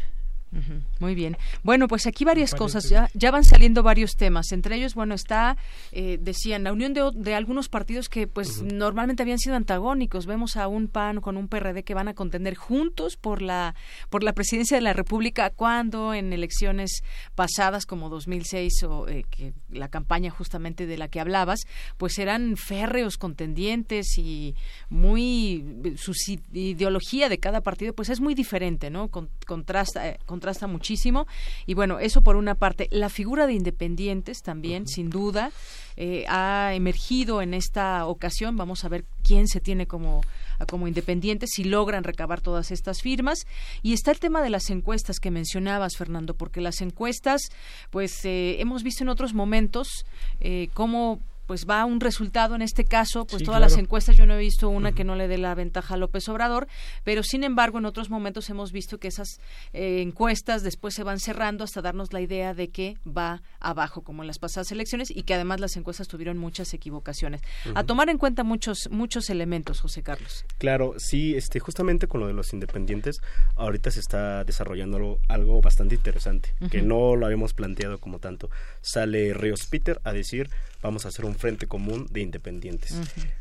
Muy 0.98 1.14
bien. 1.14 1.36
Bueno, 1.62 1.86
pues 1.86 2.06
aquí 2.06 2.24
varias 2.24 2.54
cosas. 2.54 2.88
Ya, 2.88 3.08
ya 3.14 3.30
van 3.30 3.44
saliendo 3.44 3.84
varios 3.84 4.16
temas. 4.16 4.50
Entre 4.50 4.74
ellos, 4.76 4.94
bueno, 4.94 5.14
está, 5.14 5.56
eh, 5.92 6.18
decían, 6.20 6.64
la 6.64 6.72
unión 6.72 6.92
de, 6.92 7.08
de, 7.14 7.34
algunos 7.34 7.68
partidos 7.68 8.08
que 8.08 8.26
pues 8.26 8.60
normalmente 8.62 9.22
habían 9.22 9.38
sido 9.38 9.54
antagónicos. 9.54 10.26
Vemos 10.26 10.56
a 10.56 10.66
un 10.66 10.88
PAN 10.88 11.20
con 11.20 11.36
un 11.36 11.46
PRD 11.46 11.84
que 11.84 11.94
van 11.94 12.08
a 12.08 12.14
contender 12.14 12.56
juntos 12.56 13.16
por 13.16 13.42
la, 13.42 13.76
por 14.08 14.24
la 14.24 14.32
presidencia 14.32 14.76
de 14.76 14.80
la 14.80 14.92
República 14.92 15.50
cuando 15.50 16.14
en 16.14 16.32
elecciones 16.32 17.02
pasadas 17.36 17.86
como 17.86 18.08
2006 18.08 18.82
o 18.84 19.08
eh, 19.08 19.24
que 19.30 19.52
la 19.70 19.88
campaña 19.88 20.30
justamente 20.30 20.86
de 20.86 20.98
la 20.98 21.08
que 21.08 21.20
hablabas, 21.20 21.60
pues 21.96 22.18
eran 22.18 22.56
férreos 22.56 23.18
contendientes 23.18 24.18
y 24.18 24.56
muy 24.88 25.64
su 25.96 26.12
ideología 26.52 27.28
de 27.28 27.38
cada 27.38 27.60
partido 27.60 27.94
pues 27.94 28.08
es 28.08 28.20
muy 28.20 28.34
diferente, 28.34 28.90
¿no? 28.90 29.10
contrasta 29.46 30.08
eh, 30.08 30.18
contrasta 30.40 30.66
muchísimo. 30.66 31.26
Y 31.66 31.74
bueno, 31.74 31.98
eso 31.98 32.22
por 32.22 32.36
una 32.36 32.54
parte. 32.54 32.88
La 32.90 33.10
figura 33.10 33.46
de 33.46 33.52
independientes 33.52 34.40
también, 34.42 34.86
sin 34.86 35.10
duda, 35.10 35.52
eh, 35.96 36.24
ha 36.28 36.72
emergido 36.74 37.42
en 37.42 37.52
esta 37.52 38.06
ocasión. 38.06 38.56
Vamos 38.56 38.84
a 38.84 38.88
ver 38.88 39.04
quién 39.22 39.48
se 39.48 39.60
tiene 39.60 39.86
como 39.86 40.22
como 40.68 40.86
independientes 40.86 41.48
si 41.54 41.64
logran 41.64 42.04
recabar 42.04 42.42
todas 42.42 42.70
estas 42.70 43.00
firmas 43.00 43.46
y 43.82 43.94
está 43.94 44.10
el 44.10 44.18
tema 44.18 44.42
de 44.42 44.50
las 44.50 44.68
encuestas 44.68 45.18
que 45.18 45.30
mencionabas 45.30 45.96
Fernando 45.96 46.34
porque 46.34 46.60
las 46.60 46.82
encuestas 46.82 47.40
pues 47.88 48.22
eh, 48.26 48.60
hemos 48.60 48.82
visto 48.82 49.02
en 49.02 49.08
otros 49.08 49.32
momentos 49.32 50.04
eh, 50.40 50.68
cómo 50.74 51.18
pues 51.50 51.66
va 51.68 51.84
un 51.84 51.98
resultado 51.98 52.54
en 52.54 52.62
este 52.62 52.84
caso, 52.84 53.26
pues 53.26 53.42
todas 53.42 53.60
las 53.60 53.76
encuestas 53.76 54.16
yo 54.16 54.24
no 54.24 54.34
he 54.34 54.38
visto 54.38 54.68
una 54.68 54.92
que 54.92 55.02
no 55.02 55.16
le 55.16 55.26
dé 55.26 55.36
la 55.36 55.52
ventaja 55.56 55.94
a 55.94 55.96
López 55.96 56.28
Obrador, 56.28 56.68
pero 57.02 57.24
sin 57.24 57.42
embargo 57.42 57.78
en 57.78 57.86
otros 57.86 58.08
momentos 58.08 58.48
hemos 58.50 58.70
visto 58.70 58.98
que 58.98 59.08
esas 59.08 59.40
eh, 59.72 60.00
encuestas 60.00 60.62
después 60.62 60.94
se 60.94 61.02
van 61.02 61.18
cerrando 61.18 61.64
hasta 61.64 61.82
darnos 61.82 62.12
la 62.12 62.20
idea 62.20 62.54
de 62.54 62.68
que 62.68 62.98
va 63.04 63.42
abajo 63.58 64.02
como 64.02 64.22
en 64.22 64.28
las 64.28 64.38
pasadas 64.38 64.70
elecciones 64.70 65.10
y 65.10 65.24
que 65.24 65.34
además 65.34 65.58
las 65.58 65.76
encuestas 65.76 66.06
tuvieron 66.06 66.38
muchas 66.38 66.72
equivocaciones. 66.72 67.40
A 67.74 67.82
tomar 67.82 68.10
en 68.10 68.18
cuenta 68.18 68.44
muchos 68.44 68.88
muchos 68.88 69.28
elementos, 69.28 69.80
José 69.80 70.04
Carlos. 70.04 70.44
Claro, 70.58 70.94
sí, 70.98 71.34
este 71.34 71.58
justamente 71.58 72.06
con 72.06 72.20
lo 72.20 72.28
de 72.28 72.32
los 72.32 72.52
independientes 72.52 73.16
ahorita 73.56 73.90
se 73.90 73.98
está 73.98 74.44
desarrollando 74.44 75.18
algo, 75.26 75.60
bastante 75.60 75.96
interesante, 75.96 76.54
que 76.70 76.80
no 76.80 77.16
lo 77.16 77.26
habíamos 77.26 77.54
planteado 77.54 77.98
como 77.98 78.20
tanto. 78.20 78.50
Sale 78.82 79.34
Ríos 79.34 79.66
Peter 79.68 80.00
a 80.04 80.12
decir 80.12 80.48
vamos 80.82 81.04
a 81.04 81.08
hacer 81.08 81.24
un 81.24 81.34
frente 81.34 81.66
común 81.66 82.06
de 82.10 82.20
independientes. 82.20 82.96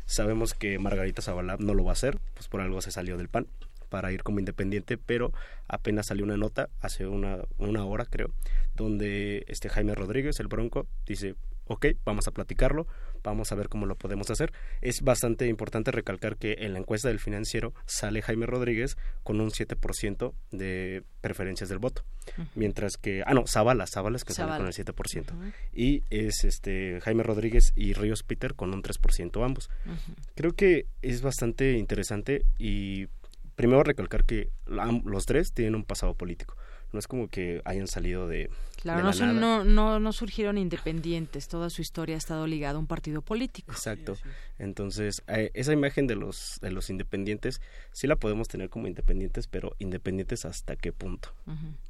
Sabemos 0.06 0.54
que 0.54 0.78
Margarita 0.78 1.22
Zavala 1.22 1.56
no 1.58 1.74
lo 1.74 1.84
va 1.84 1.90
a 1.90 1.94
hacer, 1.94 2.18
pues 2.34 2.48
por 2.48 2.60
algo 2.60 2.80
se 2.82 2.90
salió 2.90 3.16
del 3.16 3.28
PAN, 3.28 3.46
para 3.88 4.12
ir 4.12 4.22
como 4.22 4.38
independiente, 4.38 4.96
pero 4.96 5.32
apenas 5.68 6.06
salió 6.06 6.24
una 6.24 6.36
nota 6.36 6.70
hace 6.80 7.06
una, 7.06 7.38
una 7.58 7.84
hora, 7.84 8.06
creo, 8.06 8.30
donde 8.74 9.44
este 9.48 9.68
Jaime 9.68 9.94
Rodríguez, 9.94 10.40
el 10.40 10.46
Bronco, 10.46 10.86
dice, 11.06 11.34
ok, 11.66 11.86
vamos 12.04 12.26
a 12.26 12.30
platicarlo, 12.30 12.86
vamos 13.22 13.52
a 13.52 13.54
ver 13.54 13.68
cómo 13.68 13.86
lo 13.86 13.96
podemos 13.96 14.30
hacer. 14.30 14.52
Es 14.80 15.02
bastante 15.02 15.46
importante 15.46 15.90
recalcar 15.90 16.36
que 16.36 16.56
en 16.60 16.72
la 16.72 16.78
encuesta 16.78 17.08
del 17.08 17.18
financiero 17.18 17.74
sale 17.86 18.22
Jaime 18.22 18.46
Rodríguez 18.46 18.96
con 19.22 19.40
un 19.40 19.50
7% 19.50 20.32
de 20.50 21.02
preferencias 21.20 21.68
del 21.68 21.78
voto, 21.78 22.04
mientras 22.54 22.96
que, 22.96 23.22
ah, 23.26 23.34
no, 23.34 23.46
Zavala, 23.46 23.86
Zavala 23.86 24.16
es 24.16 24.24
que 24.24 24.32
sale 24.32 24.56
con 24.56 24.66
el 24.66 24.72
7%, 24.72 25.32
y 25.72 26.02
es 26.10 26.44
este 26.44 27.00
Jaime 27.00 27.22
Rodríguez 27.22 27.72
y 27.76 27.92
Ríos 27.92 28.22
Peter 28.22 28.54
con 28.54 28.72
un 28.74 28.82
3% 28.82 29.44
ambos. 29.44 29.70
Creo 30.34 30.52
que 30.52 30.86
es 31.02 31.22
bastante 31.22 31.72
interesante 31.72 32.44
y 32.58 33.08
primero 33.54 33.82
recalcar 33.82 34.24
que 34.24 34.50
los 34.66 35.26
tres 35.26 35.52
tienen 35.52 35.74
un 35.74 35.84
pasado 35.84 36.14
político 36.14 36.56
no 36.92 36.98
es 36.98 37.06
como 37.06 37.28
que 37.28 37.62
hayan 37.64 37.86
salido 37.86 38.28
de 38.28 38.50
claro 38.80 39.02
no, 39.02 39.12
son, 39.12 39.40
no, 39.40 39.64
no, 39.64 40.00
no 40.00 40.12
surgieron 40.12 40.58
independientes. 40.58 41.48
Toda 41.48 41.70
su 41.70 41.82
historia 41.82 42.14
ha 42.14 42.18
estado 42.18 42.46
ligada 42.46 42.76
a 42.76 42.78
un 42.78 42.86
partido 42.86 43.22
político. 43.22 43.72
Exacto. 43.72 44.16
Entonces 44.58 45.22
eh, 45.28 45.50
esa 45.54 45.72
imagen 45.72 46.06
de 46.06 46.16
los 46.16 46.58
de 46.60 46.70
los 46.70 46.90
independientes 46.90 47.60
sí 47.92 48.06
la 48.06 48.16
podemos 48.16 48.48
tener 48.48 48.70
como 48.70 48.86
independientes 48.86 49.46
pero 49.46 49.74
independientes 49.78 50.44
hasta 50.44 50.76
qué 50.76 50.92
punto. 50.92 51.32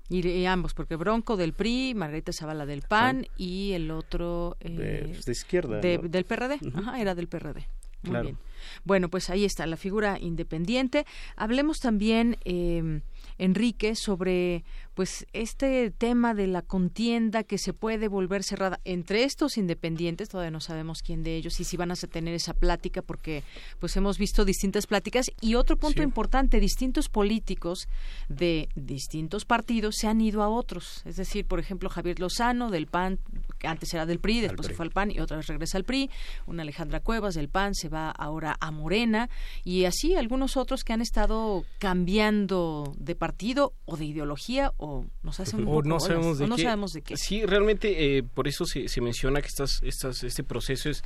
Y, 0.09 0.45
ambos 0.47 0.75
porque 0.75 0.97
Bronco 0.97 1.37
del 1.37 1.53
PRI 1.53 1.95
Margarita 1.95 2.33
Zavala 2.33 2.67
del 2.67 2.83
PAN 2.83 3.27
y 3.37 3.73
el 3.73 3.91
otro 3.91 4.57
eh, 4.61 4.71
de, 4.71 5.15
pues, 5.15 5.29
izquierda 5.29 5.81
del 5.81 6.25
PRD 6.25 6.59
Ajá, 6.75 7.01
era 7.01 7.15
del 7.15 7.29
PRD 7.29 7.67
muy 8.03 8.21
bien. 8.23 8.39
Bueno 8.85 9.09
pues 9.09 9.31
ahí 9.31 9.45
está 9.45 9.67
la 9.67 9.77
figura 9.77 10.19
independiente. 10.19 11.07
Hablemos 11.37 11.81
también 11.81 12.37
eh, 12.45 13.01
Enrique 13.39 13.95
sobre 13.95 14.65
pues 15.01 15.27
este 15.33 15.91
tema 15.91 16.35
de 16.35 16.47
la 16.47 16.61
contienda 16.61 17.43
que 17.43 17.57
se 17.57 17.73
puede 17.73 18.07
volver 18.07 18.43
cerrada 18.43 18.81
entre 18.85 19.25
estos 19.25 19.57
independientes, 19.57 20.29
todavía 20.29 20.51
no 20.51 20.61
sabemos 20.61 21.01
quién 21.01 21.23
de 21.23 21.37
ellos 21.37 21.59
y 21.59 21.65
si 21.65 21.79
van 21.79 21.91
a 21.91 21.97
tener 21.97 22.35
esa 22.35 22.53
plática 22.53 23.01
porque 23.01 23.43
pues 23.79 23.97
hemos 23.97 24.19
visto 24.19 24.45
distintas 24.45 24.87
pláticas. 24.87 25.31
Y 25.41 25.55
otro 25.55 25.79
punto 25.79 26.03
importante, 26.03 26.61
distintos 26.61 27.09
políticos 27.09 27.89
de 28.29 28.69
distintos 28.75 29.47
partidos 29.47 29.97
se 29.97 30.07
han 30.07 30.21
ido 30.21 30.43
a 30.43 30.51
otros, 30.51 31.01
es 31.07 31.17
decir, 31.17 31.47
por 31.47 31.61
ejemplo, 31.61 31.89
Javier 31.89 32.21
Lozano 32.21 32.71
del 32.71 32.87
PAN, 32.87 33.21
que 33.59 33.69
antes 33.69 33.95
era 33.95 34.05
del 34.05 34.21
PRI, 34.21 34.43
después 34.43 34.69
se 34.69 34.75
fue 34.75 34.85
al 34.85 34.93
PAN 34.93 35.11
y 35.11 35.21
otra 35.21 35.39
vez 35.39 35.47
regresa 35.47 35.79
al 35.79 35.85
PRI, 35.85 36.11
una 36.45 36.61
Alejandra 36.61 37.01
Cuevas 37.01 37.37
del 37.37 37.49
PAN 37.49 37.75
se 37.75 37.89
va 37.89 38.11
ahora 38.11 38.59
a 38.61 38.71
Morena. 38.71 39.31
Y 39.65 39.87
así 39.87 40.15
algunos 40.15 40.59
otros 40.59 40.85
que 40.85 40.93
han 40.93 41.01
estado 41.01 41.65
cambiando 41.79 42.93
de 42.99 43.15
partido 43.15 43.73
o 43.87 43.97
de 43.97 44.05
ideología 44.05 44.75
o 44.77 44.90
no 45.23 45.33
sabemos 45.33 46.39
de, 46.39 46.49
qué. 46.49 46.63
sabemos 46.63 46.93
de 46.93 47.03
qué. 47.03 47.17
Sí, 47.17 47.45
realmente 47.47 48.19
eh, 48.19 48.23
por 48.23 48.49
eso 48.49 48.65
se, 48.65 48.89
se, 48.89 49.01
menciona 49.01 49.41
que 49.41 49.49
estas, 49.49 49.83
estas, 49.83 50.23
este 50.25 50.43
proceso 50.45 50.91
es 50.91 51.03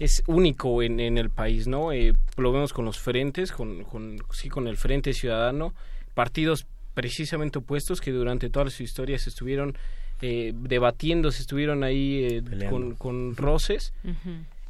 es 0.00 0.22
único 0.26 0.82
en, 0.82 0.98
en 0.98 1.18
el 1.18 1.28
país, 1.28 1.68
¿no? 1.68 1.92
Eh, 1.92 2.14
lo 2.38 2.52
vemos 2.52 2.72
con 2.72 2.86
los 2.86 2.98
frentes, 2.98 3.52
con, 3.52 3.84
con, 3.84 4.16
sí, 4.32 4.48
con 4.48 4.66
el 4.66 4.78
Frente 4.78 5.12
Ciudadano, 5.12 5.74
partidos 6.14 6.66
precisamente 6.94 7.58
opuestos 7.58 8.00
que 8.00 8.10
durante 8.10 8.48
toda 8.48 8.70
su 8.70 8.82
historia 8.82 9.18
se 9.18 9.28
estuvieron 9.28 9.76
eh, 10.22 10.52
debatiendo, 10.54 11.30
se 11.30 11.42
estuvieron 11.42 11.84
ahí 11.84 12.42
con, 12.70 12.94
con, 12.94 13.36
roces. 13.36 13.92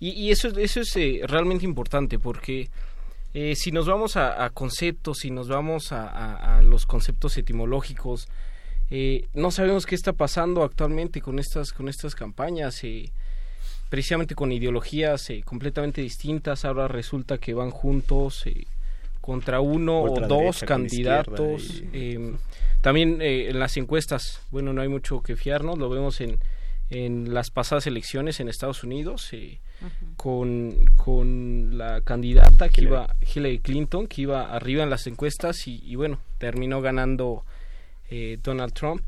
y, 0.01 0.10
y, 0.10 0.32
eso, 0.32 0.48
eso 0.48 0.81
es 0.81 0.94
realmente 1.31 1.64
importante 1.64 2.18
porque 2.18 2.68
si 3.32 3.73
nos 3.73 3.86
vamos 3.86 4.16
a, 4.16 4.51
conceptos, 4.51 5.19
si 5.19 5.31
nos 5.31 5.48
vamos 5.48 5.93
a, 5.93 6.59
a 6.59 6.62
los 6.62 6.86
conceptos 6.86 7.36
etimológicos, 7.36 8.28
eh, 8.90 9.28
no 9.35 9.52
sabemos 9.52 9.86
qué 9.86 9.94
está 9.94 10.12
pasando 10.12 10.65
actualmente 10.65 11.20
con 11.20 11.39
estas, 11.39 11.73
con 11.73 11.89
estas 11.89 12.16
campañas, 12.16 12.82
eh, 12.82 13.11
precisamente 13.89 14.35
con 14.35 14.51
ideologías 14.51 15.31
eh, 15.31 15.43
completamente 15.44 16.01
distintas. 16.02 16.65
Ahora 16.65 16.89
resulta 16.89 17.39
que 17.39 17.55
van 17.55 17.70
juntos 17.70 18.44
contra 19.20 19.61
uno 19.61 20.02
o 20.02 20.20
dos 20.27 20.62
candidatos. 20.62 21.85
también 22.81 23.23
en 23.23 23.59
las 23.61 23.77
encuestas, 23.77 24.40
bueno, 24.51 24.73
no 24.73 24.82
hay 24.82 24.89
mucho 24.89 25.23
que 25.23 25.36
fiarnos, 25.36 25.78
lo 25.78 25.89
vemos 25.89 26.20
en, 26.20 26.39
en 26.91 27.33
las 27.33 27.51
pasadas 27.51 27.87
elecciones 27.87 28.41
en 28.41 28.49
Estados 28.49 28.85
Unidos. 28.85 29.31
con, 30.17 30.85
con 30.97 31.79
la 31.79 32.03
candidata 32.03 32.69
que 32.69 32.83
iba 32.83 33.17
Hillary 33.23 33.61
Clinton 33.61 34.07
que 34.07 34.23
iba 34.23 34.55
arriba 34.55 34.83
en 34.83 34.91
las 34.91 35.07
encuestas 35.07 35.67
y, 35.67 35.81
y 35.83 35.95
bueno 35.95 36.19
terminó 36.37 36.83
ganando 36.83 37.47
eh, 38.11 38.39
Donald 38.43 38.73
Trump, 38.73 39.03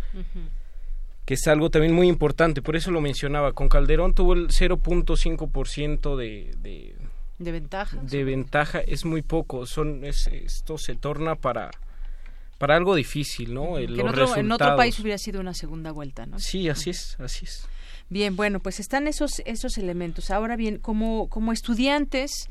que 1.25 1.35
es 1.35 1.47
algo 1.49 1.71
también 1.71 1.93
muy 1.93 2.07
importante, 2.07 2.63
por 2.63 2.77
eso 2.77 2.93
lo 2.93 3.01
mencionaba, 3.01 3.53
con 3.53 3.69
Calderón 3.69 4.15
tuvo 4.15 4.35
el 4.35 4.49
0.5% 4.49 6.17
de, 6.17 6.55
de, 6.59 6.95
de 7.39 7.53
ventaja. 7.53 7.97
De 8.01 8.23
ventaja, 8.23 8.79
es 8.79 9.05
muy 9.05 9.23
poco, 9.23 9.67
son 9.67 10.05
esto 10.05 10.79
se 10.79 10.95
torna 10.95 11.35
para 11.35 11.73
para 12.59 12.77
algo 12.77 12.95
difícil, 12.95 13.53
¿no? 13.53 13.77
en, 13.77 14.01
otro, 14.01 14.37
en 14.37 14.53
otro 14.53 14.77
país 14.77 14.97
hubiera 15.01 15.19
sido 15.19 15.41
una 15.41 15.53
segunda 15.53 15.91
vuelta, 15.91 16.27
¿no? 16.27 16.39
Sí, 16.39 16.69
así 16.69 16.91
es, 16.91 17.19
así 17.19 17.45
es. 17.45 17.69
Bien, 18.12 18.36
bueno, 18.36 18.60
pues 18.60 18.78
están 18.78 19.09
esos 19.09 19.40
esos 19.47 19.78
elementos. 19.78 20.30
Ahora 20.30 20.55
bien, 20.55 20.76
como 20.76 21.30
como 21.30 21.51
estudiantes 21.51 22.51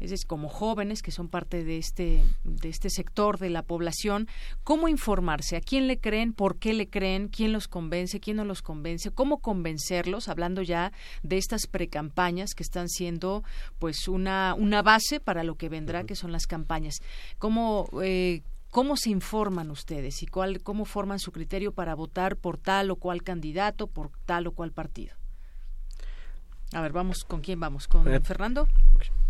es 0.00 0.10
decir, 0.10 0.26
como 0.26 0.48
jóvenes 0.48 1.00
que 1.00 1.12
son 1.12 1.28
parte 1.28 1.62
de 1.62 1.78
este, 1.78 2.24
de 2.42 2.68
este 2.68 2.90
sector 2.90 3.38
de 3.38 3.50
la 3.50 3.62
población, 3.62 4.26
cómo 4.64 4.88
informarse, 4.88 5.54
a 5.54 5.60
quién 5.60 5.86
le 5.86 6.00
creen, 6.00 6.32
por 6.32 6.58
qué 6.58 6.72
le 6.72 6.88
creen, 6.88 7.28
quién 7.28 7.52
los 7.52 7.68
convence, 7.68 8.18
quién 8.18 8.38
no 8.38 8.44
los 8.44 8.62
convence, 8.62 9.12
cómo 9.12 9.38
convencerlos, 9.38 10.28
hablando 10.28 10.62
ya 10.62 10.92
de 11.22 11.36
estas 11.36 11.68
precampañas 11.68 12.54
que 12.54 12.64
están 12.64 12.88
siendo 12.88 13.44
pues 13.78 14.08
una, 14.08 14.54
una 14.58 14.82
base 14.82 15.20
para 15.20 15.44
lo 15.44 15.54
que 15.54 15.68
vendrá, 15.68 16.02
que 16.02 16.16
son 16.16 16.32
las 16.32 16.48
campañas. 16.48 16.96
¿Cómo, 17.38 17.88
eh, 18.02 18.42
¿Cómo 18.72 18.96
se 18.96 19.10
informan 19.10 19.70
ustedes 19.70 20.22
y 20.22 20.26
cuál, 20.26 20.62
cómo 20.62 20.86
forman 20.86 21.18
su 21.18 21.30
criterio 21.30 21.72
para 21.72 21.94
votar 21.94 22.38
por 22.38 22.56
tal 22.56 22.90
o 22.90 22.96
cual 22.96 23.22
candidato, 23.22 23.86
por 23.86 24.10
tal 24.24 24.46
o 24.46 24.52
cual 24.52 24.72
partido? 24.72 25.14
A 26.72 26.80
ver, 26.80 26.90
vamos, 26.90 27.24
¿con 27.24 27.42
quién 27.42 27.60
vamos? 27.60 27.86
¿Con 27.86 28.10
eh, 28.10 28.18
Fernando? 28.20 28.66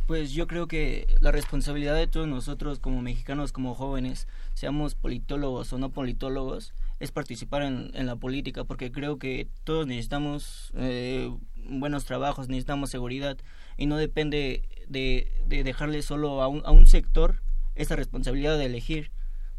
Pues 0.06 0.30
yo 0.30 0.46
creo 0.46 0.68
que 0.68 1.08
la 1.18 1.32
responsabilidad 1.32 1.96
de 1.96 2.06
todos 2.06 2.28
nosotros 2.28 2.78
como 2.78 3.02
mexicanos, 3.02 3.50
como 3.50 3.74
jóvenes, 3.74 4.28
seamos 4.54 4.94
politólogos 4.94 5.72
o 5.72 5.78
no 5.78 5.90
politólogos, 5.90 6.72
es 7.00 7.10
participar 7.10 7.62
en, 7.62 8.06
la 8.06 8.14
política, 8.14 8.62
porque 8.62 8.92
creo 8.92 9.18
que 9.18 9.48
todos 9.64 9.88
necesitamos 9.88 10.70
eh, 10.76 11.36
buenos 11.68 12.04
trabajos, 12.04 12.46
necesitamos 12.46 12.90
seguridad, 12.90 13.36
y 13.76 13.86
no 13.86 13.96
depende 13.96 14.62
de, 14.86 15.32
dejarle 15.48 16.02
solo 16.02 16.42
a 16.42 16.46
un, 16.46 16.62
a 16.64 16.70
un 16.70 16.86
sector 16.86 17.42
esa 17.74 17.96
responsabilidad 17.96 18.56
de 18.56 18.66
elegir, 18.66 19.10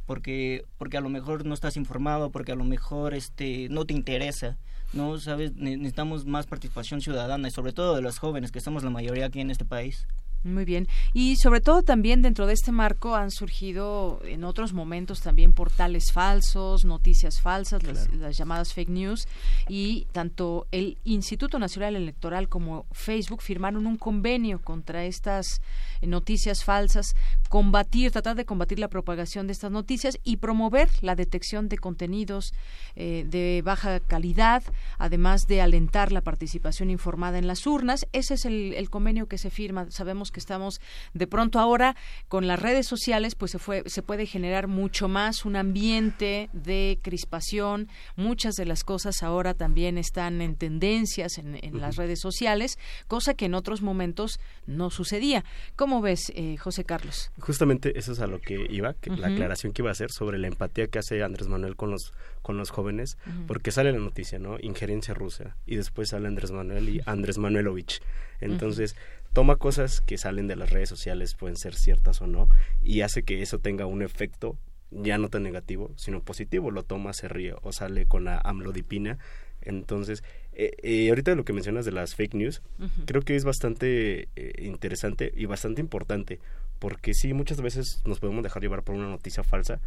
porque, 0.06 0.66
porque 0.78 0.98
a 0.98 1.02
lo 1.02 1.10
mejor 1.10 1.46
no 1.46 1.54
estás 1.54 1.78
informado, 1.78 2.32
porque 2.32 2.52
a 2.52 2.56
lo 2.56 2.64
mejor 2.64 3.14
este, 3.14 3.68
no 3.70 3.86
te 3.86 3.94
interesa. 3.94 4.58
No, 4.94 5.18
sabes, 5.18 5.56
necesitamos 5.56 6.26
más 6.26 6.46
participación 6.46 7.02
ciudadana 7.02 7.48
y 7.48 7.52
sobre 7.52 7.74
todo 7.74 7.96
de 7.96 8.02
los 8.02 8.20
jóvenes, 8.20 8.52
que 8.52 8.62
somos 8.62 8.84
la 8.84 8.90
mayoría 8.90 9.26
aquí 9.26 9.42
en 9.42 9.50
este 9.50 9.66
país. 9.66 10.08
Muy 10.44 10.66
bien. 10.66 10.90
Y 11.14 11.38
sobre 11.38 11.62
todo 11.62 11.84
también 11.84 12.22
dentro 12.22 12.48
de 12.48 12.54
este 12.54 12.74
marco 12.74 13.16
han 13.16 13.32
surgido 13.32 14.20
en 14.26 14.44
otros 14.44 14.74
momentos 14.74 15.22
también 15.22 15.54
portales 15.54 16.12
falsos, 16.12 16.84
noticias 16.84 17.40
falsas, 17.40 17.82
las, 17.84 18.38
llamadas 18.38 18.74
fake 18.74 18.90
news. 18.90 19.28
Y 19.70 20.06
tanto 20.12 20.68
el 20.72 20.98
Instituto 21.06 21.60
Nacional 21.60 21.96
Electoral 21.96 22.50
como 22.50 22.86
Facebook 22.92 23.42
firmaron 23.42 23.88
un 23.88 23.98
convenio 23.98 24.62
contra 24.62 25.06
estas 25.06 25.62
noticias 26.02 26.66
falsas, 26.66 27.16
combatir, 27.48 28.12
tratar 28.12 28.36
de 28.36 28.44
combatir 28.44 28.80
la 28.80 28.90
propagación 28.90 29.48
de 29.48 29.54
estas 29.54 29.72
noticias 29.72 30.20
y 30.26 30.38
promover 30.38 30.90
la 31.02 31.16
detección 31.16 31.70
de 31.70 31.78
contenidos 31.78 32.54
eh, 32.98 33.26
de 33.26 33.62
baja 33.64 34.02
calidad, 34.02 34.62
además 34.98 35.48
de 35.48 35.62
alentar 35.62 36.12
la 36.12 36.20
participación 36.20 36.90
informada 36.90 37.38
en 37.38 37.48
las 37.48 37.66
urnas. 37.66 38.08
Ese 38.12 38.34
es 38.34 38.44
el, 38.44 38.74
el 38.74 38.90
convenio 38.90 39.28
que 39.28 39.38
se 39.38 39.50
firma. 39.50 39.90
Sabemos 39.90 40.33
que 40.34 40.42
estamos 40.42 40.82
de 41.14 41.28
pronto 41.28 41.60
ahora 41.60 41.96
con 42.28 42.48
las 42.48 42.62
redes 42.62 42.86
sociales, 42.86 43.36
pues 43.36 43.52
se, 43.52 43.60
fue, 43.60 43.84
se 43.86 44.02
puede 44.02 44.26
generar 44.26 44.68
mucho 44.68 45.08
más 45.08 45.46
un 45.46 45.56
ambiente 45.56 46.50
de 46.52 47.00
crispación. 47.02 47.88
Muchas 48.18 48.56
de 48.56 48.66
las 48.66 48.84
cosas 48.84 49.24
ahora 49.24 49.54
también 49.54 49.98
están 49.98 50.42
en 50.42 50.56
tendencias 50.56 51.38
en, 51.38 51.54
las 51.80 51.96
redes 51.96 52.20
sociales, 52.20 52.78
cosa 53.08 53.34
que 53.34 53.46
en 53.46 53.54
otros 53.54 53.82
momentos 53.82 54.40
no 54.68 54.90
sucedía. 54.90 55.46
¿Cómo 55.76 56.02
ves, 56.02 56.32
eh, 56.36 56.58
José 56.58 56.84
Carlos? 56.84 57.32
Justamente 57.40 57.98
eso 57.98 58.12
es 58.12 58.20
a 58.20 58.28
lo 58.28 58.40
que 58.40 58.68
iba, 58.70 58.94
que 58.96 59.10
la 59.12 59.28
aclaración 59.28 59.74
que 59.74 59.82
iba 59.82 59.90
a 59.90 59.94
hacer 59.94 60.12
sobre 60.12 60.38
la 60.38 60.48
empatía 60.48 60.88
que 60.88 61.00
hace 61.00 61.24
Andrés 61.24 61.48
Manuel 61.48 61.76
con 61.76 61.92
los 61.92 62.14
con 62.44 62.58
los 62.58 62.70
jóvenes, 62.70 63.18
porque 63.48 63.72
sale 63.72 63.92
la 63.92 64.00
noticia, 64.00 64.38
¿no? 64.38 64.58
Injerencia 64.62 65.14
rusa 65.14 65.56
y 65.66 65.78
después 65.78 66.10
sale 66.10 66.28
Andrés 66.28 66.52
Manuel 66.52 66.90
y 66.90 67.02
Andrés 67.06 67.38
Manuelovich. 67.38 68.02
Entonces, 68.42 68.96
toma 69.34 69.58
cosas 69.58 70.02
que 70.02 70.18
salen 70.18 70.48
de 70.48 70.56
las 70.56 70.70
redes 70.70 70.90
sociales, 70.90 71.36
pueden 71.36 71.58
ser 71.58 71.76
ciertas 71.76 72.22
o 72.22 72.28
no, 72.28 72.48
y 72.82 73.02
hace 73.02 73.24
que 73.24 73.42
eso 73.42 73.60
tenga 73.60 73.86
un 73.86 74.02
efecto 74.02 74.58
ya 75.02 75.18
no 75.18 75.30
tan 75.30 75.44
negativo, 75.44 75.92
sino 75.96 76.22
positivo. 76.22 76.72
Lo 76.72 76.84
toma, 76.84 77.14
se 77.14 77.28
ríe 77.28 77.56
o 77.62 77.72
sale 77.72 78.06
con 78.06 78.24
la 78.24 78.38
amlodipina. 78.38 79.18
Entonces, 79.62 80.24
eh, 80.54 80.72
eh, 80.84 81.10
ahorita 81.10 81.36
lo 81.36 81.46
que 81.46 81.54
mencionas 81.54 81.86
de 81.86 81.92
las 81.92 82.16
fake 82.16 82.36
news, 82.36 82.62
creo 83.06 83.22
que 83.22 83.36
es 83.36 83.46
bastante 83.46 84.28
eh, 84.36 84.54
interesante 84.60 85.32
y 85.36 85.46
bastante 85.46 85.82
importante, 85.82 86.40
porque 86.80 87.14
sí, 87.14 87.34
muchas 87.34 87.62
veces 87.62 88.02
nos 88.06 88.20
podemos 88.20 88.44
dejar 88.44 88.62
llevar 88.62 88.84
por 88.84 88.96
una 88.96 89.08
noticia 89.08 89.44
falsa 89.44 89.80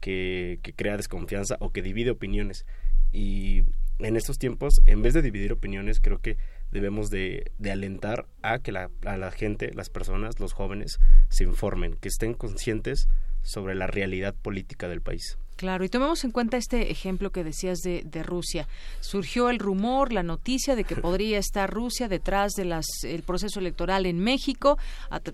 que, 0.00 0.58
que 0.62 0.72
crea 0.72 0.96
desconfianza 0.96 1.56
o 1.60 1.70
que 1.70 1.82
divide 1.82 2.10
opiniones. 2.10 2.66
Y 3.12 3.62
en 4.00 4.16
estos 4.16 4.38
tiempos, 4.38 4.82
en 4.86 5.02
vez 5.02 5.14
de 5.14 5.22
dividir 5.22 5.52
opiniones, 5.52 6.00
creo 6.00 6.18
que 6.18 6.36
debemos 6.70 7.10
de, 7.10 7.52
de 7.58 7.70
alentar 7.70 8.26
a 8.42 8.58
que 8.58 8.72
la, 8.72 8.90
a 9.04 9.16
la 9.16 9.30
gente, 9.30 9.72
las 9.74 9.90
personas, 9.90 10.40
los 10.40 10.52
jóvenes, 10.52 10.98
se 11.28 11.44
informen, 11.44 11.96
que 11.96 12.08
estén 12.08 12.34
conscientes 12.34 13.08
sobre 13.42 13.74
la 13.74 13.86
realidad 13.86 14.34
política 14.34 14.88
del 14.88 15.00
país. 15.00 15.38
Claro, 15.60 15.84
y 15.84 15.90
tomemos 15.90 16.24
en 16.24 16.30
cuenta 16.30 16.56
este 16.56 16.90
ejemplo 16.90 17.32
que 17.32 17.44
decías 17.44 17.80
de, 17.80 18.02
de, 18.06 18.22
Rusia. 18.22 18.66
Surgió 19.00 19.50
el 19.50 19.58
rumor, 19.58 20.10
la 20.10 20.22
noticia 20.22 20.74
de 20.74 20.84
que 20.84 20.96
podría 20.96 21.38
estar 21.38 21.68
Rusia 21.68 22.08
detrás 22.08 22.52
del 22.52 23.22
proceso 23.26 23.60
electoral 23.60 24.06
en 24.06 24.20
México 24.20 24.78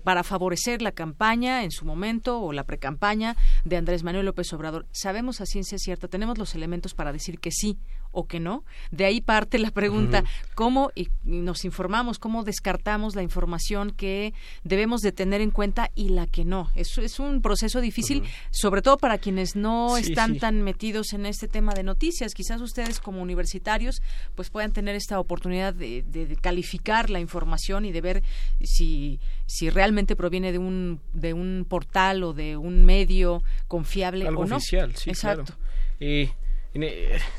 para 0.03 0.25
favorecer 0.25 0.81
la 0.81 0.91
campaña 0.91 1.63
en 1.63 1.71
su 1.71 1.85
momento 1.85 2.41
o 2.41 2.51
la 2.51 2.65
precampaña 2.65 3.37
de 3.63 3.77
Andrés 3.77 4.03
Manuel 4.03 4.25
López 4.25 4.51
Obrador. 4.51 4.85
Sabemos 4.91 5.39
a 5.39 5.45
ciencia 5.45 5.77
cierta, 5.77 6.09
tenemos 6.09 6.37
los 6.37 6.55
elementos 6.55 6.93
para 6.93 7.13
decir 7.13 7.39
que 7.39 7.51
sí 7.51 7.77
o 8.17 8.25
que 8.25 8.39
no. 8.39 8.63
De 8.89 9.05
ahí 9.05 9.21
parte 9.21 9.59
la 9.59 9.69
pregunta, 9.69 10.23
¿cómo 10.55 10.89
y 10.95 11.09
nos 11.23 11.65
informamos, 11.65 12.17
cómo 12.17 12.43
descartamos 12.43 13.15
la 13.15 13.21
información 13.21 13.91
que 13.91 14.33
debemos 14.63 15.01
de 15.01 15.11
tener 15.11 15.39
en 15.39 15.51
cuenta 15.51 15.91
y 15.93 16.09
la 16.09 16.25
que 16.25 16.43
no? 16.43 16.71
Es, 16.73 16.97
es 16.97 17.19
un 17.19 17.43
proceso 17.43 17.79
difícil, 17.79 18.23
sobre 18.49 18.81
todo 18.81 18.97
para 18.97 19.19
quienes 19.19 19.55
no 19.55 19.97
están 19.97 20.39
tan 20.39 20.63
metidos 20.63 21.13
en 21.13 21.27
este 21.27 21.47
tema 21.47 21.75
de 21.75 21.83
noticias. 21.83 22.33
Quizás 22.33 22.59
ustedes 22.59 22.99
como 22.99 23.21
universitarios 23.21 24.01
pues 24.33 24.49
puedan 24.49 24.71
tener 24.71 24.95
esta 24.95 25.19
oportunidad 25.19 25.75
de, 25.75 26.03
calificar 26.41 27.11
la 27.11 27.19
información 27.19 27.85
y 27.85 27.91
de 27.91 28.01
ver 28.01 28.23
si, 28.63 29.19
si 29.45 29.69
realmente 29.69 30.15
proviene 30.15 30.51
de 30.51 30.57
un, 30.57 31.01
de 31.13 31.33
un 31.33 31.67
portal 31.69 32.23
o 32.23 32.33
de 32.33 32.57
un 32.57 32.83
medio 32.83 33.43
confiable 33.67 34.27
Algo 34.27 34.41
o 34.41 34.45
no. 34.47 34.55
oficial, 34.55 34.95
sí, 34.95 35.11
Exacto. 35.11 35.53
Claro. 35.53 35.61
Eh, 35.99 36.31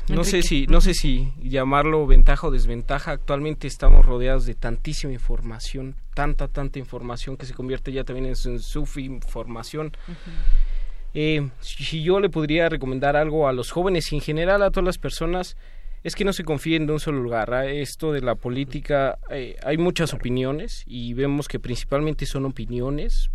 no 0.09 0.23
sé 0.23 0.41
si 0.41 0.67
no 0.67 0.81
sé 0.81 0.93
si 0.93 1.31
llamarlo 1.41 2.05
ventaja 2.05 2.47
o 2.47 2.51
desventaja 2.51 3.11
actualmente 3.11 3.67
estamos 3.67 4.05
rodeados 4.05 4.45
de 4.45 4.55
tantísima 4.55 5.13
información 5.13 5.95
tanta 6.13 6.47
tanta 6.47 6.79
información 6.79 7.37
que 7.37 7.45
se 7.45 7.53
convierte 7.53 7.91
ya 7.91 8.03
también 8.03 8.27
en, 8.27 8.35
su 8.35 8.87
información 8.97 9.91
eh, 11.13 11.49
si 11.59 12.03
yo 12.03 12.19
le 12.19 12.29
podría 12.29 12.69
recomendar 12.69 13.15
algo 13.15 13.47
a 13.47 13.53
los 13.53 13.71
jóvenes 13.71 14.11
y 14.11 14.15
en 14.15 14.21
general 14.21 14.61
a 14.61 14.71
todas 14.71 14.85
las 14.85 14.97
personas 14.97 15.57
es 16.03 16.15
que 16.15 16.23
no 16.23 16.31
se 16.31 16.45
confíen 16.45 16.87
de 16.87 16.93
un 16.93 16.99
solo 17.01 17.21
lugar. 17.21 17.53
¿ah? 17.53 17.65
Esto 17.65 18.13
de 18.13 18.21
la 18.21 18.35
política, 18.35 19.19
eh, 19.29 19.57
hay 19.65 19.77
muchas 19.77 20.13
opiniones 20.13 20.85
y 20.87 21.13
vemos 21.13 21.49
que 21.49 21.59
principalmente 21.59 22.25
son 22.25 22.45
opiniones. 22.45 23.29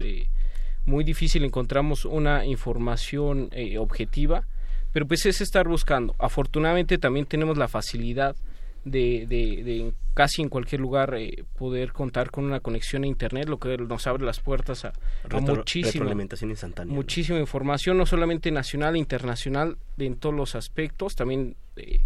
muy 0.87 1.05
difícil 1.05 1.45
encontramos 1.45 2.07
una 2.07 2.47
información 2.47 3.51
objetiva 3.79 4.47
pero 4.95 5.09
pues 5.09 5.27
es 5.27 5.41
estar 5.41 5.67
buscando. 5.67 6.15
Afortunadamente 6.21 6.99
también 6.99 7.27
tenemos 7.27 7.59
la 7.59 7.67
facilidad 7.67 8.37
de, 8.85 9.27
de, 9.27 9.93
casi 10.15 10.41
en 10.41 10.49
cualquier 10.49 10.81
lugar 10.81 11.17
eh, 11.17 11.43
poder 11.59 11.93
contar 11.93 12.31
con 12.31 12.45
una 12.45 12.61
conexión 12.61 13.03
a 13.03 13.09
internet, 13.09 13.49
lo 13.49 13.59
que 13.59 13.77
nos 13.77 14.07
abre 14.07 14.25
las 14.25 14.39
puertas 14.39 14.85
a, 14.85 14.93
muchísima, 15.41 16.15
muchísima 16.87 17.41
información, 17.41 17.99
no 17.99 18.07
solamente 18.07 18.53
nacional, 18.53 18.97
internacional, 18.97 19.79
en 19.99 20.15
todos 20.15 20.35
los 20.35 20.55
aspectos, 20.55 21.17
también 21.17 21.57
eh, 21.75 21.99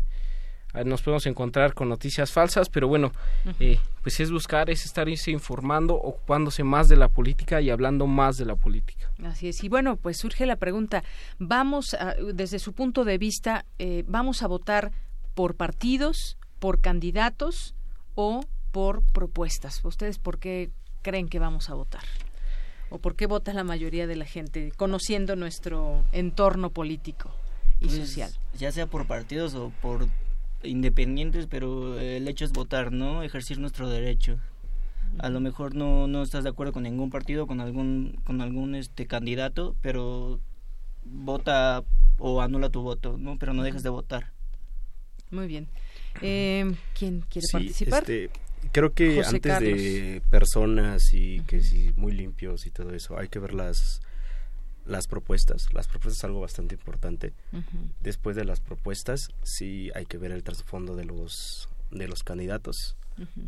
nos 0.85 1.03
podemos 1.03 1.27
encontrar 1.27 1.75
con 1.75 1.89
noticias 1.89 2.33
falsas, 2.33 2.69
pero 2.69 2.89
bueno, 2.89 3.13
eh, 3.61 3.79
pues 4.03 4.21
es 4.21 4.31
buscar, 4.31 4.71
es 4.71 4.85
estar 4.85 5.09
informando, 5.09 5.95
ocupándose 5.95 6.65
más 6.65 6.89
de 6.89 6.97
la 6.97 7.09
política 7.09 7.61
y 7.61 7.71
hablando 7.71 8.07
más 8.07 8.37
de 8.37 8.45
la 8.45 8.57
política. 8.57 9.11
Así 9.25 9.49
es. 9.49 9.65
Y 9.65 9.69
bueno, 9.69 9.97
pues 9.97 10.19
surge 10.19 10.47
la 10.47 10.57
pregunta, 10.57 11.03
vamos, 11.39 11.97
desde 12.35 12.59
su 12.59 12.73
punto 12.73 13.05
de 13.05 13.19
vista, 13.19 13.65
eh, 13.79 14.05
¿vamos 14.07 14.43
a 14.43 14.47
votar 14.47 14.93
por 15.35 15.55
partidos, 15.55 16.37
por 16.59 16.81
candidatos 16.81 17.75
o 18.15 18.45
por 18.73 19.03
propuestas? 19.03 19.85
¿Ustedes 19.85 20.19
por 20.19 20.39
qué 20.39 20.71
creen 21.03 21.29
que 21.29 21.39
vamos 21.39 21.71
a 21.71 21.75
votar? 21.75 22.03
¿O 22.91 22.99
por 22.99 23.17
qué 23.17 23.27
vota 23.27 23.53
la 23.53 23.65
mayoría 23.65 24.07
de 24.07 24.17
la 24.17 24.25
gente, 24.25 24.73
conociendo 24.77 25.37
nuestro 25.37 26.05
entorno 26.13 26.71
político 26.71 27.31
y 27.81 27.87
pues, 27.87 27.99
social? 27.99 28.33
Ya 28.59 28.73
sea 28.73 28.87
por 28.87 29.07
partidos 29.07 29.55
o 29.55 29.73
por 29.83 30.09
independientes, 30.63 31.47
pero 31.47 31.99
el 31.99 32.27
hecho 32.29 32.45
es 32.45 32.53
votar, 32.53 32.93
¿no? 32.93 33.23
Ejercer 33.23 33.59
nuestro 33.59 33.89
derecho. 33.89 34.39
A 35.19 35.31
lo 35.31 35.41
mejor 35.41 35.75
no, 35.75 36.07
no 36.07 36.23
estás 36.23 36.45
de 36.45 36.51
acuerdo 36.51 36.73
con 36.73 36.83
ningún 36.83 37.11
partido, 37.11 37.47
con 37.47 37.61
algún, 37.61 38.21
con 38.25 38.41
algún 38.41 38.75
este 38.75 39.07
candidato, 39.07 39.75
pero 39.81 40.41
vota 41.05 41.83
o 42.19 42.43
anula 42.43 42.69
tu 42.69 42.83
voto, 42.83 43.17
¿no? 43.19 43.39
Pero 43.39 43.55
no 43.55 43.63
dejes 43.63 43.83
de 43.83 43.89
votar. 43.89 44.33
Muy 45.31 45.47
bien. 45.47 45.69
Eh, 46.21 46.75
¿Quién 46.99 47.23
quiere 47.29 47.47
participar? 47.51 48.03
Este, 48.03 48.31
creo 48.73 48.93
que 48.93 49.23
antes 49.23 49.61
de 49.61 50.23
personas 50.31 51.13
y 51.13 51.41
que 51.41 51.61
si 51.61 51.93
muy 51.97 52.13
limpios 52.13 52.67
y 52.67 52.71
todo 52.71 52.95
eso, 52.95 53.19
hay 53.19 53.29
que 53.29 53.39
ver 53.39 53.55
las 53.55 54.01
las 54.89 55.07
propuestas. 55.07 55.73
Las 55.73 55.87
propuestas 55.87 56.19
es 56.19 56.25
algo 56.25 56.41
bastante 56.41 56.75
importante. 56.75 57.35
Después 58.01 58.35
de 58.37 58.45
las 58.45 58.61
propuestas, 58.61 59.29
sí 59.43 59.91
hay 59.95 60.07
que 60.07 60.19
ver 60.19 60.33
el 60.33 60.43
trasfondo 60.43 60.97
de 60.97 61.05
los 61.05 61.69
de 61.91 62.09
los 62.09 62.23
candidatos. 62.23 62.97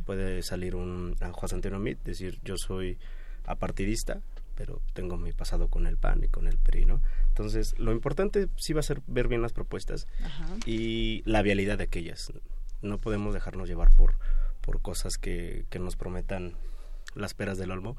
Puede 0.05 0.43
salir 0.43 0.75
un 0.77 1.17
Juan 1.17 1.51
Antonio 1.53 1.79
Mit, 1.79 2.03
decir 2.03 2.41
yo 2.45 2.57
soy 2.57 2.99
apartidista, 3.47 4.21
pero 4.57 4.83
tengo 4.93 5.17
mi 5.17 5.33
pasado 5.33 5.69
con 5.69 5.87
el 5.87 5.97
PAN 5.97 6.25
y 6.25 6.29
con 6.29 6.47
el 6.47 6.59
PRI, 6.59 6.85
¿no? 6.85 7.01
Entonces, 7.29 7.79
lo 7.79 7.93
importante 7.93 8.49
sí 8.57 8.73
va 8.73 8.81
a 8.81 8.83
ser 8.83 9.01
ver 9.07 9.29
bien 9.29 9.43
las 9.43 9.53
propuestas 9.53 10.07
y 10.67 11.23
la 11.25 11.43
vialidad 11.43 11.79
de 11.79 11.85
aquellas. 11.85 12.33
No 12.83 12.99
podemos 12.99 13.33
dejarnos 13.33 13.69
llevar 13.69 13.95
por, 13.97 14.17
por 14.61 14.83
cosas 14.83 15.17
que, 15.19 15.65
que 15.71 15.79
nos 15.79 15.97
prometan 15.97 16.55
las 17.15 17.35
peras 17.35 17.59
del 17.59 17.71
olmo 17.71 17.97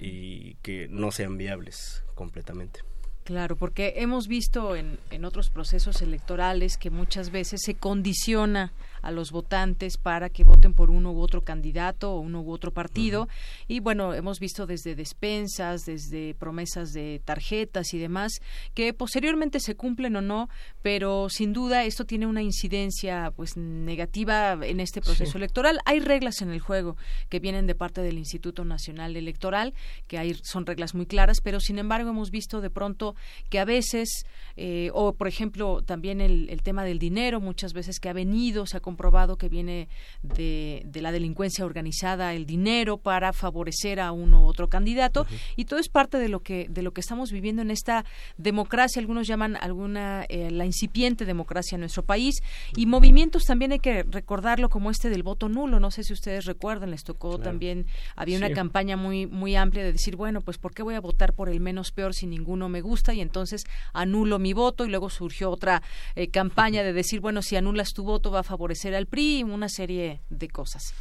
y 0.00 0.54
que 0.62 0.88
no 0.88 1.10
sean 1.10 1.36
viables 1.36 2.04
completamente. 2.14 2.80
Claro, 3.24 3.56
porque 3.56 3.94
hemos 3.96 4.28
visto 4.28 4.76
en, 4.76 4.98
en 5.10 5.24
otros 5.24 5.48
procesos 5.48 6.02
electorales 6.02 6.76
que 6.76 6.90
muchas 6.90 7.30
veces 7.30 7.62
se 7.64 7.74
condiciona 7.74 8.72
a 9.04 9.10
los 9.10 9.30
votantes 9.30 9.98
para 9.98 10.30
que 10.30 10.44
voten 10.44 10.72
por 10.72 10.90
uno 10.90 11.12
u 11.12 11.20
otro 11.20 11.42
candidato 11.42 12.12
o 12.12 12.20
uno 12.20 12.40
u 12.40 12.50
otro 12.50 12.72
partido. 12.72 13.28
Y 13.68 13.80
bueno, 13.80 14.14
hemos 14.14 14.40
visto 14.40 14.66
desde 14.66 14.94
despensas, 14.94 15.84
desde 15.84 16.34
promesas 16.34 16.92
de 16.92 17.20
tarjetas 17.24 17.92
y 17.92 17.98
demás, 17.98 18.32
que 18.72 18.94
posteriormente 18.94 19.60
se 19.60 19.76
cumplen 19.76 20.16
o 20.16 20.22
no, 20.22 20.48
pero 20.82 21.28
sin 21.28 21.52
duda 21.52 21.84
esto 21.84 22.04
tiene 22.06 22.26
una 22.26 22.42
incidencia 22.42 23.32
pues 23.36 23.56
negativa 23.56 24.52
en 24.62 24.80
este 24.80 25.00
proceso 25.00 25.36
electoral. 25.36 25.78
Hay 25.84 26.00
reglas 26.00 26.40
en 26.40 26.50
el 26.50 26.60
juego 26.60 26.96
que 27.28 27.40
vienen 27.40 27.66
de 27.66 27.74
parte 27.74 28.00
del 28.00 28.18
Instituto 28.18 28.64
Nacional 28.64 29.16
Electoral, 29.16 29.74
que 30.06 30.18
hay, 30.18 30.34
son 30.42 30.64
reglas 30.64 30.94
muy 30.94 31.06
claras, 31.06 31.40
pero 31.42 31.60
sin 31.60 31.78
embargo 31.78 32.10
hemos 32.10 32.30
visto 32.30 32.62
de 32.62 32.70
pronto 32.70 33.16
que 33.50 33.58
a 33.58 33.64
veces, 33.66 34.24
eh, 34.56 34.90
o 34.94 35.12
por 35.14 35.28
ejemplo 35.28 35.82
también 35.82 36.20
el, 36.20 36.48
el 36.48 36.62
tema 36.62 36.84
del 36.84 36.98
dinero, 36.98 37.40
muchas 37.40 37.74
veces 37.74 38.00
que 38.00 38.08
ha 38.08 38.14
venido, 38.14 38.66
se 38.66 38.78
ha 38.78 38.80
comprobado 38.94 39.36
que 39.36 39.48
viene 39.48 39.88
de, 40.22 40.86
la 40.94 41.10
delincuencia 41.10 41.64
organizada 41.64 42.32
el 42.32 42.46
dinero 42.46 42.96
para 42.96 43.32
favorecer 43.32 43.98
a 43.98 44.12
uno 44.12 44.44
u 44.44 44.46
otro 44.46 44.68
candidato. 44.68 45.26
Y 45.56 45.64
todo 45.64 45.80
es 45.80 45.88
parte 45.88 46.18
de 46.18 46.28
lo 46.28 46.40
que 46.40 46.68
de 46.70 46.82
lo 46.82 46.92
que 46.92 47.00
estamos 47.00 47.32
viviendo 47.32 47.60
en 47.60 47.72
esta 47.72 48.04
democracia. 48.38 49.00
Algunos 49.00 49.26
llaman 49.26 49.56
alguna 49.56 50.26
eh, 50.28 50.52
la 50.52 50.64
incipiente 50.64 51.24
democracia 51.24 51.74
en 51.74 51.80
nuestro 51.80 52.04
país. 52.04 52.40
Y 52.76 52.86
movimientos 52.86 53.46
también 53.46 53.72
hay 53.72 53.80
que 53.80 54.04
recordarlo 54.04 54.68
como 54.68 54.92
este 54.92 55.10
del 55.10 55.24
voto 55.24 55.48
nulo. 55.48 55.80
No 55.80 55.90
sé 55.90 56.04
si 56.04 56.12
ustedes 56.12 56.44
recuerdan 56.44 56.92
les 56.92 57.02
tocó 57.02 57.38
también 57.38 57.86
había 58.14 58.38
una 58.38 58.52
campaña 58.52 58.96
muy 58.96 59.26
muy 59.26 59.56
amplia 59.56 59.82
de 59.82 59.92
decir 59.92 60.16
bueno 60.16 60.40
pues 60.40 60.58
por 60.58 60.72
qué 60.72 60.82
voy 60.82 60.94
a 60.94 61.00
votar 61.00 61.32
por 61.32 61.48
el 61.48 61.60
menos 61.60 61.90
peor 61.90 62.14
si 62.14 62.26
ninguno 62.26 62.68
me 62.68 62.80
gusta 62.80 63.12
y 63.12 63.20
entonces 63.20 63.64
anulo 63.92 64.38
mi 64.38 64.52
voto 64.52 64.84
y 64.84 64.88
luego 64.88 65.10
surgió 65.10 65.50
otra 65.50 65.82
eh, 66.14 66.28
campaña 66.28 66.82
de 66.82 66.92
decir 66.92 67.20
bueno 67.20 67.42
si 67.42 67.56
anulas 67.56 67.92
tu 67.92 68.04
voto 68.04 68.30
va 68.30 68.40
a 68.40 68.42
favorecer 68.42 68.83
era 68.84 68.98
el 68.98 69.06
PRI, 69.06 69.42
una 69.42 69.68
serie 69.68 70.20
de 70.30 70.48
cosas. 70.48 70.94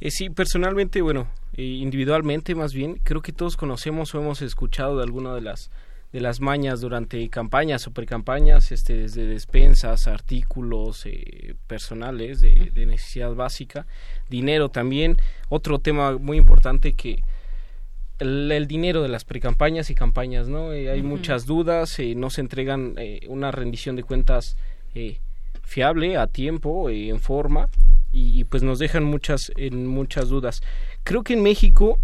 Eh, 0.00 0.10
sí, 0.10 0.30
personalmente, 0.30 1.02
bueno, 1.02 1.28
eh, 1.54 1.62
individualmente 1.62 2.54
más 2.54 2.72
bien, 2.72 3.00
creo 3.02 3.20
que 3.20 3.32
todos 3.32 3.56
conocemos 3.56 4.14
o 4.14 4.20
hemos 4.20 4.42
escuchado 4.42 4.96
de 4.96 5.02
alguna 5.02 5.34
de 5.34 5.40
las 5.40 5.70
de 6.12 6.20
las 6.20 6.40
mañas 6.40 6.80
durante 6.80 7.28
campañas 7.28 7.86
o 7.86 7.90
precampañas, 7.90 8.72
este, 8.72 8.96
desde 8.96 9.26
despensas, 9.26 10.08
artículos 10.08 11.04
eh, 11.04 11.54
personales 11.66 12.40
de, 12.40 12.86
necesidad 12.86 13.34
básica, 13.34 13.86
dinero 14.30 14.70
también. 14.70 15.16
Otro 15.48 15.78
tema 15.78 16.16
muy 16.16 16.38
importante 16.38 16.94
que 16.94 17.22
el, 18.18 18.66
dinero 18.66 19.02
de 19.02 19.08
las 19.08 19.24
precampañas 19.24 19.90
y 19.90 19.94
campañas, 19.94 20.48
¿no? 20.48 20.72
Eh, 20.72 20.90
hay 20.90 21.02
muchas 21.02 21.44
dudas, 21.44 21.98
eh, 21.98 22.14
no 22.14 22.30
se 22.30 22.40
entregan 22.40 22.96
una 23.28 23.50
rendición 23.50 23.94
de 23.94 24.02
cuentas 24.02 24.56
fiable, 25.68 26.16
a 26.16 26.26
tiempo, 26.26 26.88
en 26.90 27.20
forma, 27.20 27.68
y, 28.10 28.40
y, 28.40 28.44
pues 28.44 28.62
nos 28.62 28.78
dejan 28.78 29.04
muchas, 29.04 29.52
en 29.56 29.86
muchas 29.86 30.28
dudas. 30.28 30.62
Creo 31.04 31.22
que 31.22 31.34
en 31.34 31.42
México 31.42 31.98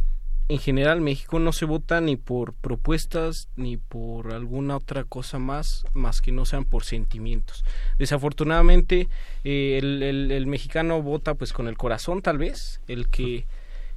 en 0.49 0.59
general 0.59 1.01
México 1.01 1.39
no 1.39 1.53
se 1.53 1.65
vota 1.65 2.01
ni 2.01 2.17
por 2.17 2.53
propuestas 2.53 3.49
ni 3.57 3.79
por 3.79 4.35
alguna 4.35 4.77
otra 4.77 5.05
cosa 5.05 5.39
más 5.39 5.87
más 5.95 6.21
que 6.21 6.33
no 6.33 6.45
sean 6.45 6.65
por 6.65 6.85
sentimientos. 6.85 7.65
Desafortunadamente 7.99 9.09
eh, 9.43 9.79
el, 9.83 10.03
el, 10.31 10.47
mexicano 10.47 11.01
vota 11.01 11.35
pues 11.35 11.53
con 11.53 11.67
el 11.67 11.79
corazón 11.79 12.21
tal 12.21 12.39
vez. 12.39 12.83
El 12.89 13.09
que 13.09 13.47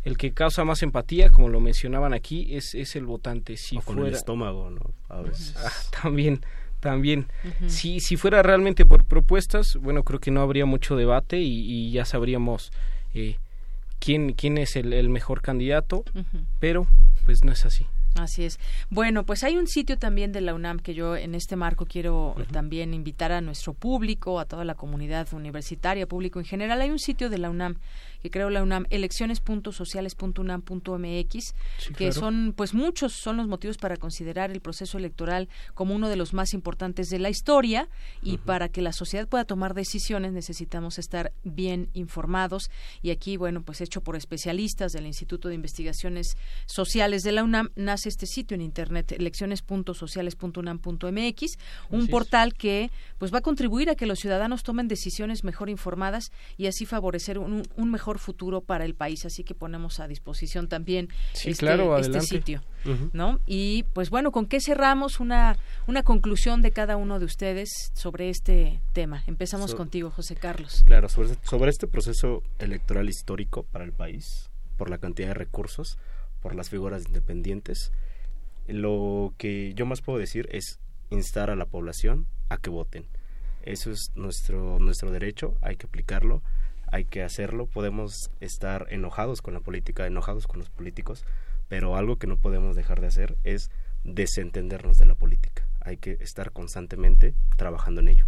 el 0.05 0.17
que 0.17 0.31
causa 0.31 0.63
más 0.63 0.83
empatía 0.83 1.29
como 1.31 1.49
lo 1.49 1.59
mencionaban 1.59 2.13
aquí 2.13 2.55
es, 2.55 2.75
es 2.75 2.95
el 2.95 3.05
votante. 3.05 3.57
Si 3.57 3.77
o 3.77 3.81
con 3.81 3.99
el 4.05 4.13
estómago 4.13 4.69
no 4.69 4.93
a 5.09 5.21
veces. 5.21 5.53
Ah, 5.57 5.71
también 6.01 6.41
también 6.87 7.27
si 7.67 7.99
si 7.99 8.15
fuera 8.15 8.41
realmente 8.41 8.85
por 8.85 9.03
propuestas 9.03 9.75
bueno 9.75 10.03
creo 10.03 10.21
que 10.21 10.31
no 10.31 10.39
habría 10.39 10.65
mucho 10.65 10.95
debate 10.95 11.37
y, 11.41 11.91
ya 11.91 12.05
sabríamos 12.05 12.71
eh, 13.13 13.35
quién, 13.99 14.31
quién 14.31 14.57
es 14.57 14.77
el, 14.77 15.09
mejor 15.09 15.41
candidato, 15.41 16.05
pero 16.59 16.87
pues 17.25 17.43
no 17.43 17.51
es 17.51 17.65
así. 17.65 17.85
Así 18.15 18.45
es. 18.45 18.57
Bueno, 18.89 19.25
pues 19.25 19.43
hay 19.43 19.57
un 19.57 19.67
sitio 19.67 19.97
también 19.97 20.31
de 20.31 20.39
la 20.39 20.53
UNAM 20.53 20.79
que 20.79 20.93
yo 20.93 21.17
en 21.17 21.35
este 21.35 21.57
marco 21.57 21.85
quiero 21.85 22.35
también 22.51 22.93
invitar 22.93 23.33
a 23.33 23.41
nuestro 23.41 23.73
público, 23.73 24.39
a 24.39 24.45
toda 24.45 24.63
la 24.63 24.75
comunidad 24.75 25.31
universitaria, 25.33 26.07
público 26.07 26.39
en 26.39 26.45
general. 26.45 26.81
Hay 26.81 26.89
un 26.89 26.99
sitio 26.99 27.29
de 27.29 27.37
la 27.37 27.49
UNAM 27.49 27.75
que 28.27 28.39
creo 28.39 28.49
la 28.49 28.61
UNAM, 28.61 28.87
elecciones.sociales.unam.mx, 28.89 31.53
que 31.97 32.11
son, 32.11 32.53
pues 32.55 32.73
muchos 32.73 33.13
son 33.13 33.37
los 33.37 33.47
motivos 33.47 33.77
para 33.77 33.95
considerar 33.95 34.51
el 34.51 34.59
proceso 34.59 34.97
electoral 34.97 35.47
como 35.73 35.95
uno 35.95 36.09
de 36.09 36.17
los 36.17 36.33
más 36.33 36.53
importantes 36.53 37.09
de 37.09 37.19
la 37.19 37.29
historia 37.29 37.87
y 38.21 38.37
para 38.37 38.67
que 38.67 38.81
la 38.81 38.91
sociedad 38.91 39.29
pueda 39.29 39.45
tomar 39.45 39.73
decisiones 39.73 40.33
necesitamos 40.33 40.99
estar 40.99 41.31
bien 41.45 41.89
informados. 41.93 42.69
Y 43.01 43.11
aquí, 43.11 43.37
bueno, 43.37 43.61
pues 43.61 43.79
hecho 43.79 44.01
por 44.01 44.17
especialistas 44.17 44.91
del 44.91 45.05
Instituto 45.05 45.47
de 45.47 45.55
Investigaciones 45.55 46.35
Sociales 46.65 47.23
de 47.23 47.31
la 47.31 47.45
UNAM, 47.45 47.69
nace 47.75 48.09
este 48.09 48.25
sitio 48.25 48.55
en 48.55 48.61
internet, 48.61 49.13
elecciones.sociales.unam.mx, 49.13 51.57
un 51.91 52.07
portal 52.07 52.55
que 52.55 52.91
pues 53.17 53.33
va 53.33 53.37
a 53.37 53.41
contribuir 53.41 53.89
a 53.89 53.95
que 53.95 54.05
los 54.05 54.19
ciudadanos 54.19 54.63
tomen 54.63 54.89
decisiones 54.89 55.45
mejor 55.45 55.69
informadas 55.69 56.33
y 56.57 56.67
así 56.67 56.85
favorecer 56.85 57.39
un, 57.39 57.63
un 57.77 57.91
mejor 57.91 58.16
futuro 58.17 58.61
para 58.61 58.85
el 58.85 58.95
país. 58.95 59.25
Así 59.25 59.43
que 59.43 59.53
ponemos 59.53 59.99
a 59.99 60.07
disposición 60.07 60.67
también 60.67 61.09
este, 61.33 61.49
este 61.51 62.21
sitio. 62.21 62.61
¿no? 63.13 63.39
Y 63.45 63.83
pues 63.93 64.09
bueno, 64.09 64.31
¿con 64.31 64.45
qué 64.45 64.61
cerramos 64.61 65.19
una, 65.19 65.57
una 65.87 66.03
conclusión 66.03 66.61
de 66.61 66.71
cada 66.71 66.95
uno 66.95 67.19
de 67.19 67.25
ustedes 67.25 67.91
sobre 67.93 68.29
este 68.29 68.81
tema? 68.93 69.23
Empezamos 69.27 69.75
contigo, 69.75 70.09
José 70.09 70.35
Carlos. 70.35 70.83
Claro, 70.85 71.09
sobre, 71.09 71.35
sobre 71.43 71.69
este 71.69 71.87
proceso 71.87 72.43
electoral 72.59 73.09
histórico 73.09 73.63
para 73.63 73.83
el 73.83 73.91
país, 73.91 74.49
por 74.77 74.89
la 74.89 74.97
cantidad 74.97 75.29
de 75.29 75.33
recursos, 75.33 75.97
por 76.41 76.55
las 76.55 76.69
figuras 76.69 77.05
independientes, 77.05 77.91
lo 78.67 79.33
que 79.37 79.73
yo 79.73 79.85
más 79.85 80.01
puedo 80.01 80.19
decir 80.19 80.47
es 80.51 80.79
instar 81.09 81.49
a 81.49 81.55
la 81.55 81.65
población 81.65 82.27
a 82.49 82.57
que 82.57 82.69
voten. 82.69 83.05
Eso 83.63 83.91
es 83.91 84.11
nuestro, 84.15 84.79
nuestro 84.79 85.11
derecho, 85.11 85.57
hay 85.61 85.75
que 85.75 85.87
aplicarlo 85.87 86.41
hay 86.87 87.05
que 87.05 87.23
hacerlo. 87.23 87.65
Podemos 87.65 88.31
estar 88.39 88.87
enojados 88.89 89.41
con 89.41 89.53
la 89.53 89.59
política, 89.59 90.07
enojados 90.07 90.47
con 90.47 90.59
los 90.59 90.69
políticos, 90.69 91.25
pero 91.67 91.95
algo 91.95 92.17
que 92.17 92.27
no 92.27 92.37
podemos 92.37 92.75
dejar 92.75 93.01
de 93.01 93.07
hacer 93.07 93.37
es 93.43 93.69
desentendernos 94.03 94.97
de 94.97 95.05
la 95.05 95.15
política. 95.15 95.67
Hay 95.81 95.97
que 95.97 96.17
estar 96.19 96.51
constantemente 96.51 97.33
trabajando 97.57 98.01
en 98.01 98.09
ello. 98.09 98.25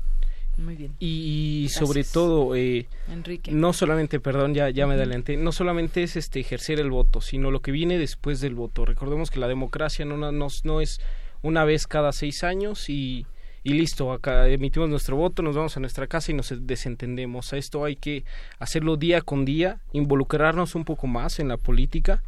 Muy 0.57 0.75
bien. 0.75 0.93
Y, 0.99 1.67
sobre 1.71 2.03
todo, 2.03 2.53
eh, 2.55 2.87
Enrique. 3.09 3.51
no 3.51 3.71
solamente, 3.71 4.19
perdón, 4.19 4.53
ya, 4.53 4.69
ya 4.69 4.87
me 4.87 4.95
adelanté, 4.95 5.37
no 5.37 5.53
solamente 5.53 6.03
es 6.03 6.17
este 6.17 6.41
ejercer 6.41 6.81
el 6.81 6.89
voto, 6.89 7.21
sino 7.21 7.49
lo 7.49 7.61
que 7.61 7.71
viene 7.71 7.97
después 7.97 8.41
del 8.41 8.55
voto. 8.55 8.83
Recordemos 8.83 9.31
que 9.31 9.39
la 9.39 9.47
democracia 9.47 10.03
no, 10.03 10.17
no, 10.17 10.47
no 10.63 10.81
es 10.81 10.99
una 11.41 11.63
vez 11.63 11.87
cada 11.87 12.11
seis 12.11 12.43
años 12.43 12.89
y 12.89 13.25
y 13.63 13.73
listo, 13.73 14.11
acá 14.11 14.47
emitimos 14.47 14.89
nuestro 14.89 15.17
voto, 15.17 15.41
nos 15.41 15.55
vamos 15.55 15.75
a 15.75 15.79
nuestra 15.79 16.07
casa 16.07 16.31
y 16.31 16.35
nos 16.35 16.53
desentendemos. 16.65 17.53
A 17.53 17.57
esto 17.57 17.83
hay 17.85 17.95
que 17.95 18.23
hacerlo 18.59 18.97
día 18.97 19.21
con 19.21 19.45
día, 19.45 19.79
involucrarnos 19.93 20.75
un 20.75 20.85
poco 20.85 21.07
más 21.07 21.39
en 21.39 21.47
la 21.47 21.57
política 21.57 22.23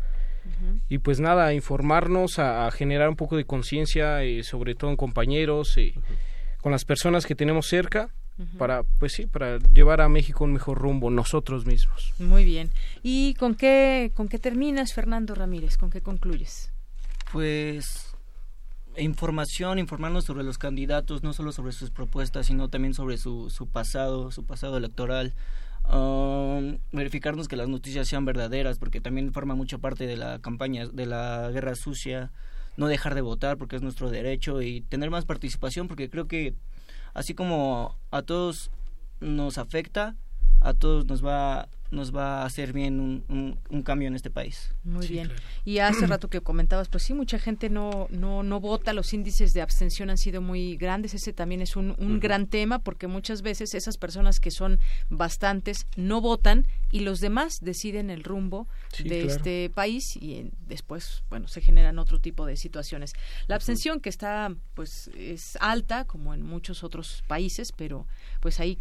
y 0.89 0.97
pues 0.97 1.19
nada, 1.19 1.53
informarnos, 1.53 2.39
a, 2.39 2.69
generar 2.71 3.09
un 3.09 3.15
poco 3.15 3.37
de 3.37 3.45
conciencia, 3.45 4.23
eh, 4.23 4.43
sobre 4.43 4.75
todo 4.75 4.89
en 4.89 4.97
compañeros, 4.97 5.77
eh, 5.77 5.93
con 6.61 6.71
las 6.71 6.83
personas 6.83 7.25
que 7.25 7.35
tenemos 7.35 7.67
cerca 7.67 8.09
para 8.57 8.81
pues 8.97 9.13
sí 9.13 9.27
para 9.27 9.59
llevar 9.59 10.01
a 10.01 10.09
México 10.09 10.43
un 10.43 10.53
mejor 10.53 10.79
rumbo 10.79 11.11
nosotros 11.11 11.65
mismos. 11.65 12.13
Muy 12.17 12.43
bien. 12.43 12.71
Y 13.03 13.35
con 13.35 13.53
qué 13.55 14.11
con 14.15 14.27
qué 14.27 14.39
terminas 14.39 14.93
Fernando 14.93 15.35
Ramírez 15.35 15.77
con 15.77 15.91
qué 15.91 16.01
concluyes 16.01 16.71
pues 17.31 18.10
información, 18.97 19.79
informarnos 19.79 20.25
sobre 20.25 20.43
los 20.43 20.57
candidatos, 20.57 21.23
no 21.23 21.33
solo 21.33 21.51
sobre 21.51 21.71
sus 21.71 21.89
propuestas, 21.89 22.47
sino 22.47 22.69
también 22.69 22.93
sobre 22.93 23.17
su, 23.17 23.49
su 23.49 23.67
pasado, 23.67 24.31
su 24.31 24.45
pasado 24.45 24.77
electoral. 24.77 25.33
Um, 25.91 26.77
verificarnos 26.91 27.47
que 27.47 27.55
las 27.55 27.67
noticias 27.67 28.07
sean 28.07 28.25
verdaderas, 28.25 28.79
porque 28.79 29.01
también 29.01 29.33
forma 29.33 29.55
mucha 29.55 29.77
parte 29.77 30.07
de 30.07 30.17
la 30.17 30.39
campaña, 30.39 30.87
de 30.87 31.05
la 31.05 31.49
guerra 31.51 31.75
sucia. 31.75 32.31
No 32.77 32.87
dejar 32.87 33.15
de 33.15 33.21
votar, 33.21 33.57
porque 33.57 33.75
es 33.75 33.81
nuestro 33.81 34.09
derecho, 34.09 34.61
y 34.61 34.81
tener 34.81 35.09
más 35.09 35.25
participación, 35.25 35.87
porque 35.87 36.09
creo 36.09 36.27
que 36.27 36.53
así 37.13 37.33
como 37.33 37.95
a 38.11 38.21
todos 38.21 38.71
nos 39.19 39.57
afecta, 39.57 40.15
a 40.61 40.73
todos 40.73 41.05
nos 41.05 41.25
va 41.25 41.67
nos 41.91 42.15
va 42.15 42.41
a 42.41 42.45
hacer 42.45 42.73
bien 42.73 42.99
un, 42.99 43.57
un, 43.69 43.83
cambio 43.83 44.07
en 44.07 44.15
este 44.15 44.29
país. 44.29 44.73
Muy 44.83 45.07
bien. 45.07 45.29
Y 45.65 45.79
hace 45.79 46.07
rato 46.07 46.29
que 46.29 46.41
comentabas, 46.41 46.87
pues 46.87 47.03
sí, 47.03 47.13
mucha 47.13 47.37
gente 47.37 47.69
no, 47.69 48.07
no, 48.09 48.43
no 48.43 48.59
vota, 48.59 48.93
los 48.93 49.13
índices 49.13 49.53
de 49.53 49.61
abstención 49.61 50.09
han 50.09 50.17
sido 50.17 50.41
muy 50.41 50.77
grandes, 50.77 51.13
ese 51.13 51.33
también 51.33 51.61
es 51.61 51.75
un, 51.75 51.95
un 51.99 52.19
gran 52.19 52.47
tema 52.47 52.79
porque 52.79 53.07
muchas 53.07 53.41
veces 53.41 53.73
esas 53.73 53.97
personas 53.97 54.39
que 54.39 54.51
son 54.51 54.79
bastantes 55.09 55.85
no 55.97 56.21
votan 56.21 56.65
y 56.91 57.01
los 57.01 57.19
demás 57.19 57.59
deciden 57.61 58.09
el 58.09 58.23
rumbo 58.23 58.67
de 59.03 59.25
este 59.25 59.69
país 59.69 60.15
y 60.15 60.51
después, 60.67 61.23
bueno, 61.29 61.47
se 61.47 61.61
generan 61.61 61.99
otro 61.99 62.19
tipo 62.19 62.45
de 62.45 62.55
situaciones. 62.55 63.13
La 63.47 63.55
abstención 63.55 63.99
que 63.99 64.09
está, 64.09 64.55
pues, 64.73 65.09
es 65.17 65.57
alta 65.59 66.05
como 66.05 66.33
en 66.33 66.41
muchos 66.41 66.83
otros 66.83 67.23
países, 67.27 67.71
pero 67.71 68.07
pues 68.39 68.59
ahí 68.59 68.77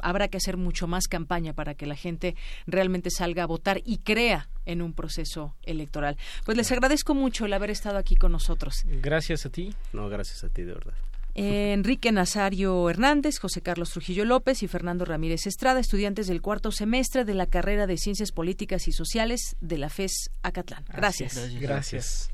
habrá 0.00 0.28
que 0.28 0.36
hacer 0.36 0.56
mucho 0.56 0.86
más 0.86 1.08
campaña 1.08 1.52
para 1.52 1.74
que 1.74 1.86
la 1.86 1.96
gente 1.96 2.36
realmente 2.66 3.10
salga 3.10 3.44
a 3.44 3.46
votar 3.46 3.80
y 3.84 3.98
crea 3.98 4.48
en 4.66 4.82
un 4.82 4.92
proceso 4.92 5.54
electoral. 5.64 6.16
Pues 6.44 6.56
les 6.56 6.70
agradezco 6.72 7.14
mucho 7.14 7.46
el 7.46 7.52
haber 7.52 7.70
estado 7.70 7.98
aquí 7.98 8.16
con 8.16 8.32
nosotros. 8.32 8.84
Gracias 8.86 9.46
a 9.46 9.50
ti. 9.50 9.74
No, 9.92 10.08
gracias 10.08 10.44
a 10.44 10.48
ti, 10.48 10.62
de 10.62 10.74
verdad. 10.74 10.94
Enrique 11.34 12.10
Nazario 12.10 12.90
Hernández, 12.90 13.38
José 13.38 13.60
Carlos 13.60 13.90
Trujillo 13.90 14.24
López 14.24 14.62
y 14.64 14.68
Fernando 14.68 15.04
Ramírez 15.04 15.46
Estrada, 15.46 15.78
estudiantes 15.78 16.26
del 16.26 16.42
cuarto 16.42 16.72
semestre 16.72 17.24
de 17.24 17.34
la 17.34 17.46
carrera 17.46 17.86
de 17.86 17.96
Ciencias 17.96 18.32
Políticas 18.32 18.88
y 18.88 18.92
Sociales 18.92 19.56
de 19.60 19.78
la 19.78 19.88
FES 19.88 20.30
Acatlán. 20.42 20.84
Gracias. 20.92 21.54
Gracias. 21.60 22.30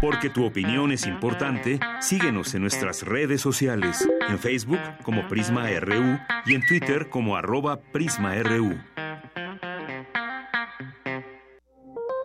Porque 0.00 0.30
tu 0.30 0.44
opinión 0.44 0.92
es 0.92 1.06
importante, 1.06 1.80
síguenos 2.00 2.54
en 2.54 2.62
nuestras 2.62 3.02
redes 3.02 3.40
sociales, 3.40 4.08
en 4.28 4.38
Facebook 4.38 4.80
como 5.02 5.26
Prisma 5.28 5.68
RU 5.80 6.18
y 6.46 6.54
en 6.54 6.64
Twitter 6.66 7.08
como 7.08 7.36
arroba 7.36 7.80
PrismaRU. 7.80 8.78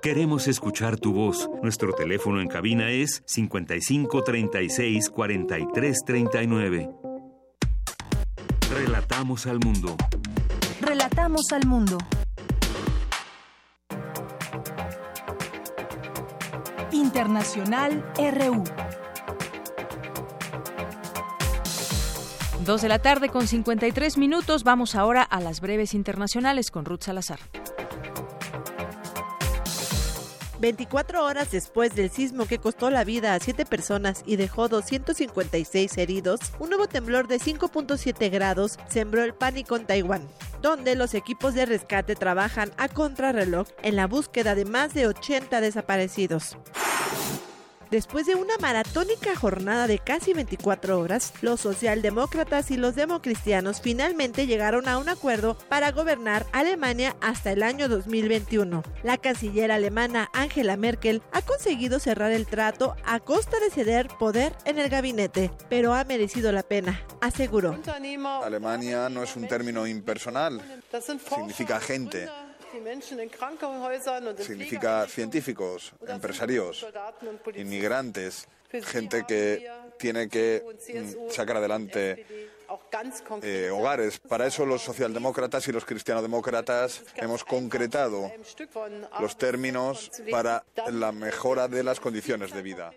Queremos 0.04 0.50
escuchar 0.50 1.00
tu 1.00 1.14
voz. 1.14 1.50
Nuestro 1.62 1.94
teléfono 1.94 2.42
en 2.42 2.50
cabina 2.50 2.92
es 2.92 3.24
55 3.26 4.22
36 4.22 5.10
43 5.10 6.00
39. 6.06 6.90
Relatamos 8.70 9.48
al 9.48 9.60
mundo. 9.60 9.96
Relatamos 10.82 11.54
al 11.54 11.66
mundo. 11.66 11.98
Internacional 16.94 18.06
RU. 18.16 18.64
Dos 22.64 22.82
de 22.82 22.88
la 22.88 23.00
tarde 23.00 23.30
con 23.30 23.48
53 23.48 24.18
minutos. 24.18 24.64
Vamos 24.64 24.96
ahora 24.96 25.24
a 25.24 25.42
las 25.42 25.60
breves 25.60 25.94
internacionales 25.94 26.72
con 26.72 26.86
Ruth 26.86 27.02
Salazar. 27.02 27.40
24 30.64 31.26
horas 31.26 31.52
después 31.52 31.94
del 31.94 32.10
sismo 32.10 32.46
que 32.46 32.58
costó 32.58 32.90
la 32.90 33.04
vida 33.04 33.34
a 33.34 33.40
7 33.42 33.66
personas 33.66 34.24
y 34.26 34.38
dejó 34.38 34.70
256 34.70 35.98
heridos, 35.98 36.40
un 36.58 36.70
nuevo 36.70 36.88
temblor 36.88 37.28
de 37.28 37.38
5.7 37.38 38.32
grados 38.32 38.80
sembró 38.88 39.24
el 39.24 39.34
pánico 39.34 39.76
en 39.76 39.86
Taiwán, 39.86 40.26
donde 40.62 40.96
los 40.96 41.16
equipos 41.16 41.54
de 41.54 41.66
rescate 41.66 42.16
trabajan 42.16 42.72
a 42.78 42.88
contrarreloj 42.88 43.68
en 43.82 43.98
la 43.98 44.08
búsqueda 44.08 44.56
de 44.56 44.64
más 44.64 44.94
de 44.94 45.08
80 45.08 45.60
desaparecidos. 45.60 46.56
Después 47.94 48.26
de 48.26 48.34
una 48.34 48.58
maratónica 48.58 49.36
jornada 49.36 49.86
de 49.86 50.00
casi 50.00 50.34
24 50.34 51.00
horas, 51.00 51.32
los 51.44 51.62
socialdemócratas 51.62 52.72
y 52.72 52.76
los 52.76 52.96
democristianos 52.96 53.82
finalmente 53.82 54.48
llegaron 54.48 54.88
a 54.88 54.98
un 54.98 55.10
acuerdo 55.10 55.56
para 55.70 55.92
gobernar 55.92 56.48
Alemania 56.54 57.16
hasta 57.22 57.52
el 57.52 57.62
año 57.62 57.88
2021. 57.88 58.82
La 59.04 59.20
canciller 59.20 59.72
alemana 59.72 60.32
Angela 60.34 60.76
Merkel 60.76 61.22
ha 61.34 61.44
conseguido 61.44 62.00
cerrar 62.00 62.32
el 62.32 62.48
trato 62.48 62.96
a 63.06 63.20
costa 63.20 63.60
de 63.60 63.70
ceder 63.70 64.08
poder 64.18 64.56
en 64.66 64.80
el 64.80 64.90
gabinete, 64.90 65.52
pero 65.70 65.94
ha 65.94 66.04
merecido 66.04 66.52
la 66.52 66.64
pena, 66.64 67.00
aseguró. 67.22 67.80
Alemania 68.44 69.08
no 69.08 69.22
es 69.22 69.36
un 69.36 69.48
término 69.48 69.86
impersonal, 69.86 70.60
significa 71.30 71.80
gente 71.80 72.28
Significa 74.44 75.08
científicos, 75.08 75.94
empresarios, 76.08 76.86
inmigrantes, 77.56 78.48
gente 78.84 79.26
que 79.28 79.70
tiene 79.98 80.28
que 80.28 80.64
mm, 80.64 81.32
sacar 81.32 81.58
adelante 81.58 82.26
eh, 83.42 83.70
hogares. 83.72 84.20
Para 84.20 84.48
eso 84.48 84.66
los 84.66 84.82
socialdemócratas 84.82 85.68
y 85.68 85.72
los 85.72 85.86
cristianodemócratas 85.86 87.04
hemos 87.16 87.44
concretado 87.44 88.32
los 89.20 89.38
términos 89.38 90.12
para 90.32 90.64
la 90.92 91.12
mejora 91.12 91.68
de 91.68 91.84
las 91.84 92.00
condiciones 92.00 92.54
de 92.54 92.62
vida 92.62 92.94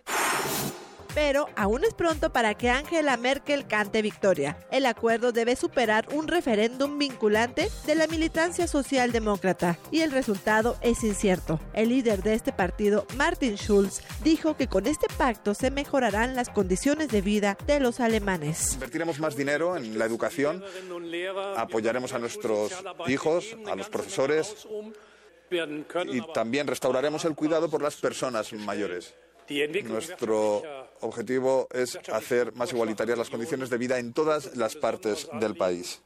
pero 1.17 1.49
aún 1.57 1.83
es 1.83 1.95
pronto 1.95 2.31
para 2.31 2.53
que 2.53 2.69
Angela 2.69 3.17
Merkel 3.17 3.67
cante 3.67 4.03
victoria. 4.03 4.59
El 4.71 4.85
acuerdo 4.85 5.33
debe 5.33 5.57
superar 5.57 6.07
un 6.13 6.29
referéndum 6.29 6.99
vinculante 6.99 7.71
de 7.87 7.95
la 7.95 8.07
militancia 8.07 8.67
socialdemócrata 8.67 9.79
y 9.91 10.03
el 10.03 10.11
resultado 10.11 10.77
es 10.83 11.03
incierto. 11.05 11.59
El 11.73 11.89
líder 11.89 12.23
de 12.23 12.35
este 12.35 12.53
partido, 12.53 13.07
Martin 13.17 13.57
Schulz, 13.57 14.03
dijo 14.23 14.59
que 14.59 14.67
con 14.67 14.87
este 14.87 15.07
pacto 15.17 15.55
se 15.55 15.71
mejorarán 15.71 16.37
las 16.37 16.51
condiciones 16.51 17.09
de 17.09 17.23
vida 17.23 17.57
de 17.67 17.81
los 17.81 18.01
alemanes. 18.01 18.75
Invertiremos 18.75 19.19
más 19.19 19.35
dinero 19.37 19.79
en 19.79 19.99
la 19.99 20.05
educación, 20.05 20.63
apoyaremos 21.57 22.13
a 22.13 22.19
nuestros 22.19 22.73
hijos, 23.07 23.57
a 23.67 23.75
los 23.75 23.89
profesores 23.89 24.69
y 25.51 26.21
también 26.35 26.67
restauraremos 26.67 27.25
el 27.25 27.35
cuidado 27.35 27.71
por 27.71 27.81
las 27.81 27.97
personas 27.97 28.53
mayores. 28.53 29.15
Nuestro 29.85 30.63
objetivo 31.01 31.69
es 31.73 31.99
hacer 32.13 32.55
más 32.55 32.73
igualitarias 32.73 33.19
las 33.19 33.31
condiciones 33.31 33.71
de 33.71 33.79
vida 33.79 33.99
en 33.99 34.13
todas 34.13 34.57
las 34.57 34.77
partes 34.77 35.29
del 35.41 35.57
país. 35.57 36.03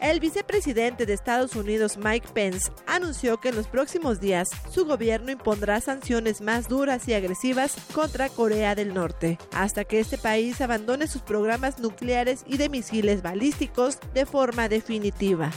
El 0.00 0.18
vicepresidente 0.18 1.04
de 1.04 1.12
Estados 1.12 1.54
Unidos, 1.56 1.98
Mike 1.98 2.28
Pence, 2.32 2.72
anunció 2.86 3.38
que 3.38 3.50
en 3.50 3.56
los 3.56 3.68
próximos 3.68 4.18
días 4.18 4.48
su 4.70 4.86
gobierno 4.86 5.30
impondrá 5.30 5.80
sanciones 5.82 6.40
más 6.40 6.68
duras 6.68 7.06
y 7.06 7.12
agresivas 7.12 7.76
contra 7.94 8.30
Corea 8.30 8.74
del 8.74 8.94
Norte, 8.94 9.38
hasta 9.52 9.84
que 9.84 10.00
este 10.00 10.16
país 10.16 10.62
abandone 10.62 11.06
sus 11.06 11.20
programas 11.20 11.80
nucleares 11.80 12.44
y 12.46 12.56
de 12.56 12.70
misiles 12.70 13.20
balísticos 13.20 13.98
de 14.14 14.24
forma 14.24 14.70
definitiva 14.70 15.50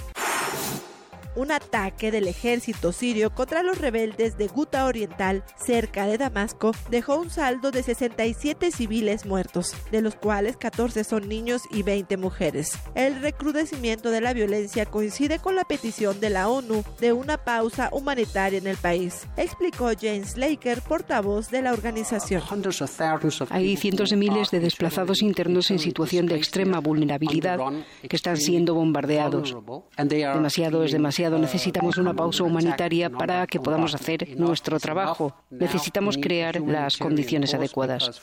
un 1.35 1.51
ataque 1.51 2.11
del 2.11 2.27
ejército 2.27 2.91
sirio 2.91 3.33
contra 3.33 3.63
los 3.63 3.77
rebeldes 3.77 4.37
de 4.37 4.47
Guta 4.47 4.85
Oriental, 4.85 5.43
cerca 5.57 6.05
de 6.05 6.17
Damasco, 6.17 6.71
dejó 6.89 7.17
un 7.17 7.29
saldo 7.29 7.71
de 7.71 7.83
67 7.83 8.71
civiles 8.71 9.25
muertos, 9.25 9.73
de 9.91 10.01
los 10.01 10.15
cuales 10.15 10.57
14 10.57 11.03
son 11.03 11.27
niños 11.27 11.63
y 11.71 11.83
20 11.83 12.17
mujeres. 12.17 12.77
El 12.95 13.21
recrudecimiento 13.21 14.11
de 14.11 14.21
la 14.21 14.33
violencia 14.33 14.85
coincide 14.85 15.39
con 15.39 15.55
la 15.55 15.63
petición 15.63 16.19
de 16.19 16.29
la 16.29 16.49
ONU 16.49 16.83
de 16.99 17.13
una 17.13 17.37
pausa 17.37 17.89
humanitaria 17.91 18.59
en 18.59 18.67
el 18.67 18.77
país, 18.77 19.27
explicó 19.37 19.91
James 19.99 20.37
Laker, 20.37 20.81
portavoz 20.81 21.49
de 21.49 21.61
la 21.61 21.73
organización. 21.73 22.41
Hay 23.49 23.77
cientos 23.77 24.09
de 24.09 24.17
miles 24.17 24.51
de 24.51 24.59
desplazados 24.59 25.21
internos 25.21 25.71
en 25.71 25.79
situación 25.79 26.25
de 26.27 26.35
extrema 26.35 26.79
vulnerabilidad 26.79 27.59
que 28.07 28.15
están 28.15 28.37
siendo 28.37 28.75
bombardeados. 28.75 29.55
Demasiado 29.97 30.83
es 30.83 30.91
demasiado 30.91 31.22
necesitamos 31.29 31.97
una 31.97 32.13
pausa 32.13 32.43
humanitaria 32.43 33.09
para 33.09 33.47
que 33.47 33.59
podamos 33.59 33.93
hacer 33.93 34.37
nuestro 34.37 34.79
trabajo. 34.79 35.35
Necesitamos 35.49 36.17
crear 36.17 36.59
las 36.61 36.97
condiciones 36.97 37.53
adecuadas. 37.53 38.21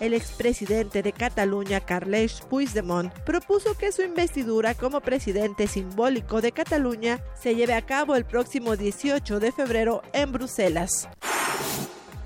El 0.00 0.14
expresidente 0.14 1.02
de 1.02 1.12
Cataluña, 1.12 1.80
Carles 1.80 2.40
Puigdemont, 2.40 3.12
propuso 3.20 3.76
que 3.76 3.92
su 3.92 4.02
investidura 4.02 4.74
como 4.74 5.00
presidente 5.00 5.66
simbólico 5.66 6.40
de 6.40 6.52
Cataluña 6.52 7.20
se 7.34 7.54
lleve 7.54 7.74
a 7.74 7.82
cabo 7.82 8.16
el 8.16 8.24
próximo 8.24 8.76
18 8.76 9.38
de 9.38 9.52
febrero 9.52 10.02
en 10.12 10.32
Bruselas. 10.32 11.08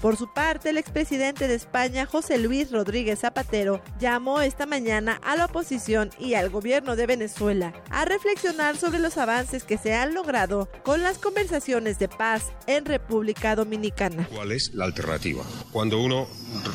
Por 0.01 0.16
su 0.16 0.32
parte, 0.32 0.70
el 0.70 0.78
expresidente 0.78 1.48
de 1.48 1.55
España, 1.55 2.06
José 2.06 2.39
Luis 2.39 2.70
Rodríguez 2.70 3.20
Zapatero, 3.20 3.82
llamó 3.98 4.40
esta 4.40 4.66
mañana 4.66 5.18
a 5.24 5.36
la 5.36 5.47
oposición 5.47 6.10
y 6.18 6.35
al 6.35 6.51
gobierno 6.51 6.97
de 6.97 7.06
Venezuela 7.06 7.73
a 7.90 8.05
reflexionar 8.05 8.77
sobre 8.77 8.98
los 8.98 9.16
avances 9.16 9.64
que 9.64 9.78
se 9.78 9.94
han 9.94 10.14
logrado 10.14 10.68
con 10.85 11.02
las 11.02 11.18
conversaciones 11.18 11.98
de 11.98 12.09
paz 12.09 12.52
en 12.66 12.85
República 12.85 13.56
Dominicana. 13.56 14.28
¿Cuál 14.32 14.52
es 14.52 14.73
la 14.74 14.85
alternativa? 14.85 15.43
Cuando 15.73 16.01
uno 16.01 16.28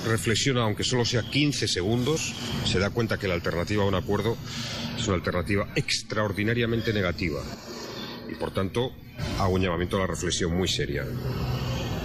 reflexiona, 0.06 0.64
aunque 0.64 0.84
solo 0.84 1.06
sea 1.06 1.22
15 1.22 1.68
segundos, 1.68 2.34
se 2.66 2.80
da 2.80 2.90
cuenta 2.90 3.18
que 3.18 3.28
la 3.28 3.36
alternativa 3.36 3.84
a 3.84 3.88
un 3.88 3.96
acuerdo 3.96 4.36
es 4.98 5.08
una 5.08 5.16
alternativa 5.18 5.68
extraordinariamente 5.76 6.92
negativa. 6.94 7.42
Y 8.32 8.36
por 8.36 8.52
tanto, 8.52 8.94
hago 9.40 9.54
un 9.54 9.62
llamamiento 9.62 9.98
a 9.98 10.00
la 10.00 10.08
reflexión 10.08 10.58
muy 10.58 10.68
seria 10.68 11.06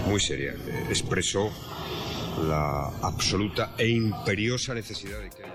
muy 0.06 0.20
seria. 0.20 0.54
Expresó 0.88 1.50
la 2.46 2.86
absoluta 3.02 3.74
e 3.76 3.88
imperiosa 3.88 4.74
necesidad 4.74 5.20
de 5.20 5.30
que. 5.30 5.46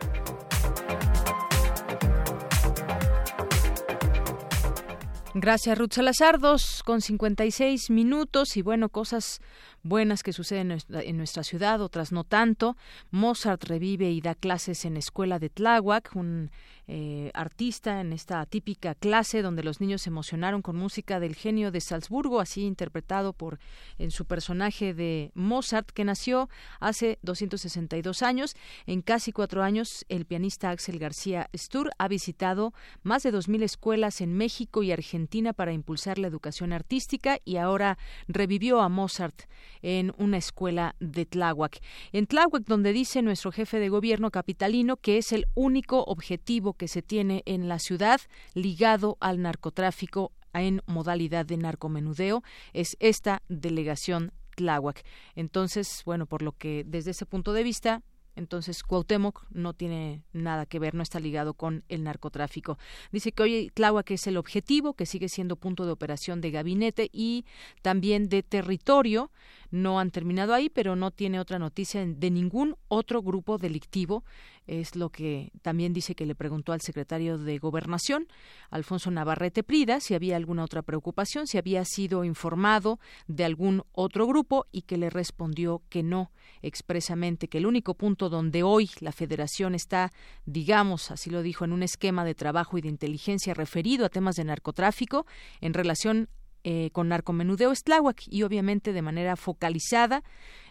Gracias, 5.33 5.77
Ruth 5.77 5.93
Salazar. 5.93 6.39
Dos 6.39 6.83
con 6.83 7.01
56 7.01 7.89
minutos 7.89 8.57
y 8.57 8.61
bueno, 8.61 8.89
cosas 8.89 9.39
buenas 9.81 10.23
que 10.23 10.33
suceden 10.33 10.77
en 10.89 11.17
nuestra, 11.17 11.43
ciudad, 11.43 11.81
otras 11.81 12.11
no 12.11 12.25
tanto. 12.25 12.75
Mozart 13.11 13.63
revive 13.63 14.11
y 14.11 14.19
da 14.19 14.35
clases 14.35 14.83
en 14.83 14.97
Escuela 14.97 15.39
de 15.39 15.49
Tláhuac, 15.49 16.15
un 16.15 16.51
eh, 16.93 17.31
artista 17.33 18.01
en 18.01 18.11
esta 18.11 18.45
típica 18.45 18.95
clase 18.95 19.41
donde 19.41 19.63
los 19.63 19.79
niños 19.79 20.01
se 20.01 20.09
emocionaron 20.09 20.61
con 20.61 20.75
música 20.75 21.21
del 21.21 21.35
genio 21.35 21.71
de 21.71 21.79
Salzburgo, 21.79 22.41
así 22.41 22.63
interpretado 22.63 23.31
por 23.31 23.59
en 23.97 24.11
su 24.11 24.25
personaje 24.25 24.93
de 24.93 25.31
Mozart, 25.33 25.89
que 25.91 26.03
nació 26.03 26.49
hace 26.81 27.17
262 27.21 28.23
años. 28.23 28.57
En 28.87 29.01
casi 29.01 29.31
cuatro 29.31 29.63
años, 29.63 30.05
el 30.09 30.25
pianista 30.25 30.69
Axel 30.69 30.99
García 30.99 31.49
Stur 31.55 31.91
ha 31.97 32.09
visitado 32.09 32.73
más 33.03 33.23
de 33.23 33.31
2.000 33.31 33.63
escuelas 33.63 34.19
en 34.19 34.33
México 34.33 34.83
y 34.83 34.91
Argentina 34.91 35.53
para 35.53 35.71
impulsar 35.71 36.17
la 36.17 36.27
educación 36.27 36.73
artística 36.73 37.39
y 37.45 37.55
ahora 37.55 37.97
revivió 38.27 38.81
a 38.81 38.89
Mozart 38.89 39.43
en 39.81 40.13
una 40.17 40.35
escuela 40.35 40.97
de 40.99 41.25
Tláhuac. 41.25 41.79
En 42.11 42.27
Tláhuac, 42.27 42.65
donde 42.65 42.91
dice 42.91 43.21
nuestro 43.21 43.53
jefe 43.53 43.79
de 43.79 43.87
gobierno 43.87 44.29
capitalino 44.29 44.97
que 44.97 45.17
es 45.17 45.31
el 45.31 45.47
único 45.55 46.03
objetivo 46.03 46.73
que 46.81 46.87
se 46.87 47.03
tiene 47.03 47.43
en 47.45 47.69
la 47.69 47.77
ciudad 47.77 48.19
ligado 48.55 49.15
al 49.19 49.39
narcotráfico 49.39 50.31
en 50.51 50.81
modalidad 50.87 51.45
de 51.45 51.55
narcomenudeo 51.57 52.41
es 52.73 52.97
esta 52.99 53.43
delegación 53.49 54.31
Tláhuac. 54.55 55.05
Entonces, 55.35 56.01
bueno, 56.07 56.25
por 56.25 56.41
lo 56.41 56.53
que 56.53 56.83
desde 56.83 57.11
ese 57.11 57.27
punto 57.27 57.53
de 57.53 57.61
vista 57.61 58.01
entonces, 58.35 58.83
Cuauhtémoc 58.83 59.45
no 59.51 59.73
tiene 59.73 60.23
nada 60.31 60.65
que 60.65 60.79
ver, 60.79 60.95
no 60.95 61.03
está 61.03 61.19
ligado 61.19 61.53
con 61.53 61.83
el 61.89 62.03
narcotráfico. 62.03 62.77
Dice 63.11 63.33
que 63.33 63.43
hoy 63.43 63.71
Tláhuac 63.73 64.09
es 64.11 64.25
el 64.27 64.37
objetivo, 64.37 64.93
que 64.93 65.05
sigue 65.05 65.27
siendo 65.27 65.57
punto 65.57 65.85
de 65.85 65.91
operación 65.91 66.39
de 66.39 66.51
gabinete 66.51 67.09
y 67.11 67.45
también 67.81 68.29
de 68.29 68.41
territorio 68.41 69.31
no 69.69 69.99
han 69.99 70.11
terminado 70.11 70.53
ahí, 70.53 70.69
pero 70.69 70.95
no 70.95 71.11
tiene 71.11 71.39
otra 71.39 71.59
noticia 71.59 72.05
de 72.05 72.31
ningún 72.31 72.77
otro 72.87 73.21
grupo 73.21 73.57
delictivo. 73.57 74.23
Es 74.71 74.95
lo 74.95 75.09
que 75.09 75.51
también 75.61 75.91
dice 75.91 76.15
que 76.15 76.25
le 76.25 76.33
preguntó 76.33 76.71
al 76.71 76.79
secretario 76.79 77.37
de 77.37 77.57
Gobernación, 77.57 78.29
Alfonso 78.69 79.11
Navarrete 79.11 79.63
Prida, 79.63 79.99
si 79.99 80.13
había 80.13 80.37
alguna 80.37 80.63
otra 80.63 80.81
preocupación, 80.81 81.45
si 81.45 81.57
había 81.57 81.83
sido 81.83 82.23
informado 82.23 82.97
de 83.27 83.43
algún 83.43 83.83
otro 83.91 84.25
grupo 84.27 84.67
y 84.71 84.83
que 84.83 84.95
le 84.95 85.09
respondió 85.09 85.81
que 85.89 86.03
no 86.03 86.31
expresamente, 86.61 87.49
que 87.49 87.57
el 87.57 87.65
único 87.65 87.95
punto 87.95 88.29
donde 88.29 88.63
hoy 88.63 88.89
la 89.01 89.11
federación 89.11 89.75
está, 89.75 90.13
digamos, 90.45 91.11
así 91.11 91.29
lo 91.29 91.41
dijo, 91.41 91.65
en 91.65 91.73
un 91.73 91.83
esquema 91.83 92.23
de 92.23 92.33
trabajo 92.33 92.77
y 92.77 92.81
de 92.81 92.87
inteligencia 92.87 93.53
referido 93.53 94.05
a 94.05 94.09
temas 94.09 94.37
de 94.37 94.45
narcotráfico 94.45 95.25
en 95.59 95.73
relación 95.73 96.29
eh, 96.63 96.91
con 96.93 97.09
narcomenudeo 97.09 97.73
es 97.73 97.83
Tláhuac 97.83 98.23
y 98.27 98.43
obviamente 98.43 98.93
de 98.93 99.01
manera 99.01 99.35
focalizada 99.35 100.23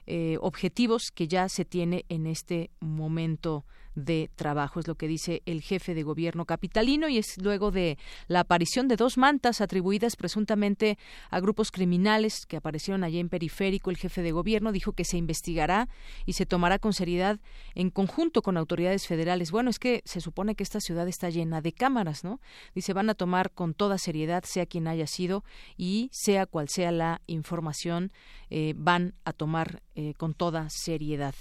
eh, 0.06 0.38
objetivos 0.40 1.10
que 1.14 1.28
ya 1.28 1.50
se 1.50 1.66
tiene 1.66 2.06
en 2.08 2.26
este 2.26 2.70
momento 2.80 3.66
de 3.94 4.30
trabajo, 4.36 4.80
es 4.80 4.88
lo 4.88 4.94
que 4.94 5.08
dice 5.08 5.42
el 5.46 5.62
jefe 5.62 5.94
de 5.94 6.02
gobierno 6.02 6.44
capitalino 6.44 7.08
y 7.08 7.18
es 7.18 7.36
luego 7.38 7.70
de 7.70 7.98
la 8.28 8.40
aparición 8.40 8.88
de 8.88 8.96
dos 8.96 9.18
mantas 9.18 9.60
atribuidas 9.60 10.16
presuntamente 10.16 10.98
a 11.30 11.40
grupos 11.40 11.70
criminales 11.70 12.46
que 12.46 12.56
aparecieron 12.56 13.04
allí 13.04 13.18
en 13.18 13.28
periférico. 13.28 13.90
El 13.90 13.96
jefe 13.96 14.22
de 14.22 14.32
gobierno 14.32 14.72
dijo 14.72 14.92
que 14.92 15.04
se 15.04 15.16
investigará 15.16 15.88
y 16.26 16.34
se 16.34 16.46
tomará 16.46 16.78
con 16.78 16.92
seriedad 16.92 17.40
en 17.74 17.90
conjunto 17.90 18.42
con 18.42 18.56
autoridades 18.56 19.06
federales. 19.06 19.50
Bueno, 19.50 19.70
es 19.70 19.78
que 19.78 20.02
se 20.04 20.20
supone 20.20 20.54
que 20.54 20.62
esta 20.62 20.80
ciudad 20.80 21.08
está 21.08 21.30
llena 21.30 21.60
de 21.60 21.72
cámaras, 21.72 22.24
¿no? 22.24 22.40
Dice, 22.74 22.92
van 22.92 23.10
a 23.10 23.14
tomar 23.14 23.50
con 23.50 23.74
toda 23.74 23.98
seriedad, 23.98 24.44
sea 24.44 24.66
quien 24.66 24.86
haya 24.86 25.06
sido 25.06 25.44
y 25.76 26.10
sea 26.12 26.46
cual 26.46 26.68
sea 26.68 26.92
la 26.92 27.20
información, 27.26 28.12
eh, 28.50 28.74
van 28.76 29.14
a 29.24 29.32
tomar 29.32 29.82
eh, 29.94 30.14
con 30.14 30.34
toda 30.34 30.68
seriedad. 30.70 31.34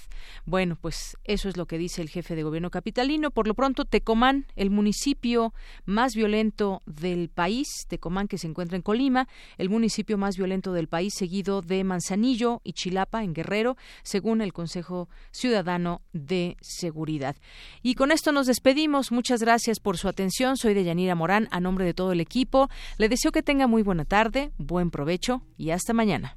Bueno, 0.45 0.77
pues 0.79 1.17
eso 1.23 1.49
es 1.49 1.57
lo 1.57 1.65
que 1.65 1.77
dice 1.77 2.01
el 2.01 2.09
jefe 2.09 2.35
de 2.35 2.38
gobierno 2.43 2.69
capitalino. 2.69 3.31
Por 3.31 3.47
lo 3.47 3.53
pronto, 3.53 3.85
Tecomán, 3.85 4.45
el 4.55 4.69
municipio 4.69 5.53
más 5.85 6.15
violento 6.15 6.81
del 6.85 7.29
país, 7.29 7.67
Tecomán 7.87 8.27
que 8.27 8.37
se 8.37 8.47
encuentra 8.47 8.75
en 8.75 8.81
Colima, 8.81 9.27
el 9.57 9.69
municipio 9.69 10.17
más 10.17 10.37
violento 10.37 10.73
del 10.73 10.87
país, 10.87 11.13
seguido 11.15 11.61
de 11.61 11.83
Manzanillo 11.83 12.61
y 12.63 12.73
Chilapa 12.73 13.23
en 13.23 13.33
Guerrero, 13.33 13.77
según 14.03 14.41
el 14.41 14.53
Consejo 14.53 15.09
Ciudadano 15.31 16.01
de 16.13 16.57
Seguridad. 16.61 17.35
Y 17.81 17.95
con 17.95 18.11
esto 18.11 18.31
nos 18.31 18.47
despedimos. 18.47 19.11
Muchas 19.11 19.41
gracias 19.41 19.79
por 19.79 19.97
su 19.97 20.07
atención. 20.07 20.57
Soy 20.57 20.73
Deyanira 20.73 21.15
Morán, 21.15 21.47
a 21.51 21.59
nombre 21.59 21.85
de 21.85 21.93
todo 21.93 22.11
el 22.11 22.21
equipo. 22.21 22.69
Le 22.97 23.09
deseo 23.09 23.31
que 23.31 23.43
tenga 23.43 23.67
muy 23.67 23.83
buena 23.83 24.05
tarde, 24.05 24.51
buen 24.57 24.91
provecho 24.91 25.41
y 25.57 25.71
hasta 25.71 25.93
mañana. 25.93 26.35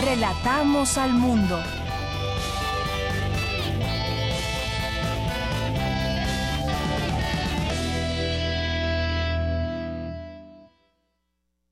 Relatamos 0.00 0.96
al 0.98 1.12
mundo. 1.12 1.58